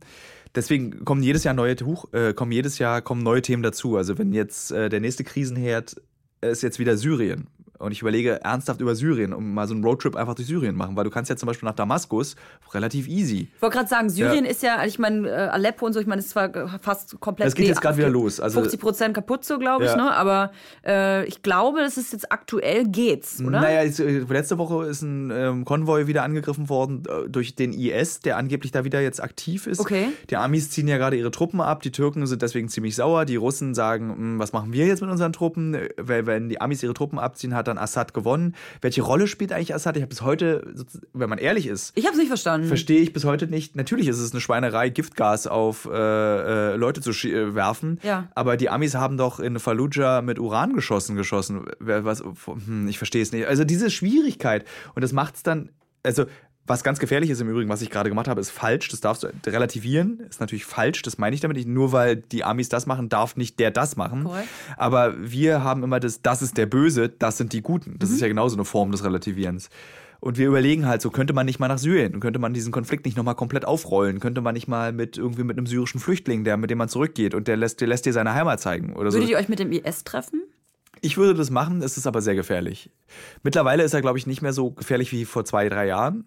Deswegen 0.56 1.06
kommen 1.06 1.22
jedes 1.22 1.44
Jahr 1.44 1.54
neue 1.54 1.76
Tuch, 1.76 2.12
äh, 2.14 2.34
kommen 2.34 2.52
jedes 2.52 2.80
Jahr 2.80 3.02
kommen 3.02 3.22
neue 3.22 3.44
Themen 3.44 3.62
dazu. 3.62 3.96
Also 3.96 4.18
wenn 4.18 4.34
jetzt 4.34 4.72
äh, 4.72 4.90
der 4.90 5.02
nächste 5.02 5.24
Krisenherd 5.24 5.96
äh, 5.98 6.02
ist 6.42 6.64
jetzt 6.64 6.80
wieder 6.80 6.98
Syrien. 6.98 7.48
Und 7.78 7.92
ich 7.92 8.02
überlege 8.02 8.42
ernsthaft 8.44 8.82
über 8.82 8.96
Syrien, 8.96 9.34
um 9.34 9.54
mal 9.54 9.68
so 9.68 9.74
einen 9.74 9.84
Roadtrip 9.84 10.16
einfach 10.16 10.36
durch 10.36 10.48
Syrien 10.48 10.76
machen, 10.76 10.96
weil 10.96 11.04
du 11.04 11.10
kannst 11.10 11.30
ja 11.30 11.36
zum 11.36 11.48
Beispiel 11.48 11.68
nach 11.68 11.76
Damaskus 11.76 12.36
relativ 12.74 13.08
easy. 13.08 13.50
Ich 13.56 13.62
wollte 13.62 13.78
gerade 13.78 13.90
sagen, 13.90 14.10
Syrien 14.10 14.46
ist 14.46 14.64
ja, 14.64 14.84
ich 14.86 15.00
meine, 15.00 15.28
äh, 15.30 15.34
Aleppo 15.34 15.86
und 15.86 15.94
so, 15.94 16.00
ich 16.00 16.08
meine, 16.08 16.20
ist 16.20 16.30
zwar 16.30 16.50
fast 16.80 17.20
komplett. 17.20 17.48
Das 17.48 17.56
geht 17.56 17.68
jetzt 17.68 17.82
gerade 17.82 17.98
wieder 17.98 18.10
los. 18.10 18.40
Also 18.40 18.60
50 18.62 18.80
Prozent 18.80 19.14
kaputt 19.14 19.44
so, 19.46 19.58
glaube 19.60 19.86
ich, 19.86 19.92
Ja. 19.92 19.98
ne? 19.98 20.12
Aber 20.14 20.52
äh, 20.86 21.26
ich 21.26 21.42
glaube, 21.42 21.80
das 21.80 21.98
ist 21.98 22.14
jetzt 22.14 22.32
aktuell 22.32 22.86
geht's, 22.88 23.40
oder? 23.42 23.62
Naja, 23.62 23.82
äh, 23.82 24.20
letzte 24.30 24.58
Woche 24.58 24.86
ist 24.86 25.02
ein 25.02 25.32
ähm, 25.32 25.66
Konvoi 25.66 26.08
wieder 26.08 26.24
angegriffen 26.24 26.70
worden 26.70 27.04
äh, 27.08 27.30
durch 27.30 27.56
den 27.56 27.74
IS, 27.74 28.20
der 28.22 28.38
angeblich 28.38 28.72
da 28.72 28.84
wieder 28.86 29.02
jetzt 29.02 29.22
aktiv 29.22 29.68
ist. 29.68 29.80
Okay. 29.80 30.08
Die 30.30 30.38
Amis 30.38 30.70
ziehen 30.70 30.88
ja 30.88 30.98
gerade 30.98 31.18
ihre 31.18 31.32
Truppen 31.32 31.62
ab, 31.62 31.82
die 31.82 31.92
Türken 31.92 32.26
sind 32.28 32.42
deswegen 32.42 32.70
ziemlich 32.70 32.96
sauer, 32.96 33.26
die 33.26 33.36
Russen 33.36 33.74
sagen, 33.74 34.10
"Hm, 34.16 34.40
was 34.40 34.54
machen 34.54 34.74
wir 34.74 34.86
jetzt 34.88 35.02
mit 35.02 35.10
unseren 35.10 35.34
Truppen? 35.34 35.74
Äh, 35.74 35.90
Weil 35.98 36.26
wenn 36.26 36.50
die 36.50 36.62
Amis 36.62 36.84
ihre 36.84 36.94
Truppen 36.94 37.20
abziehen, 37.20 37.54
hat 37.56 37.64
dann 37.68 37.78
Assad 37.78 38.13
gewonnen. 38.13 38.55
Welche 38.82 39.01
Rolle 39.01 39.28
spielt 39.28 39.51
eigentlich 39.51 39.74
Assad? 39.76 39.95
Ich 39.97 40.01
habe 40.01 40.09
bis 40.09 40.22
heute, 40.22 40.74
wenn 41.13 41.30
man 41.30 41.38
ehrlich 41.38 41.68
ist, 41.68 41.91
Ich 41.95 42.05
habe 42.05 42.13
es 42.13 42.20
nicht 42.20 42.28
verstanden. 42.28 42.68
verstehe 42.68 42.99
ich 43.01 43.13
bis 43.13 43.26
heute 43.26 43.47
nicht. 43.47 43.76
Natürlich 43.76 44.07
ist 44.07 44.20
es 44.20 44.32
eine 44.32 44.41
Schweinerei, 44.41 44.89
Giftgas 44.89 45.47
auf 45.47 45.86
äh, 45.91 45.93
äh, 45.93 46.76
Leute 46.76 47.01
zu 47.01 47.11
äh, 47.28 47.55
werfen. 47.55 47.99
Ja. 48.03 48.30
Aber 48.36 48.57
die 48.57 48.70
Amis 48.70 48.95
haben 48.95 49.18
doch 49.18 49.39
in 49.39 49.59
Fallujah 49.59 50.22
mit 50.22 50.39
Uran 50.39 50.74
geschossen, 50.74 51.16
geschossen. 51.16 51.66
Was, 51.80 52.22
hm, 52.22 52.88
ich 52.88 52.97
verstehe 52.97 53.22
es 53.22 53.32
nicht. 53.32 53.47
Also 53.47 53.63
diese 53.63 53.89
Schwierigkeit. 53.89 54.66
Und 54.95 55.03
das 55.03 55.13
macht 55.13 55.36
es 55.36 55.43
dann, 55.43 55.70
also 56.03 56.26
was 56.68 56.84
ganz 56.84 56.99
gefährlich 56.99 57.30
ist 57.30 57.41
im 57.41 57.49
Übrigen, 57.49 57.70
was 57.70 57.82
ich 57.82 57.89
gerade 57.91 58.09
gemacht 58.09 58.28
habe, 58.28 58.41
ist 58.41 58.49
falsch. 58.49 58.89
Das 58.89 58.99
darfst 58.99 59.24
du 59.24 59.30
relativieren. 59.45 60.22
Ist 60.30 60.39
natürlich 60.39 60.66
falsch. 60.66 61.03
Das 61.03 61.18
meine 61.18 61.36
ich 61.36 61.41
damit 61.41 61.57
nicht. 61.57 61.68
Nur 61.68 61.91
weil 61.91 62.16
die 62.16 62.43
Amis 62.43 62.70
das 62.70 62.88
machen, 62.88 63.09
darf 63.09 63.36
nicht 63.36 63.59
der 63.59 63.72
das 63.72 63.95
machen. 63.95 64.24
Korrekt. 64.24 64.47
Aber 64.78 65.16
wir 65.20 65.63
haben 65.63 65.84
immer 65.84 65.99
das, 65.99 66.22
das 66.22 66.41
ist 66.41 66.57
der 66.57 66.66
Böse, 66.66 67.09
das 67.09 67.38
sind 67.38 67.53
die 67.53 67.61
Guten. 67.61 67.97
Das 67.99 68.09
ist 68.09 68.22
ja 68.22 68.28
genauso 68.28 68.55
eine 68.55 68.66
Form 68.66 68.91
des 68.91 69.03
Relativierens. 69.03 69.70
Und 70.20 70.39
wir 70.39 70.47
überlegen 70.47 70.88
halt 70.88 71.03
so, 71.03 71.11
könnte 71.11 71.34
man 71.34 71.45
nicht 71.45 71.59
mal 71.59 71.68
nach 71.68 71.78
Syrien? 71.78 72.20
Könnte 72.20 72.39
man 72.39 72.53
diesen 72.53 72.72
Konflikt 72.72 73.05
nicht 73.05 73.16
nochmal 73.16 73.36
komplett 73.36 73.66
aufrollen? 73.66 74.20
Könnte 74.20 74.41
man 74.41 74.55
nicht 74.55 74.68
mal 74.68 74.91
mit 74.91 75.20
irgendwie 75.20 75.43
mit 75.43 75.57
einem 75.57 75.68
syrischen 75.68 75.99
Flüchtling, 75.99 76.43
der, 76.43 76.57
mit 76.57 76.72
dem 76.72 76.80
man 76.80 76.89
zurückgeht 76.89 77.36
und 77.36 77.47
der 77.47 77.57
lässt, 77.57 77.80
der 77.80 77.88
lässt 77.88 78.07
dir 78.07 78.13
seine 78.13 78.34
Heimat 78.34 78.59
zeigen 78.59 78.95
oder 78.95 79.11
so? 79.11 79.18
Würdet 79.18 79.30
ihr 79.30 79.38
euch 79.38 79.49
mit 79.49 79.59
dem 79.59 79.72
IS 79.72 80.03
treffen? 80.03 80.41
Ich 81.02 81.18
würde 81.18 81.34
das 81.34 81.50
machen, 81.50 81.82
es 81.82 81.98
ist 81.98 82.08
aber 82.08 82.22
sehr 82.22 82.36
gefährlich. 82.36 82.89
Mittlerweile 83.43 83.84
ist 83.84 83.93
er, 83.93 84.02
glaube 84.02 84.18
ich, 84.18 84.28
nicht 84.28 84.41
mehr 84.41 84.54
so 84.54 84.72
gefährlich 84.72 85.12
wie 85.12 85.26
vor 85.26 85.46
zwei, 85.46 85.70
drei 85.70 85.88
Jahren. 85.88 86.26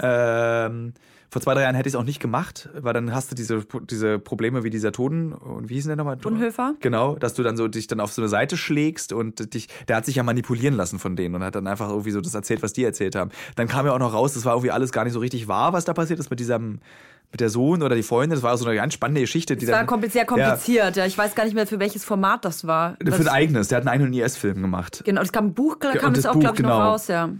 Ähm, 0.00 0.94
Vor 1.32 1.40
zwei, 1.40 1.54
drei 1.54 1.62
Jahren 1.62 1.76
hätte 1.76 1.88
ich 1.88 1.94
es 1.94 1.98
auch 2.00 2.04
nicht 2.04 2.18
gemacht, 2.20 2.68
weil 2.74 2.92
dann 2.92 3.14
hast 3.14 3.30
du 3.30 3.36
diese, 3.36 3.64
diese 3.88 4.18
Probleme 4.18 4.64
wie 4.64 4.70
dieser 4.70 4.90
Toten, 4.90 5.32
und 5.32 5.68
wie 5.68 5.74
hieß 5.74 5.84
denn 5.84 5.90
der 5.90 5.96
nochmal? 6.04 6.18
Unhöfer? 6.24 6.74
Genau, 6.80 7.14
dass 7.14 7.34
du 7.34 7.44
dann 7.44 7.56
so 7.56 7.68
dich 7.68 7.86
dann 7.86 8.00
auf 8.00 8.12
so 8.12 8.20
eine 8.20 8.28
Seite 8.28 8.56
schlägst 8.56 9.12
und 9.12 9.54
dich, 9.54 9.68
der 9.86 9.96
hat 9.96 10.06
sich 10.06 10.16
ja 10.16 10.24
manipulieren 10.24 10.74
lassen 10.74 10.98
von 10.98 11.14
denen 11.14 11.36
und 11.36 11.44
hat 11.44 11.54
dann 11.54 11.68
einfach 11.68 11.88
irgendwie 11.88 12.10
so 12.10 12.20
das 12.20 12.34
erzählt, 12.34 12.62
was 12.64 12.72
die 12.72 12.82
erzählt 12.82 13.14
haben. 13.14 13.30
Dann 13.54 13.68
kam 13.68 13.86
ja 13.86 13.92
auch 13.92 13.98
noch 14.00 14.12
raus, 14.12 14.34
das 14.34 14.44
war 14.44 14.54
irgendwie 14.54 14.72
alles 14.72 14.90
gar 14.90 15.04
nicht 15.04 15.12
so 15.12 15.20
richtig 15.20 15.46
wahr, 15.46 15.72
was 15.72 15.84
da 15.84 15.94
passiert 15.94 16.18
ist 16.18 16.30
mit 16.30 16.40
diesem, 16.40 16.80
mit 17.30 17.40
der 17.40 17.48
Sohn 17.48 17.82
oder 17.84 17.94
die 17.94 18.02
Freundin. 18.02 18.30
Das 18.36 18.42
war 18.42 18.56
so 18.58 18.66
eine 18.66 18.74
ganz 18.74 18.94
spannende 18.94 19.20
Geschichte. 19.20 19.56
Die 19.56 19.64
Es 19.66 19.70
war 19.70 19.84
dann, 19.86 20.10
sehr 20.10 20.24
kompliziert. 20.26 20.96
Ja. 20.96 21.06
Ich 21.06 21.16
weiß 21.16 21.36
gar 21.36 21.44
nicht 21.44 21.54
mehr, 21.54 21.68
für 21.68 21.78
welches 21.78 22.04
Format 22.04 22.44
das 22.44 22.66
war. 22.66 22.96
Für 22.98 23.04
Das, 23.04 23.20
ein 23.20 23.28
eigenes, 23.28 23.68
der 23.68 23.76
hat 23.78 23.86
einen 23.86 24.02
eigenen 24.02 24.12
IS-Film 24.14 24.60
gemacht. 24.60 25.02
genau, 25.04 25.22
es 25.22 25.30
kam 25.30 25.46
ein 25.46 25.54
Buch, 25.54 25.76
da 25.78 25.92
Ja, 25.94 26.00
kam 26.00 26.12
es 26.12 26.22
das 26.22 26.26
auch, 26.26 26.40
glaube 26.40 26.56
ich, 26.56 26.62
genau. 26.62 26.76
noch 26.78 26.84
raus, 26.86 27.06
ja. 27.06 27.30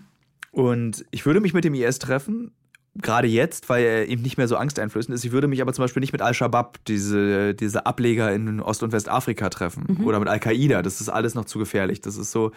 Und 0.52 1.04
ich 1.10 1.26
würde 1.26 1.40
mich 1.40 1.54
mit 1.54 1.64
dem 1.64 1.74
IS 1.74 1.98
treffen, 1.98 2.52
gerade 2.96 3.28
jetzt, 3.28 3.68
weil 3.68 3.84
er 3.84 4.08
eben 4.08 4.22
nicht 4.22 4.36
mehr 4.36 4.48
so 4.48 4.56
angsteinflößend 4.56 5.14
ist. 5.14 5.24
Ich 5.24 5.32
würde 5.32 5.48
mich 5.48 5.62
aber 5.62 5.72
zum 5.72 5.84
Beispiel 5.84 6.00
nicht 6.00 6.12
mit 6.12 6.22
Al-Shabaab, 6.22 6.84
diese, 6.86 7.54
diese 7.54 7.86
Ableger 7.86 8.32
in 8.32 8.60
Ost- 8.60 8.82
und 8.82 8.92
Westafrika 8.92 9.48
treffen. 9.50 9.84
Mhm. 9.98 10.06
Oder 10.06 10.18
mit 10.18 10.28
Al-Qaida. 10.28 10.82
Das 10.82 11.00
ist 11.00 11.08
alles 11.08 11.34
noch 11.34 11.44
zu 11.44 11.58
gefährlich. 11.58 12.00
Das 12.00 12.16
ist 12.16 12.32
so. 12.32 12.52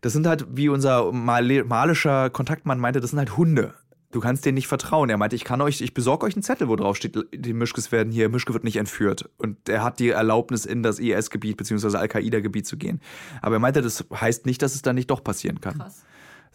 Das 0.00 0.12
sind 0.12 0.26
halt, 0.26 0.46
wie 0.50 0.68
unser 0.68 1.12
mali- 1.12 1.64
malischer 1.64 2.28
Kontaktmann 2.30 2.78
meinte, 2.78 3.00
das 3.00 3.10
sind 3.10 3.18
halt 3.18 3.36
Hunde. 3.36 3.74
Du 4.12 4.20
kannst 4.20 4.44
denen 4.44 4.54
nicht 4.54 4.68
vertrauen. 4.68 5.10
Er 5.10 5.16
meinte, 5.16 5.34
ich 5.34 5.42
kann 5.42 5.60
euch, 5.60 5.80
ich 5.80 5.92
besorge 5.92 6.24
euch 6.26 6.34
einen 6.36 6.44
Zettel, 6.44 6.68
wo 6.68 6.76
drauf 6.76 6.96
steht, 6.96 7.16
die 7.34 7.52
Mischkes 7.52 7.90
werden 7.90 8.12
hier, 8.12 8.28
Mischke 8.28 8.52
wird 8.52 8.62
nicht 8.62 8.76
entführt. 8.76 9.28
Und 9.38 9.68
er 9.68 9.82
hat 9.82 9.98
die 9.98 10.10
Erlaubnis, 10.10 10.66
in 10.66 10.84
das 10.84 11.00
IS-Gebiet 11.00 11.56
bzw. 11.56 11.96
Al-Qaida-Gebiet 11.96 12.64
zu 12.64 12.76
gehen. 12.76 13.00
Aber 13.42 13.56
er 13.56 13.58
meinte, 13.58 13.82
das 13.82 14.04
heißt 14.14 14.46
nicht, 14.46 14.62
dass 14.62 14.76
es 14.76 14.82
dann 14.82 14.94
nicht 14.94 15.10
doch 15.10 15.24
passieren 15.24 15.60
kann. 15.60 15.78
Krass. 15.78 16.04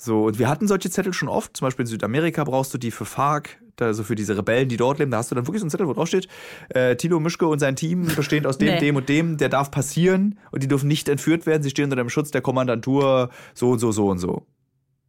So, 0.01 0.23
und 0.27 0.39
wir 0.39 0.47
hatten 0.47 0.65
solche 0.67 0.89
Zettel 0.89 1.11
schon 1.13 1.27
oft. 1.27 1.57
Zum 1.57 1.65
Beispiel 1.65 1.83
in 1.83 1.87
Südamerika 1.87 2.45
brauchst 2.45 2.73
du 2.73 2.77
die 2.77 2.89
für 2.89 3.03
FARC, 3.03 3.59
also 3.81 4.03
für 4.05 4.15
diese 4.15 4.37
Rebellen, 4.37 4.69
die 4.69 4.77
dort 4.77 4.97
leben. 4.99 5.11
Da 5.11 5.17
hast 5.17 5.29
du 5.29 5.35
dann 5.35 5.45
wirklich 5.45 5.59
so 5.59 5.65
einen 5.65 5.71
Zettel, 5.71 5.87
wo 5.87 5.93
drauf 5.93 6.07
steht, 6.07 6.29
äh, 6.69 6.95
Tilo 6.95 7.19
Mischke 7.19 7.45
und 7.47 7.59
sein 7.59 7.75
Team, 7.75 8.07
bestehend 8.15 8.47
aus 8.47 8.57
dem, 8.57 8.69
Nee. 8.75 8.79
dem 8.79 8.95
und 8.95 9.09
dem, 9.09 9.35
der 9.37 9.49
darf 9.49 9.71
passieren 9.71 10.39
und 10.51 10.63
die 10.63 10.69
dürfen 10.69 10.87
nicht 10.87 11.09
entführt 11.09 11.45
werden. 11.45 11.63
Sie 11.63 11.69
stehen 11.69 11.85
unter 11.85 11.97
dem 11.97 12.09
Schutz 12.09 12.31
der 12.31 12.39
Kommandantur, 12.41 13.29
so 13.53 13.71
und 13.71 13.79
so, 13.79 13.91
so 13.91 14.07
und 14.07 14.19
so. 14.19 14.45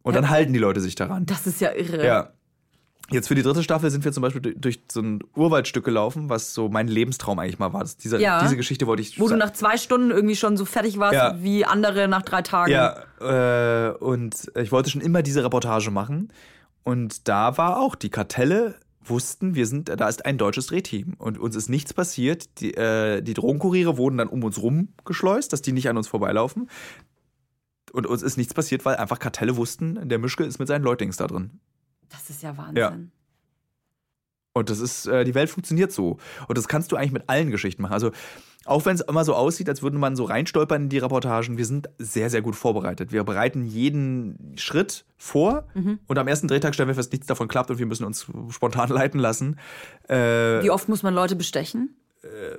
Und 0.03 0.13
Ja. 0.13 0.19
dann 0.21 0.29
halten 0.29 0.51
die 0.51 0.59
Leute 0.59 0.81
sich 0.81 0.95
daran. 0.95 1.25
Das 1.25 1.47
ist 1.47 1.61
ja 1.61 1.71
irre. 1.73 2.05
Ja. 2.05 2.33
Jetzt 3.11 3.27
für 3.27 3.35
die 3.35 3.43
dritte 3.43 3.61
Staffel 3.63 3.89
sind 3.91 4.03
wir 4.05 4.11
zum 4.11 4.21
Beispiel 4.21 4.41
durch- 4.55 4.79
so 4.91 5.01
ein 5.01 5.19
Urwaldstück 5.35 5.83
gelaufen, 5.85 6.29
was 6.29 6.53
so 6.53 6.69
mein 6.69 6.87
Lebenstraum 6.87 7.39
eigentlich 7.39 7.59
mal 7.59 7.73
war. 7.73 7.81
Das, 7.81 7.97
diese, 7.97 8.19
Ja. 8.19 8.41
diese 8.41 8.55
Geschichte 8.55 8.87
wollte 8.87 9.01
ich 9.01 9.19
Wo 9.19 9.27
du 9.27 9.35
nach 9.35 9.51
zwei 9.53 9.77
Stunden 9.77 10.11
irgendwie 10.11 10.35
schon 10.35 10.57
so 10.57 10.65
fertig 10.65 10.97
warst 10.97 11.13
Ja. 11.15 11.35
wie 11.41 11.65
andere 11.65 12.07
nach 12.07 12.21
drei 12.21 12.41
Tagen. 12.41 12.71
Ja, 12.71 12.95
äh, 13.19 13.91
und 13.97 14.51
ich 14.55 14.71
wollte 14.71 14.89
schon 14.89 15.01
immer 15.01 15.21
diese 15.21 15.43
Reportage 15.43 15.91
machen. 15.91 16.31
Und 16.83 17.27
da 17.27 17.57
war 17.57 17.79
auch, 17.79 17.95
die 17.95 18.09
Kartelle 18.09 18.75
wussten, 19.03 19.55
wir 19.55 19.65
sind, 19.67 19.89
da 19.89 20.07
ist 20.07 20.25
ein 20.25 20.37
deutsches 20.37 20.67
Drehteam 20.67 21.15
und 21.17 21.37
uns 21.39 21.55
ist 21.55 21.69
nichts 21.69 21.93
passiert. 21.93 22.59
Die, 22.61 22.73
äh, 22.75 23.21
die 23.21 23.33
Drogenkuriere 23.33 23.97
wurden 23.97 24.17
dann 24.17 24.27
um 24.27 24.43
uns 24.43 24.61
rumgeschleust, 24.61 25.51
dass 25.51 25.61
die 25.61 25.71
nicht 25.71 25.89
an 25.89 25.97
uns 25.97 26.07
vorbeilaufen. 26.07 26.69
Und 27.93 28.07
uns 28.07 28.21
ist 28.21 28.37
nichts 28.37 28.53
passiert, 28.53 28.85
weil 28.85 28.95
einfach 28.95 29.19
Kartelle 29.19 29.57
wussten, 29.57 30.07
der 30.07 30.17
Mischke 30.19 30.43
ist 30.45 30.59
mit 30.59 30.67
seinen 30.67 30.83
Leutings 30.83 31.17
da 31.17 31.27
drin. 31.27 31.59
Das 32.11 32.29
ist 32.29 32.43
ja 32.43 32.55
Wahnsinn. 32.57 32.75
Ja. 32.77 32.97
Und 34.53 34.69
das 34.69 34.79
ist, 34.79 35.07
äh, 35.07 35.23
die 35.23 35.33
Welt 35.33 35.49
funktioniert 35.49 35.91
so. 35.91 36.17
Und 36.47 36.57
das 36.57 36.67
kannst 36.67 36.91
du 36.91 36.97
eigentlich 36.97 37.13
mit 37.13 37.29
allen 37.29 37.51
Geschichten 37.51 37.81
machen. 37.81 37.93
Also, 37.93 38.11
auch 38.65 38.85
wenn 38.85 38.93
es 38.93 39.01
immer 39.01 39.25
so 39.25 39.33
aussieht, 39.33 39.69
als 39.69 39.81
würde 39.81 39.97
man 39.97 40.15
so 40.15 40.25
reinstolpern 40.25 40.83
in 40.83 40.89
die 40.89 40.99
Reportagen, 40.99 41.57
wir 41.57 41.65
sind 41.65 41.89
sehr, 41.97 42.29
sehr 42.29 42.41
gut 42.41 42.55
vorbereitet. 42.55 43.11
Wir 43.11 43.23
bereiten 43.23 43.65
jeden 43.65 44.53
Schritt 44.55 45.05
vor 45.17 45.67
und 46.07 46.19
am 46.19 46.27
ersten 46.27 46.47
Drehtag 46.47 46.75
stellen 46.75 46.87
wir 46.87 46.95
fest, 46.95 47.11
nichts 47.11 47.25
davon 47.25 47.47
klappt 47.47 47.71
und 47.71 47.79
wir 47.79 47.87
müssen 47.87 48.05
uns 48.05 48.27
spontan 48.49 48.89
leiten 48.89 49.19
lassen. 49.19 49.57
Äh, 50.07 50.61
Wie 50.61 50.69
oft 50.69 50.89
muss 50.89 51.01
man 51.01 51.15
Leute 51.15 51.35
bestechen? 51.35 51.95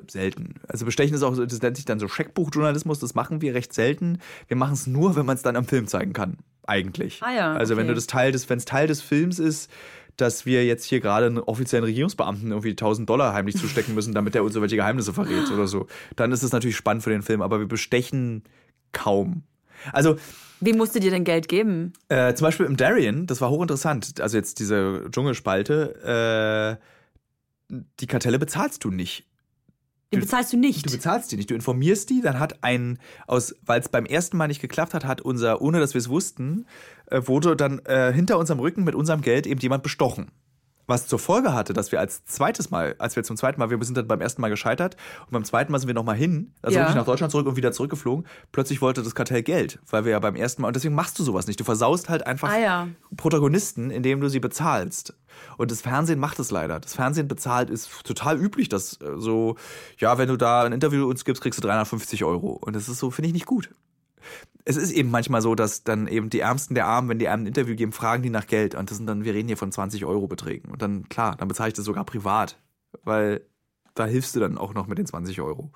Selten. 0.09 0.55
Also 0.69 0.85
bestechen 0.85 1.15
ist 1.15 1.23
auch, 1.23 1.35
so- 1.35 1.47
das 1.47 1.63
nennt 1.63 1.77
sich 1.77 1.85
dann 1.85 1.99
so 2.01 2.09
Scheckbuchjournalismus, 2.09 2.99
das 2.99 3.15
machen 3.15 3.41
wir 3.41 3.55
recht 3.55 3.73
selten. 3.73 4.19
Wir 4.49 4.57
machen 4.57 4.75
es 4.75 4.87
nur, 4.87 5.15
wenn 5.17 5.27
man 5.27 5.37
es 5.37 5.43
dann 5.43 5.57
am 5.57 5.65
Film 5.65 5.87
zeigen 5.87 6.13
kann, 6.13 6.39
eigentlich. 6.67 7.21
Ah 7.23 7.33
ja, 7.33 7.53
Also 7.55 7.77
wenn 7.77 7.85
okay. 7.85 7.91
du 7.91 7.95
das 7.95 8.07
Teil 8.07 8.33
des, 8.33 8.49
wenn 8.51 8.59
es 8.59 8.65
Teil 8.65 8.87
des 8.89 9.01
Films 9.03 9.39
ist, 9.39 9.71
dass 10.17 10.45
wir 10.45 10.67
jetzt 10.67 10.85
hier 10.85 11.01
gerade 11.01 11.27
einen 11.27 11.39
offiziellen 11.39 11.85
Regierungsbeamten 11.85 12.51
irgendwie 12.51 12.71
1000 12.71 13.09
Dollar 13.09 13.33
heimlich 13.33 13.57
zustecken 13.57 13.95
müssen, 13.95 14.13
damit 14.15 14.35
er 14.35 14.45
uns 14.45 14.53
so 14.53 14.61
welche 14.61 14.77
Geheimnisse 14.77 15.15
verrät 15.15 15.51
oder 15.51 15.67
so, 15.67 15.87
dann 16.17 16.33
ist 16.33 16.43
es 16.43 16.53
natürlich 16.53 16.77
spannend 16.77 17.03
für 17.03 17.11
den 17.11 17.23
Film, 17.23 17.41
aber 17.41 17.59
wir 17.61 17.67
bestechen 17.69 18.43
kaum. 18.93 19.45
Also 19.93 20.17
Wem 20.61 20.77
musstet 20.77 21.03
ihr 21.03 21.11
denn 21.11 21.25
Geld 21.25 21.49
geben? 21.49 21.93
äh, 22.09 22.35
zum 22.35 22.45
Beispiel 22.47 22.67
im 22.67 22.77
Darien, 22.77 23.27
das 23.27 23.41
war 23.41 23.49
hochinteressant, 23.51 24.21
also 24.21 24.37
jetzt 24.37 24.59
diese 24.61 25.07
Dschungelspalte, 25.11 26.79
äh, 27.71 27.77
die 28.01 28.07
Kartelle 28.07 28.39
bezahlst 28.39 28.85
du 28.85 28.91
nicht. 28.91 29.27
Den 30.13 30.21
Du- 30.21 30.27
bezahlst 30.27 30.53
du 30.53 30.57
nicht. 30.59 30.87
Du 30.87 30.91
bezahlst 30.93 31.33
die 31.33 31.37
nicht, 31.37 31.51
du 31.51 31.55
informierst 31.55 32.11
die, 32.11 32.21
dann 32.21 32.39
hat 32.39 32.63
ein, 32.63 32.99
aus, 33.27 33.55
weil 33.65 33.81
es 33.81 33.89
beim 33.89 34.05
ersten 34.05 34.37
Mal 34.37 34.49
nicht 34.49 34.61
geklappt 34.61 34.93
hat, 34.95 35.05
hat 35.05 35.21
unser, 35.23 35.63
ohne 35.63 35.81
dass 35.81 35.95
wir 35.95 35.99
es 36.01 36.09
wussten, 36.09 36.67
äh, 37.07 37.23
wurde 37.25 37.57
dann 37.57 37.79
äh, 37.87 38.13
hinter 38.13 38.39
unserem 38.39 38.61
Rücken 38.61 38.85
mit 38.85 38.95
unserem 38.95 39.23
Geld 39.23 39.47
eben 39.47 39.61
jemand 39.61 39.83
bestochen. 39.83 40.31
Was 40.87 41.07
zur 41.07 41.19
Folge 41.21 41.55
hatte, 41.55 41.73
dass 41.73 41.93
wir 41.93 42.01
als 42.01 42.25
zweites 42.25 42.71
Mal, 42.71 42.97
als 42.99 43.15
wir 43.15 43.23
zum 43.23 43.37
zweiten 43.37 43.61
Mal, 43.61 43.71
wir 43.71 43.83
sind 43.85 43.97
dann 43.97 44.09
beim 44.09 44.21
ersten 44.21 44.43
Mal 44.43 44.49
gescheitert 44.49 44.97
und 45.27 45.31
beim 45.31 45.45
zweiten 45.45 45.71
Mal 45.71 45.79
sind 45.79 45.87
wir 45.87 45.95
nochmal 45.95 46.17
hin, 46.17 46.53
also 46.61 46.75
Ja. 46.77 46.83
wirklich 46.83 46.97
nach 46.97 47.05
Deutschland 47.05 47.31
zurück 47.31 47.47
und 47.47 47.57
wieder 47.57 47.71
zurückgeflogen. 47.73 48.27
Plötzlich 48.51 48.83
wollte 48.83 49.03
das 49.03 49.15
Kartell 49.15 49.43
Geld, 49.43 49.79
weil 49.91 50.05
wir 50.05 50.13
ja 50.13 50.19
beim 50.19 50.35
ersten 50.35 50.63
Mal, 50.63 50.69
und 50.69 50.75
deswegen 50.77 50.95
machst 50.95 51.19
du 51.19 51.23
sowas 51.23 51.47
nicht. 51.47 51.61
Du 51.61 51.65
versaust 51.65 52.09
halt 52.09 52.27
einfach 52.27 52.51
Ah 52.53 52.59
ja. 52.59 52.89
Protagonisten, 53.17 53.91
indem 53.91 54.21
du 54.21 54.29
sie 54.29 54.41
bezahlst. 54.41 55.15
Und 55.57 55.71
das 55.71 55.81
Fernsehen 55.83 56.19
macht 56.19 56.39
es 56.41 56.51
leider. 56.51 56.81
Das 56.81 56.95
Fernsehen 56.95 57.29
bezahlt 57.29 57.71
ist 57.71 57.89
total 58.05 58.39
üblich, 58.39 58.69
dass 58.69 58.95
äh, 59.01 59.19
so, 59.19 59.57
ja, 59.99 60.19
wenn 60.19 60.29
du 60.29 60.37
da 60.37 60.65
ein 60.65 60.73
Interview 60.73 61.09
uns 61.09 61.25
gibst, 61.25 61.43
kriegst 61.43 61.59
du 61.59 61.67
350 61.67 62.25
Euro. 62.25 62.51
Und 62.61 62.75
das 62.75 62.89
ist 62.89 62.99
so, 62.99 63.11
finde 63.11 63.29
ich 63.29 63.35
nicht 63.35 63.47
gut. 63.47 63.71
Es 64.65 64.77
ist 64.77 64.93
eben 64.93 65.11
manchmal 65.11 65.43
so, 65.43 65.55
dass 65.55 65.83
dann 65.85 66.07
eben 66.07 66.31
die 66.31 66.41
Ärmsten 66.41 66.75
der 66.75 66.87
Armen, 66.87 67.09
wenn 67.09 67.19
die 67.19 67.29
einem 67.29 67.45
ein 67.45 67.47
Interview 67.49 67.75
geben, 67.75 67.93
fragen 67.93 68.23
die 68.23 68.31
nach 68.31 68.47
Geld. 68.47 68.75
Und 68.75 68.91
das 68.91 68.99
sind 68.99 69.07
dann, 69.07 69.25
wir 69.25 69.35
reden 69.35 69.49
hier 69.49 69.57
von 69.57 69.73
20 69.73 70.05
Euro 70.05 70.29
Beträgen. 70.29 70.71
Und 70.71 70.83
dann, 70.83 71.09
klar, 71.09 71.37
dann 71.37 71.49
bezahle 71.49 71.69
ich 71.69 71.75
das 71.75 71.85
sogar 71.85 72.05
privat. 72.05 72.59
Weil 73.05 73.43
da 73.95 74.07
hilfst 74.07 74.37
du 74.37 74.41
dann 74.41 74.59
auch 74.59 74.75
noch 74.75 74.87
mit 74.87 74.99
den 74.99 75.07
20 75.07 75.41
Euro. 75.41 75.73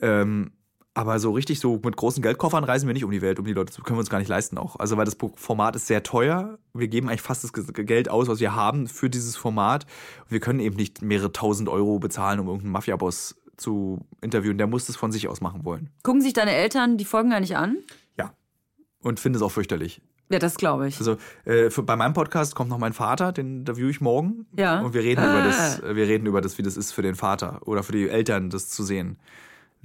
Ähm, 0.00 0.52
aber 0.96 1.18
so 1.18 1.32
richtig 1.32 1.58
so 1.58 1.80
mit 1.84 1.96
großen 1.96 2.22
Geldkoffern 2.22 2.62
reisen 2.62 2.86
wir 2.86 2.94
nicht 2.94 3.04
um 3.04 3.10
die 3.10 3.22
Welt, 3.22 3.40
um 3.40 3.44
die 3.44 3.52
Leute 3.52 3.72
zu, 3.72 3.82
können 3.82 3.96
wir 3.96 4.00
uns 4.00 4.10
gar 4.10 4.18
nicht 4.18 4.28
leisten 4.28 4.58
auch. 4.58 4.76
Also 4.76 4.96
weil 4.96 5.04
das 5.04 5.16
Format 5.34 5.74
ist 5.74 5.88
sehr 5.88 6.04
teuer. 6.04 6.58
Wir 6.72 6.86
geben 6.86 7.08
eigentlich 7.08 7.22
fast 7.22 7.42
das 7.42 7.52
Ge- 7.52 7.84
Geld 7.84 8.08
aus, 8.08 8.28
was 8.28 8.38
wir 8.38 8.54
haben 8.54 8.86
für 8.86 9.10
dieses 9.10 9.36
Format. 9.36 9.86
Wir 10.28 10.38
können 10.38 10.60
eben 10.60 10.76
nicht 10.76 11.02
mehrere 11.02 11.32
tausend 11.32 11.68
Euro 11.68 11.98
bezahlen, 11.98 12.38
um 12.38 12.46
irgendeinen 12.46 12.72
Mafiaboss 12.72 13.34
zu 13.56 14.06
interviewen. 14.20 14.58
Der 14.58 14.66
muss 14.66 14.86
das 14.86 14.96
von 14.96 15.12
sich 15.12 15.28
aus 15.28 15.40
machen 15.40 15.64
wollen. 15.64 15.90
Gucken 16.02 16.20
sich 16.20 16.32
deine 16.32 16.52
Eltern 16.52 16.96
die 16.96 17.04
Folgen 17.04 17.30
gar 17.30 17.40
nicht 17.40 17.56
an? 17.56 17.78
Ja. 18.18 18.32
Und 19.00 19.20
finde 19.20 19.36
es 19.38 19.42
auch 19.42 19.50
fürchterlich. 19.52 20.00
Ja, 20.30 20.38
das 20.38 20.56
glaube 20.56 20.88
ich. 20.88 20.98
Also 20.98 21.16
äh, 21.44 21.68
für, 21.70 21.82
bei 21.82 21.96
meinem 21.96 22.14
Podcast 22.14 22.54
kommt 22.54 22.70
noch 22.70 22.78
mein 22.78 22.94
Vater, 22.94 23.30
den 23.32 23.58
interviewe 23.60 23.90
ich 23.90 24.00
morgen. 24.00 24.46
Ja. 24.56 24.80
Und 24.80 24.94
wir 24.94 25.02
reden 25.02 25.20
Ah. 25.20 25.30
über 25.38 25.44
das, 25.46 25.80
äh, 25.80 25.94
wir 25.96 26.08
reden 26.08 26.26
über 26.26 26.40
das, 26.40 26.56
wie 26.58 26.62
das 26.62 26.76
ist 26.78 26.92
für 26.92 27.02
den 27.02 27.14
Vater 27.14 27.60
oder 27.66 27.82
für 27.82 27.92
die 27.92 28.08
Eltern, 28.08 28.48
das 28.50 28.70
zu 28.70 28.82
sehen. 28.82 29.18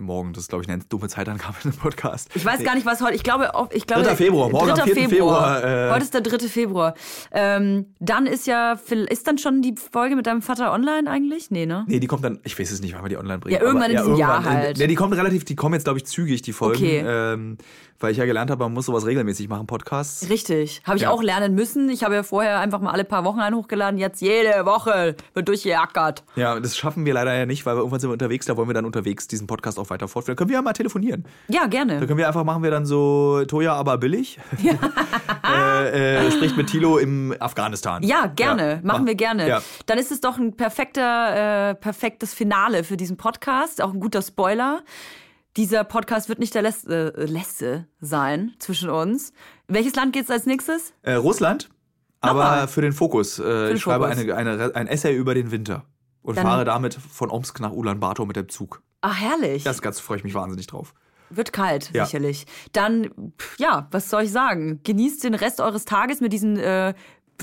Morgen, 0.03 0.33
das 0.33 0.43
ist, 0.43 0.49
glaube 0.49 0.63
ich, 0.63 0.69
eine 0.69 0.83
dumme 0.83 1.07
Zeitangabe 1.09 1.55
in 1.63 1.71
dem 1.71 1.77
Podcast. 1.77 2.29
Ich 2.35 2.45
weiß 2.45 2.63
gar 2.63 2.75
nicht, 2.75 2.85
was 2.85 3.01
heute. 3.01 3.15
Ich 3.15 3.23
glaube, 3.23 3.51
ich 3.71 3.85
glaube. 3.87 4.03
3. 4.03 4.15
Februar, 4.15 4.49
morgen 4.49 4.71
am 4.71 4.77
3. 4.77 4.93
4. 4.93 5.09
Februar, 5.09 5.63
äh, 5.63 5.91
heute 5.91 6.03
ist 6.03 6.13
der 6.13 6.21
3. 6.21 6.47
Februar. 6.47 6.93
Ähm, 7.31 7.93
dann 7.99 8.25
ist 8.25 8.47
ja, 8.47 8.79
ist 9.09 9.27
dann 9.27 9.37
schon 9.37 9.61
die 9.61 9.75
Folge 9.75 10.15
mit 10.15 10.27
deinem 10.27 10.41
Vater 10.41 10.71
online 10.73 11.09
eigentlich? 11.09 11.51
Nee, 11.51 11.65
ne? 11.65 11.85
Nee, 11.87 11.99
die 11.99 12.07
kommt 12.07 12.23
dann, 12.23 12.39
ich 12.43 12.57
weiß 12.59 12.71
es 12.71 12.81
nicht, 12.81 12.95
wann 12.95 13.03
wir 13.03 13.09
die 13.09 13.17
online 13.17 13.39
bringen. 13.39 13.55
Ja, 13.55 13.61
irgendwann 13.61 13.91
aber, 13.91 13.91
in 13.91 13.97
diesem 13.97 14.15
Jahr 14.15 14.43
halt. 14.43 14.77
Nee, 14.77 14.87
die 14.87 14.95
kommt 14.95 15.15
relativ, 15.15 15.45
die 15.45 15.55
kommen 15.55 15.73
jetzt, 15.75 15.83
glaube 15.83 15.99
ich, 15.99 16.05
zügig, 16.05 16.41
die 16.41 16.53
Folgen. 16.53 16.77
Okay. 16.77 17.03
Ähm, 17.05 17.57
weil 18.01 18.11
ich 18.13 18.17
ja 18.17 18.25
gelernt 18.25 18.49
habe, 18.49 18.63
man 18.63 18.73
muss 18.73 18.85
sowas 18.85 19.05
regelmäßig 19.05 19.49
machen, 19.49 19.67
Podcasts. 19.67 20.29
Richtig. 20.29 20.81
Habe 20.85 20.95
ich 20.95 21.03
Ja. 21.03 21.09
auch 21.09 21.21
lernen 21.21 21.53
müssen. 21.53 21.89
Ich 21.89 22.03
habe 22.03 22.15
ja 22.15 22.23
vorher 22.23 22.59
einfach 22.59 22.79
mal 22.79 22.91
alle 22.91 23.03
paar 23.03 23.25
Wochen 23.25 23.39
einen 23.39 23.57
hochgeladen. 23.57 23.99
Jetzt 23.99 24.21
jede 24.21 24.65
Woche 24.65 25.17
wird 25.33 25.47
durchgeackert. 25.49 26.23
Ja, 26.37 26.57
das 26.59 26.77
schaffen 26.77 27.05
wir 27.05 27.13
leider 27.13 27.35
ja 27.35 27.45
nicht, 27.45 27.65
weil 27.65 27.75
wir 27.75 27.79
irgendwann 27.79 27.99
sind 27.99 28.09
wir 28.09 28.13
unterwegs, 28.13 28.45
da 28.45 28.55
wollen 28.55 28.69
wir 28.69 28.73
dann 28.73 28.85
unterwegs 28.85 29.27
diesen 29.27 29.47
Podcast 29.47 29.77
auch 29.77 29.88
weiter 29.89 30.07
fortführen. 30.07 30.35
Können 30.37 30.49
wir 30.49 30.55
ja 30.57 30.61
mal 30.61 30.73
telefonieren. 30.73 31.25
Ja, 31.47 31.61
Da 31.61 31.67
gerne. 31.67 31.99
können 32.05 32.17
wir 32.17 32.27
einfach, 32.27 32.43
machen 32.43 32.63
wir 32.63 32.71
dann 32.71 32.85
so 32.85 33.43
Toya, 33.45 33.73
aber 33.73 33.97
billig. 33.97 34.39
äh, 35.43 36.27
äh, 36.27 36.31
spricht 36.31 36.57
mit 36.57 36.67
Tilo 36.67 36.97
im 36.97 37.33
Afghanistan. 37.39 38.03
Ja, 38.03 38.27
gerne. 38.27 38.69
Ja. 38.69 38.75
Machen 38.75 38.83
Mach- 39.01 39.05
wir 39.05 39.15
gerne. 39.15 39.47
Ja. 39.47 39.61
Dann 39.85 39.97
ist 39.97 40.11
es 40.11 40.21
doch 40.21 40.37
ein 40.37 40.55
perfekter, 40.55 41.69
äh, 41.71 41.75
perfektes 41.75 42.33
Finale 42.33 42.83
für 42.83 42.97
diesen 42.97 43.17
Podcast. 43.17 43.81
Auch 43.81 43.93
ein 43.93 43.99
guter 43.99 44.21
Spoiler. 44.21 44.81
Dieser 45.57 45.83
Podcast 45.83 46.29
wird 46.29 46.39
nicht 46.39 46.53
der 46.53 46.61
letzte, 46.61 47.13
äh, 47.17 47.25
letzte 47.25 47.87
sein 47.99 48.53
zwischen 48.59 48.89
uns. 48.89 49.33
Welches 49.67 49.95
Land 49.95 50.13
geht's 50.13 50.29
als 50.29 50.45
nächstes? 50.45 50.93
Äh, 51.01 51.13
Russland, 51.13 51.69
aber 52.21 52.43
Nochmal. 52.43 52.67
für 52.67 52.81
den 52.81 52.93
Fokus. 52.93 53.39
Äh, 53.39 53.67
den 53.67 53.75
ich 53.75 53.81
schreibe 53.81 54.05
Fokus. 54.05 54.19
eine, 54.19 54.35
eine, 54.35 54.75
ein 54.75 54.87
Essay 54.87 55.13
über 55.15 55.33
den 55.33 55.51
Winter 55.51 55.85
und 56.21 56.37
Dann- 56.37 56.45
fahre 56.45 56.65
damit 56.65 56.93
von 56.93 57.29
Omsk 57.31 57.59
nach 57.59 57.71
Ulaanbaatar 57.71 58.25
mit 58.25 58.35
dem 58.35 58.47
Zug. 58.49 58.81
Ah, 59.01 59.13
herrlich. 59.13 59.63
Das 59.63 59.81
ganz 59.81 59.99
freue 59.99 60.17
ich 60.17 60.23
mich 60.23 60.33
wahnsinnig 60.33 60.67
drauf. 60.67 60.93
Wird 61.29 61.53
kalt, 61.53 61.91
Ja. 61.93 62.05
sicherlich. 62.05 62.45
Dann, 62.73 63.11
ja, 63.57 63.87
was 63.91 64.09
soll 64.09 64.23
ich 64.23 64.31
sagen? 64.31 64.79
Genießt 64.83 65.23
den 65.23 65.35
Rest 65.35 65.61
eures 65.61 65.85
Tages 65.85 66.21
mit 66.21 66.33
diesen 66.33 66.57
äh, 66.57 66.93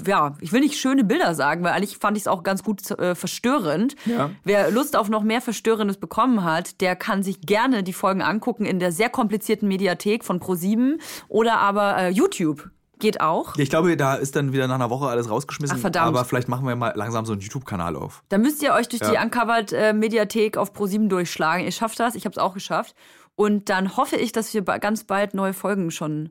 ja, 0.07 0.37
ich 0.41 0.53
will 0.53 0.61
nicht 0.61 0.79
schöne 0.79 1.05
Bilder 1.05 1.35
sagen, 1.35 1.65
weil 1.65 1.73
eigentlich 1.73 1.97
fand 1.97 2.19
ich 2.19 2.25
es 2.25 2.29
auch 2.29 2.43
ganz 2.43 2.63
gut 2.63 2.91
äh, 2.91 3.15
verstörend. 3.15 3.97
Ja. 4.05 4.31
Wer 4.45 4.71
Lust 4.71 4.95
auf 4.95 5.09
noch 5.09 5.23
mehr 5.23 5.41
Verstörendes 5.41 5.97
bekommen 5.97 6.45
hat, 6.45 6.83
der 6.83 6.97
kann 6.97 7.23
sich 7.23 7.41
gerne 7.41 7.83
die 7.83 7.95
Folgen 7.95 8.21
angucken 8.21 8.67
in 8.67 8.79
der 8.79 8.93
sehr 8.93 9.09
komplizierten 9.09 9.69
Mediathek 9.69 10.23
von 10.25 10.39
Pro7 10.39 10.99
oder 11.29 11.59
aber 11.59 11.97
äh, 11.97 12.09
YouTube. 12.11 12.69
Geht 12.99 13.21
auch. 13.21 13.57
Ich 13.57 13.69
glaube, 13.69 13.95
da 13.97 14.15
ist 14.15 14.37
dann 14.37 14.53
wieder 14.55 14.67
nach 14.69 14.77
einer 14.77 14.89
Woche 14.89 15.07
alles 15.09 15.29
rausgeschmissen. 15.29 15.77
Ach, 15.77 15.81
verdammt. 15.81 16.07
Aber 16.09 16.25
vielleicht 16.25 16.49
machen 16.49 16.67
wir 16.67 16.75
mal 16.77 16.93
langsam 16.97 17.27
so 17.27 17.33
einen 17.33 17.43
YouTube-Kanal 17.43 17.95
auf. 17.95 18.23
Da 18.31 18.39
müsst 18.39 18.63
ihr 18.63 18.73
euch 18.73 18.89
durch 18.89 19.03
die 19.03 19.13
Ja. 19.13 19.23
Uncovered-Mediathek 19.23 20.57
auf 20.57 20.73
Pro7 20.75 21.09
durchschlagen. 21.09 21.65
Ihr 21.65 21.73
schafft 21.73 22.01
das, 22.01 22.15
ich 22.15 22.25
habe 22.25 22.33
es 22.33 22.39
auch 22.39 22.55
geschafft. 22.55 22.95
Und 23.35 23.69
dann 23.69 23.99
hoffe 23.99 24.17
ich, 24.17 24.33
dass 24.33 24.55
wir 24.55 24.63
ganz 24.63 25.05
bald 25.05 25.35
neue 25.35 25.53
Folgen 25.53 25.91
schon 25.91 26.31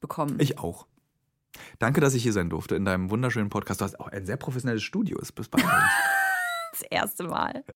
bekommen. 0.00 0.36
Ich 0.40 0.58
auch. 0.58 0.86
Danke, 1.78 2.00
dass 2.02 2.12
ich 2.14 2.22
hier 2.22 2.34
sein 2.34 2.50
durfte 2.50 2.76
in 2.76 2.84
deinem 2.84 3.10
wunderschönen 3.10 3.48
Podcast. 3.48 3.80
Du 3.80 3.84
hast 3.86 3.98
auch 3.98 4.08
ein 4.08 4.26
sehr 4.26 4.36
professionelles 4.36 4.82
Studio. 4.82 5.18
Ist 5.18 5.32
bis 5.32 5.48
bald. 5.48 5.64
das 6.72 6.82
erste 6.90 7.24
Mal. 7.24 7.64